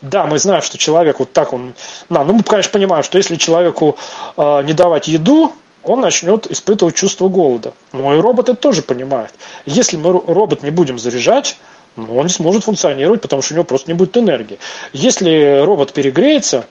Да, 0.00 0.26
мы 0.26 0.38
знаем, 0.38 0.62
что 0.62 0.78
человек 0.78 1.20
вот 1.20 1.32
так 1.32 1.52
он... 1.52 1.74
Да, 2.08 2.24
ну 2.24 2.32
мы, 2.32 2.42
конечно, 2.42 2.72
понимаем, 2.72 3.04
что 3.04 3.18
если 3.18 3.36
человеку 3.36 3.96
э, 4.36 4.62
не 4.64 4.72
давать 4.72 5.06
еду, 5.06 5.52
он 5.84 6.00
начнет 6.00 6.50
испытывать 6.50 6.96
чувство 6.96 7.28
голода. 7.28 7.72
Но 7.92 8.14
и 8.14 8.20
роботы 8.20 8.54
тоже 8.54 8.82
понимают. 8.82 9.32
Если 9.64 9.96
мы 9.96 10.12
робот 10.12 10.62
не 10.62 10.70
будем 10.70 10.98
заряжать, 10.98 11.56
ну, 11.96 12.16
он 12.16 12.26
не 12.26 12.32
сможет 12.32 12.64
функционировать, 12.64 13.20
потому 13.20 13.42
что 13.42 13.54
у 13.54 13.56
него 13.56 13.64
просто 13.64 13.90
не 13.90 13.96
будет 13.96 14.16
энергии. 14.16 14.58
Если 14.92 15.62
робот 15.64 15.92
перегреется, 15.92 16.64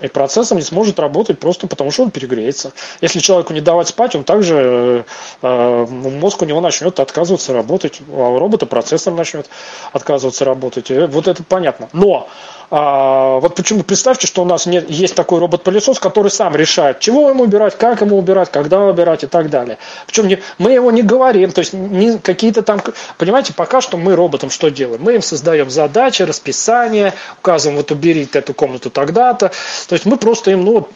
и 0.00 0.08
процессор 0.08 0.56
не 0.56 0.64
сможет 0.64 0.98
работать 0.98 1.38
просто 1.38 1.66
потому, 1.66 1.90
что 1.90 2.02
он 2.02 2.10
перегреется. 2.10 2.72
Если 3.00 3.20
человеку 3.20 3.52
не 3.52 3.60
давать 3.60 3.88
спать, 3.88 4.16
он 4.16 4.24
также 4.24 5.04
э, 5.42 5.86
мозг 5.88 6.42
у 6.42 6.44
него 6.44 6.60
начнет 6.60 6.98
отказываться 6.98 7.52
работать, 7.52 8.00
а 8.10 8.30
у 8.30 8.38
робота 8.38 8.66
процессор 8.66 9.14
начнет 9.14 9.48
отказываться 9.92 10.44
работать. 10.44 10.90
И 10.90 10.98
вот 10.98 11.28
это 11.28 11.44
понятно. 11.44 11.88
Но 11.92 12.28
а, 12.70 13.38
вот 13.38 13.54
почему 13.54 13.82
представьте, 13.82 14.26
что 14.26 14.42
у 14.42 14.44
нас 14.44 14.66
нет, 14.66 14.90
есть 14.90 15.14
такой 15.14 15.38
робот-пылесос, 15.38 16.00
который 16.00 16.30
сам 16.30 16.56
решает, 16.56 17.00
чего 17.00 17.30
ему 17.30 17.44
убирать, 17.44 17.78
как 17.78 18.00
ему 18.00 18.18
убирать, 18.18 18.50
когда 18.50 18.84
убирать 18.84 19.24
и 19.24 19.26
так 19.26 19.50
далее. 19.50 19.78
Причем 20.06 20.26
не, 20.26 20.40
мы 20.58 20.72
его 20.72 20.90
не 20.90 21.02
говорим, 21.02 21.52
то 21.52 21.60
есть 21.60 21.72
не 21.72 22.18
какие-то 22.18 22.62
там, 22.62 22.82
понимаете, 23.18 23.54
пока 23.54 23.80
что 23.80 23.96
мы 23.96 24.16
роботам 24.16 24.50
что 24.50 24.70
делаем? 24.70 25.02
Мы 25.02 25.14
им 25.14 25.22
создаем 25.22 25.70
задачи, 25.70 26.22
расписание, 26.22 27.14
указываем, 27.38 27.78
вот 27.78 27.90
убери 27.92 28.28
эту 28.32 28.52
комнату 28.52 28.90
тогда-то. 28.90 29.52
То 29.88 29.92
есть 29.92 30.04
мы 30.04 30.16
просто 30.16 30.50
им, 30.50 30.64
ну, 30.64 30.88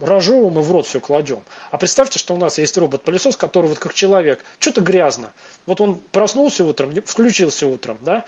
разжевываем 0.00 0.58
и 0.58 0.62
в 0.62 0.72
рот 0.72 0.86
все 0.86 1.00
кладем. 1.00 1.42
А 1.70 1.78
представьте, 1.78 2.18
что 2.18 2.34
у 2.34 2.38
нас 2.38 2.58
есть 2.58 2.76
робот-пылесос, 2.76 3.36
который 3.36 3.68
вот 3.68 3.78
как 3.78 3.94
человек, 3.94 4.44
что-то 4.58 4.80
грязно. 4.80 5.32
Вот 5.66 5.80
он 5.80 5.96
проснулся 5.96 6.64
утром, 6.64 6.92
включился 7.04 7.66
утром, 7.66 7.98
да, 8.00 8.24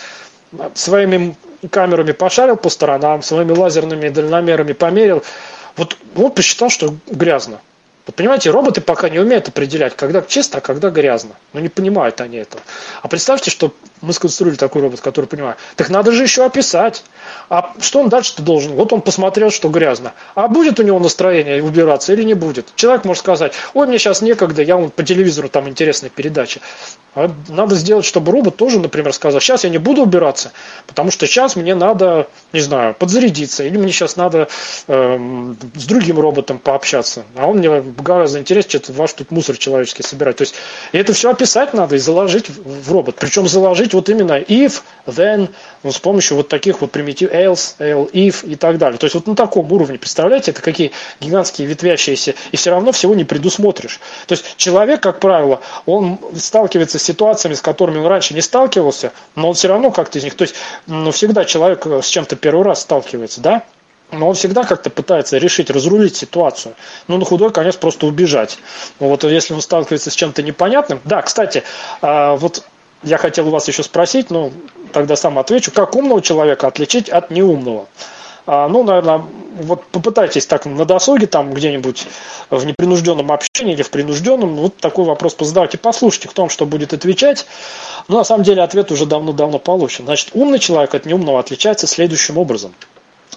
своими 0.74 1.36
камерами 1.68 2.12
пошарил 2.12 2.56
по 2.56 2.68
сторонам, 2.68 3.22
своими 3.22 3.52
лазерными 3.52 4.08
дальномерами 4.08 4.72
померил. 4.72 5.22
Вот 5.76 5.96
он 6.16 6.30
посчитал, 6.30 6.70
что 6.70 6.94
грязно. 7.06 7.60
Вот 8.06 8.16
понимаете, 8.16 8.50
роботы 8.50 8.80
пока 8.80 9.08
не 9.08 9.18
умеют 9.18 9.48
определять, 9.48 9.96
когда 9.96 10.20
чисто, 10.20 10.58
а 10.58 10.60
когда 10.60 10.90
грязно. 10.90 11.36
Но 11.52 11.60
не 11.60 11.70
понимают 11.70 12.20
они 12.20 12.36
этого. 12.36 12.62
А 13.02 13.08
представьте, 13.08 13.50
что 13.50 13.74
мы 14.00 14.12
сконструировали 14.12 14.58
такой 14.58 14.82
робот, 14.82 15.00
который 15.00 15.26
понимает. 15.26 15.56
Так 15.76 15.88
надо 15.88 16.12
же 16.12 16.22
еще 16.22 16.44
описать. 16.44 17.04
А 17.48 17.72
что 17.80 18.00
он 18.00 18.08
дальше-то 18.08 18.42
должен? 18.42 18.72
Вот 18.72 18.92
он 18.92 19.00
посмотрел, 19.00 19.50
что 19.50 19.68
грязно. 19.68 20.12
А 20.34 20.48
будет 20.48 20.80
у 20.80 20.82
него 20.82 20.98
настроение 20.98 21.62
убираться 21.62 22.12
или 22.12 22.22
не 22.22 22.34
будет? 22.34 22.74
Человек 22.74 23.04
может 23.04 23.22
сказать, 23.22 23.52
ой, 23.72 23.86
мне 23.86 23.98
сейчас 23.98 24.22
некогда, 24.22 24.62
я 24.62 24.76
вон 24.76 24.90
по 24.90 25.02
телевизору 25.02 25.48
там 25.48 25.68
интересная 25.68 26.10
передача. 26.10 26.60
А 27.14 27.30
надо 27.48 27.76
сделать, 27.76 28.04
чтобы 28.04 28.32
робот 28.32 28.56
тоже, 28.56 28.80
например, 28.80 29.12
сказал, 29.12 29.40
сейчас 29.40 29.62
я 29.62 29.70
не 29.70 29.78
буду 29.78 30.02
убираться, 30.02 30.52
потому 30.86 31.12
что 31.12 31.26
сейчас 31.26 31.54
мне 31.54 31.76
надо, 31.76 32.28
не 32.52 32.58
знаю, 32.58 32.94
подзарядиться, 32.94 33.62
или 33.62 33.76
мне 33.76 33.92
сейчас 33.92 34.16
надо 34.16 34.48
э, 34.88 35.54
с 35.76 35.84
другим 35.84 36.18
роботом 36.18 36.58
пообщаться, 36.58 37.24
а 37.36 37.46
он 37.46 37.58
мне 37.58 37.82
гораздо 37.82 38.40
интереснее, 38.40 38.82
что 38.82 38.92
ваш 38.92 39.12
тут 39.12 39.30
мусор 39.30 39.56
человеческий 39.56 40.02
собирать. 40.02 40.36
То 40.38 40.42
есть 40.42 40.56
это 40.90 41.12
все 41.12 41.30
описать 41.30 41.72
надо 41.72 41.94
и 41.94 41.98
заложить 41.98 42.48
в 42.48 42.90
робот. 42.90 43.14
Причем 43.14 43.46
заложить 43.46 43.93
вот 43.94 44.08
именно 44.08 44.38
if, 44.40 44.82
then, 45.06 45.50
ну, 45.82 45.92
с 45.92 45.98
помощью 45.98 46.36
вот 46.36 46.48
таких 46.48 46.80
вот 46.80 46.90
примитив 46.90 47.30
else, 47.30 47.76
else, 47.78 48.10
if 48.12 48.46
и 48.46 48.56
так 48.56 48.78
далее. 48.78 48.98
То 48.98 49.04
есть 49.04 49.14
вот 49.14 49.26
на 49.26 49.36
таком 49.36 49.70
уровне, 49.72 49.98
представляете, 49.98 50.50
это 50.50 50.62
какие 50.62 50.92
гигантские 51.20 51.66
ветвящиеся, 51.66 52.34
и 52.52 52.56
все 52.56 52.70
равно 52.70 52.92
всего 52.92 53.14
не 53.14 53.24
предусмотришь. 53.24 54.00
То 54.26 54.32
есть 54.32 54.56
человек, 54.56 55.02
как 55.02 55.20
правило, 55.20 55.60
он 55.86 56.18
сталкивается 56.36 56.98
с 56.98 57.02
ситуациями, 57.02 57.54
с 57.54 57.60
которыми 57.60 57.98
он 57.98 58.06
раньше 58.06 58.34
не 58.34 58.40
сталкивался, 58.40 59.12
но 59.34 59.48
он 59.48 59.54
все 59.54 59.68
равно 59.68 59.90
как-то 59.90 60.18
из 60.18 60.24
них, 60.24 60.34
то 60.34 60.42
есть 60.42 60.54
ну, 60.86 61.10
всегда 61.12 61.44
человек 61.44 61.86
с 61.86 62.06
чем-то 62.06 62.36
первый 62.36 62.64
раз 62.64 62.82
сталкивается, 62.82 63.40
да, 63.40 63.64
но 64.12 64.28
он 64.28 64.34
всегда 64.34 64.64
как-то 64.64 64.90
пытается 64.90 65.38
решить, 65.38 65.70
разрулить 65.70 66.16
ситуацию. 66.16 66.74
Ну, 67.08 67.18
на 67.18 67.24
худой 67.24 67.50
конец 67.50 67.76
просто 67.76 68.06
убежать. 68.06 68.58
Вот 68.98 69.24
если 69.24 69.54
он 69.54 69.60
сталкивается 69.60 70.10
с 70.10 70.14
чем-то 70.14 70.42
непонятным. 70.42 71.00
Да, 71.04 71.22
кстати, 71.22 71.64
а, 72.00 72.36
вот 72.36 72.64
я 73.04 73.18
хотел 73.18 73.48
вас 73.50 73.68
еще 73.68 73.82
спросить, 73.82 74.30
но 74.30 74.50
тогда 74.92 75.16
сам 75.16 75.38
отвечу, 75.38 75.70
как 75.72 75.94
умного 75.94 76.22
человека 76.22 76.66
отличить 76.66 77.08
от 77.08 77.30
неумного? 77.30 77.86
А, 78.46 78.68
ну, 78.68 78.82
наверное, 78.82 79.24
вот 79.62 79.86
попытайтесь 79.86 80.46
так 80.46 80.66
на 80.66 80.84
досуге, 80.84 81.26
там 81.26 81.54
где-нибудь 81.54 82.06
в 82.50 82.66
непринужденном 82.66 83.32
общении 83.32 83.72
или 83.72 83.82
в 83.82 83.90
принужденном, 83.90 84.56
вот 84.56 84.76
такой 84.76 85.04
вопрос 85.04 85.34
позадавать 85.34 85.74
и 85.74 85.78
послушайте, 85.78 86.28
кто 86.28 86.42
вам 86.42 86.50
что 86.50 86.66
будет 86.66 86.92
отвечать. 86.92 87.46
Но 88.08 88.18
на 88.18 88.24
самом 88.24 88.44
деле 88.44 88.62
ответ 88.62 88.90
уже 88.90 89.06
давно-давно 89.06 89.58
получен. 89.58 90.04
Значит, 90.04 90.30
умный 90.34 90.58
человек 90.58 90.94
от 90.94 91.06
неумного 91.06 91.40
отличается 91.40 91.86
следующим 91.86 92.36
образом. 92.36 92.74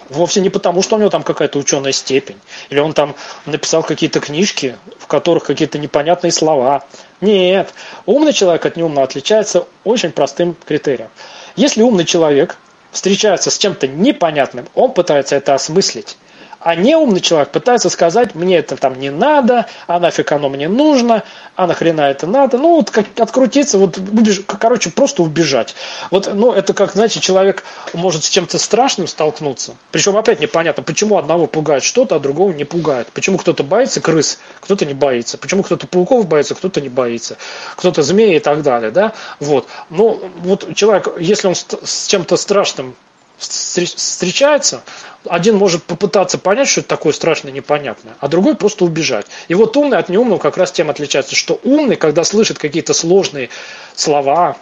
Вовсе 0.08 0.40
не 0.40 0.48
потому, 0.48 0.82
что 0.82 0.96
у 0.96 0.98
него 0.98 1.10
там 1.10 1.22
какая-то 1.22 1.58
ученая 1.58 1.92
степень, 1.92 2.38
или 2.70 2.78
он 2.78 2.94
там 2.94 3.14
написал 3.46 3.82
какие-то 3.82 4.20
книжки, 4.20 4.76
в 4.98 5.06
которых 5.06 5.44
какие-то 5.44 5.78
непонятные 5.78 6.32
слова. 6.32 6.84
Нет, 7.20 7.74
умный 8.06 8.32
человек 8.32 8.64
от 8.64 8.76
неумного 8.76 9.04
отличается 9.04 9.66
очень 9.84 10.12
простым 10.12 10.56
критерием. 10.66 11.10
Если 11.56 11.82
умный 11.82 12.04
человек 12.04 12.56
встречается 12.90 13.50
с 13.50 13.58
чем-то 13.58 13.86
непонятным, 13.86 14.66
он 14.74 14.92
пытается 14.92 15.36
это 15.36 15.54
осмыслить. 15.54 16.16
А 16.60 16.74
неумный 16.74 17.20
человек 17.20 17.50
пытается 17.50 17.88
сказать, 17.88 18.34
мне 18.34 18.58
это 18.58 18.76
там 18.76 18.98
не 18.98 19.10
надо, 19.10 19.66
а 19.86 20.00
нафиг 20.00 20.32
оно 20.32 20.48
мне 20.48 20.68
нужно, 20.68 21.22
а 21.54 21.66
нахрена 21.66 22.02
это 22.02 22.26
надо. 22.26 22.58
Ну, 22.58 22.76
вот 22.76 22.90
как 22.90 23.06
открутиться, 23.18 23.78
вот, 23.78 23.96
убеж... 23.98 24.42
короче, 24.46 24.90
просто 24.90 25.22
убежать. 25.22 25.76
Вот, 26.10 26.28
ну, 26.34 26.52
это 26.52 26.74
как, 26.74 26.92
знаете, 26.92 27.20
человек 27.20 27.64
может 27.92 28.24
с 28.24 28.28
чем-то 28.28 28.58
страшным 28.58 29.06
столкнуться. 29.06 29.76
Причем 29.92 30.16
опять 30.16 30.40
непонятно, 30.40 30.82
почему 30.82 31.16
одного 31.16 31.46
пугает 31.46 31.84
что-то, 31.84 32.16
а 32.16 32.18
другого 32.18 32.52
не 32.52 32.64
пугает. 32.64 33.08
Почему 33.12 33.38
кто-то 33.38 33.62
боится 33.62 34.00
крыс, 34.00 34.40
кто-то 34.60 34.84
не 34.84 34.94
боится. 34.94 35.38
Почему 35.38 35.62
кто-то 35.62 35.86
пауков 35.86 36.26
боится, 36.26 36.54
кто-то 36.54 36.80
не 36.80 36.88
боится. 36.88 37.36
Кто-то 37.76 38.02
змеи 38.02 38.36
и 38.36 38.40
так 38.40 38.62
далее, 38.62 38.90
да. 38.90 39.12
Вот. 39.38 39.68
Ну, 39.90 40.30
вот 40.38 40.74
человек, 40.74 41.08
если 41.20 41.46
он 41.46 41.54
с 41.54 42.06
чем-то 42.08 42.36
страшным 42.36 42.96
встречается, 43.38 44.82
один 45.24 45.56
может 45.56 45.84
попытаться 45.84 46.38
понять, 46.38 46.68
что 46.68 46.80
это 46.80 46.88
такое 46.88 47.12
страшное 47.12 47.52
непонятное, 47.52 48.16
а 48.18 48.28
другой 48.28 48.56
просто 48.56 48.84
убежать. 48.84 49.26
И 49.48 49.54
вот 49.54 49.76
умный 49.76 49.98
от 49.98 50.08
неумного 50.08 50.38
как 50.38 50.56
раз 50.56 50.72
тем 50.72 50.90
отличается, 50.90 51.36
что 51.36 51.60
умный, 51.62 51.96
когда 51.96 52.24
слышит 52.24 52.58
какие-то 52.58 52.94
сложные 52.94 53.48
слова, 53.94 54.56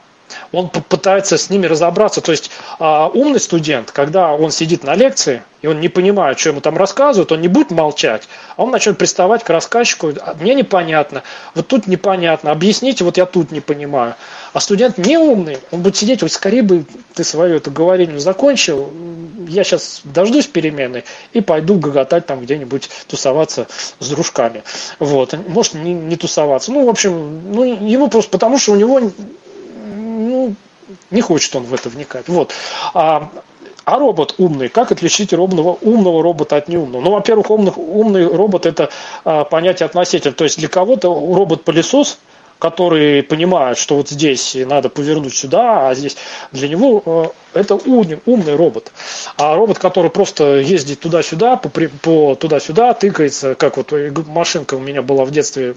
он 0.52 0.68
пытается 0.68 1.38
с 1.38 1.50
ними 1.50 1.66
разобраться. 1.66 2.20
То 2.20 2.32
есть 2.32 2.50
а, 2.78 3.08
умный 3.08 3.40
студент, 3.40 3.90
когда 3.90 4.32
он 4.32 4.50
сидит 4.50 4.84
на 4.84 4.94
лекции, 4.94 5.42
и 5.62 5.66
он 5.66 5.80
не 5.80 5.88
понимает, 5.88 6.38
что 6.38 6.50
ему 6.50 6.60
там 6.60 6.76
рассказывают, 6.76 7.32
он 7.32 7.40
не 7.40 7.48
будет 7.48 7.70
молчать, 7.70 8.28
а 8.56 8.64
он 8.64 8.70
начнет 8.70 8.98
приставать 8.98 9.42
к 9.44 9.50
рассказчику, 9.50 10.12
«А, 10.20 10.34
мне 10.38 10.54
непонятно, 10.54 11.22
вот 11.54 11.66
тут 11.66 11.86
непонятно, 11.86 12.50
объясните, 12.50 13.04
вот 13.04 13.16
я 13.16 13.26
тут 13.26 13.52
не 13.52 13.60
понимаю. 13.60 14.14
А 14.52 14.60
студент 14.60 14.98
не 14.98 15.18
умный, 15.18 15.58
он 15.70 15.82
будет 15.82 15.96
сидеть, 15.96 16.22
вот 16.22 16.32
скорее 16.32 16.62
бы 16.62 16.84
ты 17.14 17.24
свое 17.24 17.56
это 17.56 17.70
говорение 17.70 18.20
закончил, 18.20 18.92
я 19.48 19.64
сейчас 19.64 20.00
дождусь 20.04 20.46
перемены 20.46 21.04
и 21.32 21.40
пойду 21.40 21.78
гоготать 21.78 22.26
там 22.26 22.40
где-нибудь 22.40 22.88
тусоваться 23.06 23.66
с 23.98 24.08
дружками. 24.08 24.62
Вот. 24.98 25.34
Может 25.48 25.74
не, 25.74 25.94
не 25.94 26.16
тусоваться. 26.16 26.72
Ну, 26.72 26.84
в 26.84 26.88
общем, 26.88 27.52
ну, 27.52 27.64
ему 27.64 28.08
просто 28.08 28.30
потому, 28.30 28.58
что 28.58 28.72
у 28.72 28.76
него 28.76 29.00
ну, 29.86 30.54
не 31.10 31.20
хочет 31.20 31.54
он 31.56 31.64
в 31.64 31.74
это 31.74 31.88
вникать. 31.88 32.28
Вот. 32.28 32.52
А, 32.94 33.30
а 33.84 33.98
робот 33.98 34.34
умный, 34.38 34.68
как 34.68 34.90
отличить 34.92 35.32
умного, 35.32 35.78
умного 35.80 36.22
робота 36.22 36.56
от 36.56 36.68
неумного? 36.68 37.02
Ну, 37.02 37.10
во-первых, 37.12 37.50
умный, 37.50 37.72
умный 37.76 38.26
робот 38.26 38.66
это 38.66 38.90
а, 39.24 39.44
понятие 39.44 39.86
относительно. 39.86 40.34
То 40.34 40.44
есть 40.44 40.58
для 40.58 40.68
кого-то 40.68 41.08
робот-пылесос, 41.08 42.18
который 42.58 43.22
понимает, 43.22 43.78
что 43.78 43.96
вот 43.96 44.08
здесь 44.08 44.56
надо 44.56 44.88
повернуть 44.88 45.36
сюда, 45.36 45.88
а 45.88 45.94
здесь 45.94 46.16
для 46.52 46.68
него 46.68 47.02
а, 47.06 47.32
это 47.54 47.76
умный, 47.76 48.18
умный 48.26 48.56
робот. 48.56 48.90
А 49.36 49.54
робот, 49.54 49.78
который 49.78 50.10
просто 50.10 50.58
ездит 50.58 51.00
туда-сюда, 51.00 51.56
по, 51.56 51.68
по 51.68 52.34
туда-сюда, 52.34 52.92
тыкается, 52.94 53.54
как 53.54 53.76
вот 53.76 53.92
машинка 54.26 54.74
у 54.74 54.80
меня 54.80 55.02
была 55.02 55.24
в 55.24 55.30
детстве 55.30 55.76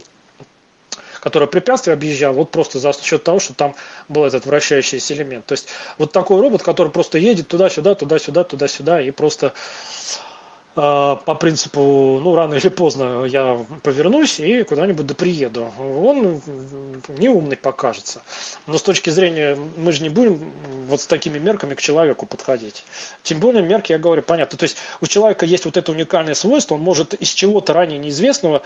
которая 1.19 1.47
препятствие 1.47 1.93
объезжал, 1.93 2.33
вот 2.33 2.51
просто 2.51 2.79
за 2.79 2.93
счет 2.93 3.23
того, 3.23 3.39
что 3.39 3.53
там 3.53 3.75
был 4.07 4.25
этот 4.25 4.45
вращающийся 4.45 5.13
элемент. 5.13 5.45
То 5.45 5.53
есть 5.53 5.69
вот 5.97 6.11
такой 6.11 6.41
робот, 6.41 6.63
который 6.63 6.91
просто 6.91 7.17
едет 7.17 7.47
туда-сюда, 7.47 7.95
туда-сюда, 7.95 8.43
туда-сюда 8.43 9.01
и 9.01 9.11
просто 9.11 9.53
по 10.79 11.35
принципу, 11.35 12.21
ну, 12.23 12.35
рано 12.35 12.53
или 12.53 12.69
поздно 12.69 13.25
я 13.25 13.65
повернусь 13.83 14.39
и 14.39 14.63
куда-нибудь 14.63 15.05
да 15.05 15.13
приеду. 15.13 15.73
Он 15.77 16.41
неумный 17.09 17.57
покажется. 17.57 18.21
Но 18.65 18.77
с 18.77 18.83
точки 18.83 19.09
зрения, 19.09 19.57
мы 19.75 19.91
же 19.91 20.03
не 20.03 20.09
будем 20.09 20.53
вот 20.87 21.01
с 21.01 21.07
такими 21.07 21.37
мерками 21.37 21.73
к 21.73 21.81
человеку 21.81 22.25
подходить. 22.25 22.85
Тем 23.23 23.41
более 23.41 23.61
мерки, 23.61 23.91
я 23.91 23.99
говорю, 23.99 24.21
понятно. 24.21 24.57
То 24.57 24.63
есть 24.63 24.77
у 25.01 25.07
человека 25.07 25.45
есть 25.45 25.65
вот 25.65 25.75
это 25.75 25.91
уникальное 25.91 26.33
свойство, 26.33 26.75
он 26.75 26.81
может 26.81 27.13
из 27.13 27.29
чего-то 27.29 27.73
ранее 27.73 27.99
неизвестного 27.99 28.61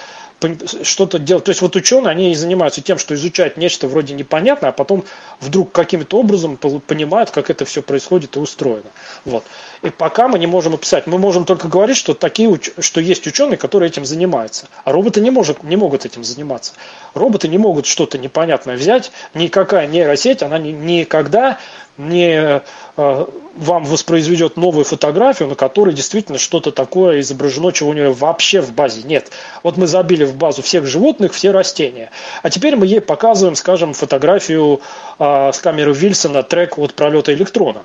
что-то 0.84 1.20
делать. 1.20 1.46
То 1.46 1.50
есть 1.50 1.62
вот 1.62 1.76
ученые, 1.76 2.12
они 2.12 2.36
занимаются 2.36 2.82
тем, 2.82 2.98
что 2.98 3.16
изучают 3.16 3.58
нечто 3.58 3.88
вроде 3.88 4.14
непонятное, 4.14 4.70
а 4.70 4.74
потом 4.74 5.06
вдруг 5.40 5.72
каким-то 5.72 6.20
образом 6.20 6.58
понимают, 6.58 7.32
как 7.32 7.50
это 7.50 7.66
все 7.66 7.82
происходит 7.82 8.36
и 8.36 8.40
устроено. 8.40 8.90
Вот. 9.26 9.46
И 9.82 9.90
пока 9.90 10.28
мы 10.28 10.38
не 10.40 10.48
можем 10.48 10.74
описать, 10.74 11.08
мы 11.08 11.18
можем 11.18 11.46
только 11.46 11.70
говорить, 11.70 12.03
что, 12.04 12.14
такие, 12.14 12.60
что 12.80 13.00
есть 13.00 13.26
ученые, 13.28 13.56
которые 13.56 13.88
этим 13.88 14.04
занимаются. 14.04 14.68
А 14.84 14.92
роботы 14.92 15.22
не, 15.22 15.32
может, 15.32 15.64
не 15.64 15.78
могут 15.78 16.06
этим 16.06 16.22
заниматься. 16.26 16.74
Роботы 17.14 17.48
не 17.48 17.58
могут 17.58 17.86
что-то 17.86 18.18
непонятное 18.18 18.76
взять. 18.76 19.14
Никакая 19.34 19.88
нейросеть, 19.88 20.44
она 20.44 20.58
никогда 20.60 21.60
не 21.98 22.62
э, 22.98 23.26
вам 23.56 23.86
воспроизведет 23.86 24.58
новую 24.58 24.84
фотографию, 24.84 25.48
на 25.48 25.56
которой 25.56 25.94
действительно 25.94 26.40
что-то 26.40 26.74
такое 26.74 27.22
изображено, 27.22 27.72
чего 27.72 27.92
у 27.92 27.94
нее 27.94 28.12
вообще 28.12 28.60
в 28.60 28.74
базе 28.74 29.04
нет. 29.04 29.32
Вот 29.64 29.78
мы 29.78 29.88
забили 29.88 30.26
в 30.26 30.36
базу 30.36 30.62
всех 30.62 30.86
животных, 30.86 31.32
все 31.32 31.52
растения. 31.52 32.12
А 32.42 32.50
теперь 32.50 32.76
мы 32.76 32.86
ей 32.86 33.00
показываем, 33.00 33.56
скажем, 33.56 33.94
фотографию 33.94 34.82
э, 35.20 35.52
с 35.54 35.60
камеры 35.60 35.94
Вильсона, 35.94 36.44
трек 36.44 36.78
от 36.78 36.96
пролета 36.96 37.34
электрона. 37.34 37.84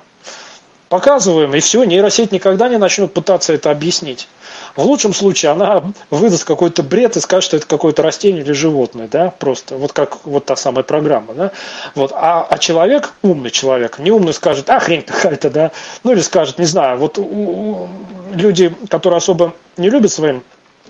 Показываем, 0.89 1.53
и 1.53 1.59
все, 1.59 1.83
нейросеть 1.83 2.31
никогда 2.31 2.67
не 2.67 2.77
начнет 2.77 3.13
пытаться 3.13 3.53
это 3.53 3.69
объяснить. 3.69 4.27
В 4.75 4.81
лучшем 4.81 5.13
случае 5.13 5.51
она 5.51 5.83
выдаст 6.09 6.45
какой-то 6.45 6.81
бред 6.81 7.15
и 7.15 7.19
скажет, 7.19 7.43
что 7.43 7.57
это 7.57 7.67
какое-то 7.67 8.01
растение 8.01 8.41
или 8.41 8.53
животное, 8.53 9.07
да, 9.07 9.29
просто, 9.29 9.77
вот 9.77 9.93
как 9.93 10.25
вот 10.25 10.45
та 10.45 10.55
самая 10.55 10.83
программа, 10.83 11.35
да. 11.35 11.51
Вот, 11.93 12.11
а, 12.15 12.47
а 12.49 12.57
человек, 12.57 13.13
умный 13.21 13.51
человек, 13.51 13.99
не 13.99 14.09
умный 14.09 14.33
скажет, 14.33 14.67
а 14.71 14.79
хрень 14.79 15.03
какая-то, 15.03 15.51
да, 15.51 15.71
ну 16.03 16.11
или 16.11 16.21
скажет, 16.21 16.57
не 16.57 16.65
знаю, 16.65 16.97
вот 16.97 17.19
у, 17.19 17.23
у, 17.23 17.89
люди, 18.33 18.73
которые 18.89 19.17
особо 19.17 19.53
не 19.77 19.91
любят 19.91 20.11
своим 20.11 20.43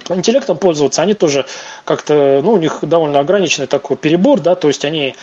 интеллектом 0.07 0.57
пользоваться, 0.57 1.01
они 1.01 1.13
тоже 1.13 1.45
как-то, 1.83 2.39
ну, 2.41 2.53
у 2.53 2.57
них 2.57 2.79
довольно 2.83 3.19
ограниченный 3.19 3.67
такой 3.67 3.97
перебор, 3.97 4.39
да, 4.39 4.55
то 4.55 4.69
есть 4.69 4.85
они, 4.85 5.15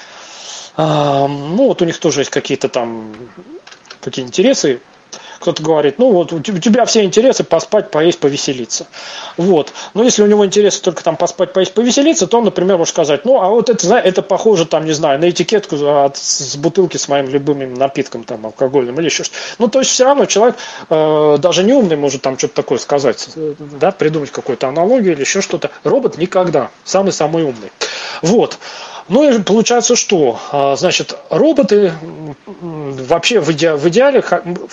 э, 0.77 0.82
ну, 0.82 1.69
вот 1.69 1.81
у 1.81 1.86
них 1.86 1.98
тоже 1.98 2.20
есть 2.20 2.31
какие-то 2.31 2.69
там 2.69 3.15
какие 4.07 4.24
интересы. 4.24 4.81
Кто-то 5.41 5.62
говорит, 5.62 5.99
ну 5.99 6.12
вот 6.12 6.33
у 6.33 6.41
тебя 6.41 6.85
все 6.87 7.05
интересы 7.05 7.45
поспать, 7.45 7.91
поесть, 7.91 8.19
повеселиться. 8.19 8.87
Вот. 9.37 9.73
Но 9.95 10.03
если 10.03 10.23
у 10.23 10.27
него 10.27 10.47
интересы 10.47 10.81
только 10.81 11.05
там 11.05 11.16
поспать, 11.16 11.53
поесть, 11.53 11.74
повеселиться, 11.74 12.27
то 12.27 12.39
он, 12.39 12.45
например, 12.45 12.78
может 12.78 12.95
сказать, 12.95 13.24
ну 13.24 13.41
а 13.41 13.51
вот 13.51 13.69
это, 13.69 13.95
это 13.97 14.23
похоже 14.23 14.65
там, 14.65 14.85
не 14.85 14.93
знаю, 14.93 15.20
на 15.20 15.28
этикетку 15.31 15.77
от, 15.77 16.16
с 16.16 16.57
бутылки 16.57 16.97
с 16.97 17.09
моим 17.09 17.28
любимым 17.28 17.74
напитком 17.74 18.24
там 18.24 18.47
алкогольным 18.47 18.99
или 18.99 19.07
еще 19.07 19.24
что-то. 19.24 19.39
Ну 19.59 19.69
то 19.69 19.81
есть 19.81 19.91
все 19.91 20.05
равно 20.05 20.24
человек 20.24 20.57
э, 20.89 21.37
даже 21.39 21.65
не 21.65 21.74
умный 21.74 21.97
может 21.97 22.23
там 22.23 22.39
что-то 22.39 22.55
такое 22.55 22.78
сказать, 22.78 23.28
да, 23.37 23.93
придумать 23.93 24.31
какую-то 24.31 24.69
аналогию 24.69 25.12
или 25.12 25.20
еще 25.20 25.43
что-то. 25.43 25.70
Робот 25.85 26.19
никогда, 26.19 26.70
самый-самый 26.85 27.45
умный. 27.45 27.70
Вот. 28.23 28.59
Ну 29.09 29.28
и 29.28 29.41
получается 29.41 29.95
что? 29.95 30.41
А, 30.51 30.77
значит, 30.77 31.16
роботы 31.31 31.93
вообще 32.45 33.41
в, 33.41 33.51
иде, 33.53 33.74
в 33.74 33.89
идеале 33.89 34.24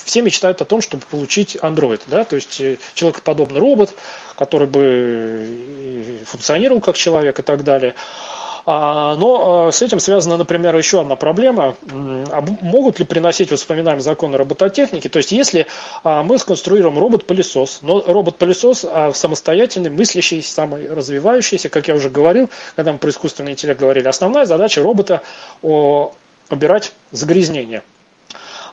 все 0.03 0.21
мечтают 0.21 0.61
о 0.61 0.65
том, 0.65 0.81
чтобы 0.81 1.03
получить 1.05 1.55
Android, 1.55 2.01
да, 2.07 2.23
то 2.23 2.35
есть 2.35 2.59
э, 2.59 2.77
человекоподобный 2.95 3.59
робот, 3.59 3.93
который 4.35 4.67
бы 4.67 6.23
функционировал 6.25 6.81
как 6.81 6.95
человек 6.95 7.39
и 7.39 7.43
так 7.43 7.63
далее. 7.63 7.93
А, 8.65 9.15
но 9.15 9.67
а, 9.67 9.71
с 9.71 9.81
этим 9.81 9.99
связана, 9.99 10.37
например, 10.37 10.75
еще 10.75 11.01
одна 11.01 11.15
проблема. 11.15 11.75
Могут 12.61 12.99
ли 12.99 13.05
приносить 13.05 13.51
воспоминания 13.51 14.01
законы 14.01 14.37
робототехники? 14.37 15.09
То 15.09 15.17
есть, 15.17 15.31
если 15.31 15.67
а, 16.03 16.23
мы 16.23 16.37
сконструируем 16.39 16.97
робот-пылесос, 16.97 17.79
но 17.81 18.01
робот-пылесос 18.01 18.85
самостоятельный, 19.13 19.89
мыслящий, 19.89 20.41
самый 20.41 20.89
развивающийся, 20.89 21.69
как 21.69 21.87
я 21.87 21.95
уже 21.95 22.09
говорил, 22.09 22.49
когда 22.75 22.93
мы 22.93 22.99
про 22.99 23.09
искусственный 23.09 23.51
интеллект 23.51 23.79
говорили, 23.79 24.07
основная 24.07 24.45
задача 24.45 24.81
робота 24.81 25.21
убирать 25.61 26.93
загрязнение. 27.11 27.83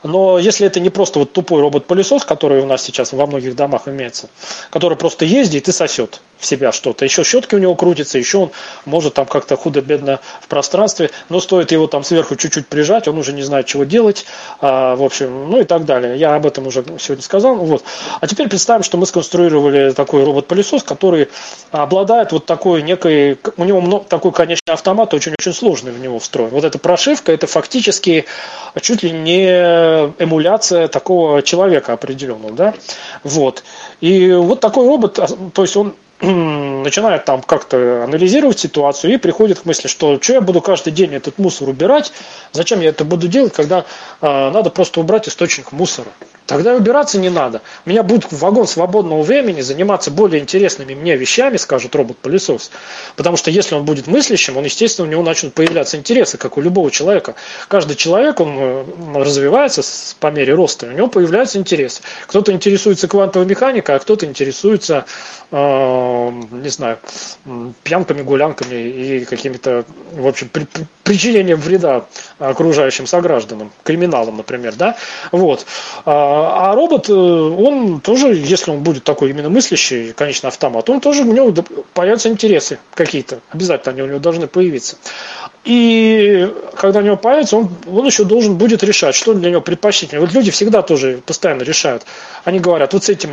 Но 0.03 0.39
если 0.39 0.67
это 0.67 0.81
не 0.81 0.91
просто 0.91 1.19
вот 1.19 1.33
тупой 1.33 1.61
робот-пылесос, 1.61 2.25
который 2.25 2.61
у 2.61 2.67
нас 2.67 2.83
сейчас 2.83 3.13
во 3.13 3.27
многих 3.27 3.55
домах 3.55 3.87
имеется, 3.87 4.31
который 4.71 4.97
просто 4.97 5.25
ездит 5.25 5.69
и 5.69 5.73
сосет 5.73 6.21
в 6.39 6.47
себя 6.47 6.73
что-то, 6.73 7.05
еще 7.05 7.23
щетки 7.23 7.55
у 7.55 7.59
него 7.59 7.75
крутятся, 7.75 8.19
еще 8.19 8.39
он 8.39 8.51
может 8.87 9.15
там 9.15 9.27
как-то 9.27 9.57
худо-бедно 9.57 10.21
в 10.41 10.49
пространстве, 10.49 11.11
но 11.29 11.41
стоит 11.41 11.73
его 11.73 11.87
там 11.87 12.03
сверху 12.03 12.37
чуть-чуть 12.37 12.67
прижать, 12.67 13.09
он 13.09 13.19
уже 13.19 13.33
не 13.33 13.43
знает, 13.43 13.67
чего 13.67 13.85
делать, 13.85 14.25
а, 14.61 14.97
в 14.97 15.03
общем, 15.03 15.51
ну 15.51 15.61
и 15.61 15.65
так 15.65 15.85
далее. 15.85 16.17
Я 16.17 16.35
об 16.35 16.47
этом 16.47 16.67
уже 16.67 16.85
сегодня 16.99 17.23
сказал. 17.23 17.57
Вот. 17.57 17.85
А 18.21 18.27
теперь 18.27 18.49
представим, 18.49 18.83
что 18.83 18.97
мы 18.97 19.07
сконструировали 19.07 19.91
такой 19.93 20.25
робот-пылесос, 20.25 20.83
который 20.83 21.29
обладает 21.73 22.33
вот 22.33 22.47
такой 22.47 22.83
некой, 22.83 23.39
у 23.57 23.65
него 23.65 23.81
много, 23.81 24.05
такой 24.05 24.33
конечный 24.33 24.73
автомат, 24.73 25.13
очень-очень 25.13 25.53
сложный 25.53 25.93
в 25.93 26.01
него 26.01 26.19
встроен. 26.19 26.51
Вот 26.51 26.65
эта 26.65 26.79
прошивка, 26.79 27.33
это 27.33 27.47
фактически 27.47 28.25
чуть 28.81 29.03
ли 29.03 29.11
не 29.11 29.90
эмуляция 30.19 30.89
такого 30.89 31.43
человека 31.43 31.93
определенного, 31.93 32.53
да, 32.53 32.75
вот. 33.25 33.65
И 34.01 34.33
вот 34.33 34.61
такой 34.61 34.87
робот, 34.87 35.19
а, 35.19 35.27
то 35.53 35.63
есть 35.63 35.77
он 35.77 35.95
начинает 36.21 37.25
там 37.25 37.43
как-то 37.43 38.05
анализировать 38.05 38.59
ситуацию 38.59 39.15
и 39.15 39.17
приходит 39.17 39.61
к 39.61 39.65
мысли, 39.65 39.89
что 39.89 40.21
что 40.21 40.33
я 40.35 40.41
буду 40.41 40.61
каждый 40.61 40.93
день 40.93 41.15
этот 41.15 41.39
мусор 41.39 41.69
убирать, 41.69 42.13
зачем 42.53 42.81
я 42.81 42.91
это 42.91 43.05
буду 43.05 43.29
делать, 43.29 43.53
когда 43.53 43.85
э, 44.21 44.51
надо 44.51 44.71
просто 44.71 45.01
убрать 45.01 45.29
источник 45.29 45.73
мусора. 45.73 46.09
Тогда 46.51 46.75
убираться 46.75 47.17
не 47.17 47.31
надо. 47.31 47.63
У 47.87 47.91
меня 47.91 48.03
будет 48.03 48.33
вагон 48.33 48.67
свободного 48.67 49.23
времени 49.23 49.61
заниматься 49.61 50.11
более 50.11 50.43
интересными 50.43 50.95
мне 50.95 51.17
вещами, 51.17 51.57
скажет 51.59 51.95
робот-пылесос. 51.95 52.73
Потому 53.15 53.37
что 53.37 53.53
если 53.53 53.77
он 53.77 53.85
будет 53.85 54.09
мыслящим, 54.09 54.57
он, 54.57 54.65
естественно, 54.65 55.07
у 55.07 55.11
него 55.13 55.23
начнут 55.23 55.55
появляться 55.55 55.97
интересы, 55.97 56.39
как 56.39 56.59
у 56.59 56.61
любого 56.61 56.91
человека. 56.91 57.37
Каждый 57.69 57.95
человек, 57.95 58.41
он 58.41 58.57
э, 58.59 58.85
развивается 59.15 59.83
по 60.19 60.33
мере 60.33 60.53
роста, 60.53 60.87
у 60.87 60.91
него 60.91 61.07
появляются 61.07 61.57
интересы. 61.57 62.03
Кто-то 62.27 62.51
интересуется 62.51 63.07
квантовой 63.07 63.47
механикой, 63.47 63.95
а 63.95 64.01
кто-то 64.01 64.27
интересуется, 64.27 65.05
э, 65.53 66.33
не 66.51 66.69
знаю, 66.69 66.99
пьянками, 67.85 68.23
гулянками 68.23 68.75
и 68.75 69.25
какими-то, 69.25 69.85
в 70.15 70.27
общем, 70.27 70.49
при, 70.49 70.67
причинением 71.05 71.61
вреда 71.61 72.07
окружающим 72.41 73.07
согражданам, 73.07 73.73
криминалам, 73.83 74.37
например, 74.37 74.75
да, 74.77 74.97
вот. 75.33 75.67
А, 76.05 76.40
а 76.41 76.75
робот, 76.75 77.09
э, 77.09 77.13
он 77.13 78.01
тоже, 78.01 78.35
если 78.35 78.71
он 78.71 78.83
будет 78.83 79.05
такой 79.05 79.31
именно 79.31 79.49
мыслящий, 79.49 80.13
конечно, 80.13 80.49
автомат, 80.49 80.89
он 80.91 81.01
тоже 81.01 81.23
у 81.23 81.33
него 81.33 81.55
появятся 81.95 82.29
интересы 82.29 82.79
какие-то. 82.95 83.41
Обязательно 83.51 83.93
они 83.93 84.03
у 84.03 84.07
него 84.07 84.19
должны 84.19 84.47
появиться. 84.47 84.97
И 85.65 86.51
когда 86.75 87.01
у 87.01 87.03
него 87.03 87.17
появится, 87.17 87.57
он, 87.57 87.71
он 87.87 88.07
еще 88.07 88.25
должен 88.25 88.57
будет 88.57 88.83
решать, 88.83 89.15
что 89.15 89.35
для 89.35 89.51
него 89.51 89.61
предпочтительнее. 89.61 90.25
Вот 90.25 90.35
люди 90.35 90.51
всегда 90.51 90.81
тоже 90.83 91.21
постоянно 91.25 91.63
решают. 91.63 92.05
Они 92.45 92.59
говорят, 92.59 92.95
вот 92.95 93.05
с 93.05 93.09
этим 93.11 93.31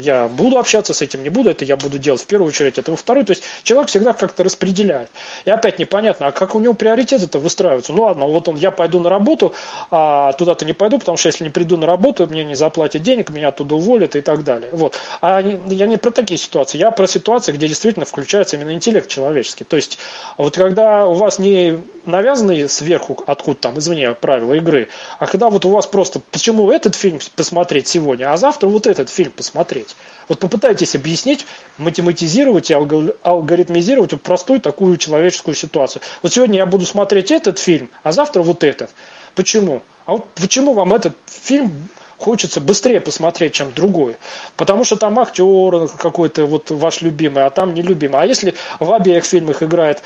я 0.00 0.28
буду 0.28 0.58
общаться, 0.58 0.94
с 0.94 1.02
этим 1.02 1.22
не 1.22 1.28
буду, 1.28 1.50
это 1.50 1.64
я 1.64 1.76
буду 1.76 1.98
делать 1.98 2.22
в 2.22 2.26
первую 2.26 2.48
очередь, 2.48 2.78
это 2.78 2.90
во 2.90 2.96
вторую. 2.96 3.26
То 3.26 3.32
есть 3.32 3.42
человек 3.62 3.88
всегда 3.88 4.12
как-то 4.12 4.44
распределяет. 4.44 5.10
И 5.44 5.50
опять 5.50 5.78
непонятно, 5.78 6.28
а 6.28 6.32
как 6.32 6.54
у 6.54 6.60
него 6.60 6.74
приоритеты-то 6.74 7.38
выстраиваются? 7.38 7.92
Ну 7.92 8.02
ладно, 8.04 8.26
вот 8.26 8.48
он, 8.48 8.56
я 8.56 8.70
пойду 8.70 9.00
на 9.00 9.10
работу, 9.10 9.54
а 9.90 10.32
туда-то 10.32 10.64
не 10.64 10.72
пойду, 10.72 10.98
потому 10.98 11.18
что 11.18 11.28
если 11.28 11.44
не 11.44 11.50
приду 11.50 11.76
на 11.76 11.86
работу, 11.86 12.26
мне 12.26 12.44
не 12.44 12.54
заплатят 12.54 13.02
денег, 13.02 13.30
меня 13.30 13.48
оттуда 13.48 13.74
уволят 13.74 14.16
и 14.16 14.20
так 14.20 14.44
далее. 14.44 14.70
Вот. 14.72 14.96
А 15.20 15.40
я 15.40 15.86
не 15.86 15.96
про 15.96 16.10
такие 16.10 16.38
ситуации, 16.38 16.78
я 16.78 16.90
про 16.90 17.06
ситуации, 17.06 17.52
где 17.52 17.68
действительно 17.68 18.06
включается 18.06 18.56
именно 18.56 18.72
интеллект 18.72 19.08
человеческий. 19.08 19.64
То 19.64 19.76
есть 19.76 19.98
вот 20.36 20.54
когда 20.56 21.06
у 21.06 21.14
вас 21.14 21.38
не 21.38 21.57
навязанные 22.04 22.68
сверху, 22.68 23.22
откуда 23.26 23.58
там, 23.58 23.78
извне, 23.78 24.12
правила 24.12 24.54
игры, 24.54 24.88
а 25.18 25.26
когда 25.26 25.50
вот 25.50 25.64
у 25.64 25.70
вас 25.70 25.86
просто, 25.86 26.20
почему 26.20 26.70
этот 26.70 26.94
фильм 26.94 27.18
посмотреть 27.36 27.88
сегодня, 27.88 28.32
а 28.32 28.36
завтра 28.36 28.68
вот 28.68 28.86
этот 28.86 29.10
фильм 29.10 29.32
посмотреть. 29.32 29.96
Вот 30.28 30.40
попытайтесь 30.40 30.94
объяснить, 30.94 31.46
математизировать 31.78 32.70
и 32.70 32.74
алгоритмизировать 32.74 34.20
простую 34.22 34.60
такую 34.60 34.96
человеческую 34.96 35.54
ситуацию. 35.54 36.02
Вот 36.22 36.32
сегодня 36.32 36.58
я 36.58 36.66
буду 36.66 36.86
смотреть 36.86 37.30
этот 37.30 37.58
фильм, 37.58 37.90
а 38.02 38.12
завтра 38.12 38.42
вот 38.42 38.64
этот. 38.64 38.90
Почему? 39.34 39.82
А 40.06 40.12
вот 40.12 40.26
почему 40.34 40.72
вам 40.72 40.94
этот 40.94 41.14
фильм 41.26 41.88
хочется 42.18 42.60
быстрее 42.60 43.00
посмотреть, 43.00 43.54
чем 43.54 43.72
другой. 43.72 44.16
Потому 44.56 44.84
что 44.84 44.96
там 44.96 45.18
актер 45.18 45.88
какой-то 45.88 46.46
вот 46.46 46.70
ваш 46.70 47.00
любимый, 47.00 47.44
а 47.44 47.50
там 47.50 47.74
нелюбимый. 47.74 48.20
А 48.20 48.26
если 48.26 48.54
в 48.80 48.92
обеих 48.92 49.24
фильмах 49.24 49.62
играет 49.62 50.02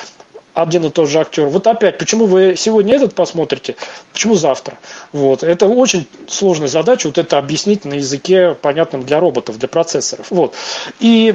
один 0.55 0.85
и 0.85 0.91
тот 0.91 1.09
же 1.09 1.21
актер. 1.21 1.47
Вот 1.47 1.67
опять, 1.67 1.99
почему 1.99 2.27
вы 2.27 2.55
сегодня 2.57 2.95
этот 2.95 3.15
посмотрите, 3.15 3.77
почему 4.13 4.35
завтра? 4.35 4.79
Вот. 5.13 5.43
Это 5.43 5.67
очень 5.67 6.07
сложная 6.29 6.69
задача, 6.69 7.07
вот 7.07 7.19
это 7.19 7.39
объяснить 7.39 7.85
на 7.85 7.95
языке, 7.95 8.55
понятном 8.55 9.05
для 9.05 9.21
роботов, 9.21 9.59
для 9.59 9.69
процессоров. 9.69 10.27
Вот. 10.31 10.55
И 11.01 11.35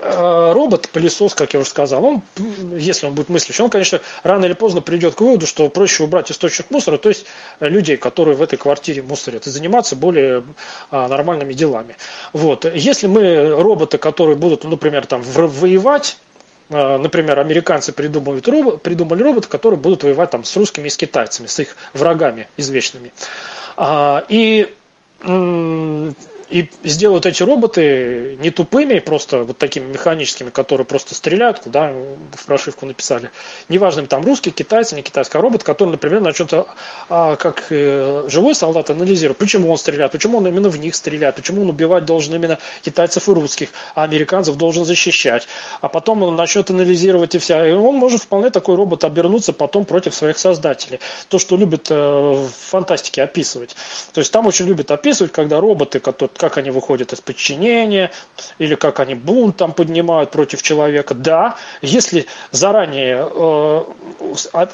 э, 0.00 0.52
робот, 0.52 0.88
пылесос, 0.90 1.34
как 1.34 1.54
я 1.54 1.60
уже 1.60 1.68
сказал, 1.68 2.04
он, 2.04 2.22
если 2.76 3.06
он 3.06 3.14
будет 3.14 3.30
мыслящий, 3.30 3.64
он, 3.64 3.70
конечно, 3.70 4.00
рано 4.22 4.44
или 4.44 4.52
поздно 4.52 4.80
придет 4.80 5.16
к 5.16 5.20
выводу, 5.20 5.46
что 5.46 5.68
проще 5.68 6.04
убрать 6.04 6.30
источник 6.30 6.70
мусора, 6.70 6.98
то 6.98 7.08
есть 7.08 7.26
людей, 7.58 7.96
которые 7.96 8.36
в 8.36 8.42
этой 8.42 8.56
квартире 8.56 9.02
мусорят, 9.02 9.48
и 9.48 9.50
заниматься 9.50 9.96
более 9.96 10.44
а, 10.90 11.08
нормальными 11.08 11.52
делами. 11.52 11.96
Вот. 12.32 12.64
Если 12.64 13.08
мы 13.08 13.60
роботы, 13.60 13.98
которые 13.98 14.36
будут, 14.36 14.62
например, 14.62 15.06
там, 15.06 15.22
воевать, 15.22 16.18
например, 16.70 17.38
американцы 17.38 17.92
придумывают 17.92 18.46
робот, 18.48 18.82
придумали 18.82 19.22
роботов, 19.22 19.50
которые 19.50 19.78
будут 19.78 20.04
воевать 20.04 20.30
там 20.30 20.44
с 20.44 20.56
русскими 20.56 20.86
и 20.86 20.90
с 20.90 20.96
китайцами, 20.96 21.46
с 21.46 21.58
их 21.58 21.76
врагами 21.94 22.48
извечными. 22.56 23.12
А, 23.76 24.24
и 24.28 24.72
и 26.50 26.68
сделают 26.82 27.26
эти 27.26 27.42
роботы 27.42 28.36
не 28.40 28.50
тупыми, 28.50 28.98
просто 28.98 29.44
вот 29.44 29.58
такими 29.58 29.86
механическими, 29.86 30.50
которые 30.50 30.84
просто 30.84 31.14
стреляют, 31.14 31.60
куда 31.60 31.92
в 31.92 32.46
прошивку 32.46 32.86
написали. 32.86 33.30
Неважно, 33.68 34.06
там 34.06 34.24
русский, 34.24 34.50
китайцы, 34.50 34.96
не 34.96 35.02
китайский, 35.02 35.38
а 35.38 35.40
робот, 35.40 35.62
который, 35.62 35.90
например, 35.90 36.20
начнет 36.20 36.52
а, 37.08 37.36
как 37.36 37.66
э, 37.70 38.24
живой 38.28 38.54
солдат 38.54 38.90
анализировать, 38.90 39.38
почему 39.38 39.70
он 39.70 39.78
стреляет, 39.78 40.12
почему 40.12 40.38
он 40.38 40.48
именно 40.48 40.68
в 40.68 40.78
них 40.78 40.94
стреляет, 40.94 41.36
почему 41.36 41.62
он 41.62 41.68
убивать 41.68 42.04
должен 42.04 42.34
именно 42.34 42.58
китайцев 42.82 43.28
и 43.28 43.32
русских, 43.32 43.68
а 43.94 44.02
американцев 44.02 44.56
должен 44.56 44.84
защищать. 44.84 45.46
А 45.80 45.88
потом 45.88 46.22
он 46.24 46.34
начнет 46.34 46.68
анализировать 46.70 47.34
и 47.36 47.38
вся. 47.38 47.66
И 47.66 47.72
он 47.72 47.94
может 47.94 48.22
вполне 48.22 48.50
такой 48.50 48.74
робот 48.74 49.04
обернуться 49.04 49.52
потом 49.52 49.84
против 49.84 50.14
своих 50.14 50.38
создателей. 50.38 50.98
То, 51.28 51.38
что 51.38 51.56
любят 51.56 51.86
э, 51.90 51.94
в 51.94 52.50
фантастике 52.50 53.22
описывать. 53.22 53.76
То 54.12 54.20
есть 54.20 54.32
там 54.32 54.46
очень 54.46 54.66
любят 54.66 54.90
описывать, 54.90 55.32
когда 55.32 55.60
роботы, 55.60 56.00
которые 56.00 56.30
как 56.40 56.56
они 56.58 56.70
выходят 56.70 57.12
из 57.12 57.20
подчинения, 57.20 58.10
или 58.58 58.74
как 58.74 58.98
они 58.98 59.14
бунт 59.14 59.58
там 59.58 59.72
поднимают 59.72 60.30
против 60.30 60.62
человека. 60.62 61.14
Да, 61.14 61.56
если 61.82 62.26
заранее, 62.50 63.28
э, 63.30 63.84
а, 64.52 64.66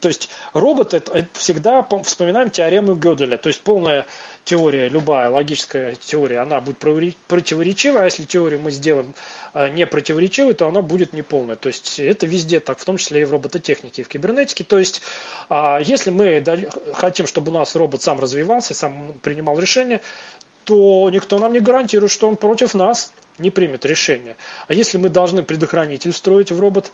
то 0.00 0.08
есть 0.08 0.30
робот, 0.54 0.94
это, 0.94 1.26
всегда 1.34 1.86
вспоминаем 2.02 2.50
теорему 2.50 2.94
Гёделя, 2.94 3.36
то 3.36 3.48
есть 3.48 3.60
полная 3.60 4.06
теория, 4.44 4.88
любая 4.88 5.28
логическая 5.28 5.94
теория, 5.94 6.40
она 6.40 6.60
будет 6.60 6.78
противоречивая, 6.78 8.02
а 8.02 8.04
если 8.06 8.24
теорию 8.24 8.60
мы 8.60 8.70
сделаем 8.70 9.14
э, 9.54 9.68
не 9.68 9.86
противоречивой, 9.86 10.54
то 10.54 10.66
она 10.66 10.82
будет 10.82 11.12
неполная. 11.12 11.56
То 11.56 11.68
есть 11.68 12.00
это 12.00 12.26
везде 12.26 12.60
так, 12.60 12.78
в 12.78 12.84
том 12.84 12.96
числе 12.96 13.22
и 13.22 13.24
в 13.24 13.32
робототехнике, 13.32 14.02
и 14.02 14.04
в 14.04 14.08
кибернетике. 14.08 14.64
То 14.64 14.78
есть 14.78 15.02
а, 15.48 15.78
если 15.80 16.10
мы 16.10 16.42
хотим, 16.94 17.26
чтобы 17.26 17.50
у 17.52 17.54
нас 17.54 17.76
робот 17.76 18.02
сам 18.02 18.18
развивался, 18.18 18.74
сам 18.74 19.14
принимал 19.22 19.58
решения, 19.58 20.00
то 20.64 21.08
никто 21.10 21.38
нам 21.38 21.52
не 21.52 21.60
гарантирует, 21.60 22.12
что 22.12 22.28
он 22.28 22.36
против 22.36 22.74
нас 22.74 23.12
не 23.38 23.50
примет 23.50 23.84
решение. 23.84 24.36
А 24.68 24.74
если 24.74 24.98
мы 24.98 25.08
должны 25.08 25.42
предохранитель 25.42 26.12
строить 26.12 26.52
в 26.52 26.60
робот, 26.60 26.92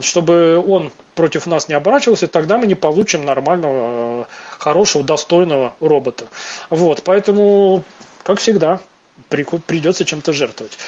чтобы 0.00 0.62
он 0.66 0.92
против 1.14 1.46
нас 1.46 1.68
не 1.68 1.74
оборачивался, 1.74 2.26
тогда 2.26 2.58
мы 2.58 2.66
не 2.66 2.74
получим 2.74 3.24
нормального, 3.24 4.26
хорошего, 4.58 5.04
достойного 5.04 5.74
робота. 5.80 6.26
Вот, 6.70 7.02
поэтому, 7.04 7.84
как 8.22 8.40
всегда, 8.40 8.80
придется 9.28 10.04
чем-то 10.04 10.32
жертвовать. 10.32 10.78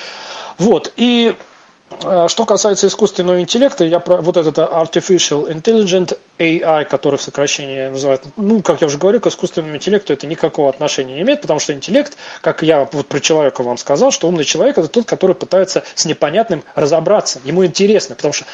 Вот, 0.58 0.92
и 0.96 1.34
Э, 1.34 1.34
что 2.00 2.44
касается 2.46 2.86
искусственного 2.86 3.40
интеллекта, 3.40 3.84
я 3.84 4.00
про 4.00 4.18
вот 4.18 4.36
этот 4.36 4.58
Artificial 4.58 5.50
Intelligent 5.50 6.18
AI, 6.38 6.84
который 6.84 7.16
в 7.16 7.22
сокращении 7.22 7.88
называют, 7.88 8.22
ну, 8.36 8.62
как 8.62 8.80
я 8.80 8.86
уже 8.86 8.98
говорил, 8.98 9.20
к 9.20 9.26
искусственному 9.26 9.76
интеллекту 9.76 10.12
это 10.12 10.26
никакого 10.26 10.68
отношения 10.68 11.14
не 11.14 11.22
имеет, 11.22 11.42
потому 11.42 11.60
что 11.60 11.72
интеллект, 11.72 12.16
как 12.40 12.62
я 12.62 12.88
вот 12.90 13.06
про 13.06 13.20
человека 13.20 13.62
вам 13.62 13.78
сказал, 13.78 14.10
что 14.10 14.28
умный 14.28 14.44
человек 14.44 14.78
это 14.78 14.88
тот, 14.88 15.06
который 15.06 15.34
пытается 15.34 15.84
с 15.94 16.04
непонятным 16.04 16.64
разобраться. 16.74 17.40
Ему 17.44 17.64
интересно, 17.64 18.14
потому 18.14 18.34
что 18.34 18.46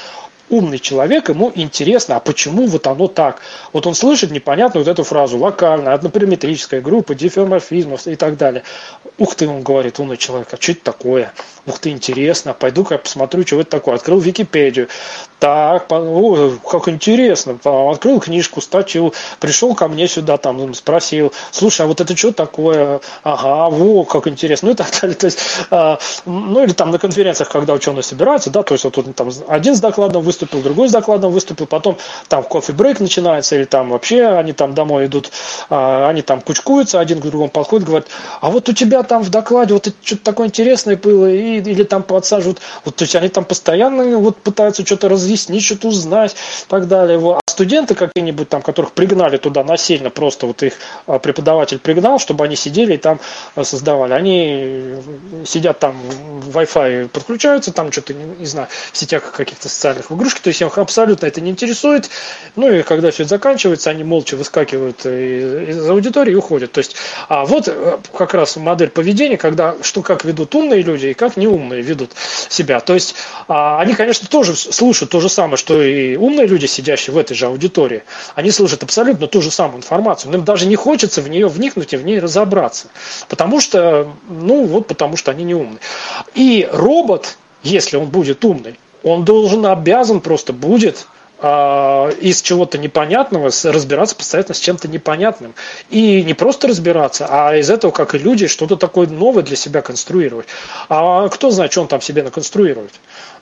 умный 0.51 0.78
человек, 0.78 1.28
ему 1.28 1.51
интересно, 1.55 2.16
а 2.16 2.20
почему 2.20 2.66
вот 2.66 2.86
оно 2.86 3.09
так. 3.09 3.40
Вот 3.72 3.86
он 3.86 3.94
слышит 3.94 4.31
непонятную 4.31 4.85
вот 4.85 4.90
эту 4.90 5.05
фразу, 5.05 5.39
локальная, 5.39 5.94
однопараметрическая 5.94 6.81
группа, 6.81 7.14
дифеоморфизмов 7.14 8.06
и 8.06 8.16
так 8.16 8.36
далее. 8.36 8.64
Ух 9.18 9.35
ты, 9.35 9.48
он 9.48 9.62
говорит, 9.62 9.98
умный 9.98 10.16
человек, 10.16 10.48
а 10.52 10.56
что 10.60 10.72
это 10.72 10.82
такое? 10.82 11.32
Ух 11.66 11.78
ты, 11.78 11.90
интересно, 11.90 12.55
пойду-ка 12.55 12.98
посмотрю, 12.98 13.47
что 13.47 13.60
это 13.60 13.70
такое. 13.70 13.94
Открыл 13.94 14.18
Википедию. 14.18 14.89
Так, 15.39 15.86
о, 15.90 16.51
как 16.68 16.89
интересно. 16.89 17.59
Открыл 17.64 18.20
книжку, 18.20 18.60
статью, 18.60 19.14
пришел 19.39 19.74
ко 19.74 19.89
мне 19.89 20.09
сюда, 20.09 20.36
там, 20.36 20.74
спросил, 20.74 21.32
слушай, 21.51 21.82
а 21.82 21.86
вот 21.86 22.01
это 22.01 22.16
что 22.16 22.32
такое? 22.32 23.01
Ага, 23.22 23.74
во, 23.74 24.05
как 24.05 24.27
интересно. 24.27 24.68
Ну 24.68 24.74
и 24.74 24.77
так 24.77 24.89
далее. 25.01 25.16
То 25.16 25.27
есть, 25.27 25.39
э, 25.70 25.97
ну 26.27 26.62
или 26.62 26.72
там 26.72 26.90
на 26.90 26.98
конференциях, 26.98 27.51
когда 27.51 27.72
ученые 27.74 28.02
собираются, 28.02 28.51
да, 28.51 28.62
то 28.62 28.74
есть 28.74 28.85
вот 28.85 28.94
тут 28.94 29.14
там 29.14 29.31
один 29.48 29.74
с 29.74 29.81
докладом 29.81 30.22
выступил, 30.22 30.40
выступил, 30.41 30.62
другой 30.62 30.89
с 30.89 30.93
докладом 30.93 31.33
выступил, 31.33 31.67
потом 31.67 31.99
там 32.29 32.43
кофе-брейк 32.43 33.01
начинается, 33.01 33.57
или 33.57 33.65
там 33.65 33.91
вообще 33.91 34.27
они 34.27 34.53
там 34.53 34.75
домой 34.75 35.07
идут, 35.07 35.31
а, 35.69 36.09
они 36.09 36.23
там 36.23 36.41
кучкуются, 36.41 37.01
один 37.01 37.21
к 37.21 37.23
другому 37.23 37.51
подходит, 37.51 37.87
говорит, 37.87 38.09
а 38.41 38.51
вот 38.51 38.69
у 38.69 38.73
тебя 38.73 39.03
там 39.03 39.23
в 39.23 39.31
докладе 39.31 39.75
вот 39.75 39.89
что-то 40.03 40.23
такое 40.23 40.49
интересное 40.49 40.97
было, 40.97 41.31
и, 41.31 41.61
или 41.61 41.83
там 41.83 42.03
подсаживают, 42.03 42.61
вот 42.85 42.97
то 42.97 43.05
есть 43.05 43.15
они 43.15 43.29
там 43.29 43.45
постоянно 43.45 44.19
вот 44.19 44.39
пытаются 44.39 44.85
что-то 44.85 45.09
разъяснить, 45.09 45.65
что-то 45.65 45.89
узнать, 45.89 46.33
и 46.33 46.69
так 46.69 46.89
далее. 46.89 47.19
А 47.19 47.41
студенты 47.51 47.95
какие-нибудь 47.95 48.49
там, 48.49 48.62
которых 48.62 48.93
пригнали 48.93 49.37
туда 49.37 49.62
насильно, 49.65 50.09
просто 50.09 50.47
вот 50.47 50.62
их 50.62 50.75
а, 51.07 51.19
преподаватель 51.19 51.79
пригнал, 51.79 52.19
чтобы 52.19 52.45
они 52.45 52.57
сидели 52.57 52.95
и 52.95 52.97
там 52.97 53.21
а, 53.55 53.65
создавали. 53.65 54.15
Они 54.15 54.95
сидят 55.45 55.79
там, 55.79 55.95
Wi-Fi 56.47 57.09
подключаются, 57.09 57.73
там 57.73 57.93
что-то, 57.93 58.15
не, 58.15 58.25
не 58.25 58.47
знаю, 58.47 58.69
в 58.93 58.97
сетях 58.97 59.33
каких-то 59.33 59.69
социальных 59.69 60.11
в 60.11 60.17
игрушки, 60.31 60.43
то 60.43 60.48
есть 60.48 60.61
их 60.61 60.78
абсолютно 60.78 61.27
это 61.27 61.40
не 61.40 61.51
интересует. 61.51 62.11
Ну 62.57 62.73
и 62.73 62.82
когда 62.82 63.11
все 63.11 63.23
это 63.23 63.31
заканчивается, 63.31 63.90
они 63.90 64.05
молча 64.05 64.36
выскакивают 64.36 65.05
из 65.05 65.89
аудитории 65.89 66.32
и 66.32 66.35
уходят. 66.35 66.73
То 66.73 66.78
есть, 66.78 66.97
а 67.28 67.44
вот 67.44 67.69
э, 67.69 67.98
как 68.16 68.35
раз 68.35 68.57
модель 68.57 68.90
поведения, 68.90 69.36
когда 69.36 69.77
что 69.82 70.02
как 70.02 70.24
ведут 70.24 70.55
умные 70.55 70.82
люди 70.82 71.09
и 71.09 71.15
как 71.15 71.36
неумные 71.36 71.82
ведут 71.82 72.12
себя. 72.48 72.81
То 72.81 72.94
есть 72.94 73.15
они, 73.48 73.94
конечно, 73.94 74.28
тоже 74.28 74.55
слушают 74.57 75.11
то 75.11 75.20
же 75.20 75.28
самое, 75.28 75.57
что 75.57 75.82
и 75.82 76.16
умные 76.16 76.47
люди, 76.47 76.66
сидящие 76.66 77.15
в 77.15 77.19
этой 77.19 77.35
же 77.35 77.47
аудитории. 77.47 78.02
Они 78.35 78.51
слушают 78.51 78.82
абсолютно 78.82 79.27
ту 79.27 79.43
же 79.43 79.51
самую 79.51 79.78
информацию. 79.78 80.31
Но 80.31 80.39
им 80.39 80.44
даже 80.44 80.66
не 80.66 80.77
хочется 80.77 81.23
в 81.23 81.28
нее 81.28 81.48
вникнуть 81.48 81.93
и 81.93 81.97
в 81.97 82.05
ней 82.05 82.20
разобраться. 82.20 82.89
Потому 83.28 83.61
что, 83.61 84.12
ну 84.28 84.65
вот 84.65 84.86
потому 84.86 85.16
что 85.16 85.31
они 85.31 85.44
не 85.44 85.55
умные. 85.55 85.78
И 86.35 86.69
робот, 86.70 87.36
если 87.62 87.97
он 87.97 88.09
будет 88.09 88.44
умный, 88.44 88.78
он 89.02 89.24
должен, 89.24 89.66
обязан 89.66 90.20
просто 90.20 90.52
будет 90.52 91.06
а, 91.43 92.10
из 92.20 92.43
чего-то 92.43 92.77
непонятного 92.77 93.51
разбираться 93.64 94.14
постоянно 94.14 94.52
с 94.52 94.60
чем-то 94.60 94.89
непонятным. 94.89 95.55
И 95.89 96.22
не 96.22 96.35
просто 96.35 96.68
разбираться, 96.68 97.27
а 97.31 97.56
из 97.56 97.70
этого, 97.70 97.93
как 97.93 98.14
и 98.14 98.18
люди, 98.18 98.47
что-то 98.47 98.77
такое 98.77 99.06
новое 99.06 99.43
для 99.43 99.56
себя 99.56 99.81
конструировать. 99.81 100.47
А 100.89 101.28
кто 101.28 101.51
знает, 101.51 101.72
что 101.72 101.81
он 101.81 101.89
там 101.89 102.02
себе 102.02 102.22
наконструирует? 102.22 102.93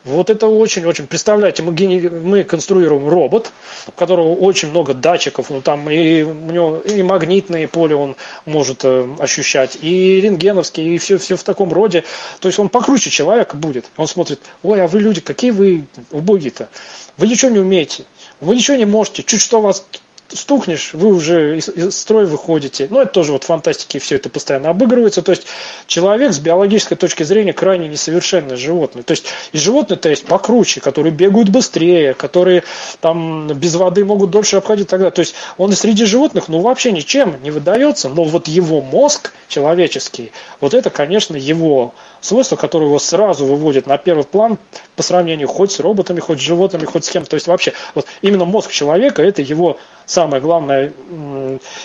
Вот 0.05 0.31
это 0.31 0.47
очень-очень. 0.47 1.07
Представляете, 1.07 1.63
мы, 1.63 1.73
мы 1.73 2.45
конструируем 2.45 3.09
робот, 3.09 3.53
у 3.87 3.93
которого 3.93 4.35
очень 4.35 4.71
много 4.71 4.95
датчиков, 4.95 5.51
ну 5.51 5.61
там 5.61 5.91
и 5.91 6.23
у 6.23 6.51
него 6.51 6.79
и 6.79 7.03
магнитные 7.03 7.69
поле 7.69 7.97
он 7.97 8.17
может 8.47 8.85
э, 8.85 9.09
ощущать, 9.19 9.77
и 9.81 10.21
рентгеновские, 10.21 10.95
и 10.95 10.99
все, 10.99 11.19
все 11.19 11.37
в 11.37 11.43
таком 11.43 11.73
роде. 11.73 12.05
То 12.41 12.49
есть 12.49 12.59
он 12.59 12.69
покруче 12.69 13.11
человека 13.11 13.57
будет. 13.57 13.87
Он 13.97 14.07
смотрит, 14.07 14.41
ой, 14.63 14.83
а 14.83 14.87
вы 14.87 15.01
люди, 15.01 15.21
какие 15.21 15.51
вы 15.51 15.85
убогие-то? 16.13 16.69
Вы 17.17 17.27
ничего 17.27 17.51
не 17.51 17.59
умеете, 17.59 18.05
вы 18.41 18.55
ничего 18.55 18.77
не 18.77 18.87
можете, 18.87 19.25
чуть 19.25 19.41
что 19.41 19.61
вас 19.61 19.85
стукнешь, 20.29 20.93
вы 20.93 21.15
уже 21.15 21.59
из, 21.59 21.95
строя 21.95 22.27
выходите. 22.27 22.87
Ну, 22.91 23.01
это 23.01 23.13
тоже 23.13 23.33
вот 23.33 23.45
в 23.45 23.47
фантастике 23.47 23.99
все 23.99 24.17
это 24.17 24.29
постоянно 24.29 24.71
обыгрывается. 24.71 25.23
То 25.23 25.33
есть 25.33 25.47
человек 25.87 26.33
с 26.33 26.39
биологической 26.39 26.97
точки 26.97 27.23
зрения 27.23 27.53
крайне 27.53 27.89
несовершенное 27.89 28.57
животное. 28.57 29.03
То 29.03 29.13
есть 29.13 29.27
и 29.53 29.59
животные-то 29.59 30.09
есть 30.09 30.27
покруче, 30.27 30.81
которые 30.81 31.13
бегают 31.13 31.49
быстрее, 31.49 32.15
которые 32.15 32.65
там 33.01 33.49
без 33.55 33.75
воды 33.75 34.05
могут 34.05 34.31
дольше 34.31 34.57
обходить 34.57 34.89
далее. 34.89 35.11
То 35.11 35.21
есть 35.21 35.35
он 35.57 35.73
и 35.73 35.75
среди 35.75 36.05
животных, 36.05 36.49
ну, 36.49 36.61
вообще 36.61 36.93
ничем 36.93 37.43
не 37.43 37.51
выдается, 37.51 38.09
но 38.09 38.25
вот 38.25 38.49
его 38.49 38.81
мозг 38.81 39.33
человеческий, 39.49 40.33
вот 40.61 40.75
это, 40.75 40.91
конечно, 40.91 41.37
его 41.37 41.95
свойство, 42.21 42.57
которое 42.57 42.87
его 42.87 42.99
сразу 42.99 43.47
выводит 43.47 43.87
на 43.87 43.97
первый 43.99 44.25
план 44.25 44.59
по 44.97 45.03
сравнению 45.03 45.49
хоть 45.49 45.73
с 45.73 45.81
роботами, 45.81 46.21
хоть 46.21 46.39
с 46.39 46.43
животными, 46.43 46.85
хоть 46.85 47.05
с 47.05 47.11
кем. 47.11 47.25
То 47.25 47.35
есть 47.35 47.47
вообще 47.47 47.73
вот 47.95 48.07
именно 48.23 48.45
мозг 48.45 48.71
человека 48.71 49.23
это 49.23 49.43
его 49.43 49.79
самое 50.09 50.43
главное, 50.43 50.93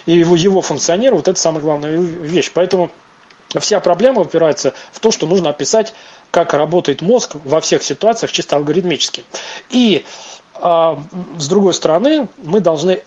и 0.06 0.12
его, 0.12 0.36
его 0.36 0.62
функционирование, 0.62 1.20
вот 1.20 1.28
это 1.28 1.40
самая 1.40 1.62
главная 1.62 1.98
вещь. 1.98 2.52
Поэтому 2.54 2.90
вся 3.60 3.80
проблема 3.80 4.22
упирается 4.22 4.74
в 4.92 5.00
то, 5.00 5.12
что 5.12 5.28
нужно 5.28 5.50
описать, 5.50 5.94
как 6.32 6.54
работает 6.54 7.02
мозг 7.02 7.36
во 7.44 7.62
всех 7.62 7.84
ситуациях 7.84 8.32
чисто 8.32 8.56
алгоритмически. 8.56 9.24
И 9.70 10.06
а, 10.56 11.00
с 11.38 11.48
другой 11.48 11.74
стороны, 11.74 12.28
мы 12.38 12.60
должны 12.60 13.04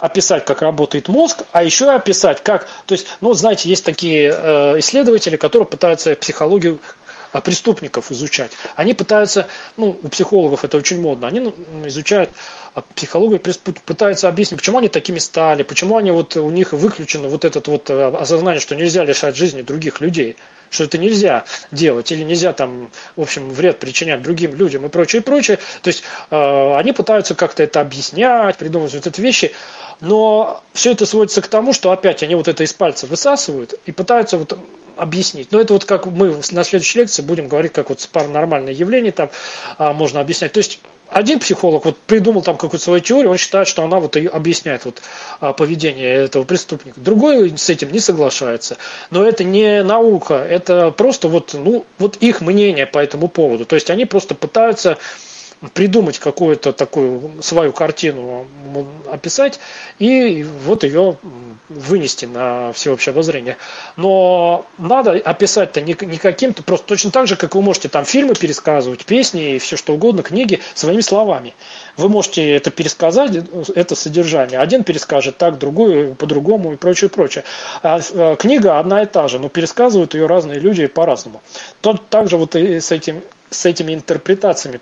описать, 0.00 0.44
как 0.46 0.62
работает 0.62 1.08
мозг, 1.08 1.42
а 1.52 1.62
еще 1.62 1.90
описать, 1.90 2.42
как, 2.42 2.66
то 2.86 2.94
есть, 2.94 3.06
ну, 3.20 3.34
знаете, 3.34 3.68
есть 3.68 3.84
такие 3.84 4.34
э, 4.34 4.78
исследователи, 4.78 5.36
которые 5.36 5.68
пытаются 5.68 6.16
психологию 6.16 6.80
а, 7.32 7.40
преступников 7.40 8.10
изучать. 8.10 8.52
Они 8.74 8.94
пытаются, 8.94 9.48
ну, 9.76 9.98
у 10.02 10.08
психологов 10.08 10.64
это 10.64 10.76
очень 10.76 11.00
модно, 11.00 11.26
они 11.26 11.40
ну, 11.40 11.54
изучают 11.86 12.30
а, 12.74 12.82
психологию, 12.82 13.40
пытаются 13.40 14.28
объяснить, 14.28 14.60
почему 14.60 14.78
они 14.78 14.88
такими 14.88 15.18
стали, 15.18 15.62
почему 15.62 15.96
они 15.96 16.10
вот, 16.10 16.36
у 16.36 16.50
них 16.50 16.72
выключено 16.72 17.28
вот 17.28 17.44
это 17.44 17.62
вот 17.70 17.90
э, 17.90 18.06
осознание, 18.16 18.60
что 18.60 18.74
нельзя 18.74 19.04
лишать 19.04 19.36
жизни 19.36 19.62
других 19.62 20.00
людей 20.00 20.36
что 20.70 20.84
это 20.84 20.98
нельзя 20.98 21.44
делать 21.70 22.10
или 22.10 22.24
нельзя 22.24 22.52
там, 22.52 22.90
в 23.14 23.22
общем, 23.22 23.50
вред 23.50 23.78
причинять 23.78 24.22
другим 24.22 24.56
людям 24.56 24.84
и 24.84 24.88
прочее, 24.88 25.22
и 25.22 25.24
прочее. 25.24 25.58
То 25.82 25.88
есть 25.88 26.02
э, 26.30 26.74
они 26.74 26.92
пытаются 26.92 27.36
как-то 27.36 27.62
это 27.62 27.80
объяснять, 27.80 28.56
придумывать 28.56 28.94
вот 28.94 29.06
эти 29.06 29.20
вещи, 29.20 29.52
но 30.00 30.62
все 30.72 30.92
это 30.92 31.06
сводится 31.06 31.42
к 31.42 31.46
тому, 31.46 31.72
что 31.72 31.92
опять 31.92 32.22
они 32.24 32.34
вот 32.34 32.48
это 32.48 32.64
из 32.64 32.72
пальца 32.72 33.06
высасывают 33.06 33.74
и 33.86 33.92
пытаются 33.92 34.36
вот 34.36 34.58
объяснить. 34.96 35.52
Но 35.52 35.60
это 35.60 35.72
вот 35.74 35.84
как 35.84 36.06
мы 36.06 36.40
на 36.50 36.64
следующей 36.64 37.00
лекции 37.00 37.22
будем 37.22 37.48
говорить, 37.48 37.72
как 37.72 37.88
вот 37.88 38.08
паранормальное 38.12 38.72
явление 38.72 39.12
там 39.12 39.30
а, 39.78 39.92
можно 39.92 40.20
объяснять. 40.20 40.52
То 40.52 40.58
есть 40.58 40.80
один 41.10 41.38
психолог 41.38 41.84
вот 41.84 41.98
придумал 41.98 42.42
там 42.42 42.56
какую-то 42.56 42.84
свою 42.84 43.00
теорию, 43.00 43.30
он 43.30 43.38
считает, 43.38 43.68
что 43.68 43.84
она 43.84 44.00
вот 44.00 44.16
объясняет 44.16 44.84
вот 44.84 45.02
а, 45.40 45.52
поведение 45.52 46.14
этого 46.14 46.44
преступника. 46.44 47.00
Другой 47.00 47.56
с 47.56 47.68
этим 47.68 47.92
не 47.92 48.00
соглашается. 48.00 48.78
Но 49.10 49.24
это 49.24 49.44
не 49.44 49.82
наука, 49.82 50.34
это 50.34 50.90
просто 50.90 51.28
вот, 51.28 51.54
ну, 51.54 51.84
вот 51.98 52.16
их 52.16 52.40
мнение 52.40 52.86
по 52.86 52.98
этому 52.98 53.28
поводу. 53.28 53.66
То 53.66 53.74
есть 53.76 53.90
они 53.90 54.06
просто 54.06 54.34
пытаются 54.34 54.98
придумать 55.72 56.18
какую-то 56.18 56.72
такую 56.72 57.42
свою 57.42 57.72
картину, 57.72 58.46
описать 59.10 59.60
и 59.98 60.42
вот 60.42 60.84
ее 60.84 61.16
вынести 61.68 62.26
на 62.26 62.72
всеобщее 62.72 63.12
обозрение. 63.12 63.56
Но 63.96 64.66
надо 64.78 65.12
описать-то 65.12 65.80
не, 65.80 65.94
каким-то, 65.94 66.62
просто 66.62 66.86
точно 66.86 67.10
так 67.10 67.26
же, 67.26 67.36
как 67.36 67.54
вы 67.54 67.62
можете 67.62 67.88
там 67.88 68.04
фильмы 68.04 68.34
пересказывать, 68.34 69.04
песни 69.04 69.54
и 69.54 69.58
все 69.58 69.76
что 69.76 69.94
угодно, 69.94 70.22
книги 70.22 70.60
своими 70.74 71.00
словами. 71.00 71.54
Вы 71.96 72.08
можете 72.08 72.50
это 72.50 72.70
пересказать, 72.70 73.32
это 73.74 73.94
содержание. 73.94 74.58
Один 74.58 74.84
перескажет 74.84 75.38
так, 75.38 75.58
другой 75.58 76.14
по-другому 76.14 76.72
и 76.72 76.76
прочее, 76.76 77.08
прочее. 77.08 77.44
А, 77.82 78.00
а 78.14 78.36
книга 78.36 78.78
одна 78.78 79.02
и 79.02 79.06
та 79.06 79.28
же, 79.28 79.38
но 79.38 79.48
пересказывают 79.48 80.14
ее 80.14 80.26
разные 80.26 80.58
люди 80.58 80.86
по-разному. 80.86 81.42
Тот 81.80 82.08
также 82.08 82.36
вот 82.36 82.56
и 82.56 82.80
с 82.80 82.92
этим 82.92 83.22
с 83.54 83.66
этими 83.66 83.94
интерпретациями 83.94 84.80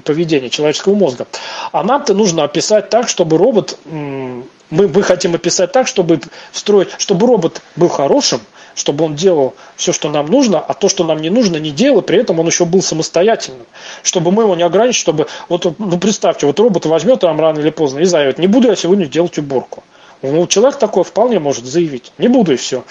поведения 0.00 0.50
человеческого 0.50 0.94
мозга. 0.94 1.26
А 1.72 1.82
нам-то 1.82 2.14
нужно 2.14 2.44
описать 2.44 2.88
так, 2.88 3.08
чтобы 3.08 3.38
робот, 3.38 3.78
мы, 3.84 4.44
мы 4.70 5.02
хотим 5.02 5.34
описать 5.34 5.72
так, 5.72 5.86
чтобы 5.86 6.20
строить, 6.52 6.88
чтобы 6.98 7.26
робот 7.26 7.62
был 7.76 7.88
хорошим, 7.88 8.40
чтобы 8.74 9.04
он 9.04 9.14
делал 9.14 9.54
все, 9.76 9.92
что 9.92 10.10
нам 10.10 10.26
нужно, 10.26 10.60
а 10.60 10.74
то, 10.74 10.88
что 10.88 11.04
нам 11.04 11.20
не 11.20 11.30
нужно, 11.30 11.56
не 11.56 11.70
делал, 11.70 12.02
при 12.02 12.18
этом 12.18 12.38
он 12.38 12.46
еще 12.46 12.64
был 12.64 12.82
самостоятельным. 12.82 13.66
Чтобы 14.02 14.32
мы 14.32 14.44
его 14.44 14.54
не 14.54 14.62
ограничили, 14.62 15.00
чтобы, 15.00 15.26
вот, 15.48 15.78
ну 15.78 15.98
представьте, 15.98 16.46
вот 16.46 16.60
робот 16.60 16.86
возьмет 16.86 17.20
там 17.20 17.40
рано 17.40 17.58
или 17.60 17.70
поздно 17.70 18.00
и 18.00 18.04
заявит, 18.04 18.38
не 18.38 18.46
буду 18.46 18.68
я 18.68 18.76
сегодня 18.76 19.06
делать 19.06 19.38
уборку. 19.38 19.82
Ну, 20.22 20.46
человек 20.46 20.78
такой 20.78 21.04
вполне 21.04 21.38
может 21.38 21.66
заявить, 21.66 22.12
не 22.18 22.28
буду 22.28 22.52
и 22.52 22.56
все. 22.56 22.84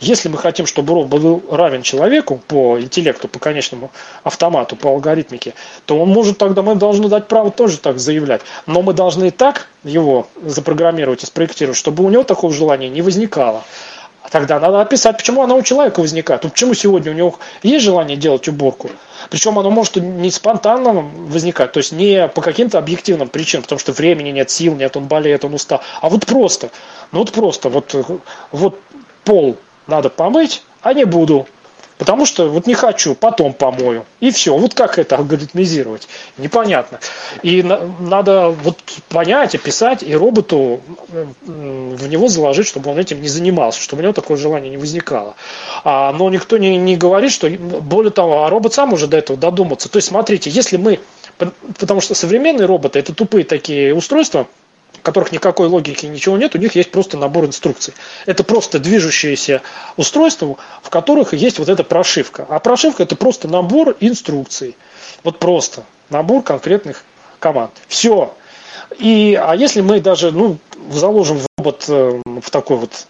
Если 0.00 0.28
мы 0.28 0.38
хотим, 0.38 0.66
чтобы 0.66 0.94
робот 0.94 1.20
был 1.20 1.42
равен 1.50 1.82
человеку 1.82 2.40
по 2.46 2.80
интеллекту, 2.80 3.26
по 3.26 3.40
конечному 3.40 3.90
автомату, 4.22 4.76
по 4.76 4.90
алгоритмике, 4.90 5.54
то 5.86 5.98
он 5.98 6.10
может 6.10 6.38
тогда, 6.38 6.62
мы 6.62 6.76
должны 6.76 7.08
дать 7.08 7.26
право 7.26 7.50
тоже 7.50 7.78
так 7.78 7.98
заявлять. 7.98 8.42
Но 8.66 8.82
мы 8.82 8.94
должны 8.94 9.32
так 9.32 9.68
его 9.82 10.28
запрограммировать 10.40 11.24
и 11.24 11.26
спроектировать, 11.26 11.76
чтобы 11.76 12.04
у 12.04 12.10
него 12.10 12.22
такого 12.22 12.52
желания 12.52 12.88
не 12.88 13.02
возникало. 13.02 13.64
Тогда 14.30 14.60
надо 14.60 14.80
описать, 14.80 15.16
почему 15.16 15.42
оно 15.42 15.56
у 15.56 15.62
человека 15.62 16.00
возникает. 16.00 16.42
Почему 16.42 16.74
сегодня 16.74 17.10
у 17.10 17.14
него 17.14 17.38
есть 17.62 17.84
желание 17.84 18.16
делать 18.16 18.46
уборку. 18.46 18.90
Причем 19.30 19.58
оно 19.58 19.70
может 19.70 19.96
не 19.96 20.30
спонтанно 20.30 20.92
возникать, 20.92 21.72
то 21.72 21.78
есть 21.78 21.92
не 21.92 22.28
по 22.28 22.40
каким-то 22.40 22.78
объективным 22.78 23.28
причинам, 23.28 23.62
потому 23.62 23.80
что 23.80 23.92
времени 23.92 24.30
нет, 24.30 24.50
сил 24.50 24.76
нет, 24.76 24.96
он 24.96 25.06
болеет, 25.06 25.44
он 25.44 25.54
устал. 25.54 25.80
А 26.00 26.08
вот 26.08 26.24
просто, 26.26 26.70
ну 27.10 27.20
вот 27.20 27.32
просто, 27.32 27.68
вот, 27.68 27.94
вот 28.52 28.78
пол 29.24 29.56
надо 29.88 30.10
помыть, 30.10 30.62
а 30.82 30.94
не 30.94 31.04
буду. 31.04 31.48
Потому 31.98 32.26
что 32.26 32.48
вот 32.48 32.68
не 32.68 32.74
хочу, 32.74 33.16
потом 33.16 33.52
помою. 33.52 34.06
И 34.20 34.30
все. 34.30 34.56
Вот 34.56 34.72
как 34.72 35.00
это 35.00 35.16
алгоритмизировать? 35.16 36.08
Непонятно. 36.38 37.00
И 37.42 37.64
на, 37.64 37.80
надо 37.98 38.50
вот 38.50 38.78
понять, 39.08 39.56
описать, 39.56 40.04
и 40.04 40.14
роботу 40.14 40.80
в 41.10 42.08
него 42.08 42.28
заложить, 42.28 42.68
чтобы 42.68 42.92
он 42.92 42.98
этим 42.98 43.20
не 43.20 43.26
занимался, 43.26 43.80
чтобы 43.80 44.00
у 44.00 44.02
него 44.04 44.12
такое 44.12 44.36
желание 44.36 44.70
не 44.70 44.76
возникало. 44.76 45.34
А, 45.82 46.12
но 46.12 46.30
никто 46.30 46.56
не, 46.56 46.76
не 46.76 46.96
говорит, 46.96 47.32
что, 47.32 47.50
более 47.50 48.12
того, 48.12 48.44
а 48.44 48.50
робот 48.50 48.74
сам 48.74 48.92
уже 48.92 49.08
до 49.08 49.16
этого 49.16 49.36
додуматься. 49.36 49.88
То 49.88 49.96
есть, 49.96 50.06
смотрите, 50.06 50.50
если 50.50 50.76
мы, 50.76 51.00
потому 51.80 52.00
что 52.00 52.14
современные 52.14 52.66
роботы, 52.66 53.00
это 53.00 53.12
тупые 53.12 53.44
такие 53.44 53.92
устройства, 53.92 54.46
в 54.98 55.02
которых 55.02 55.32
никакой 55.32 55.68
логики 55.68 56.06
ничего 56.06 56.36
нет, 56.36 56.54
у 56.54 56.58
них 56.58 56.74
есть 56.74 56.90
просто 56.90 57.16
набор 57.16 57.46
инструкций. 57.46 57.94
Это 58.26 58.44
просто 58.44 58.78
движущиеся 58.78 59.62
устройства, 59.96 60.56
в 60.82 60.90
которых 60.90 61.34
есть 61.34 61.58
вот 61.58 61.68
эта 61.68 61.84
прошивка. 61.84 62.46
А 62.48 62.58
прошивка 62.58 63.02
это 63.04 63.16
просто 63.16 63.48
набор 63.48 63.96
инструкций. 64.00 64.76
Вот 65.24 65.38
просто 65.38 65.84
набор 66.10 66.42
конкретных 66.42 67.04
команд. 67.38 67.72
Все. 67.86 68.34
И, 68.98 69.38
а 69.40 69.54
если 69.54 69.80
мы 69.80 70.00
даже 70.00 70.32
ну, 70.32 70.58
заложим 70.90 71.38
в 71.38 71.46
робот 71.58 71.84
э, 71.88 72.20
в 72.40 72.50
такой 72.50 72.76
вот 72.78 73.06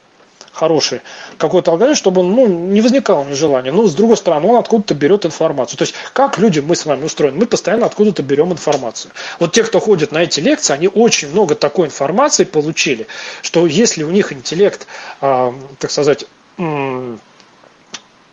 хороший 0.58 1.00
какой-то 1.38 1.70
алгоритм, 1.70 1.94
чтобы 1.94 2.20
он 2.22 2.32
ну, 2.32 2.46
не 2.46 2.80
возникало 2.80 3.24
нежелания. 3.24 3.72
Но 3.72 3.86
с 3.86 3.94
другой 3.94 4.16
стороны, 4.16 4.48
он 4.48 4.56
откуда-то 4.56 4.94
берет 4.94 5.24
информацию. 5.24 5.78
То 5.78 5.84
есть, 5.84 5.94
как 6.12 6.38
люди 6.38 6.60
мы 6.60 6.74
с 6.74 6.84
вами 6.84 7.04
устроены? 7.04 7.38
Мы 7.38 7.46
постоянно 7.46 7.86
откуда-то 7.86 8.22
берем 8.22 8.52
информацию. 8.52 9.12
Вот 9.38 9.52
те, 9.52 9.62
кто 9.62 9.78
ходит 9.80 10.12
на 10.12 10.24
эти 10.24 10.40
лекции, 10.40 10.74
они 10.74 10.88
очень 10.88 11.30
много 11.30 11.54
такой 11.54 11.86
информации 11.86 12.44
получили, 12.44 13.06
что 13.42 13.66
если 13.66 14.02
у 14.02 14.10
них 14.10 14.32
интеллект, 14.32 14.86
э, 15.20 15.52
так 15.78 15.90
сказать, 15.90 16.26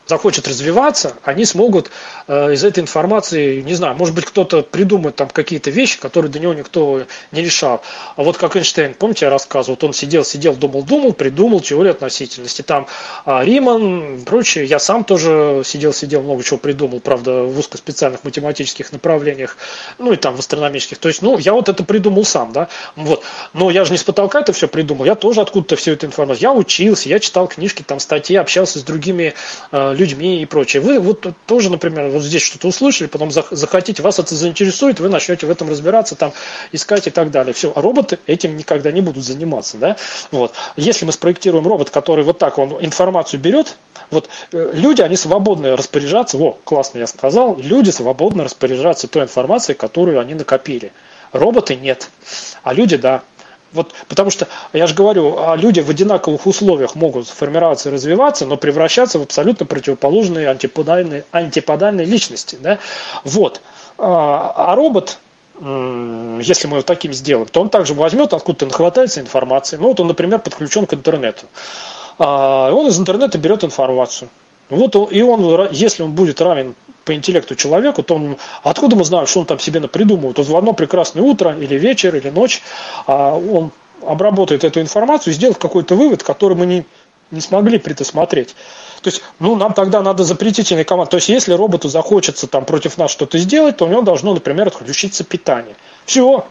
захочет 0.08 0.48
развиваться, 0.48 1.14
они 1.24 1.46
смогут 1.46 1.92
э, 2.28 2.54
из 2.54 2.64
этой 2.64 2.80
информации, 2.80 3.62
не 3.62 3.74
знаю, 3.74 3.96
может 3.96 4.14
быть, 4.14 4.26
кто-то 4.26 4.62
придумает 4.62 5.16
там 5.16 5.30
какие-то 5.30 5.72
вещи, 5.72 6.00
которые 6.00 6.32
до 6.32 6.40
него 6.40 6.54
никто 6.54 7.04
не 7.32 7.42
решал. 7.42 7.82
А 8.16 8.24
вот 8.24 8.38
как 8.38 8.56
Эйнштейн, 8.56 8.94
помните, 8.94 9.26
я 9.26 9.32
рассказывал, 9.32 9.76
вот 9.76 9.84
он 9.84 9.94
сидел, 9.94 10.24
сидел, 10.24 10.56
думал, 10.56 10.84
думал, 10.84 11.14
придумал 11.14 11.60
теорию 11.60 11.92
относительности. 11.92 12.62
Там 12.62 12.88
э, 13.26 13.44
Риман, 13.44 14.22
прочее, 14.26 14.66
я 14.66 14.80
сам 14.80 15.04
тоже 15.04 15.64
сидел, 15.66 15.94
сидел, 15.94 16.22
много 16.22 16.44
чего 16.44 16.58
придумал, 16.58 17.00
правда, 17.00 17.44
в 17.44 17.58
узкоспециальных 17.58 18.24
математических 18.24 18.92
направлениях, 18.92 19.58
ну 19.98 20.14
и 20.14 20.18
там 20.18 20.36
в 20.36 20.40
астрономических. 20.40 21.00
То 21.00 21.08
есть, 21.08 21.22
ну, 21.22 21.38
я 21.38 21.54
вот 21.54 21.70
это 21.70 21.84
придумал 21.84 22.26
сам, 22.26 22.52
да, 22.54 22.68
вот. 22.96 23.24
Но 23.54 23.72
я 23.72 23.86
же 23.86 23.92
не 23.92 23.98
с 23.98 24.04
потолка 24.04 24.42
это 24.42 24.54
все 24.54 24.68
придумал, 24.68 25.06
я 25.06 25.16
тоже 25.16 25.42
откуда-то 25.42 25.76
всю 25.76 25.92
эту 25.92 26.06
информацию. 26.06 26.44
Я 26.44 26.54
учился, 26.54 27.10
я 27.10 27.20
читал 27.20 27.48
книжки, 27.48 27.82
там 27.82 28.00
статьи, 28.00 28.36
общался 28.36 28.80
с 28.80 28.84
другими 28.84 29.34
э, 29.72 29.95
людьми 29.96 30.42
и 30.42 30.46
прочее. 30.46 30.82
Вы 30.82 31.00
вот 31.00 31.28
тоже, 31.46 31.70
например, 31.70 32.10
вот 32.10 32.22
здесь 32.22 32.42
что-то 32.42 32.68
услышали, 32.68 33.08
потом 33.08 33.32
захотите, 33.32 34.02
вас 34.02 34.20
это 34.20 34.36
заинтересует, 34.36 35.00
вы 35.00 35.10
начнете 35.10 35.48
в 35.48 35.50
этом 35.50 35.70
разбираться, 35.70 36.16
там 36.16 36.34
искать 36.72 37.08
и 37.08 37.10
так 37.10 37.32
далее. 37.32 37.54
Все, 37.54 37.72
а 37.76 37.82
роботы 37.82 38.20
этим 38.28 38.58
никогда 38.58 38.92
не 38.92 39.02
будут 39.02 39.24
заниматься, 39.24 39.78
да? 39.78 39.98
Вот. 40.32 40.54
Если 40.76 41.06
мы 41.06 41.12
спроектируем 41.12 41.68
робот, 41.68 41.90
который 41.90 42.24
вот 42.24 42.38
так 42.38 42.58
он 42.58 42.84
информацию 42.84 43.40
берет, 43.40 43.78
вот 44.12 44.30
э, 44.52 44.72
люди, 44.74 45.02
они 45.02 45.16
свободны 45.16 45.76
распоряжаться, 45.76 46.38
во, 46.38 46.58
классно 46.64 47.00
я 47.00 47.08
сказал, 47.08 47.58
люди 47.58 47.90
свободно 47.90 48.44
распоряжаться 48.44 49.08
той 49.08 49.24
информацией, 49.24 49.78
которую 49.78 50.20
они 50.20 50.34
накопили. 50.34 50.92
Роботы 51.32 51.76
нет, 51.76 52.10
а 52.64 52.74
люди 52.74 52.98
да. 52.98 53.24
Вот, 53.74 53.94
потому 54.08 54.30
что, 54.30 54.48
я 54.74 54.88
же 54.88 54.96
говорю, 54.96 55.38
а 55.38 55.56
люди 55.56 55.82
в 55.82 55.90
одинаковых 55.90 56.46
условиях 56.48 56.96
могут 56.96 57.28
формироваться 57.28 57.90
и 57.90 57.92
развиваться, 57.92 58.46
но 58.46 58.58
превращаться 58.58 59.20
в 59.20 59.24
абсолютно 59.24 59.66
противоположные 59.66 60.50
антиподальные, 60.50 61.26
антиподальные 61.32 62.06
личности. 62.06 62.58
Да? 62.62 62.80
Вот. 63.24 63.62
А, 63.98 64.54
а 64.56 64.76
робот, 64.76 65.20
если 65.60 66.68
мы 66.68 66.78
его 66.78 66.82
таким 66.84 67.14
сделаем, 67.14 67.48
то 67.48 67.62
он 67.62 67.70
также 67.70 67.94
возьмет, 67.94 68.34
откуда-то 68.34 68.66
нахватается 68.66 69.22
информации. 69.22 69.78
Ну, 69.78 69.90
вот 69.90 70.00
он, 70.00 70.08
например, 70.08 70.40
подключен 70.40 70.86
к 70.86 70.94
интернету. 70.94 71.46
А, 72.18 72.72
он 72.72 72.88
из 72.88 73.00
интернета 73.00 73.38
берет 73.38 73.64
информацию. 73.64 74.30
Вот 74.70 74.96
и 75.12 75.22
он, 75.22 75.70
если 75.72 76.04
он 76.04 76.14
будет 76.14 76.42
равен 76.42 76.76
по 77.04 77.14
интеллекту 77.14 77.56
человеку, 77.56 78.02
то 78.04 78.16
он, 78.16 78.38
откуда 78.64 78.96
мы 78.96 79.04
знаем, 79.06 79.28
что 79.28 79.42
он 79.42 79.46
там 79.46 79.60
себе 79.60 79.80
напридумывает? 79.80 80.38
Вот 80.38 80.48
в 80.48 80.58
одно 80.58 80.74
прекрасное 80.74 81.22
утро 81.22 81.56
или 81.56 81.76
вечер 81.76 82.16
или 82.16 82.30
ночь 82.30 82.64
а, 83.06 83.36
он 83.36 83.72
обработает 84.02 84.64
эту 84.64 84.82
информацию 84.82 85.34
и 85.34 85.36
сделает 85.36 85.58
какой-то 85.58 85.96
вывод, 85.96 86.24
который 86.24 86.58
мы 86.58 86.66
не, 86.66 86.86
не 87.32 87.42
смогли 87.42 87.78
предусмотреть. 87.78 88.56
То 89.02 89.10
есть, 89.10 89.22
ну, 89.40 89.56
нам 89.56 89.74
тогда 89.74 90.02
надо 90.02 90.24
запретительный 90.24 90.84
команд. 90.84 91.12
То 91.12 91.18
есть, 91.18 91.30
если 91.30 91.54
роботу 91.54 91.88
захочется 91.88 92.48
там 92.48 92.66
против 92.66 92.98
нас 92.98 93.12
что-то 93.12 93.38
сделать, 93.38 93.78
то 93.78 93.86
у 93.86 93.88
него 93.88 94.02
должно, 94.02 94.34
например, 94.34 94.68
отключиться 94.68 95.24
питание. 95.24 95.76
Все, 96.06 96.46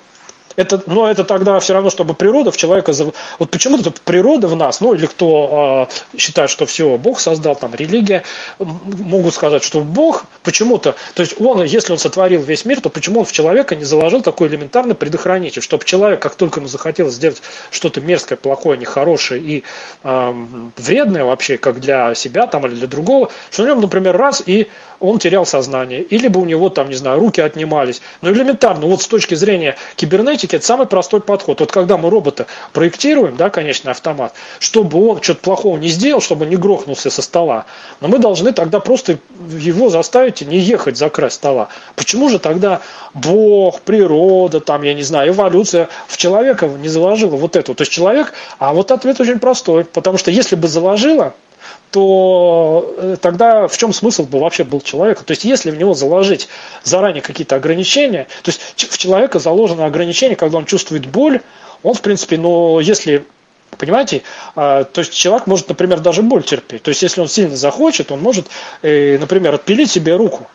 это, 0.56 0.82
но 0.86 1.10
это 1.10 1.24
тогда 1.24 1.59
все 1.60 1.74
равно, 1.74 1.90
чтобы 1.90 2.14
природа 2.14 2.51
в 2.51 2.56
человека... 2.56 2.93
Вот 3.39 3.51
почему-то 3.51 3.93
природа 4.05 4.48
в 4.48 4.56
нас, 4.56 4.81
ну 4.81 4.94
или 4.94 5.06
кто 5.06 5.89
э, 5.90 6.18
считает, 6.18 6.51
что 6.51 6.66
все, 6.66 6.97
Бог 6.97 7.20
создал, 7.20 7.56
там 7.56 7.74
религия, 7.74 8.22
могут 8.59 9.35
сказать, 9.35 9.62
что 9.62 9.81
Бог 9.81 10.26
почему-то... 10.43 10.94
То 11.14 11.22
есть 11.22 11.40
он, 11.40 11.62
если 11.64 11.93
он 11.93 11.98
сотворил 11.98 12.43
весь 12.43 12.64
мир, 12.64 12.81
то 12.81 12.89
почему 12.89 13.20
он 13.20 13.26
в 13.26 13.32
человека 13.32 13.74
не 13.74 13.85
заложил 13.85 14.22
такой 14.22 14.48
элементарный 14.48 14.94
предохранитель, 14.94 15.62
чтобы 15.62 15.85
человек, 15.85 16.20
как 16.20 16.35
только 16.36 16.60
ему 16.60 16.68
захотелось 16.68 17.14
сделать 17.14 17.43
что-то 17.70 18.01
мерзкое, 18.01 18.36
плохое, 18.36 18.78
нехорошее 18.78 19.40
и 19.43 19.64
э, 20.02 20.47
вредное 20.76 21.24
вообще, 21.24 21.59
как 21.59 21.81
для 21.81 22.14
себя 22.14 22.47
там 22.47 22.66
или 22.66 22.74
для 22.74 22.86
другого, 22.86 23.31
что 23.51 23.64
у 23.64 23.66
него, 23.66 23.81
например, 23.81 24.16
раз 24.16 24.43
и 24.44 24.68
он 25.05 25.18
терял 25.18 25.47
сознание, 25.47 26.02
или 26.02 26.28
бы 26.28 26.40
у 26.40 26.44
него 26.44 26.68
там, 26.68 26.89
не 26.89 26.94
знаю, 26.94 27.20
руки 27.20 27.40
отнимались. 27.40 28.01
Но 28.22 28.31
элементарно, 28.31 28.86
вот 28.86 29.02
с 29.02 29.06
точки 29.06 29.35
зрения 29.35 29.76
кибернетики, 29.97 30.56
это 30.56 30.64
самый 30.64 30.86
простой 30.86 31.20
подход. 31.20 31.60
Вот 31.60 31.72
когда 31.72 31.97
мы 31.97 32.10
робота 32.10 32.47
проектируем, 32.72 33.36
да, 33.36 33.51
конечный 33.51 33.93
автомат, 33.93 34.35
чтобы 34.59 35.06
он 35.09 35.22
что-то 35.22 35.40
плохого 35.40 35.76
не 35.76 35.89
сделал, 35.89 36.20
чтобы 36.20 36.47
не 36.47 36.56
грохнулся 36.56 37.10
со 37.10 37.22
стола, 37.22 37.66
но 38.01 38.09
мы 38.09 38.18
должны 38.18 38.52
тогда 38.52 38.81
просто 38.81 39.18
его 39.48 39.90
заставить 39.90 40.40
не 40.43 40.59
ехать 40.59 40.97
за 40.97 41.09
край 41.10 41.31
стола. 41.31 41.68
Почему 41.97 42.28
же 42.28 42.39
тогда 42.39 42.81
Бог, 43.14 43.81
природа, 43.82 44.60
там, 44.60 44.82
я 44.82 44.94
не 44.94 45.02
знаю, 45.02 45.32
эволюция 45.32 45.89
в 46.09 46.16
человека 46.16 46.66
не 46.66 46.89
заложила 46.89 47.36
вот 47.36 47.56
это? 47.56 47.74
То 47.74 47.82
есть 47.82 47.93
человек, 47.93 48.32
а 48.59 48.72
вот 48.72 48.90
ответ 48.90 49.20
очень 49.20 49.39
простой, 49.39 49.85
потому 49.85 50.18
что 50.18 50.31
если 50.31 50.56
бы 50.56 50.68
заложила, 50.68 51.35
то 51.91 52.95
э, 52.97 53.16
тогда 53.20 53.69
в 53.69 53.77
чем 53.77 53.93
смысл 53.93 54.24
был 54.24 54.41
вообще 54.41 54.65
был 54.65 54.81
человека? 54.81 55.24
То 55.24 55.32
есть 55.32 55.45
если 55.45 55.70
в 55.70 55.77
него 55.77 55.95
заложить 55.95 56.49
заранее 56.82 57.23
какие-то 57.23 57.57
ограничения, 57.57 58.27
то 58.43 58.51
есть 58.51 58.61
в 58.77 58.99
человека 58.99 59.39
заложено 59.39 59.86
ограничение, 59.86 60.36
когда 60.36 60.59
он 60.59 60.66
чувствует 60.66 61.07
боль, 61.07 61.41
он 61.82 61.95
в 61.95 62.01
принципе, 62.01 62.39
но 62.39 62.81
если 62.81 63.24
Понимаете? 63.77 64.23
А, 64.55 64.85
то 64.85 65.01
есть 65.01 65.12
человек 65.12 65.47
может, 65.47 65.69
например, 65.69 66.01
даже 66.01 66.23
боль 66.23 66.45
терпеть. 66.45 66.82
То 66.82 66.91
есть 66.91 67.03
если 67.03 67.20
он 67.20 67.28
сильно 67.28 67.57
захочет, 67.57 68.12
он 68.12 68.20
может, 68.20 68.47
э, 68.82 69.19
например, 69.19 69.55
отпилить 69.55 69.91
себе 69.91 70.16
руку. 70.16 70.47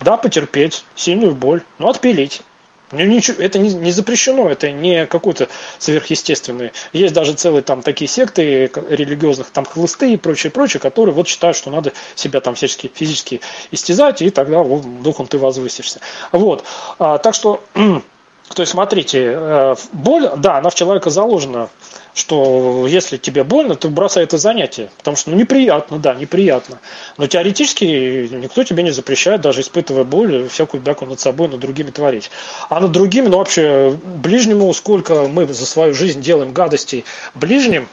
Да, 0.00 0.16
потерпеть 0.16 0.84
сильную 0.94 1.34
боль, 1.34 1.62
но 1.78 1.88
отпилить. 1.88 2.42
Ничего, 2.92 3.42
это 3.42 3.58
не, 3.58 3.90
запрещено, 3.90 4.48
это 4.48 4.70
не 4.70 5.06
какое-то 5.06 5.48
сверхъестественное. 5.78 6.72
Есть 6.92 7.14
даже 7.14 7.32
целые 7.32 7.62
там 7.62 7.82
такие 7.82 8.08
секты 8.08 8.70
религиозных, 8.88 9.50
там 9.50 9.64
хлысты 9.64 10.12
и 10.12 10.16
прочее, 10.16 10.52
прочее, 10.52 10.80
которые 10.80 11.12
вот 11.12 11.26
считают, 11.26 11.56
что 11.56 11.70
надо 11.70 11.92
себя 12.14 12.40
там 12.40 12.54
всячески 12.54 12.90
физически 12.94 13.40
истязать, 13.72 14.22
и 14.22 14.30
тогда 14.30 14.62
вот, 14.62 15.02
духом 15.02 15.26
ты 15.26 15.36
возвысишься. 15.38 16.00
Вот. 16.30 16.64
А, 17.00 17.18
так 17.18 17.34
что, 17.34 17.64
то 17.74 18.60
есть, 18.60 18.70
смотрите, 18.70 19.32
э, 19.36 19.74
боль, 19.92 20.30
да, 20.36 20.58
она 20.58 20.70
в 20.70 20.76
человека 20.76 21.10
заложена 21.10 21.70
что 22.16 22.86
если 22.88 23.18
тебе 23.18 23.44
больно, 23.44 23.76
то 23.76 23.90
бросай 23.90 24.24
это 24.24 24.38
занятие. 24.38 24.88
Потому 24.96 25.18
что 25.18 25.30
ну, 25.30 25.36
неприятно, 25.36 25.98
да, 25.98 26.14
неприятно. 26.14 26.80
Но 27.18 27.26
теоретически 27.26 27.84
никто 28.32 28.64
тебе 28.64 28.82
не 28.82 28.90
запрещает, 28.90 29.42
даже 29.42 29.60
испытывая 29.60 30.04
боль, 30.04 30.48
всякую 30.48 30.82
бяку 30.82 31.04
над 31.04 31.20
собой, 31.20 31.48
над 31.48 31.60
другими 31.60 31.90
творить. 31.90 32.30
А 32.70 32.80
над 32.80 32.90
другими, 32.90 33.28
ну 33.28 33.36
вообще, 33.36 33.94
ближнему, 34.02 34.72
сколько 34.72 35.28
мы 35.28 35.46
за 35.46 35.66
свою 35.66 35.92
жизнь 35.92 36.22
делаем 36.22 36.54
гадостей 36.54 37.04
ближним, 37.34 37.86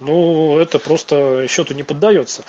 ну, 0.00 0.58
это 0.58 0.78
просто 0.78 1.46
счету 1.48 1.74
не 1.74 1.82
поддается. 1.82 2.42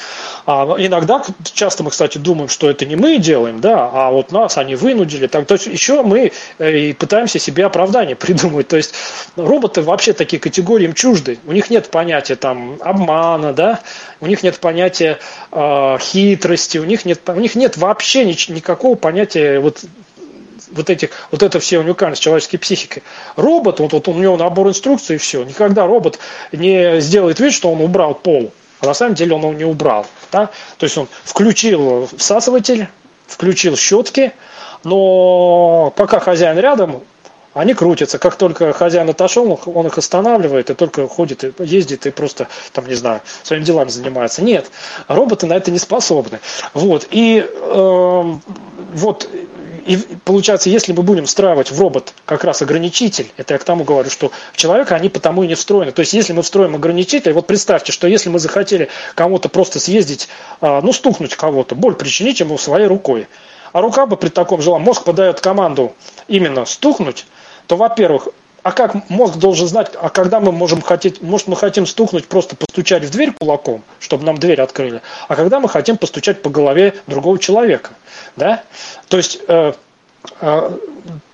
А 0.46 0.76
иногда, 0.78 1.22
часто 1.44 1.84
мы, 1.84 1.92
кстати, 1.92 2.18
думаем, 2.18 2.48
что 2.48 2.70
это 2.70 2.86
не 2.86 2.96
мы 2.96 3.18
делаем, 3.18 3.60
да, 3.60 3.90
а 3.92 4.10
вот 4.10 4.32
нас 4.32 4.58
они 4.58 4.76
вынудили. 4.76 5.28
Так, 5.28 5.46
то 5.48 5.56
есть 5.56 5.68
еще 5.68 6.02
мы 6.02 6.32
э, 6.60 6.78
и 6.78 6.94
пытаемся 6.94 7.40
себе 7.40 7.66
оправдание 7.66 8.16
придумать. 8.22 8.70
То 8.70 8.78
есть 8.78 8.94
роботы 9.36 9.82
вообще 9.82 10.14
такие 10.14 10.40
категории 10.40 10.86
им 10.86 10.94
чужды. 10.94 11.21
У 11.46 11.52
них 11.52 11.70
нет 11.70 11.90
понятия 11.90 12.36
там 12.36 12.78
обмана, 12.82 13.54
да, 13.54 13.80
у 14.20 14.28
них 14.28 14.44
нет 14.44 14.60
понятия 14.60 15.20
э, 15.52 15.98
хитрости, 16.00 16.78
у 16.78 16.84
них 16.84 17.06
нет, 17.06 17.22
у 17.28 17.40
них 17.40 17.56
нет 17.56 17.78
вообще 17.78 18.26
ни, 18.26 18.52
никакого 18.52 18.96
понятия 18.96 19.60
вот 19.60 19.84
вот 20.72 20.90
этих, 20.90 21.10
вот 21.32 21.44
это 21.44 21.60
все 21.60 21.80
уникальность 21.80 22.22
человеческой 22.22 22.58
психики. 22.58 23.04
Робот, 23.36 23.80
вот, 23.80 23.94
вот 23.94 24.08
у 24.08 24.14
него 24.14 24.38
набор 24.38 24.70
инструкций 24.70 25.16
и 25.16 25.20
все. 25.20 25.44
Никогда 25.44 25.86
робот 25.86 26.20
не 26.52 27.02
сделает 27.02 27.40
вид, 27.40 27.54
что 27.54 27.72
он 27.72 27.82
убрал 27.82 28.16
пол. 28.16 28.54
А 28.80 28.88
на 28.88 28.94
самом 28.94 29.16
деле 29.16 29.36
он 29.36 29.42
его 29.42 29.54
не 29.54 29.66
убрал. 29.66 30.06
Да? 30.32 30.50
То 30.78 30.86
есть 30.86 30.98
он 30.98 31.08
включил 31.24 32.10
всасыватель, 32.18 32.88
включил 33.28 33.78
щетки, 33.78 34.32
но 34.84 35.94
пока 35.96 36.20
хозяин 36.20 36.58
рядом, 36.58 37.04
они 37.54 37.74
крутятся. 37.74 38.18
Как 38.18 38.36
только 38.36 38.74
хозяин 38.74 39.10
отошел, 39.10 39.60
он 39.66 39.88
их 39.88 39.98
останавливает 39.98 40.70
и 40.70 40.74
только 40.74 41.08
ходит, 41.08 41.60
ездит 41.60 42.06
и 42.06 42.12
просто, 42.12 42.48
там, 42.72 42.88
не 42.88 42.96
знаю, 42.96 43.22
своими 43.44 43.64
делами 43.64 43.90
занимается. 43.90 44.44
Нет, 44.44 44.72
роботы 45.08 45.48
на 45.48 45.54
это 45.54 45.72
не 45.72 45.80
способны. 45.80 46.40
Вот. 46.74 47.08
И 47.12 47.46
э, 47.46 48.34
вот 48.94 49.30
и 49.86 49.98
получается, 50.26 50.70
если 50.70 50.94
мы 50.94 51.04
будем 51.04 51.26
встраивать 51.26 51.72
в 51.72 51.80
робот 51.80 52.14
как 52.26 52.44
раз 52.44 52.62
ограничитель, 52.62 53.32
это 53.38 53.56
я 53.56 53.58
к 53.58 53.64
тому 53.64 53.84
говорю, 53.84 54.10
что 54.10 54.32
в 54.54 54.58
человека 54.58 54.96
они 54.96 55.10
потому 55.10 55.44
и 55.44 55.48
не 55.48 55.56
встроены. 55.56 55.92
То 55.92 56.02
есть, 56.02 56.14
если 56.14 56.34
мы 56.34 56.44
встроим 56.44 56.76
ограничитель, 56.76 57.34
вот 57.34 57.48
представьте, 57.48 57.92
что 57.92 58.08
если 58.08 58.30
мы 58.30 58.40
захотели 58.40 58.90
кому-то 59.16 59.50
просто 59.50 59.80
съездить, 59.80 60.30
а, 60.62 60.82
ну, 60.82 60.94
стукнуть 60.94 61.36
кого-то, 61.36 61.76
боль 61.76 61.96
причинить 61.96 62.40
ему 62.40 62.58
своей 62.58 62.88
рукой, 62.88 63.28
а 63.74 63.82
рука 63.82 64.06
бы 64.06 64.18
при 64.18 64.30
таком 64.30 64.62
желании, 64.62 64.86
мозг 64.86 65.04
подает 65.04 65.42
команду 65.42 65.94
именно 66.28 66.66
стукнуть, 66.66 67.26
то, 67.68 67.78
во-первых, 67.78 68.30
а 68.64 68.72
как 68.72 69.10
мозг 69.10 69.38
должен 69.38 69.68
знать, 69.68 69.92
а 70.00 70.10
когда 70.10 70.40
мы 70.40 70.52
можем 70.52 70.82
хотеть, 70.82 71.22
может 71.22 71.48
мы 71.48 71.56
хотим 71.56 71.86
стукнуть, 71.88 72.28
просто 72.28 72.56
постучать 72.56 73.04
в 73.04 73.10
дверь 73.10 73.34
кулаком, 73.40 73.84
чтобы 74.00 74.24
нам 74.24 74.38
дверь 74.38 74.62
открыли, 74.62 75.02
а 75.28 75.36
когда 75.36 75.60
мы 75.60 75.68
хотим 75.68 75.98
постучать 75.98 76.42
по 76.42 76.50
голове 76.50 76.96
другого 77.08 77.40
человека, 77.40 77.92
да? 78.36 78.64
То 79.08 79.18
есть 79.18 79.40
э, 79.48 79.74
э, 80.42 80.78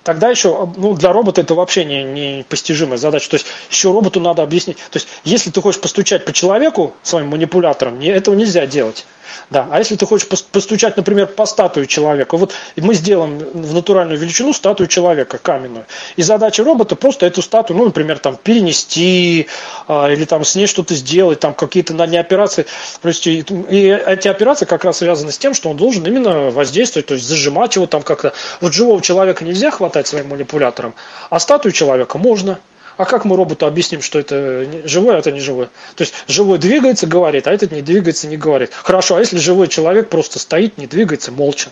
тогда 0.04 0.28
еще 0.28 0.68
ну, 0.76 0.94
для 0.94 1.12
робота 1.12 1.40
это 1.40 1.54
вообще 1.54 1.84
не, 1.84 2.04
не 2.04 2.44
постижимая 2.48 2.98
задача. 2.98 3.30
То 3.30 3.34
есть 3.34 3.46
еще 3.70 3.92
роботу 3.92 4.20
надо 4.20 4.42
объяснить. 4.42 4.78
То 4.90 4.96
есть 4.96 5.08
если 5.24 5.50
ты 5.50 5.60
хочешь 5.60 5.80
постучать 5.80 6.24
по 6.24 6.32
человеку 6.32 6.94
своим 7.02 7.28
манипулятором, 7.28 7.98
не, 7.98 8.08
этого 8.08 8.34
нельзя 8.34 8.66
делать. 8.66 9.06
Да. 9.50 9.68
А 9.70 9.78
если 9.78 9.96
ты 9.96 10.06
хочешь 10.06 10.26
постучать, 10.26 10.96
например, 10.96 11.26
по 11.26 11.46
статуе 11.46 11.86
человека, 11.86 12.36
вот 12.36 12.52
мы 12.76 12.94
сделаем 12.94 13.38
в 13.38 13.74
натуральную 13.74 14.18
величину 14.18 14.52
статую 14.52 14.88
человека 14.88 15.38
каменную. 15.38 15.86
И 16.16 16.22
задача 16.22 16.64
робота 16.64 16.96
просто 16.96 17.26
эту 17.26 17.42
статую, 17.42 17.78
ну, 17.78 17.84
например, 17.86 18.18
там 18.18 18.36
перенести 18.36 19.48
а, 19.86 20.10
или 20.10 20.24
там 20.24 20.44
с 20.44 20.54
ней 20.54 20.66
что-то 20.66 20.94
сделать, 20.94 21.40
там 21.40 21.54
какие-то 21.54 21.94
на 21.94 22.06
ней 22.06 22.18
операции. 22.18 22.66
То 23.00 23.08
есть, 23.08 23.26
и, 23.26 23.44
и 23.70 23.86
эти 23.88 24.28
операции 24.28 24.66
как 24.66 24.84
раз 24.84 24.98
связаны 24.98 25.32
с 25.32 25.38
тем, 25.38 25.54
что 25.54 25.70
он 25.70 25.76
должен 25.76 26.06
именно 26.06 26.50
воздействовать, 26.50 27.06
то 27.06 27.14
есть 27.14 27.26
зажимать 27.26 27.76
его 27.76 27.86
там 27.86 28.02
как-то. 28.02 28.32
Вот 28.60 28.74
живого 28.74 29.00
человека 29.02 29.44
нельзя 29.44 29.70
хватать 29.70 29.87
своим 30.06 30.28
манипулятором, 30.28 30.94
а 31.30 31.38
статую 31.38 31.72
человека 31.72 32.18
можно. 32.18 32.58
А 32.96 33.04
как 33.04 33.24
мы 33.24 33.36
роботу 33.36 33.64
объясним, 33.64 34.02
что 34.02 34.18
это 34.18 34.66
живой, 34.84 35.14
а 35.14 35.18
это 35.20 35.30
не 35.30 35.38
живой? 35.38 35.66
То 35.94 36.02
есть 36.02 36.14
живой 36.26 36.58
двигается, 36.58 37.06
говорит, 37.06 37.46
а 37.46 37.52
этот 37.52 37.70
не 37.70 37.80
двигается, 37.80 38.26
не 38.26 38.36
говорит. 38.36 38.72
Хорошо, 38.74 39.14
а 39.14 39.20
если 39.20 39.38
живой 39.38 39.68
человек 39.68 40.08
просто 40.08 40.40
стоит, 40.40 40.78
не 40.78 40.88
двигается, 40.88 41.30
молча? 41.30 41.70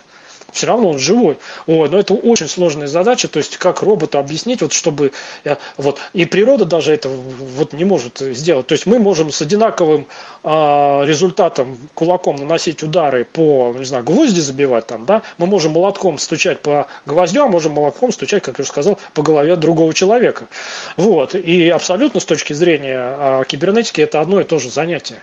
Все 0.51 0.67
равно 0.67 0.89
он 0.89 0.99
живой. 0.99 1.37
Ой, 1.65 1.89
но 1.89 1.99
это 1.99 2.13
очень 2.13 2.47
сложная 2.47 2.87
задача, 2.87 3.27
то 3.27 3.37
есть 3.37 3.57
как 3.57 3.81
роботу 3.81 4.19
объяснить, 4.19 4.61
вот 4.61 4.73
чтобы, 4.73 5.11
я, 5.43 5.57
вот, 5.77 5.99
и 6.13 6.25
природа 6.25 6.65
даже 6.65 6.93
это 6.93 7.09
вот 7.09 7.73
не 7.73 7.85
может 7.85 8.19
сделать. 8.19 8.67
То 8.67 8.73
есть 8.73 8.85
мы 8.85 8.99
можем 8.99 9.31
с 9.31 9.41
одинаковым 9.41 10.07
э, 10.43 10.49
результатом 11.05 11.77
кулаком 11.93 12.37
наносить 12.37 12.83
удары 12.83 13.25
по, 13.25 13.75
не 13.77 13.85
знаю, 13.85 14.03
гвозди 14.03 14.39
забивать 14.39 14.87
там, 14.87 15.05
да, 15.05 15.23
мы 15.37 15.47
можем 15.47 15.73
молотком 15.73 16.17
стучать 16.17 16.61
по 16.61 16.87
гвоздю, 17.05 17.43
а 17.43 17.47
можем 17.47 17.73
молотком 17.73 18.11
стучать, 18.11 18.43
как 18.43 18.57
я 18.57 18.63
уже 18.63 18.69
сказал, 18.69 18.99
по 19.13 19.23
голове 19.23 19.55
другого 19.55 19.93
человека. 19.93 20.47
Вот, 20.95 21.35
и 21.35 21.69
абсолютно 21.69 22.19
с 22.19 22.25
точки 22.25 22.53
зрения 22.53 23.15
э, 23.17 23.43
кибернетики 23.47 24.01
это 24.01 24.21
одно 24.21 24.41
и 24.41 24.43
то 24.43 24.59
же 24.59 24.69
занятие 24.69 25.21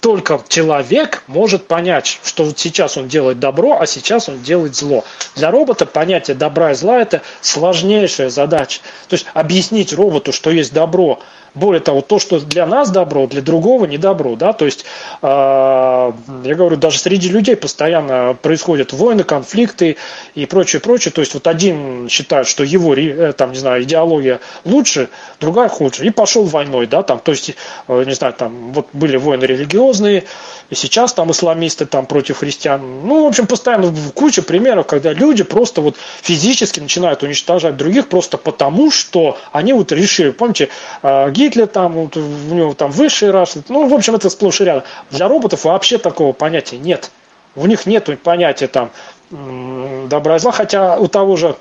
только 0.00 0.40
человек 0.48 1.22
может 1.26 1.66
понять, 1.66 2.20
что 2.24 2.44
вот 2.44 2.58
сейчас 2.58 2.96
он 2.96 3.08
делает 3.08 3.38
добро, 3.40 3.78
а 3.80 3.86
сейчас 3.86 4.28
он 4.28 4.42
делает 4.42 4.76
зло. 4.76 5.04
Для 5.34 5.50
робота 5.50 5.86
понятие 5.86 6.36
добра 6.36 6.72
и 6.72 6.74
зла– 6.74 6.98
это 7.00 7.22
сложнейшая 7.40 8.30
задача. 8.30 8.80
То 9.08 9.14
есть 9.14 9.26
объяснить 9.34 9.92
роботу, 9.92 10.32
что 10.32 10.50
есть 10.50 10.72
добро, 10.72 11.20
более 11.58 11.80
того, 11.80 12.00
то, 12.00 12.18
что 12.18 12.40
для 12.40 12.66
нас 12.66 12.90
добро, 12.90 13.26
для 13.26 13.42
другого 13.42 13.84
не 13.84 13.98
добро. 13.98 14.36
Да? 14.36 14.52
То 14.52 14.64
есть, 14.64 14.84
э, 15.22 15.26
я 15.26 16.54
говорю, 16.54 16.76
даже 16.76 16.98
среди 16.98 17.28
людей 17.28 17.56
постоянно 17.56 18.36
происходят 18.40 18.92
войны, 18.92 19.24
конфликты 19.24 19.96
и 20.34 20.46
прочее, 20.46 20.80
прочее. 20.80 21.12
То 21.12 21.20
есть, 21.20 21.34
вот 21.34 21.46
один 21.46 22.08
считает, 22.08 22.46
что 22.46 22.64
его 22.64 22.94
э, 22.94 23.32
там, 23.32 23.52
не 23.52 23.58
знаю, 23.58 23.82
идеология 23.82 24.40
лучше, 24.64 25.08
другая 25.40 25.68
хуже. 25.68 26.06
И 26.06 26.10
пошел 26.10 26.44
войной. 26.44 26.86
Да? 26.86 27.02
Там, 27.02 27.18
то 27.18 27.32
есть, 27.32 27.54
э, 27.88 28.04
не 28.06 28.14
знаю, 28.14 28.34
там 28.34 28.72
вот 28.72 28.88
были 28.92 29.16
войны 29.16 29.44
религиозные, 29.44 30.24
и 30.70 30.74
сейчас 30.74 31.12
там 31.12 31.30
исламисты 31.30 31.86
там 31.86 32.06
против 32.06 32.38
христиан. 32.38 32.80
Ну, 33.06 33.24
в 33.24 33.26
общем, 33.26 33.46
постоянно 33.46 33.94
куча 34.14 34.42
примеров, 34.42 34.86
когда 34.86 35.12
люди 35.12 35.42
просто 35.42 35.80
вот 35.80 35.96
физически 36.22 36.80
начинают 36.80 37.22
уничтожать 37.22 37.76
других 37.76 38.08
просто 38.08 38.36
потому, 38.36 38.90
что 38.90 39.38
они 39.52 39.72
вот 39.72 39.92
решили, 39.92 40.30
помните, 40.30 40.68
э, 41.02 41.30
Гитлер 41.48 41.66
там, 41.66 41.92
вот, 41.92 42.16
у 42.16 42.20
него 42.20 42.74
там 42.74 42.90
высший 42.90 43.30
рас, 43.30 43.56
ну, 43.68 43.88
в 43.88 43.94
общем, 43.94 44.14
это 44.14 44.28
сплошь 44.28 44.60
и 44.60 44.64
рядом. 44.64 44.84
Для 45.10 45.28
роботов 45.28 45.64
вообще 45.64 45.98
такого 45.98 46.32
понятия 46.32 46.78
нет. 46.78 47.10
У 47.56 47.66
них 47.66 47.86
нет 47.86 48.08
понятия 48.22 48.68
там 48.68 48.90
добра 49.30 50.36
и 50.36 50.38
зла, 50.38 50.52
хотя 50.52 50.98
у 50.98 51.08
того 51.08 51.36
же 51.36 51.56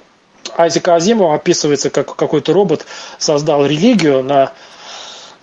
Айзека 0.57 0.95
Азимова 0.95 1.35
описывается, 1.35 1.89
как 1.89 2.15
какой-то 2.15 2.53
робот 2.53 2.85
создал 3.17 3.65
религию 3.65 4.23
на 4.23 4.51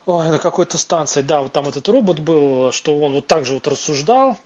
Ой, 0.06 0.28
на 0.28 0.38
какой-то 0.38 0.76
станции, 0.76 1.22
да, 1.22 1.40
вот 1.40 1.52
там 1.52 1.66
этот 1.66 1.88
робот 1.88 2.18
был, 2.18 2.72
что 2.72 2.98
он 2.98 3.14
вот 3.14 3.26
так 3.26 3.46
же 3.46 3.54
вот 3.54 3.66
рассуждал. 3.66 4.36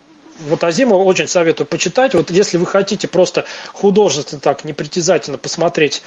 Вот 0.47 0.63
Азимова 0.63 1.03
очень 1.03 1.27
советую 1.27 1.67
почитать. 1.67 2.15
Вот 2.15 2.31
если 2.31 2.59
вы 2.59 2.67
хотите 2.67 3.09
просто 3.09 3.45
художественно 3.73 4.41
так 4.41 4.65
непритязательно 4.65 5.37
посмотреть 5.37 6.03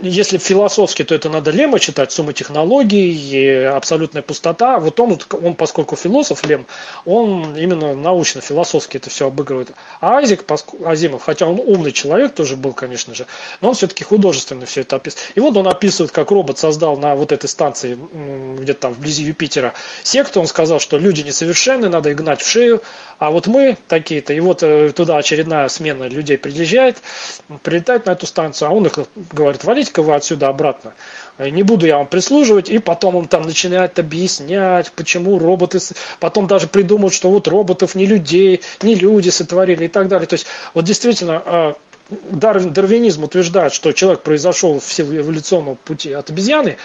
если 0.00 0.38
философски, 0.38 1.04
то 1.04 1.14
это 1.14 1.28
надо 1.28 1.50
Лема 1.50 1.80
читать, 1.80 2.12
сумма 2.12 2.32
технологий, 2.32 3.64
абсолютная 3.64 4.22
пустота. 4.22 4.78
Вот 4.78 5.00
он, 5.00 5.18
он, 5.42 5.54
поскольку 5.54 5.96
философ 5.96 6.44
Лем, 6.46 6.66
он 7.04 7.56
именно 7.56 7.94
научно-философски 7.94 8.98
это 8.98 9.10
все 9.10 9.26
обыгрывает. 9.26 9.72
А 10.00 10.18
Азик, 10.18 10.44
Азимов, 10.84 11.22
хотя 11.22 11.46
он 11.46 11.58
умный 11.58 11.92
человек 11.92 12.34
тоже 12.34 12.56
был, 12.56 12.72
конечно 12.72 13.14
же, 13.14 13.26
но 13.60 13.70
он 13.70 13.74
все-таки 13.74 14.04
художественно 14.04 14.66
все 14.66 14.82
это 14.82 14.96
описывает. 14.96 15.32
И 15.34 15.40
вот 15.40 15.56
он 15.56 15.66
описывает, 15.66 16.12
как 16.12 16.30
робот 16.30 16.58
создал 16.58 16.96
на 16.96 17.16
вот 17.16 17.32
этой 17.32 17.48
станции, 17.48 17.98
где-то 18.58 18.80
там 18.80 18.92
вблизи 18.92 19.24
Юпитера, 19.24 19.74
секту. 20.04 20.40
Он 20.40 20.46
сказал, 20.46 20.78
что 20.78 20.98
люди 20.98 21.22
несовершенны, 21.22 21.88
надо 21.88 22.10
их 22.10 22.16
гнать 22.16 22.40
в 22.40 22.48
шею, 22.48 22.82
а 23.18 23.30
вот 23.30 23.48
мы 23.48 23.76
такие-то. 23.88 24.32
И 24.32 24.40
вот 24.40 24.62
э, 24.62 24.92
туда 24.92 25.16
очередная 25.16 25.68
смена 25.68 26.04
людей 26.04 26.38
приезжает, 26.38 26.98
прилетает 27.62 28.06
на 28.06 28.12
эту 28.12 28.26
станцию, 28.26 28.68
а 28.68 28.72
он 28.72 28.86
их 28.86 28.98
говорит, 29.32 29.64
валите 29.64 29.87
уходите-ка 29.88 30.02
вы 30.02 30.14
отсюда 30.14 30.48
обратно. 30.48 30.94
Не 31.38 31.62
буду 31.62 31.86
я 31.86 31.98
вам 31.98 32.06
прислуживать. 32.06 32.70
И 32.70 32.78
потом 32.78 33.16
он 33.16 33.28
там 33.28 33.42
начинает 33.42 33.98
объяснять, 33.98 34.92
почему 34.92 35.38
роботы... 35.38 35.78
Потом 36.20 36.46
даже 36.46 36.66
придумают, 36.66 37.14
что 37.14 37.30
вот 37.30 37.48
роботов 37.48 37.94
не 37.94 38.06
людей, 38.06 38.60
не 38.82 38.94
люди 38.94 39.30
сотворили 39.30 39.84
и 39.84 39.88
так 39.88 40.08
далее. 40.08 40.26
То 40.26 40.34
есть 40.34 40.46
вот 40.74 40.84
действительно 40.84 41.74
Дарвин, 42.10 42.72
дарвинизм 42.72 43.24
утверждает, 43.24 43.72
что 43.72 43.92
человек 43.92 44.22
произошел 44.22 44.80
в 44.80 44.92
силу 44.92 45.14
эволюционного 45.14 45.74
пути 45.74 46.12
от 46.12 46.30
обезьяны, 46.30 46.78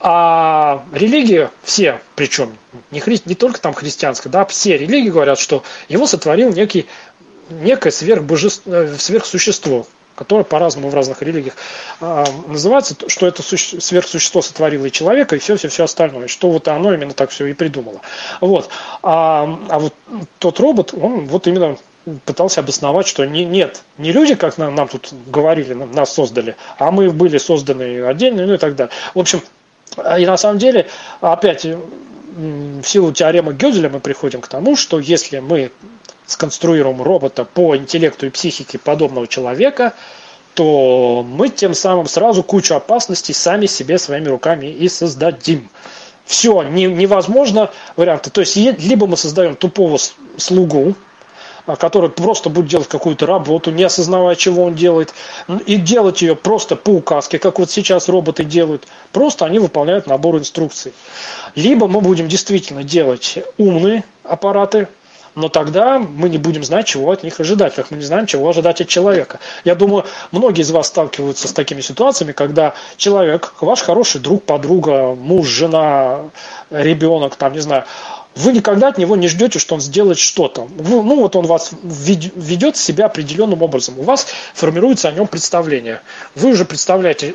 а 0.00 0.84
религии 0.92 1.48
все, 1.62 2.00
причем 2.16 2.56
не, 2.90 2.98
хри, 2.98 3.20
не 3.24 3.36
только 3.36 3.60
там 3.60 3.72
христианская, 3.72 4.30
да, 4.30 4.44
все 4.44 4.76
религии 4.76 5.10
говорят, 5.10 5.38
что 5.38 5.62
его 5.88 6.08
сотворил 6.08 6.52
некий, 6.52 6.86
некое 7.50 7.92
сверхбожество, 7.92 8.72
э, 8.72 8.96
сверхсущество, 8.98 9.86
которое 10.14 10.44
по-разному 10.44 10.88
в 10.88 10.94
разных 10.94 11.22
религиях 11.22 11.56
э, 12.00 12.24
называется, 12.46 12.96
что 13.08 13.26
это 13.26 13.42
суще, 13.42 13.80
сверхсущество 13.80 14.40
сотворило 14.40 14.86
и 14.86 14.92
человека, 14.92 15.36
и 15.36 15.38
все-все-все 15.38 15.84
остальное, 15.84 16.28
что 16.28 16.50
вот 16.50 16.68
оно 16.68 16.92
именно 16.94 17.12
так 17.12 17.30
все 17.30 17.46
и 17.46 17.52
придумало. 17.52 18.00
Вот. 18.40 18.70
А, 19.02 19.58
а 19.68 19.78
вот 19.78 19.94
тот 20.38 20.60
робот, 20.60 20.94
он 20.94 21.26
вот 21.26 21.46
именно 21.46 21.76
пытался 22.24 22.60
обосновать, 22.60 23.06
что 23.06 23.24
не, 23.24 23.44
нет, 23.44 23.82
не 23.98 24.12
люди, 24.12 24.34
как 24.34 24.58
нам, 24.58 24.74
нам 24.74 24.88
тут 24.88 25.12
говорили, 25.26 25.72
нас 25.72 26.12
создали, 26.12 26.56
а 26.78 26.90
мы 26.90 27.10
были 27.10 27.38
созданы 27.38 28.04
отдельно, 28.04 28.46
ну 28.46 28.54
и 28.54 28.58
так 28.58 28.76
далее. 28.76 28.92
В 29.14 29.18
общем, 29.18 29.42
и 29.96 30.26
на 30.26 30.36
самом 30.36 30.58
деле, 30.58 30.88
опять, 31.20 31.64
в 31.64 32.82
силу 32.82 33.12
теоремы 33.12 33.54
Гёделя 33.54 33.88
мы 33.88 34.00
приходим 34.00 34.40
к 34.40 34.48
тому, 34.48 34.76
что 34.76 34.98
если 34.98 35.38
мы 35.38 35.70
сконструируем 36.26 37.02
робота 37.02 37.44
по 37.44 37.76
интеллекту 37.76 38.26
и 38.26 38.30
психике 38.30 38.78
подобного 38.78 39.26
человека, 39.26 39.94
то 40.54 41.24
мы 41.28 41.48
тем 41.48 41.74
самым 41.74 42.06
сразу 42.06 42.42
кучу 42.42 42.74
опасностей 42.74 43.34
сами 43.34 43.66
себе 43.66 43.98
своими 43.98 44.28
руками 44.28 44.66
и 44.66 44.88
создадим. 44.88 45.68
Все, 46.24 46.62
не, 46.62 46.84
невозможно 46.84 47.70
варианты. 47.96 48.30
То 48.30 48.40
есть, 48.40 48.56
либо 48.56 49.06
мы 49.06 49.16
создаем 49.16 49.56
тупого 49.56 49.98
слугу, 50.38 50.94
а, 51.66 51.76
который 51.76 52.10
просто 52.10 52.50
будет 52.50 52.66
делать 52.68 52.88
какую-то 52.88 53.26
работу, 53.26 53.70
не 53.70 53.84
осознавая, 53.84 54.36
чего 54.36 54.64
он 54.64 54.74
делает, 54.74 55.12
и 55.66 55.76
делать 55.76 56.22
ее 56.22 56.36
просто 56.36 56.76
по 56.76 56.90
указке, 56.90 57.38
как 57.38 57.58
вот 57.58 57.70
сейчас 57.70 58.08
роботы 58.08 58.44
делают. 58.44 58.86
Просто 59.12 59.46
они 59.46 59.58
выполняют 59.58 60.06
набор 60.06 60.36
инструкций. 60.36 60.92
Либо 61.54 61.88
мы 61.88 62.00
будем 62.00 62.28
действительно 62.28 62.84
делать 62.84 63.38
умные 63.56 64.04
аппараты, 64.24 64.88
но 65.34 65.48
тогда 65.48 65.98
мы 65.98 66.28
не 66.28 66.38
будем 66.38 66.64
знать, 66.64 66.86
чего 66.86 67.10
от 67.10 67.22
них 67.22 67.40
ожидать, 67.40 67.74
как 67.74 67.90
мы 67.90 67.98
не 67.98 68.04
знаем, 68.04 68.26
чего 68.26 68.48
ожидать 68.48 68.80
от 68.80 68.88
человека. 68.88 69.40
Я 69.64 69.74
думаю, 69.74 70.04
многие 70.32 70.62
из 70.62 70.70
вас 70.70 70.88
сталкиваются 70.88 71.48
с 71.48 71.52
такими 71.52 71.80
ситуациями, 71.80 72.32
когда 72.32 72.74
человек, 72.96 73.54
ваш 73.60 73.82
хороший 73.82 74.20
друг, 74.20 74.44
подруга, 74.44 75.14
муж, 75.14 75.48
жена, 75.48 76.20
ребенок, 76.70 77.36
там, 77.36 77.52
не 77.52 77.60
знаю, 77.60 77.84
вы 78.36 78.52
никогда 78.52 78.88
от 78.88 78.98
него 78.98 79.14
не 79.16 79.28
ждете, 79.28 79.58
что 79.58 79.76
он 79.76 79.80
сделает 79.80 80.18
что-то. 80.18 80.68
Ну, 80.76 81.20
вот 81.20 81.36
он 81.36 81.46
вас 81.46 81.70
ведет 81.84 82.76
себя 82.76 83.06
определенным 83.06 83.62
образом. 83.62 83.98
У 83.98 84.02
вас 84.02 84.26
формируется 84.54 85.08
о 85.08 85.12
нем 85.12 85.28
представление. 85.28 86.00
Вы 86.34 86.50
уже 86.50 86.64
представляете, 86.64 87.34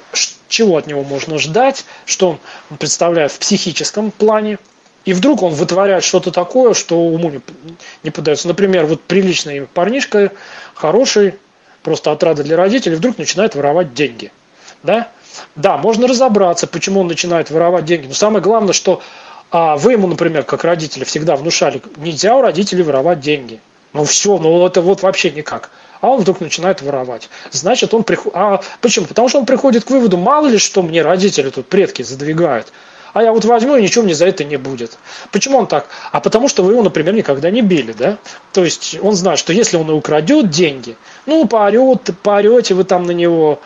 чего 0.50 0.76
от 0.76 0.88
него 0.88 1.04
можно 1.04 1.38
ждать, 1.38 1.86
что 2.06 2.32
он 2.70 2.78
представляет 2.78 3.32
в 3.32 3.40
психическом 3.40 4.12
плане, 4.12 4.58
и 5.06 5.14
вдруг 5.14 5.42
он 5.42 5.54
вытворяет 5.54 6.04
что-то 6.04 6.32
такое, 6.32 6.74
что 6.74 7.00
уму 7.00 7.30
не, 7.30 7.42
не 8.04 8.10
подается. 8.10 8.48
Например, 8.48 8.86
вот 8.86 9.02
приличный 9.02 9.62
парнишка, 9.62 10.32
хороший, 10.74 11.36
просто 11.84 12.12
отрада 12.12 12.44
для 12.44 12.58
родителей, 12.58 12.96
вдруг 12.96 13.18
начинает 13.18 13.56
воровать 13.56 13.94
деньги. 13.94 14.32
Да? 14.84 15.10
Да, 15.56 15.78
можно 15.78 16.08
разобраться, 16.08 16.68
почему 16.68 17.02
он 17.02 17.08
начинает 17.08 17.50
воровать 17.50 17.86
деньги. 17.86 18.08
Но 18.08 18.14
самое 18.14 18.44
главное, 18.44 18.74
что 18.74 19.02
а 19.52 19.78
вы 19.78 19.94
ему, 19.94 20.08
например, 20.08 20.44
как 20.44 20.64
родители, 20.64 21.04
всегда 21.04 21.36
внушали, 21.36 21.82
нельзя 21.98 22.36
у 22.36 22.42
родителей 22.42 22.84
воровать 22.84 23.20
деньги. 23.20 23.60
Ну 23.94 24.04
все, 24.04 24.38
ну 24.38 24.66
это 24.66 24.82
вот 24.82 25.02
вообще 25.02 25.32
никак. 25.32 25.72
А 26.02 26.10
он 26.10 26.22
вдруг 26.22 26.40
начинает 26.40 26.82
воровать. 26.82 27.30
Значит, 27.52 27.94
он 27.94 28.04
приходит... 28.04 28.38
А 28.38 28.62
почему? 28.80 29.08
Потому 29.08 29.28
что 29.28 29.40
он 29.40 29.46
приходит 29.46 29.86
к 29.86 29.90
выводу, 29.90 30.18
мало 30.18 30.48
ли 30.48 30.58
что 30.60 30.84
мне 30.84 31.02
родители 31.02 31.50
тут, 31.50 31.68
предки 31.68 32.04
задвигают. 32.04 32.72
А 33.14 33.24
я 33.24 33.32
вот 33.32 33.46
возьму, 33.46 33.76
и 33.76 33.82
ничего 33.82 34.04
мне 34.04 34.14
за 34.14 34.28
это 34.28 34.44
не 34.44 34.58
будет. 34.58 34.98
Почему 35.32 35.58
он 35.58 35.68
так? 35.68 35.88
А 36.12 36.20
потому 36.20 36.48
что 36.48 36.64
вы 36.64 36.74
его, 36.74 36.84
например, 36.84 37.14
никогда 37.14 37.50
не 37.50 37.62
били, 37.62 37.94
да? 37.94 38.18
То 38.54 38.64
есть 38.64 38.98
он 39.02 39.14
знает, 39.14 39.40
что 39.40 39.54
если 39.54 39.78
он 39.78 39.90
украдет 39.90 40.50
деньги, 40.50 40.96
ну, 41.26 41.48
поорет, 41.48 42.10
поорете 42.24 42.74
вы 42.74 42.84
там 42.84 43.06
на 43.06 43.12
него, 43.12 43.60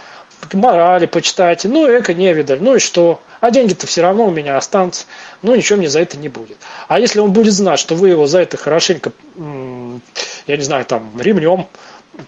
морали 0.54 1.06
почитайте, 1.06 1.68
ну, 1.68 1.88
эко 1.88 2.14
не 2.14 2.34
видали, 2.34 2.60
ну 2.60 2.76
и 2.76 2.80
что? 2.80 3.22
А 3.40 3.52
деньги-то 3.52 3.88
все 3.88 4.02
равно 4.02 4.28
у 4.28 4.32
меня 4.32 4.58
останутся, 4.58 5.06
ну, 5.42 5.54
ничего 5.56 5.78
мне 5.78 5.90
за 5.90 6.00
это 6.00 6.18
не 6.18 6.30
будет. 6.30 6.58
А 6.88 7.00
если 7.00 7.20
он 7.20 7.34
будет 7.34 7.54
знать, 7.54 7.80
что 7.80 7.96
вы 7.96 8.10
его 8.10 8.26
за 8.26 8.40
это 8.40 8.56
хорошенько, 8.56 9.12
я 9.36 10.58
не 10.58 10.64
знаю, 10.64 10.86
там, 10.86 11.12
ремнем 11.20 11.68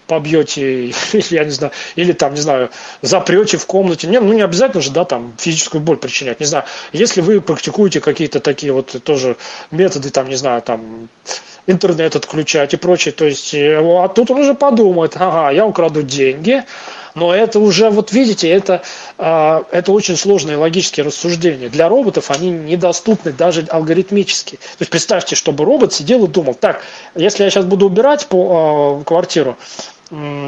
побьете, 0.06 0.88
я 1.12 1.44
не 1.44 1.50
знаю, 1.50 1.72
или 1.96 2.12
там, 2.12 2.34
не 2.34 2.40
знаю, 2.40 2.70
запрете 3.02 3.56
в 3.56 3.66
комнате. 3.66 4.06
Не, 4.06 4.20
ну, 4.20 4.32
не 4.32 4.42
обязательно 4.42 4.82
же, 4.82 4.90
да, 4.90 5.04
там, 5.04 5.34
физическую 5.38 5.80
боль 5.80 5.96
причинять, 5.96 6.40
не 6.40 6.46
знаю. 6.46 6.64
Если 6.92 7.20
вы 7.20 7.40
практикуете 7.40 8.00
какие-то 8.00 8.40
такие 8.40 8.72
вот 8.72 9.02
тоже 9.04 9.36
методы, 9.70 10.10
там, 10.10 10.28
не 10.28 10.36
знаю, 10.36 10.62
там, 10.62 11.08
интернет 11.66 12.16
отключать 12.16 12.74
и 12.74 12.76
прочее, 12.76 13.12
то 13.12 13.24
есть, 13.24 13.54
э, 13.54 13.78
а 13.78 14.08
тут 14.08 14.30
он 14.30 14.38
уже 14.40 14.54
подумает, 14.54 15.16
ага, 15.16 15.50
я 15.50 15.66
украду 15.66 16.02
деньги, 16.02 16.64
но 17.16 17.34
это 17.34 17.58
уже, 17.58 17.88
вот 17.88 18.12
видите, 18.12 18.48
это, 18.48 18.82
а, 19.16 19.64
это 19.72 19.90
очень 19.90 20.16
сложные 20.16 20.58
логические 20.58 21.06
рассуждения. 21.06 21.70
Для 21.70 21.88
роботов 21.88 22.30
они 22.30 22.50
недоступны 22.50 23.32
даже 23.32 23.66
алгоритмически. 23.70 24.56
То 24.56 24.80
есть 24.80 24.90
представьте, 24.90 25.34
чтобы 25.34 25.64
робот 25.64 25.94
сидел 25.94 26.26
и 26.26 26.28
думал, 26.28 26.54
так, 26.54 26.82
если 27.14 27.42
я 27.42 27.50
сейчас 27.50 27.64
буду 27.64 27.86
убирать 27.86 28.26
по 28.26 29.00
а, 29.00 29.04
квартиру, 29.04 29.56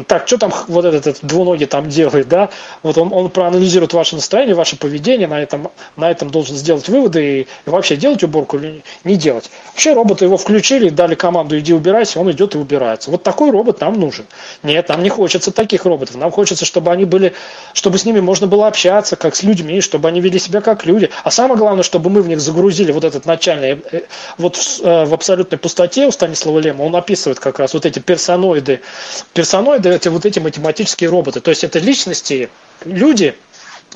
так, 0.07 0.29
что 0.29 0.39
там 0.39 0.53
вот 0.69 0.85
этот, 0.85 1.09
этот 1.09 1.25
двуногий 1.25 1.67
там 1.67 1.89
делает, 1.89 2.29
да, 2.29 2.49
вот 2.85 2.97
он, 2.97 3.13
он 3.13 3.29
проанализирует 3.29 3.93
ваше 3.93 4.15
настроение, 4.15 4.55
ваше 4.55 4.77
поведение, 4.77 5.27
на 5.27 5.43
этом, 5.43 5.73
на 5.97 6.09
этом 6.11 6.31
должен 6.31 6.55
сделать 6.55 6.89
выводы 6.89 7.41
и, 7.41 7.41
и 7.41 7.47
вообще 7.71 7.97
делать 7.97 8.23
уборку 8.23 8.57
или 8.59 8.85
не 9.03 9.17
делать. 9.17 9.51
Вообще 9.73 9.95
робота 9.95 10.25
его 10.25 10.37
включили, 10.37 10.91
дали 10.91 11.17
команду 11.17 11.59
иди 11.59 11.75
убирайся, 11.75 12.21
он 12.21 12.31
идет 12.31 12.55
и 12.55 12.59
убирается. 12.59 13.11
Вот 13.11 13.25
такой 13.25 13.51
робот 13.51 13.81
нам 13.81 13.99
нужен. 13.99 14.27
Нет, 14.63 14.89
нам 14.91 15.03
не 15.03 15.09
хочется 15.09 15.51
таких 15.51 15.85
роботов, 15.87 16.15
нам 16.15 16.31
хочется, 16.31 16.65
чтобы 16.65 16.93
они 16.93 17.05
были, 17.05 17.35
чтобы 17.73 17.99
с 17.99 18.05
ними 18.05 18.21
можно 18.21 18.47
было 18.47 18.69
общаться, 18.69 19.17
как 19.17 19.35
с 19.35 19.43
людьми, 19.43 19.81
чтобы 19.81 20.07
они 20.07 20.21
вели 20.21 20.39
себя 20.39 20.61
как 20.61 20.87
люди. 20.87 21.11
А 21.25 21.33
самое 21.33 21.59
главное, 21.59 21.83
чтобы 21.83 22.11
мы 22.11 22.23
в 22.23 22.29
них 22.29 22.41
загрузили 22.41 22.93
вот 22.93 23.03
этот 23.03 23.27
начальный, 23.27 23.83
э, 23.91 24.03
вот 24.39 24.55
в, 24.55 24.83
э, 24.83 25.05
в 25.05 25.15
абсолютной 25.15 25.59
пустоте 25.59 26.07
у 26.07 26.13
Станислава 26.13 26.61
Лема, 26.61 26.83
он 26.83 26.95
описывает 26.95 27.41
как 27.41 27.59
раз 27.59 27.75
вот 27.75 27.85
эти 27.87 27.99
персоноиды, 27.99 28.83
персоноиды 29.35 29.48
персоноиды 29.49 29.89
это 29.89 30.11
вот 30.11 30.27
эти 30.27 30.39
математические 30.41 31.09
роботы. 31.09 31.41
То 31.41 31.51
есть 31.51 31.65
это 31.65 31.79
личности, 31.79 32.51
люди, 32.85 33.35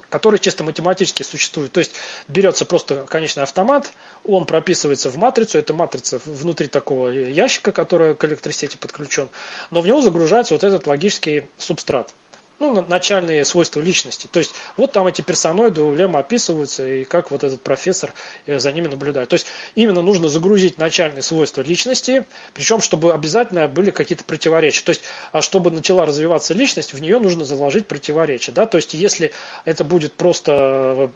которые 0.09 0.41
чисто 0.41 0.65
математически 0.65 1.23
существуют. 1.25 1.73
То 1.73 1.81
есть 1.81 1.93
берется 2.27 2.65
просто 2.65 3.05
конечный 3.05 3.43
автомат, 3.43 3.93
он 4.25 4.47
прописывается 4.47 5.11
в 5.11 5.17
матрицу, 5.19 5.59
это 5.59 5.75
матрица 5.75 6.23
внутри 6.25 6.69
такого 6.69 7.09
ящика, 7.09 7.71
который 7.71 8.15
к 8.15 8.25
электросети 8.25 8.79
подключен, 8.79 9.29
но 9.71 9.83
в 9.83 9.87
него 9.87 10.01
загружается 10.01 10.55
вот 10.55 10.65
этот 10.65 10.87
логический 10.87 11.49
субстрат 11.59 12.15
ну, 12.63 12.81
начальные 12.87 13.45
свойства 13.45 13.81
личности. 13.81 14.29
То 14.31 14.39
есть 14.39 14.53
вот 14.77 14.93
там 14.93 15.07
эти 15.07 15.21
персоноиды 15.21 15.83
у 15.83 15.95
Лема 15.95 16.21
описываются, 16.21 16.87
и 16.87 17.05
как 17.05 17.33
вот 17.33 17.43
этот 17.43 17.61
профессор 17.61 18.15
э, 18.47 18.61
за 18.61 18.73
ними 18.73 18.87
наблюдает. 18.87 19.29
То 19.29 19.35
есть 19.35 19.47
именно 19.75 20.01
нужно 20.01 20.29
загрузить 20.29 20.79
начальные 20.79 21.23
свойства 21.23 21.63
личности, 21.63 22.25
причем 22.55 22.81
чтобы 22.81 23.13
обязательно 23.13 23.67
были 23.67 23.91
какие-то 23.91 24.25
противоречия. 24.25 24.85
То 24.85 24.91
есть 24.91 25.03
а 25.33 25.43
чтобы 25.43 25.73
начала 25.73 26.07
развиваться 26.07 26.55
личность, 26.55 26.93
в 26.95 27.01
нее 27.01 27.19
нужно 27.19 27.45
заложить 27.45 27.89
противоречия. 27.89 28.53
Да? 28.53 28.67
То 28.67 28.77
есть 28.77 28.95
если 28.95 29.33
это 29.65 29.83
будет 29.83 30.13
просто 30.13 31.11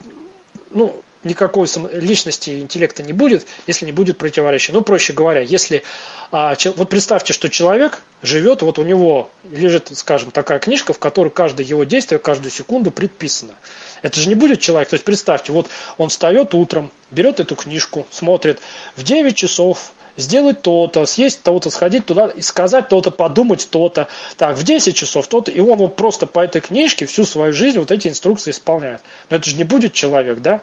ну, 0.71 1.03
никакой 1.25 1.69
личности 1.93 2.61
интеллекта 2.61 3.03
не 3.03 3.13
будет, 3.13 3.47
если 3.67 3.87
не 3.87 3.93
будет 3.93 4.19
противоречия. 4.19 4.73
Ну, 4.73 4.83
проще 4.83 5.13
говоря, 5.13 5.41
если 5.41 5.83
а, 6.31 6.57
вот 6.77 6.89
представьте, 6.89 7.33
что 7.33 7.49
человек 7.49 8.03
живет, 8.23 8.63
вот 8.63 8.79
у 8.79 8.83
него 8.83 9.31
лежит, 9.51 9.91
скажем, 9.97 10.31
такая 10.31 10.59
книжка, 10.59 10.93
в 10.93 10.99
которой 10.99 11.31
каждое 11.31 11.65
его 11.65 11.85
действие, 11.85 12.19
каждую 12.19 12.51
секунду 12.51 12.91
предписано. 12.91 13.55
Это 14.03 14.21
же 14.21 14.29
не 14.29 14.35
будет 14.35 14.61
человек. 14.61 14.89
То 14.89 14.95
есть 14.95 15.05
представьте, 15.05 15.53
вот 15.53 15.69
он 15.99 16.09
встает 16.09 16.55
утром, 16.55 16.91
берет 17.11 17.41
эту 17.41 17.57
книжку, 17.57 18.07
смотрит, 18.11 18.61
в 18.97 19.03
9 19.03 19.37
часов 19.37 19.93
сделать 20.17 20.63
то-то, 20.63 21.07
съесть 21.07 21.43
то-то, 21.43 21.71
сходить 21.71 22.07
туда 22.07 22.29
и 22.29 22.43
сказать 22.43 22.89
то-то, 22.89 23.11
подумать 23.11 23.69
то-то. 23.71 24.09
Так, 24.37 24.57
в 24.57 24.65
10 24.65 24.97
часов 24.97 25.27
то-то. 25.29 25.51
И 25.51 25.61
он 25.61 25.79
вот 25.79 25.97
просто 25.97 26.27
по 26.27 26.41
этой 26.41 26.61
книжке 26.61 27.07
всю 27.07 27.25
свою 27.25 27.53
жизнь 27.53 27.79
вот 27.79 27.91
эти 27.91 28.09
инструкции 28.09 28.51
исполняет. 28.51 29.03
Но 29.31 29.37
это 29.37 29.49
же 29.49 29.57
не 29.57 29.65
будет 29.65 29.93
человек, 29.93 30.41
да? 30.41 30.63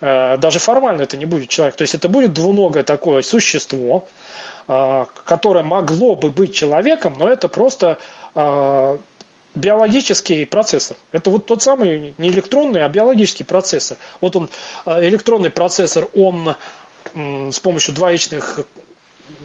Э, 0.00 0.36
даже 0.36 0.58
формально 0.58 1.02
это 1.02 1.16
не 1.16 1.26
будет 1.26 1.48
человек. 1.48 1.76
То 1.76 1.82
есть 1.82 1.94
это 1.94 2.08
будет 2.08 2.32
двуногое 2.32 2.84
такое 2.84 3.22
существо, 3.22 4.08
э, 4.68 5.06
которое 5.24 5.64
могло 5.64 6.14
бы 6.14 6.30
быть 6.30 6.54
человеком, 6.54 7.16
но 7.18 7.28
это 7.28 7.48
просто 7.48 7.98
э, 8.34 8.98
биологический 9.54 10.44
процессор. 10.44 10.96
Это 11.12 11.30
вот 11.30 11.46
тот 11.46 11.62
самый 11.62 12.14
не 12.16 12.28
электронный, 12.28 12.84
а 12.84 12.88
биологический 12.88 13.44
процессор. 13.44 13.96
Вот 14.20 14.36
он, 14.36 14.48
электронный 14.86 15.50
процессор, 15.50 16.08
он 16.14 16.54
с 17.14 17.58
помощью 17.58 17.94
двоичных 17.94 18.60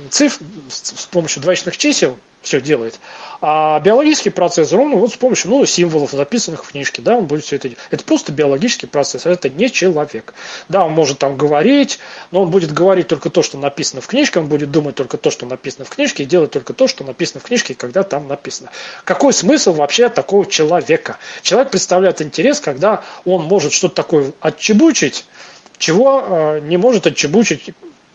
цифр, 0.10 0.44
с 0.70 1.06
помощью 1.06 1.42
двоичных 1.42 1.78
чисел 1.78 2.18
все 2.44 2.62
делает. 2.62 3.00
А 3.42 3.80
биологический 3.80 4.30
процессор, 4.30 4.80
он 4.80 4.96
вот 4.98 5.14
с 5.14 5.18
помощью 5.18 5.50
ну, 5.50 5.66
символов, 5.66 6.12
записанных 6.12 6.66
в 6.66 6.72
книжке, 6.72 7.02
да, 7.02 7.18
он 7.18 7.26
будет 7.26 7.46
все 7.46 7.56
это 7.56 7.70
делать. 7.70 7.84
Это 7.90 8.04
просто 8.04 8.32
биологический 8.32 8.86
процессор, 8.86 9.32
это 9.32 9.50
не 9.50 9.72
человек. 9.72 10.34
Да, 10.70 10.86
он 10.86 10.92
может 10.92 11.20
там 11.20 11.38
говорить, 11.38 12.00
но 12.32 12.44
он 12.44 12.52
будет 12.52 12.74
говорить 12.74 13.08
только 13.08 13.30
то, 13.30 13.42
что 13.42 13.58
написано 13.58 14.02
в 14.02 14.08
книжке, 14.08 14.40
он 14.40 14.48
будет 14.48 14.72
думать 14.72 14.96
только 14.96 15.18
то, 15.18 15.32
что 15.32 15.46
написано 15.46 15.86
в 15.86 15.90
книжке, 15.90 16.24
и 16.24 16.26
делать 16.26 16.52
только 16.52 16.74
то, 16.74 16.88
что 16.88 17.04
написано 17.04 17.40
в 17.40 17.44
книжке, 17.44 17.76
когда 17.76 18.04
там 18.04 18.28
написано. 18.28 18.70
Какой 19.06 19.34
смысл 19.34 19.74
вообще 19.74 20.10
такого 20.10 20.46
человека? 20.46 21.18
Человек 21.42 21.72
представляет 21.72 22.22
интерес, 22.22 22.60
когда 22.60 23.04
он 23.26 23.44
может 23.46 23.72
что-то 23.72 23.96
такое 23.96 24.34
отчебучить, 24.42 25.26
чего 25.78 26.24
э, 26.28 26.60
не 26.62 26.78
может 26.78 27.08
отчебучить 27.08 27.74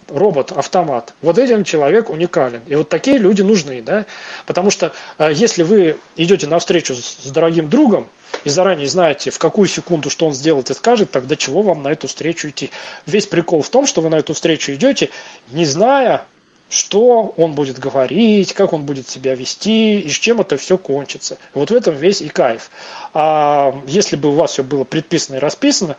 робот, 0.09 0.53
автомат. 0.53 1.15
Вот 1.23 1.39
этим 1.39 1.65
человек 1.65 2.11
уникален. 2.11 2.63
И 2.67 2.75
вот 2.75 2.89
такие 2.89 3.19
люди 3.19 3.43
нужны, 3.43 3.83
да? 3.83 4.07
Потому 4.47 4.71
что 4.71 4.93
э, 5.19 5.31
если 5.33 5.63
вы 5.63 5.97
идете 6.17 6.47
на 6.47 6.59
встречу 6.59 6.95
с 6.95 7.31
дорогим 7.31 7.69
другом 7.69 8.09
и 8.45 8.51
заранее 8.51 8.89
знаете, 8.89 9.31
в 9.31 9.39
какую 9.39 9.69
секунду 9.69 10.11
что 10.11 10.27
он 10.27 10.35
сделает 10.35 10.71
и 10.71 10.75
скажет, 10.75 11.11
тогда 11.11 11.37
чего 11.37 11.63
вам 11.63 11.83
на 11.83 11.89
эту 11.89 12.09
встречу 12.09 12.49
идти? 12.49 12.71
Весь 13.07 13.27
прикол 13.27 13.63
в 13.63 13.71
том, 13.71 13.87
что 13.87 14.01
вы 14.01 14.11
на 14.11 14.17
эту 14.17 14.35
встречу 14.35 14.73
идете, 14.73 15.11
не 15.51 15.65
зная, 15.65 16.27
что 16.71 17.33
он 17.37 17.55
будет 17.55 17.79
говорить, 17.79 18.53
как 18.53 18.73
он 18.73 18.85
будет 18.85 19.09
себя 19.09 19.35
вести 19.35 20.01
и 20.01 20.11
с 20.11 20.15
чем 20.15 20.41
это 20.41 20.57
все 20.57 20.77
кончится. 20.77 21.39
Вот 21.55 21.71
в 21.71 21.75
этом 21.75 21.97
весь 21.97 22.21
и 22.21 22.29
кайф. 22.29 22.71
А 23.15 23.75
если 23.87 24.17
бы 24.17 24.31
у 24.31 24.33
вас 24.33 24.53
все 24.53 24.63
было 24.63 24.85
предписано 24.85 25.37
и 25.37 25.41
расписано, 25.41 25.97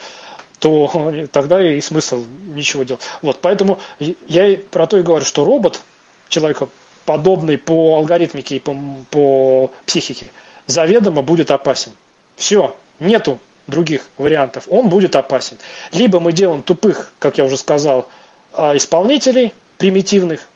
то 0.59 1.27
тогда 1.31 1.61
и 1.61 1.81
смысл 1.81 2.25
ничего 2.47 2.83
делать. 2.83 3.01
Вот, 3.21 3.39
поэтому 3.41 3.79
я 3.99 4.57
про 4.71 4.87
то 4.87 4.97
и 4.97 5.01
говорю, 5.01 5.25
что 5.25 5.45
робот, 5.45 5.81
человекоподобный 6.27 7.57
по 7.57 7.97
алгоритмике 7.97 8.57
и 8.57 8.59
по, 8.59 8.75
по 9.09 9.71
психике, 9.85 10.27
заведомо 10.67 11.21
будет 11.21 11.51
опасен. 11.51 11.93
Все, 12.35 12.75
нету 12.99 13.39
других 13.67 14.07
вариантов, 14.17 14.65
он 14.67 14.89
будет 14.89 15.15
опасен. 15.15 15.57
Либо 15.91 16.19
мы 16.19 16.33
делаем 16.33 16.63
тупых, 16.63 17.13
как 17.19 17.37
я 17.37 17.45
уже 17.45 17.57
сказал, 17.57 18.07
а, 18.53 18.75
исполнителей, 18.75 19.53
примитивных, 19.77 20.47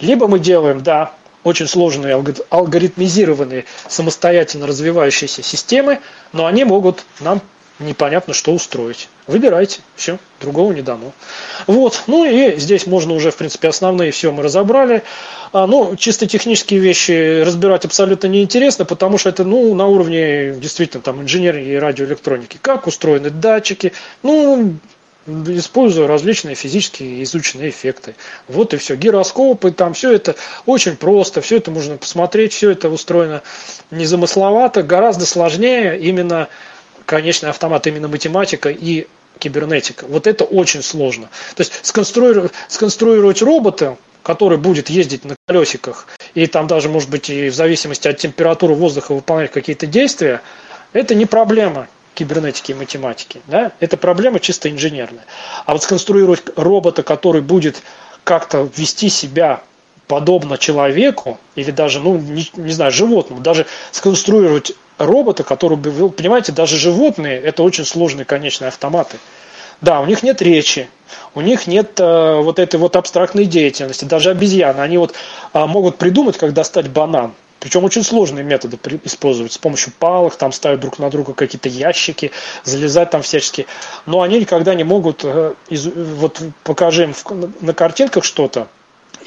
либо 0.00 0.28
мы 0.28 0.38
делаем, 0.38 0.82
да, 0.82 1.12
очень 1.44 1.66
сложные 1.66 2.22
алгоритмизированные 2.50 3.64
самостоятельно 3.88 4.66
развивающиеся 4.66 5.42
системы, 5.42 6.00
но 6.32 6.46
они 6.46 6.64
могут 6.64 7.04
нам 7.20 7.40
непонятно 7.78 8.34
что 8.34 8.52
устроить. 8.52 9.08
Выбирайте, 9.26 9.80
все, 9.96 10.18
другого 10.40 10.72
не 10.72 10.82
дано. 10.82 11.12
Вот, 11.66 12.02
ну 12.06 12.24
и 12.24 12.58
здесь 12.58 12.86
можно 12.86 13.12
уже, 13.14 13.30
в 13.30 13.36
принципе, 13.36 13.68
основные 13.68 14.10
все 14.10 14.32
мы 14.32 14.42
разобрали. 14.42 15.02
А, 15.52 15.66
ну, 15.66 15.96
чисто 15.96 16.26
технические 16.26 16.80
вещи 16.80 17.42
разбирать 17.42 17.84
абсолютно 17.84 18.26
неинтересно, 18.26 18.84
потому 18.84 19.18
что 19.18 19.28
это, 19.28 19.44
ну, 19.44 19.74
на 19.74 19.86
уровне, 19.86 20.54
действительно, 20.54 21.02
там, 21.02 21.22
инженерии 21.22 21.66
и 21.66 21.76
радиоэлектроники. 21.76 22.58
Как 22.60 22.86
устроены 22.86 23.30
датчики, 23.30 23.92
ну, 24.22 24.76
используя 25.28 26.06
различные 26.06 26.54
физические 26.54 27.22
изученные 27.22 27.70
эффекты. 27.70 28.14
Вот 28.48 28.74
и 28.74 28.76
все. 28.78 28.96
Гироскопы, 28.96 29.72
там 29.72 29.94
все 29.94 30.12
это 30.12 30.36
очень 30.66 30.96
просто, 30.96 31.40
все 31.40 31.58
это 31.58 31.70
можно 31.70 31.96
посмотреть, 31.96 32.54
все 32.54 32.70
это 32.70 32.88
устроено 32.88 33.42
незамысловато, 33.90 34.82
гораздо 34.82 35.26
сложнее 35.26 35.98
именно 35.98 36.48
конечный 37.08 37.48
автомат, 37.48 37.86
именно 37.86 38.06
математика 38.06 38.68
и 38.68 39.06
кибернетика. 39.38 40.04
Вот 40.06 40.26
это 40.26 40.44
очень 40.44 40.82
сложно. 40.82 41.30
То 41.56 41.62
есть 41.62 41.86
сконструировать, 41.86 42.52
сконструировать 42.68 43.40
робота, 43.40 43.96
который 44.22 44.58
будет 44.58 44.90
ездить 44.90 45.24
на 45.24 45.34
колесиках, 45.46 46.06
и 46.34 46.46
там 46.46 46.66
даже, 46.66 46.90
может 46.90 47.08
быть, 47.08 47.30
и 47.30 47.48
в 47.48 47.54
зависимости 47.54 48.08
от 48.08 48.18
температуры 48.18 48.74
воздуха 48.74 49.14
выполнять 49.14 49.50
какие-то 49.50 49.86
действия, 49.86 50.42
это 50.92 51.14
не 51.14 51.24
проблема 51.24 51.88
кибернетики 52.12 52.72
и 52.72 52.74
математики. 52.74 53.40
Да? 53.46 53.72
Это 53.80 53.96
проблема 53.96 54.38
чисто 54.38 54.70
инженерная. 54.70 55.24
А 55.64 55.72
вот 55.72 55.82
сконструировать 55.82 56.42
робота, 56.56 57.02
который 57.02 57.40
будет 57.40 57.80
как-то 58.22 58.68
вести 58.76 59.08
себя 59.08 59.62
подобно 60.08 60.58
человеку, 60.58 61.38
или 61.54 61.70
даже, 61.70 62.00
ну, 62.00 62.18
не, 62.18 62.50
не 62.54 62.72
знаю, 62.72 62.92
животному, 62.92 63.40
даже 63.40 63.64
сконструировать 63.92 64.72
робота, 64.98 65.44
который 65.44 65.76
бы 65.76 65.90
вел, 65.90 66.10
понимаете, 66.10 66.52
даже 66.52 66.76
животные, 66.76 67.40
это 67.40 67.62
очень 67.62 67.84
сложные 67.84 68.24
конечные 68.24 68.68
автоматы. 68.68 69.18
Да, 69.80 70.00
у 70.00 70.06
них 70.06 70.22
нет 70.22 70.42
речи, 70.42 70.88
у 71.34 71.40
них 71.40 71.66
нет 71.66 72.00
э, 72.00 72.40
вот 72.42 72.58
этой 72.58 72.80
вот 72.80 72.96
абстрактной 72.96 73.44
деятельности, 73.44 74.04
даже 74.04 74.30
обезьяны, 74.30 74.80
они 74.80 74.98
вот 74.98 75.14
э, 75.54 75.66
могут 75.66 75.98
придумать, 75.98 76.36
как 76.36 76.52
достать 76.52 76.88
банан, 76.88 77.32
причем 77.60 77.84
очень 77.84 78.04
сложные 78.04 78.44
методы 78.44 78.78
использовать. 79.04 79.52
С 79.52 79.58
помощью 79.58 79.92
палок, 79.98 80.36
там 80.36 80.52
ставят 80.52 80.80
друг 80.80 80.98
на 80.98 81.10
друга 81.10 81.34
какие-то 81.34 81.68
ящики, 81.68 82.30
залезать 82.64 83.10
там 83.10 83.22
всячески. 83.22 83.66
Но 84.06 84.22
они 84.22 84.40
никогда 84.40 84.74
не 84.74 84.84
могут, 84.84 85.22
э, 85.24 85.54
из, 85.68 85.86
вот 85.86 86.40
покажи 86.64 87.04
им 87.04 87.14
на 87.60 87.74
картинках 87.74 88.24
что-то, 88.24 88.68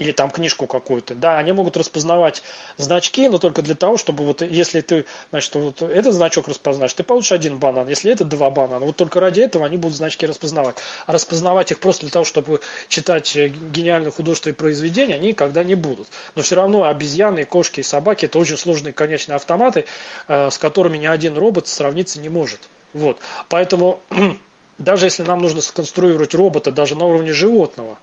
или 0.01 0.13
там 0.13 0.31
книжку 0.31 0.65
какую-то. 0.65 1.13
Да, 1.13 1.37
они 1.37 1.51
могут 1.51 1.77
распознавать 1.77 2.41
значки, 2.77 3.29
но 3.29 3.37
только 3.37 3.61
для 3.61 3.75
того, 3.75 3.97
чтобы 3.97 4.25
вот 4.25 4.41
если 4.41 4.81
ты, 4.81 5.05
значит, 5.29 5.53
вот 5.53 5.83
этот 5.83 6.15
значок 6.15 6.47
распознаешь, 6.47 6.91
ты 6.95 7.03
получишь 7.03 7.33
один 7.33 7.59
банан, 7.59 7.87
если 7.87 8.11
это 8.11 8.25
два 8.25 8.49
банана. 8.49 8.83
Вот 8.83 8.95
только 8.95 9.19
ради 9.19 9.41
этого 9.41 9.63
они 9.63 9.77
будут 9.77 9.95
значки 9.95 10.25
распознавать. 10.25 10.77
А 11.05 11.13
распознавать 11.13 11.71
их 11.71 11.79
просто 11.79 12.01
для 12.01 12.11
того, 12.11 12.25
чтобы 12.25 12.61
читать 12.87 13.35
э, 13.35 13.49
гениальные 13.49 14.11
художественные 14.11 14.55
произведения, 14.55 15.15
они 15.15 15.29
никогда 15.29 15.63
не 15.63 15.75
будут. 15.75 16.07
Но 16.33 16.41
все 16.41 16.55
равно 16.55 16.85
обезьяны, 16.85 17.45
кошки 17.45 17.81
и 17.81 17.83
собаки 17.83 18.25
это 18.25 18.39
очень 18.39 18.57
сложные 18.57 18.93
конечные 18.93 19.35
автоматы, 19.35 19.85
э, 20.27 20.49
с 20.49 20.57
которыми 20.57 20.97
ни 20.97 21.05
один 21.05 21.37
робот 21.37 21.67
сравниться 21.67 22.19
не 22.19 22.29
может. 22.29 22.61
Вот. 22.93 23.19
Поэтому 23.49 24.01
даже 24.79 25.05
если 25.05 25.21
нам 25.21 25.43
нужно 25.43 25.61
сконструировать 25.61 26.33
робота 26.33 26.71
даже 26.71 26.95
на 26.95 27.05
уровне 27.05 27.33
животного, 27.33 27.99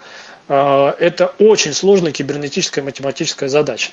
это 0.48 1.34
очень 1.38 1.74
сложная 1.74 2.12
кибернетическая 2.12 2.82
математическая 2.82 3.48
задача. 3.48 3.90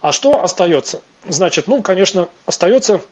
А 0.00 0.12
что 0.12 0.42
остается? 0.42 1.02
Значит, 1.26 1.66
ну, 1.66 1.82
конечно, 1.82 2.28
остается, 2.46 3.02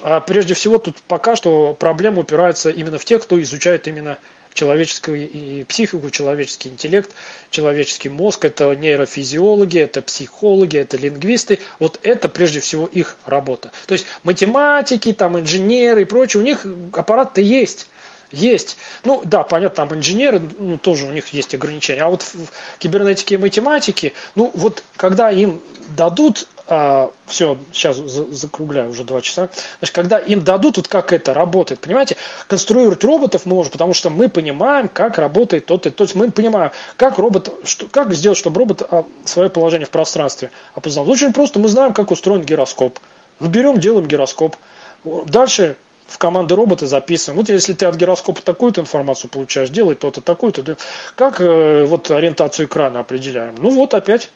а, 0.00 0.20
прежде 0.20 0.54
всего, 0.54 0.78
тут 0.78 0.96
пока 1.06 1.36
что 1.36 1.74
проблема 1.74 2.20
упирается 2.20 2.70
именно 2.70 2.98
в 2.98 3.04
тех, 3.04 3.22
кто 3.22 3.40
изучает 3.40 3.86
именно 3.86 4.18
человеческую 4.54 5.64
психику, 5.66 6.10
человеческий 6.10 6.68
интеллект, 6.68 7.10
человеческий 7.50 8.08
мозг, 8.08 8.44
это 8.44 8.74
нейрофизиологи, 8.74 9.78
это 9.78 10.02
психологи, 10.02 10.76
это 10.76 10.96
лингвисты. 10.96 11.60
Вот 11.78 12.00
это 12.02 12.28
прежде 12.28 12.60
всего 12.60 12.86
их 12.86 13.16
работа. 13.24 13.72
То 13.86 13.94
есть 13.94 14.06
математики, 14.24 15.12
там 15.12 15.38
инженеры 15.38 16.02
и 16.02 16.04
прочее, 16.04 16.42
у 16.42 16.44
них 16.44 16.66
аппарат-то 16.92 17.40
есть. 17.40 17.88
Есть. 18.32 18.78
Ну 19.04 19.20
да, 19.24 19.42
понятно, 19.42 19.86
там 19.86 19.94
инженеры, 19.94 20.40
ну, 20.58 20.78
тоже 20.78 21.06
у 21.06 21.12
них 21.12 21.28
есть 21.28 21.54
ограничения. 21.54 22.02
А 22.02 22.08
вот 22.08 22.22
в 22.22 22.78
кибернетике 22.78 23.34
и 23.34 23.38
математике, 23.38 24.14
ну 24.34 24.50
вот 24.54 24.82
когда 24.96 25.30
им 25.30 25.60
дадут, 25.96 26.48
а, 26.66 27.10
все, 27.26 27.58
сейчас 27.72 27.96
закругляю 27.98 28.90
уже 28.90 29.04
два 29.04 29.20
часа, 29.20 29.50
значит, 29.78 29.94
когда 29.94 30.18
им 30.18 30.42
дадут, 30.42 30.78
вот 30.78 30.88
как 30.88 31.12
это 31.12 31.34
работает, 31.34 31.80
понимаете, 31.80 32.16
конструировать 32.46 33.04
роботов 33.04 33.42
мы 33.44 33.54
можем, 33.54 33.72
потому 33.72 33.92
что 33.92 34.08
мы 34.08 34.30
понимаем, 34.30 34.88
как 34.88 35.18
работает 35.18 35.66
тот 35.66 35.86
и 35.86 35.90
то 35.90 36.04
есть 36.04 36.14
мы 36.14 36.30
понимаем, 36.30 36.70
как 36.96 37.18
робот, 37.18 37.52
что, 37.64 37.86
как 37.88 38.14
сделать, 38.14 38.38
чтобы 38.38 38.60
робот 38.60 38.82
а, 38.88 39.04
свое 39.26 39.50
положение 39.50 39.86
в 39.86 39.90
пространстве 39.90 40.50
опознал. 40.74 41.08
Очень 41.10 41.34
просто, 41.34 41.58
мы 41.58 41.68
знаем, 41.68 41.92
как 41.92 42.10
устроен 42.10 42.42
гироскоп. 42.42 42.98
Берем, 43.40 43.78
делаем 43.78 44.06
гироскоп. 44.06 44.56
Дальше 45.04 45.76
в 46.12 46.18
команды 46.18 46.54
робота 46.54 46.86
записываем. 46.86 47.38
Вот 47.40 47.48
если 47.48 47.72
ты 47.72 47.86
от 47.86 47.96
гироскопа 47.96 48.42
такую-то 48.42 48.82
информацию 48.82 49.30
получаешь, 49.30 49.70
делай 49.70 49.94
то-то, 49.94 50.20
такую-то. 50.20 50.76
Как 51.16 51.40
э, 51.40 51.84
вот 51.84 52.10
ориентацию 52.10 52.66
экрана 52.66 53.00
определяем? 53.00 53.54
Ну 53.58 53.70
вот 53.70 53.94
опять, 53.94 54.30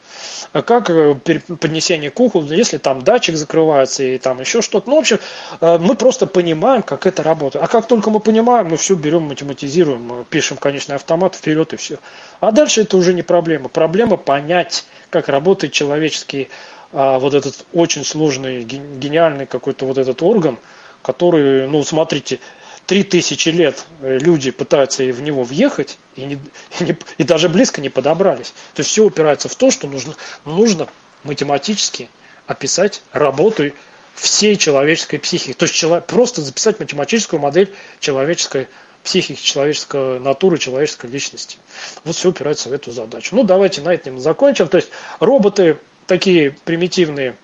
а 0.53 0.63
как 0.63 0.89
э, 0.89 1.13
поднесение 1.13 2.09
к 2.09 2.19
уху, 2.19 2.41
если 2.41 2.77
там 2.77 3.03
датчик 3.03 3.35
закрывается 3.35 4.03
и 4.03 4.17
там 4.17 4.39
еще 4.39 4.63
что-то. 4.63 4.89
Ну, 4.89 4.95
в 4.95 4.99
общем, 4.99 5.19
э, 5.61 5.77
мы 5.77 5.93
просто 5.93 6.25
понимаем, 6.25 6.81
как 6.81 7.05
это 7.05 7.21
работает. 7.21 7.63
А 7.63 7.67
как 7.67 7.87
только 7.87 8.09
мы 8.09 8.19
понимаем, 8.19 8.69
мы 8.69 8.77
все 8.77 8.95
берем, 8.95 9.23
математизируем, 9.23 10.25
пишем 10.29 10.57
конечный 10.57 10.95
автомат 10.95 11.35
вперед 11.35 11.73
и 11.73 11.77
все. 11.77 11.99
А 12.39 12.51
дальше 12.51 12.81
это 12.81 12.97
уже 12.97 13.13
не 13.13 13.21
проблема. 13.21 13.69
Проблема 13.69 14.17
понять, 14.17 14.85
как 15.11 15.29
работает 15.29 15.73
человеческий 15.73 16.49
а, 16.91 17.19
вот 17.19 17.35
этот 17.35 17.65
очень 17.73 18.03
сложный, 18.03 18.63
гениальный 18.63 19.45
какой-то 19.45 19.85
вот 19.85 19.99
этот 19.99 20.23
орган– 20.23 20.57
который, 21.07 21.69
ну, 21.69 21.85
смотрите, 21.85 22.41
три 22.85 23.03
тысячи 23.03 23.47
лет 23.47 23.85
э, 24.01 24.17
люди 24.17 24.51
пытаются 24.51 25.03
в 25.03 25.21
него 25.21 25.43
въехать 25.43 25.97
и, 26.17 26.25
не, 26.25 26.33
и, 26.35 26.39
не, 26.83 26.97
и 27.17 27.23
даже 27.23 27.47
близко 27.47 27.79
не 27.79 27.87
подобрались. 27.87 28.53
То 28.73 28.81
есть 28.81 28.89
все 28.89 29.05
упирается 29.05 29.47
в 29.47 29.55
то, 29.55 29.71
что 29.71 29.87
нужно, 29.87 30.15
нужно 30.43 30.89
математически 31.23 32.09
описать 32.45 33.01
работу 33.13 33.71
всей 34.15 34.57
человеческой 34.57 35.19
психики. 35.19 35.53
То 35.53 35.63
есть 35.63 35.75
человек, 35.75 36.07
просто 36.07 36.41
записать 36.41 36.77
математическую 36.81 37.39
модель 37.39 37.73
человеческой 38.01 38.67
психики, 39.01 39.41
человеческой 39.41 40.19
натуры, 40.19 40.57
человеческой 40.57 41.09
личности. 41.09 41.57
Вот 42.03 42.17
все 42.17 42.31
упирается 42.31 42.67
в 42.67 42.73
эту 42.73 42.91
задачу. 42.91 43.33
Ну, 43.33 43.43
давайте 43.43 43.79
на 43.81 43.93
этом 43.93 44.19
закончим. 44.19 44.67
То 44.67 44.75
есть 44.75 44.89
роботы 45.21 45.77
такие 46.05 46.51
примитивные 46.65 47.37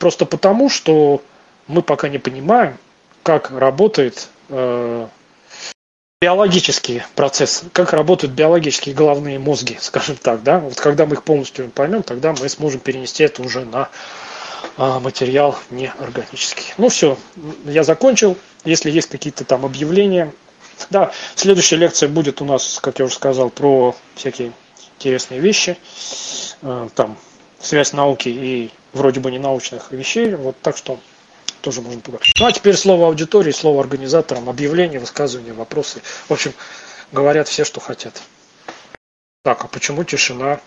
просто 0.00 0.26
потому, 0.26 0.68
что 0.68 1.22
мы 1.66 1.82
пока 1.82 2.08
не 2.08 2.18
понимаем, 2.18 2.76
как 3.22 3.50
работает 3.50 4.28
э, 4.48 5.06
биологический 6.20 7.02
процесс, 7.14 7.64
как 7.72 7.92
работают 7.92 8.34
биологические 8.34 8.94
головные 8.94 9.38
мозги, 9.38 9.76
скажем 9.80 10.16
так, 10.16 10.42
да. 10.42 10.58
Вот 10.58 10.80
когда 10.80 11.06
мы 11.06 11.14
их 11.14 11.22
полностью 11.22 11.70
поймем, 11.70 12.02
тогда 12.02 12.32
мы 12.32 12.48
сможем 12.48 12.80
перенести 12.80 13.24
это 13.24 13.42
уже 13.42 13.64
на 13.64 13.88
э, 14.76 14.98
материал 15.00 15.58
неорганический. 15.70 16.72
Ну 16.78 16.88
все, 16.88 17.18
я 17.64 17.84
закончил. 17.84 18.36
Если 18.64 18.90
есть 18.90 19.08
какие-то 19.08 19.44
там 19.44 19.64
объявления, 19.66 20.32
да, 20.90 21.12
следующая 21.34 21.76
лекция 21.76 22.08
будет 22.08 22.40
у 22.40 22.44
нас, 22.44 22.78
как 22.80 22.98
я 22.98 23.04
уже 23.04 23.14
сказал, 23.14 23.50
про 23.50 23.94
всякие 24.14 24.52
интересные 24.98 25.40
вещи, 25.40 25.76
э, 26.62 26.88
там 26.94 27.18
связь 27.60 27.92
науки 27.92 28.28
и 28.28 28.70
вроде 28.92 29.20
бы 29.20 29.30
не 29.30 29.38
научных 29.38 29.92
вещей. 29.92 30.34
Вот 30.34 30.56
так 30.62 30.76
что 30.76 30.98
тоже 31.64 31.80
можно 31.80 32.00
поговорить. 32.00 32.34
Ну 32.38 32.46
а 32.46 32.52
теперь 32.52 32.76
слово 32.76 33.06
аудитории, 33.06 33.50
слово 33.50 33.80
организаторам, 33.80 34.50
объявления, 34.50 34.98
высказывания, 34.98 35.54
вопросы. 35.54 36.02
В 36.28 36.32
общем, 36.32 36.52
говорят 37.10 37.48
все, 37.48 37.64
что 37.64 37.80
хотят. 37.80 38.20
Так, 39.42 39.64
а 39.64 39.68
почему 39.68 40.04
тишина? 40.04 40.60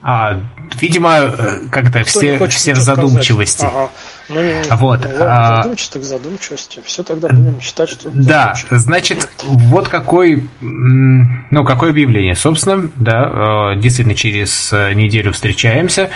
А, 0.00 0.40
видимо, 0.80 1.10
э, 1.16 1.68
как-то 1.70 2.04
все, 2.04 2.38
все 2.48 2.74
в 2.74 2.78
задумчивости. 2.78 3.64
Ага. 3.64 3.90
Ну, 4.28 4.42
вот. 4.76 5.04
А... 5.04 5.56
задумчивость 5.56 5.92
так 5.92 6.02
задумчивости. 6.04 6.80
Все 6.84 7.02
тогда 7.02 7.28
будем 7.28 7.60
считать, 7.60 7.88
что... 7.88 8.10
Да, 8.10 8.54
значит, 8.70 9.28
вот 9.42 9.88
какой, 9.88 10.48
ну, 10.60 11.64
какое 11.64 11.90
объявление. 11.90 12.36
Собственно, 12.36 12.90
да, 12.96 13.72
э, 13.74 13.80
действительно, 13.80 14.14
через 14.14 14.72
э, 14.72 14.92
неделю 14.94 15.32
встречаемся. 15.32 16.10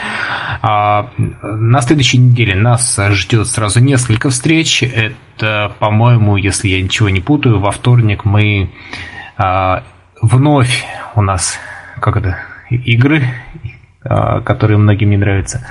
А, 0.61 1.11
на 1.43 1.81
следующей 1.81 2.19
неделе 2.19 2.55
нас 2.55 3.01
ждет 3.11 3.49
сразу 3.49 3.81
несколько 3.81 4.31
встреч. 4.31 4.85
Это, 4.85 5.73
по-моему, 5.81 6.37
если 6.37 6.69
я 6.69 6.81
ничего 6.81 7.09
не 7.09 7.21
путаю, 7.21 7.59
во 7.59 7.73
вторник 7.73 8.25
мы 8.25 8.71
а, 9.37 9.83
вновь 10.21 10.85
у 11.17 11.23
нас, 11.23 11.59
как 12.01 12.17
это, 12.17 12.39
игры, 12.71 13.25
которые 14.05 14.79
многим 14.79 15.11
не 15.11 15.17
нравятся. 15.17 15.67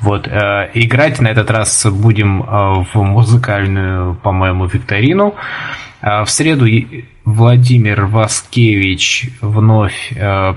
Вот. 0.00 0.26
Э, 0.26 0.68
играть 0.74 1.20
на 1.20 1.28
этот 1.28 1.50
раз 1.50 1.86
будем 1.86 2.42
э, 2.42 2.84
в 2.92 2.96
музыкальную, 2.96 4.14
по-моему, 4.16 4.66
викторину. 4.66 5.34
А 6.00 6.24
в 6.24 6.30
среду 6.30 6.66
Владимир 7.24 8.06
Васкевич 8.06 9.30
вновь 9.40 10.12
э, 10.14 10.54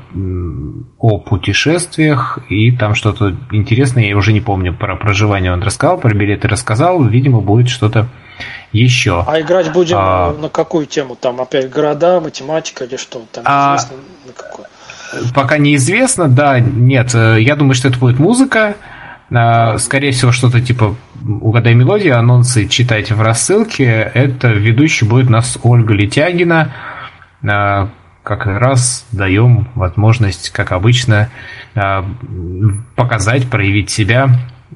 о 0.99 1.17
путешествиях, 1.17 2.39
и 2.49 2.71
там 2.71 2.93
что-то 2.93 3.35
интересное, 3.51 4.07
я 4.07 4.17
уже 4.17 4.33
не 4.33 4.41
помню, 4.41 4.73
про 4.73 4.95
проживание 4.95 5.51
он 5.51 5.63
рассказал, 5.63 5.97
про 5.97 6.13
билеты 6.13 6.47
рассказал, 6.47 7.03
видимо, 7.03 7.41
будет 7.41 7.69
что-то 7.69 8.07
еще. 8.71 9.23
А 9.25 9.41
играть 9.41 9.71
будем 9.71 9.97
а, 9.99 10.33
на 10.33 10.49
какую 10.49 10.85
тему? 10.85 11.15
Там 11.15 11.41
опять 11.41 11.69
города, 11.69 12.19
математика 12.19 12.85
или 12.85 12.97
что? 12.97 13.25
Там 13.31 13.43
а, 13.47 13.77
на 14.27 14.33
какую? 14.33 14.67
Пока 15.33 15.57
неизвестно, 15.57 16.27
да, 16.27 16.59
нет. 16.59 17.13
Э, 17.13 17.37
я 17.39 17.55
думаю, 17.55 17.73
что 17.73 17.87
это 17.87 17.97
будет 17.99 18.19
музыка. 18.19 18.75
скорее 19.77 20.11
всего, 20.11 20.31
что-то 20.31 20.61
типа 20.61 20.95
«Угадай 21.41 21.73
мелодию», 21.73 22.17
анонсы 22.17 22.67
читайте 22.67 23.13
в 23.13 23.21
рассылке. 23.21 24.11
Это 24.13 24.49
ведущий 24.49 25.05
будет 25.05 25.27
у 25.27 25.31
нас 25.31 25.59
Ольга 25.63 25.93
Летягина. 25.93 26.73
Как 27.41 28.45
раз 28.45 29.05
даем 29.11 29.69
возможность, 29.75 30.49
как 30.49 30.71
обычно, 30.71 31.29
показать, 32.95 33.49
проявить 33.49 33.89
себя 33.89 34.29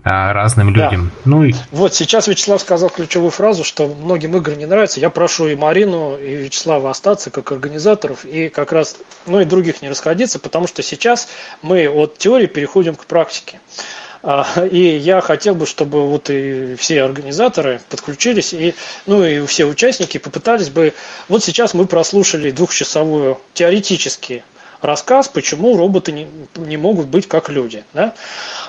разным 0.03 0.69
людям. 0.69 1.05
Да. 1.05 1.21
Ну 1.25 1.43
и... 1.43 1.53
Вот 1.71 1.93
сейчас 1.93 2.27
Вячеслав 2.27 2.61
сказал 2.61 2.89
ключевую 2.89 3.31
фразу, 3.31 3.63
что 3.63 3.87
многим 3.87 4.35
игры 4.35 4.55
не 4.55 4.65
нравятся. 4.65 4.99
Я 4.99 5.09
прошу 5.09 5.47
и 5.47 5.55
Марину, 5.55 6.17
и 6.17 6.35
Вячеслава 6.35 6.89
остаться 6.89 7.29
как 7.29 7.51
организаторов, 7.51 8.25
и 8.25 8.49
как 8.49 8.71
раз, 8.71 8.97
ну 9.25 9.39
и 9.39 9.45
других 9.45 9.81
не 9.81 9.89
расходиться, 9.89 10.39
потому 10.39 10.67
что 10.67 10.83
сейчас 10.83 11.29
мы 11.61 11.87
от 11.87 12.17
теории 12.17 12.47
переходим 12.47 12.95
к 12.95 13.05
практике. 13.05 13.59
А, 14.25 14.45
и 14.71 14.97
я 14.97 15.19
хотел 15.19 15.53
бы, 15.53 15.65
чтобы 15.65 16.07
вот 16.07 16.29
и 16.29 16.75
все 16.75 17.03
организаторы 17.03 17.81
подключились, 17.89 18.53
и, 18.53 18.73
ну 19.05 19.23
и 19.23 19.45
все 19.45 19.65
участники 19.65 20.17
попытались 20.17 20.69
бы... 20.69 20.93
Вот 21.27 21.43
сейчас 21.43 21.73
мы 21.73 21.87
прослушали 21.87 22.51
двухчасовую 22.51 23.39
теоретически 23.53 24.43
рассказ, 24.83 25.27
почему 25.27 25.77
роботы 25.77 26.11
не, 26.11 26.27
не 26.55 26.77
могут 26.77 27.07
быть 27.07 27.27
как 27.27 27.49
люди. 27.49 27.83
Да? 27.93 28.13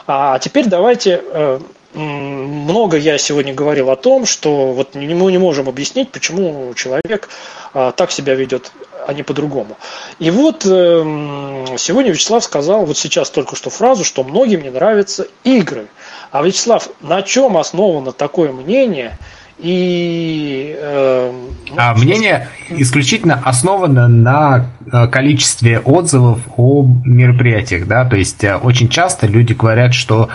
А 0.07 0.39
теперь 0.39 0.67
давайте 0.67 1.23
э, 1.23 1.61
много 1.95 2.97
я 2.97 3.19
сегодня 3.19 3.55
говорил 3.55 3.91
о 3.91 3.97
том, 3.97 4.27
что 4.27 4.73
вот 4.73 4.95
мы 4.95 5.05
не 5.05 5.39
можем 5.39 5.69
объяснить, 5.69 6.11
почему 6.11 6.75
человек 6.75 7.29
а, 7.73 7.93
так 7.93 8.11
себя 8.11 8.35
ведет, 8.35 8.73
а 9.07 9.13
не 9.13 9.23
по-другому. 9.23 9.77
И 10.19 10.31
вот 10.31 10.65
э, 10.65 11.77
сегодня 11.79 12.11
Вячеслав 12.11 12.43
сказал, 12.43 12.85
вот 12.85 12.99
сейчас 12.99 13.31
только 13.31 13.55
что 13.55 13.71
фразу, 13.71 14.05
что 14.05 14.25
многим 14.25 14.63
не 14.63 14.71
нравятся 14.71 15.29
игры. 15.45 15.87
А 16.33 16.43
Вячеслав, 16.43 16.89
на 17.01 17.23
чем 17.23 17.57
основано 17.57 18.13
такое 18.13 18.53
мнение– 18.53 19.19
и 19.59 20.77
э, 20.79 21.33
а 21.77 21.95
мнение 21.95 22.49
исключительно 22.71 23.41
основано 23.45 24.09
на 24.09 24.67
э, 24.93 25.07
количестве 25.09 25.79
отзывов 25.81 26.41
о 26.57 26.87
мероприятиях, 27.05 27.87
да, 27.87 28.05
то 28.05 28.17
есть 28.17 28.43
э, 28.45 28.57
очень 28.57 28.89
часто 28.89 29.27
люди 29.27 29.53
говорят, 29.53 29.95
что 29.95 30.29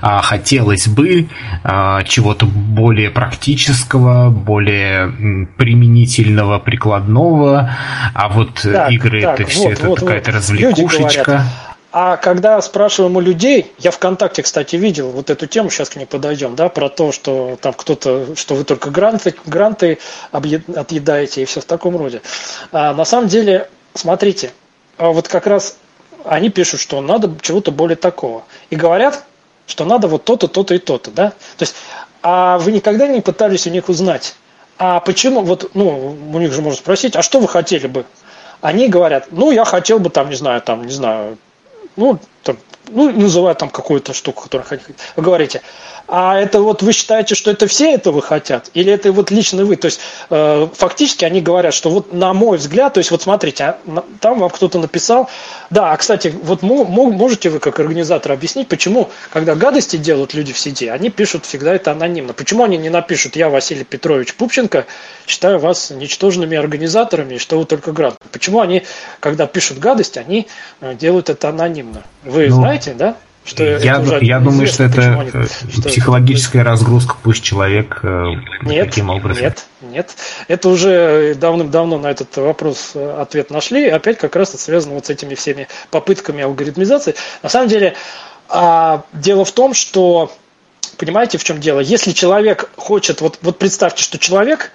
а, 0.00 0.20
хотелось 0.22 0.88
бы 0.88 1.28
а, 1.62 2.02
чего-то 2.02 2.46
более 2.46 3.10
практического, 3.10 4.30
более 4.30 5.46
применительного, 5.56 6.58
прикладного, 6.58 7.70
а 8.12 8.28
вот 8.28 8.60
так, 8.62 8.90
игры 8.90 9.22
так, 9.22 9.40
это 9.40 9.50
все 9.50 9.64
вот, 9.64 9.72
это 9.72 9.88
вот, 9.88 10.00
какая-то 10.00 10.30
вот. 10.32 10.36
развлекушечка. 10.38 11.44
А 11.96 12.16
когда 12.16 12.60
спрашиваем 12.60 13.14
у 13.14 13.20
людей, 13.20 13.72
я 13.78 13.92
ВКонтакте, 13.92 14.42
кстати, 14.42 14.74
видел 14.74 15.10
вот 15.10 15.30
эту 15.30 15.46
тему, 15.46 15.70
сейчас 15.70 15.90
к 15.90 15.94
ней 15.94 16.06
подойдем, 16.06 16.56
да, 16.56 16.68
про 16.68 16.88
то, 16.88 17.12
что 17.12 17.56
там 17.60 17.72
кто-то, 17.72 18.34
что 18.34 18.56
вы 18.56 18.64
только 18.64 18.90
гранты, 18.90 19.32
гранты 19.46 20.00
отъедаете 20.32 21.42
и 21.42 21.44
все 21.44 21.60
в 21.60 21.66
таком 21.66 21.96
роде. 21.96 22.20
А 22.72 22.94
на 22.94 23.04
самом 23.04 23.28
деле, 23.28 23.68
смотрите, 23.94 24.52
а 24.96 25.10
вот 25.12 25.28
как 25.28 25.46
раз 25.46 25.76
они 26.24 26.48
пишут, 26.48 26.80
что 26.80 27.00
надо 27.00 27.30
чего-то 27.40 27.70
более 27.70 27.94
такого. 27.94 28.42
И 28.70 28.74
говорят, 28.74 29.24
что 29.68 29.84
надо 29.84 30.08
вот 30.08 30.24
то-то, 30.24 30.48
то-то 30.48 30.74
и 30.74 30.78
то-то, 30.78 31.12
да. 31.12 31.30
То 31.56 31.62
есть, 31.62 31.76
а 32.24 32.58
вы 32.58 32.72
никогда 32.72 33.06
не 33.06 33.20
пытались 33.20 33.68
у 33.68 33.70
них 33.70 33.88
узнать, 33.88 34.34
а 34.78 34.98
почему, 34.98 35.42
вот, 35.42 35.70
ну, 35.74 36.16
у 36.32 36.38
них 36.40 36.52
же 36.52 36.60
можно 36.60 36.76
спросить, 36.76 37.14
а 37.14 37.22
что 37.22 37.38
вы 37.38 37.46
хотели 37.46 37.86
бы? 37.86 38.04
Они 38.60 38.88
говорят, 38.88 39.28
ну, 39.30 39.52
я 39.52 39.64
хотел 39.64 40.00
бы 40.00 40.10
там, 40.10 40.30
не 40.30 40.34
знаю, 40.34 40.60
там, 40.60 40.86
не 40.86 40.92
знаю, 40.92 41.38
ну, 41.96 42.18
там, 42.44 42.58
ну, 42.88 43.10
называют 43.10 43.58
там 43.58 43.70
какую-то 43.70 44.12
штуку, 44.12 44.44
которую 44.44 44.66
хотите. 44.68 44.94
Вы 45.16 45.22
говорите, 45.22 45.62
а 46.06 46.38
это 46.38 46.60
вот 46.60 46.82
вы 46.82 46.92
считаете, 46.92 47.34
что 47.34 47.50
это 47.50 47.66
все 47.66 47.94
этого 47.94 48.20
хотят? 48.20 48.70
Или 48.74 48.92
это 48.92 49.10
вот 49.10 49.30
лично 49.30 49.64
вы? 49.64 49.76
То 49.76 49.86
есть 49.86 50.00
э, 50.28 50.68
фактически 50.74 51.24
они 51.24 51.40
говорят, 51.40 51.72
что 51.72 51.88
вот 51.88 52.12
на 52.12 52.34
мой 52.34 52.58
взгляд, 52.58 52.94
то 52.94 52.98
есть 52.98 53.10
вот 53.10 53.22
смотрите, 53.22 53.64
а, 53.64 54.04
там 54.20 54.38
вам 54.38 54.50
кто-то 54.50 54.78
написал, 54.78 55.30
да, 55.70 55.92
а 55.92 55.96
кстати, 55.96 56.34
вот 56.42 56.62
можете 56.62 57.48
вы 57.48 57.58
как 57.58 57.80
организатор 57.80 58.32
объяснить, 58.32 58.68
почему, 58.68 59.10
когда 59.32 59.54
гадости 59.54 59.96
делают 59.96 60.34
люди 60.34 60.52
в 60.52 60.58
сети, 60.58 60.88
они 60.88 61.08
пишут 61.08 61.46
всегда 61.46 61.74
это 61.74 61.92
анонимно. 61.92 62.34
Почему 62.34 62.64
они 62.64 62.76
не 62.76 62.90
напишут, 62.90 63.36
я 63.36 63.48
Василий 63.48 63.84
Петрович 63.84 64.34
Пупченко, 64.34 64.86
считаю 65.26 65.58
вас 65.58 65.90
ничтожными 65.90 66.56
организаторами, 66.56 67.38
что 67.38 67.58
вы 67.58 67.64
только 67.64 67.92
град. 67.92 68.16
Почему 68.30 68.60
они, 68.60 68.84
когда 69.20 69.46
пишут 69.46 69.78
гадость, 69.78 70.18
они 70.18 70.48
э, 70.82 70.94
делают 70.94 71.30
это 71.30 71.48
анонимно? 71.48 72.02
Вы 72.34 72.48
ну, 72.48 72.56
знаете, 72.56 72.94
да? 72.94 73.16
Что 73.44 73.62
я 73.62 74.02
я 74.22 74.40
думаю, 74.40 74.66
что 74.66 74.84
это 74.84 75.20
они, 75.20 75.30
что 75.30 75.88
психологическая 75.88 76.62
это... 76.62 76.70
разгрузка, 76.70 77.14
пусть 77.22 77.44
человек 77.44 78.00
э, 78.02 78.24
нет, 78.62 78.86
таким 78.86 79.10
образом. 79.10 79.42
Нет, 79.42 79.66
нет. 79.82 80.16
Это 80.48 80.70
уже 80.70 81.34
давным-давно 81.34 81.98
на 81.98 82.10
этот 82.10 82.34
вопрос 82.38 82.92
э, 82.94 83.20
ответ 83.20 83.50
нашли. 83.50 83.86
И 83.86 83.90
опять 83.90 84.16
как 84.16 84.34
раз 84.34 84.50
это 84.50 84.58
связано 84.58 84.94
вот 84.94 85.06
с 85.06 85.10
этими 85.10 85.34
всеми 85.34 85.68
попытками 85.90 86.42
алгоритмизации. 86.42 87.16
На 87.42 87.50
самом 87.50 87.68
деле, 87.68 87.94
а, 88.48 89.04
дело 89.12 89.44
в 89.44 89.52
том, 89.52 89.74
что 89.74 90.32
понимаете, 90.96 91.38
в 91.38 91.44
чем 91.44 91.60
дело? 91.60 91.80
Если 91.80 92.12
человек 92.12 92.70
хочет, 92.76 93.20
вот, 93.20 93.38
вот 93.42 93.58
представьте, 93.58 94.02
что 94.02 94.18
человек, 94.18 94.72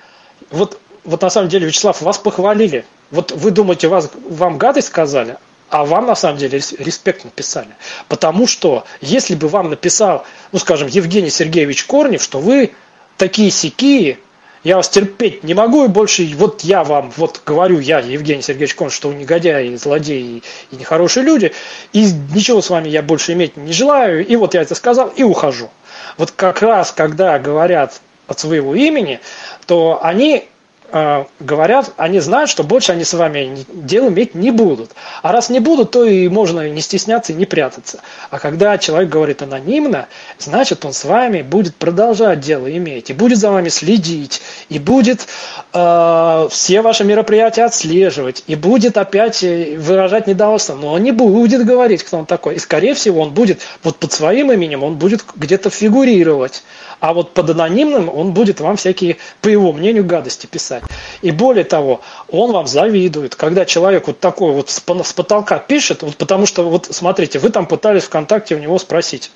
вот, 0.51 0.79
вот 1.03 1.21
на 1.21 1.29
самом 1.29 1.49
деле, 1.49 1.65
Вячеслав, 1.67 2.01
вас 2.01 2.17
похвалили. 2.17 2.85
Вот 3.11 3.31
вы 3.31 3.51
думаете, 3.51 3.87
вас, 3.87 4.11
вам 4.29 4.57
гадость 4.57 4.87
сказали, 4.87 5.37
а 5.69 5.85
вам 5.85 6.07
на 6.07 6.15
самом 6.15 6.37
деле 6.37 6.61
респект 6.77 7.23
написали. 7.23 7.69
Потому 8.07 8.47
что 8.47 8.85
если 9.01 9.35
бы 9.35 9.47
вам 9.47 9.69
написал, 9.69 10.25
ну 10.51 10.59
скажем, 10.59 10.87
Евгений 10.87 11.29
Сергеевич 11.29 11.85
Корнев, 11.85 12.21
что 12.21 12.39
вы 12.39 12.71
такие 13.17 13.51
сякие, 13.51 14.19
я 14.63 14.75
вас 14.75 14.89
терпеть 14.89 15.43
не 15.43 15.53
могу, 15.53 15.85
и 15.85 15.87
больше 15.87 16.29
вот 16.35 16.61
я 16.61 16.83
вам, 16.83 17.11
вот 17.15 17.41
говорю 17.45 17.79
я, 17.79 17.99
Евгений 17.99 18.41
Сергеевич 18.41 18.75
Корнев, 18.75 18.93
что 18.93 19.09
вы 19.09 19.15
негодяи, 19.15 19.75
злодеи 19.75 20.43
и 20.71 20.75
нехорошие 20.75 21.23
люди, 21.23 21.53
и 21.93 22.11
ничего 22.33 22.61
с 22.61 22.69
вами 22.69 22.89
я 22.89 23.01
больше 23.01 23.33
иметь 23.33 23.55
не 23.55 23.71
желаю, 23.71 24.25
и 24.25 24.35
вот 24.35 24.55
я 24.55 24.61
это 24.61 24.75
сказал, 24.75 25.09
и 25.09 25.23
ухожу. 25.23 25.69
Вот 26.17 26.31
как 26.31 26.61
раз, 26.61 26.91
когда 26.91 27.39
говорят 27.39 28.01
от 28.27 28.39
своего 28.39 28.75
имени, 28.75 29.19
то 29.65 29.99
они 30.03 30.47
Э, 30.91 31.25
говорят, 31.39 31.91
они 31.97 32.19
знают, 32.19 32.49
что 32.49 32.63
больше 32.63 32.93
они 32.93 33.03
с 33.03 33.13
вами 33.13 33.65
дел 33.73 34.07
иметь 34.09 34.33
не 34.33 34.49
будут. 34.49 34.91
А 35.21 35.31
раз 35.31 35.49
не 35.49 35.59
будут, 35.59 35.91
то 35.91 36.03
и 36.03 36.27
можно 36.27 36.67
не 36.67 36.81
стесняться 36.81 37.31
и 37.31 37.35
не 37.35 37.45
прятаться. 37.45 37.99
А 38.31 38.39
когда 38.39 38.77
человек 38.77 39.09
говорит 39.09 39.41
анонимно, 39.41 40.07
значит 40.39 40.85
он 40.85 40.93
с 40.93 41.03
вами 41.05 41.43
будет 41.43 41.75
продолжать 41.75 42.39
дело 42.39 42.75
иметь, 42.75 43.11
и 43.11 43.13
будет 43.13 43.37
за 43.37 43.51
вами 43.51 43.69
следить, 43.69 44.41
и 44.69 44.79
будет 44.79 45.27
э, 45.73 46.47
все 46.49 46.81
ваши 46.81 47.03
мероприятия 47.03 47.65
отслеживать, 47.65 48.43
и 48.47 48.55
будет 48.55 48.97
опять 48.97 49.43
э, 49.43 49.77
выражать 49.77 50.25
недовольство, 50.25 50.73
но 50.73 50.93
он 50.93 51.03
не 51.03 51.11
будет 51.11 51.65
говорить, 51.65 52.03
кто 52.03 52.17
он 52.17 52.25
такой. 52.25 52.55
И 52.55 52.59
скорее 52.59 52.95
всего 52.95 53.21
он 53.21 53.31
будет, 53.31 53.61
вот 53.83 53.97
под 53.97 54.11
своим 54.11 54.51
именем, 54.51 54.83
он 54.83 54.95
будет 54.95 55.23
где-то 55.35 55.69
фигурировать. 55.69 56.63
А 56.99 57.13
вот 57.13 57.33
под 57.33 57.51
анонимным 57.51 58.09
он 58.09 58.33
будет 58.33 58.59
вам 58.59 58.75
всякие, 58.75 59.17
по 59.41 59.47
его 59.47 59.71
мнению, 59.71 60.03
гадости 60.03 60.47
писать. 60.47 60.78
И 61.21 61.31
более 61.31 61.63
того, 61.63 62.01
он 62.29 62.51
вам 62.51 62.67
завидует. 62.67 63.35
Когда 63.35 63.65
человек 63.65 64.07
вот 64.07 64.19
такой 64.19 64.53
вот 64.53 64.69
с 64.69 64.79
потолка 64.79 65.59
пишет, 65.59 66.03
вот 66.03 66.17
потому 66.17 66.45
что, 66.45 66.69
вот 66.69 66.87
смотрите, 66.89 67.39
вы 67.39 67.49
там 67.49 67.65
пытались 67.65 68.03
ВКонтакте 68.03 68.55
у 68.55 68.59
него 68.59 68.79
спросить, 68.79 69.31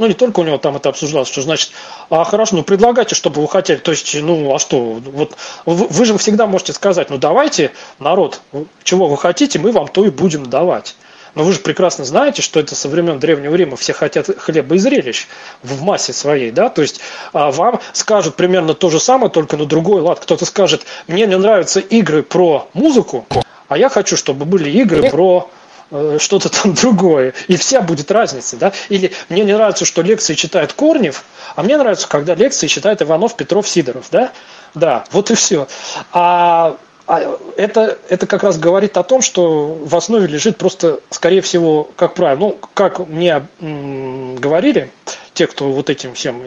ну, 0.00 0.06
не 0.06 0.14
только 0.14 0.40
у 0.40 0.44
него 0.44 0.56
там 0.56 0.76
это 0.76 0.88
обсуждалось, 0.88 1.28
что 1.28 1.42
значит, 1.42 1.72
а 2.08 2.24
хорошо, 2.24 2.56
ну, 2.56 2.62
предлагайте, 2.62 3.14
чтобы 3.14 3.42
вы 3.42 3.48
хотели. 3.48 3.76
То 3.76 3.90
есть, 3.90 4.14
ну, 4.14 4.54
а 4.54 4.58
что, 4.58 4.94
вот 4.94 5.36
вы, 5.66 5.88
вы 5.88 6.04
же 6.06 6.16
всегда 6.16 6.46
можете 6.46 6.72
сказать, 6.72 7.10
ну, 7.10 7.18
давайте, 7.18 7.72
народ, 7.98 8.40
чего 8.82 9.08
вы 9.08 9.18
хотите, 9.18 9.58
мы 9.58 9.72
вам 9.72 9.88
то 9.88 10.06
и 10.06 10.10
будем 10.10 10.48
давать. 10.48 10.96
Но 11.34 11.44
вы 11.44 11.52
же 11.52 11.60
прекрасно 11.60 12.04
знаете, 12.04 12.42
что 12.42 12.60
это 12.60 12.74
со 12.74 12.88
времен 12.88 13.18
Древнего 13.18 13.54
Рима 13.54 13.76
все 13.76 13.92
хотят 13.92 14.28
хлеба 14.38 14.74
и 14.74 14.78
зрелищ 14.78 15.26
в 15.62 15.82
массе 15.82 16.12
своей, 16.12 16.50
да, 16.50 16.68
то 16.68 16.82
есть 16.82 17.00
а, 17.32 17.50
вам 17.50 17.80
скажут 17.92 18.36
примерно 18.36 18.74
то 18.74 18.90
же 18.90 19.00
самое, 19.00 19.30
только 19.30 19.56
на 19.56 19.66
другой 19.66 20.00
лад. 20.02 20.20
Кто-то 20.20 20.44
скажет, 20.44 20.82
мне 21.06 21.26
не 21.26 21.36
нравятся 21.36 21.80
игры 21.80 22.22
про 22.22 22.68
музыку, 22.74 23.26
а 23.68 23.78
я 23.78 23.88
хочу, 23.88 24.16
чтобы 24.16 24.44
были 24.44 24.70
игры 24.70 25.10
про 25.10 25.50
э, 25.90 26.18
что-то 26.20 26.48
там 26.48 26.74
другое. 26.80 27.34
И 27.48 27.56
вся 27.56 27.82
будет 27.82 28.10
разница, 28.10 28.56
да? 28.56 28.72
Или 28.88 29.12
мне 29.28 29.44
не 29.44 29.52
нравится, 29.52 29.84
что 29.84 30.02
лекции 30.02 30.34
читает 30.34 30.72
Корнев, 30.72 31.24
а 31.54 31.62
мне 31.62 31.76
нравится, 31.76 32.08
когда 32.08 32.34
лекции 32.34 32.66
читает 32.66 33.02
Иванов, 33.02 33.36
Петров, 33.36 33.68
Сидоров, 33.68 34.06
да? 34.10 34.32
Да, 34.74 35.04
вот 35.12 35.30
и 35.30 35.34
все. 35.34 35.68
А 36.12 36.76
а 37.10 37.38
это, 37.56 37.98
это 38.08 38.28
как 38.28 38.44
раз 38.44 38.56
говорит 38.56 38.96
о 38.96 39.02
том, 39.02 39.20
что 39.20 39.74
в 39.74 39.96
основе 39.96 40.28
лежит 40.28 40.58
просто, 40.58 41.00
скорее 41.10 41.40
всего, 41.40 41.90
как 41.96 42.14
правило, 42.14 42.38
ну, 42.38 42.58
как 42.72 43.00
мне 43.00 43.46
говорили, 43.58 44.92
те, 45.34 45.48
кто 45.48 45.72
вот 45.72 45.90
этим 45.90 46.14
всем 46.14 46.40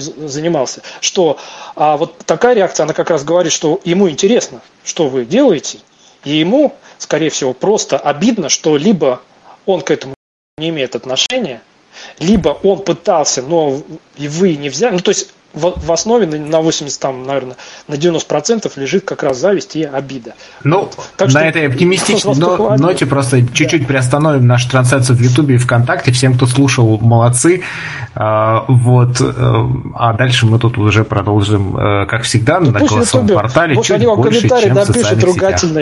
занимался, 0.00 0.82
что 1.00 1.38
а 1.76 1.96
вот 1.96 2.18
такая 2.26 2.54
реакция, 2.54 2.84
она 2.84 2.92
как 2.92 3.08
раз 3.08 3.22
говорит, 3.22 3.52
что 3.52 3.80
ему 3.84 4.10
интересно, 4.10 4.62
что 4.82 5.06
вы 5.08 5.24
делаете, 5.24 5.78
и 6.24 6.30
ему, 6.38 6.74
скорее 6.98 7.30
всего, 7.30 7.52
просто 7.52 7.96
обидно, 7.96 8.48
что 8.48 8.76
либо 8.76 9.20
он 9.64 9.80
к 9.80 9.92
этому 9.92 10.14
не 10.58 10.70
имеет 10.70 10.96
отношения, 10.96 11.62
Либо 12.18 12.48
он 12.48 12.82
пытался, 12.82 13.42
но 13.42 13.80
и 14.16 14.28
вы 14.28 14.56
не 14.56 14.68
взяли. 14.68 14.94
Ну, 14.94 15.00
то 15.00 15.10
есть 15.10 15.32
в, 15.54 15.74
в 15.76 15.92
основе 15.92 16.26
на 16.26 16.60
80, 16.60 17.00
там, 17.00 17.24
наверное, 17.24 17.56
на 17.88 17.94
90% 17.94 18.70
лежит 18.76 19.04
как 19.04 19.22
раз 19.22 19.38
зависть 19.38 19.76
и 19.76 19.84
обида. 19.84 20.34
Ну, 20.62 20.90
так 21.16 21.28
на 21.28 21.30
что, 21.30 21.38
этой 21.40 21.68
оптимистичной 21.68 22.34
но, 22.36 22.76
ноте 22.76 23.06
просто 23.06 23.46
чуть-чуть 23.46 23.82
да. 23.82 23.88
приостановим 23.88 24.46
нашу 24.46 24.68
трансляцию 24.70 25.16
в 25.16 25.20
Ютубе 25.20 25.54
и 25.54 25.58
ВКонтакте. 25.58 26.12
Всем, 26.12 26.34
кто 26.34 26.46
слушал, 26.46 26.98
молодцы. 26.98 27.62
А, 28.14 28.64
вот. 28.68 29.20
Э, 29.20 29.66
а 29.94 30.12
дальше 30.14 30.46
мы 30.46 30.58
тут 30.58 30.78
уже 30.78 31.04
продолжим, 31.04 31.76
э, 31.76 32.06
как 32.06 32.22
всегда, 32.22 32.60
ну, 32.60 32.70
на 32.70 32.80
голосовом 32.80 33.26
YouTube, 33.26 33.42
портале. 33.42 33.82
чуть 33.82 34.04
больше, 34.04 34.48
чем 34.48 34.74
в 34.74 34.84
социальных 34.84 35.30
сетях. 35.30 35.64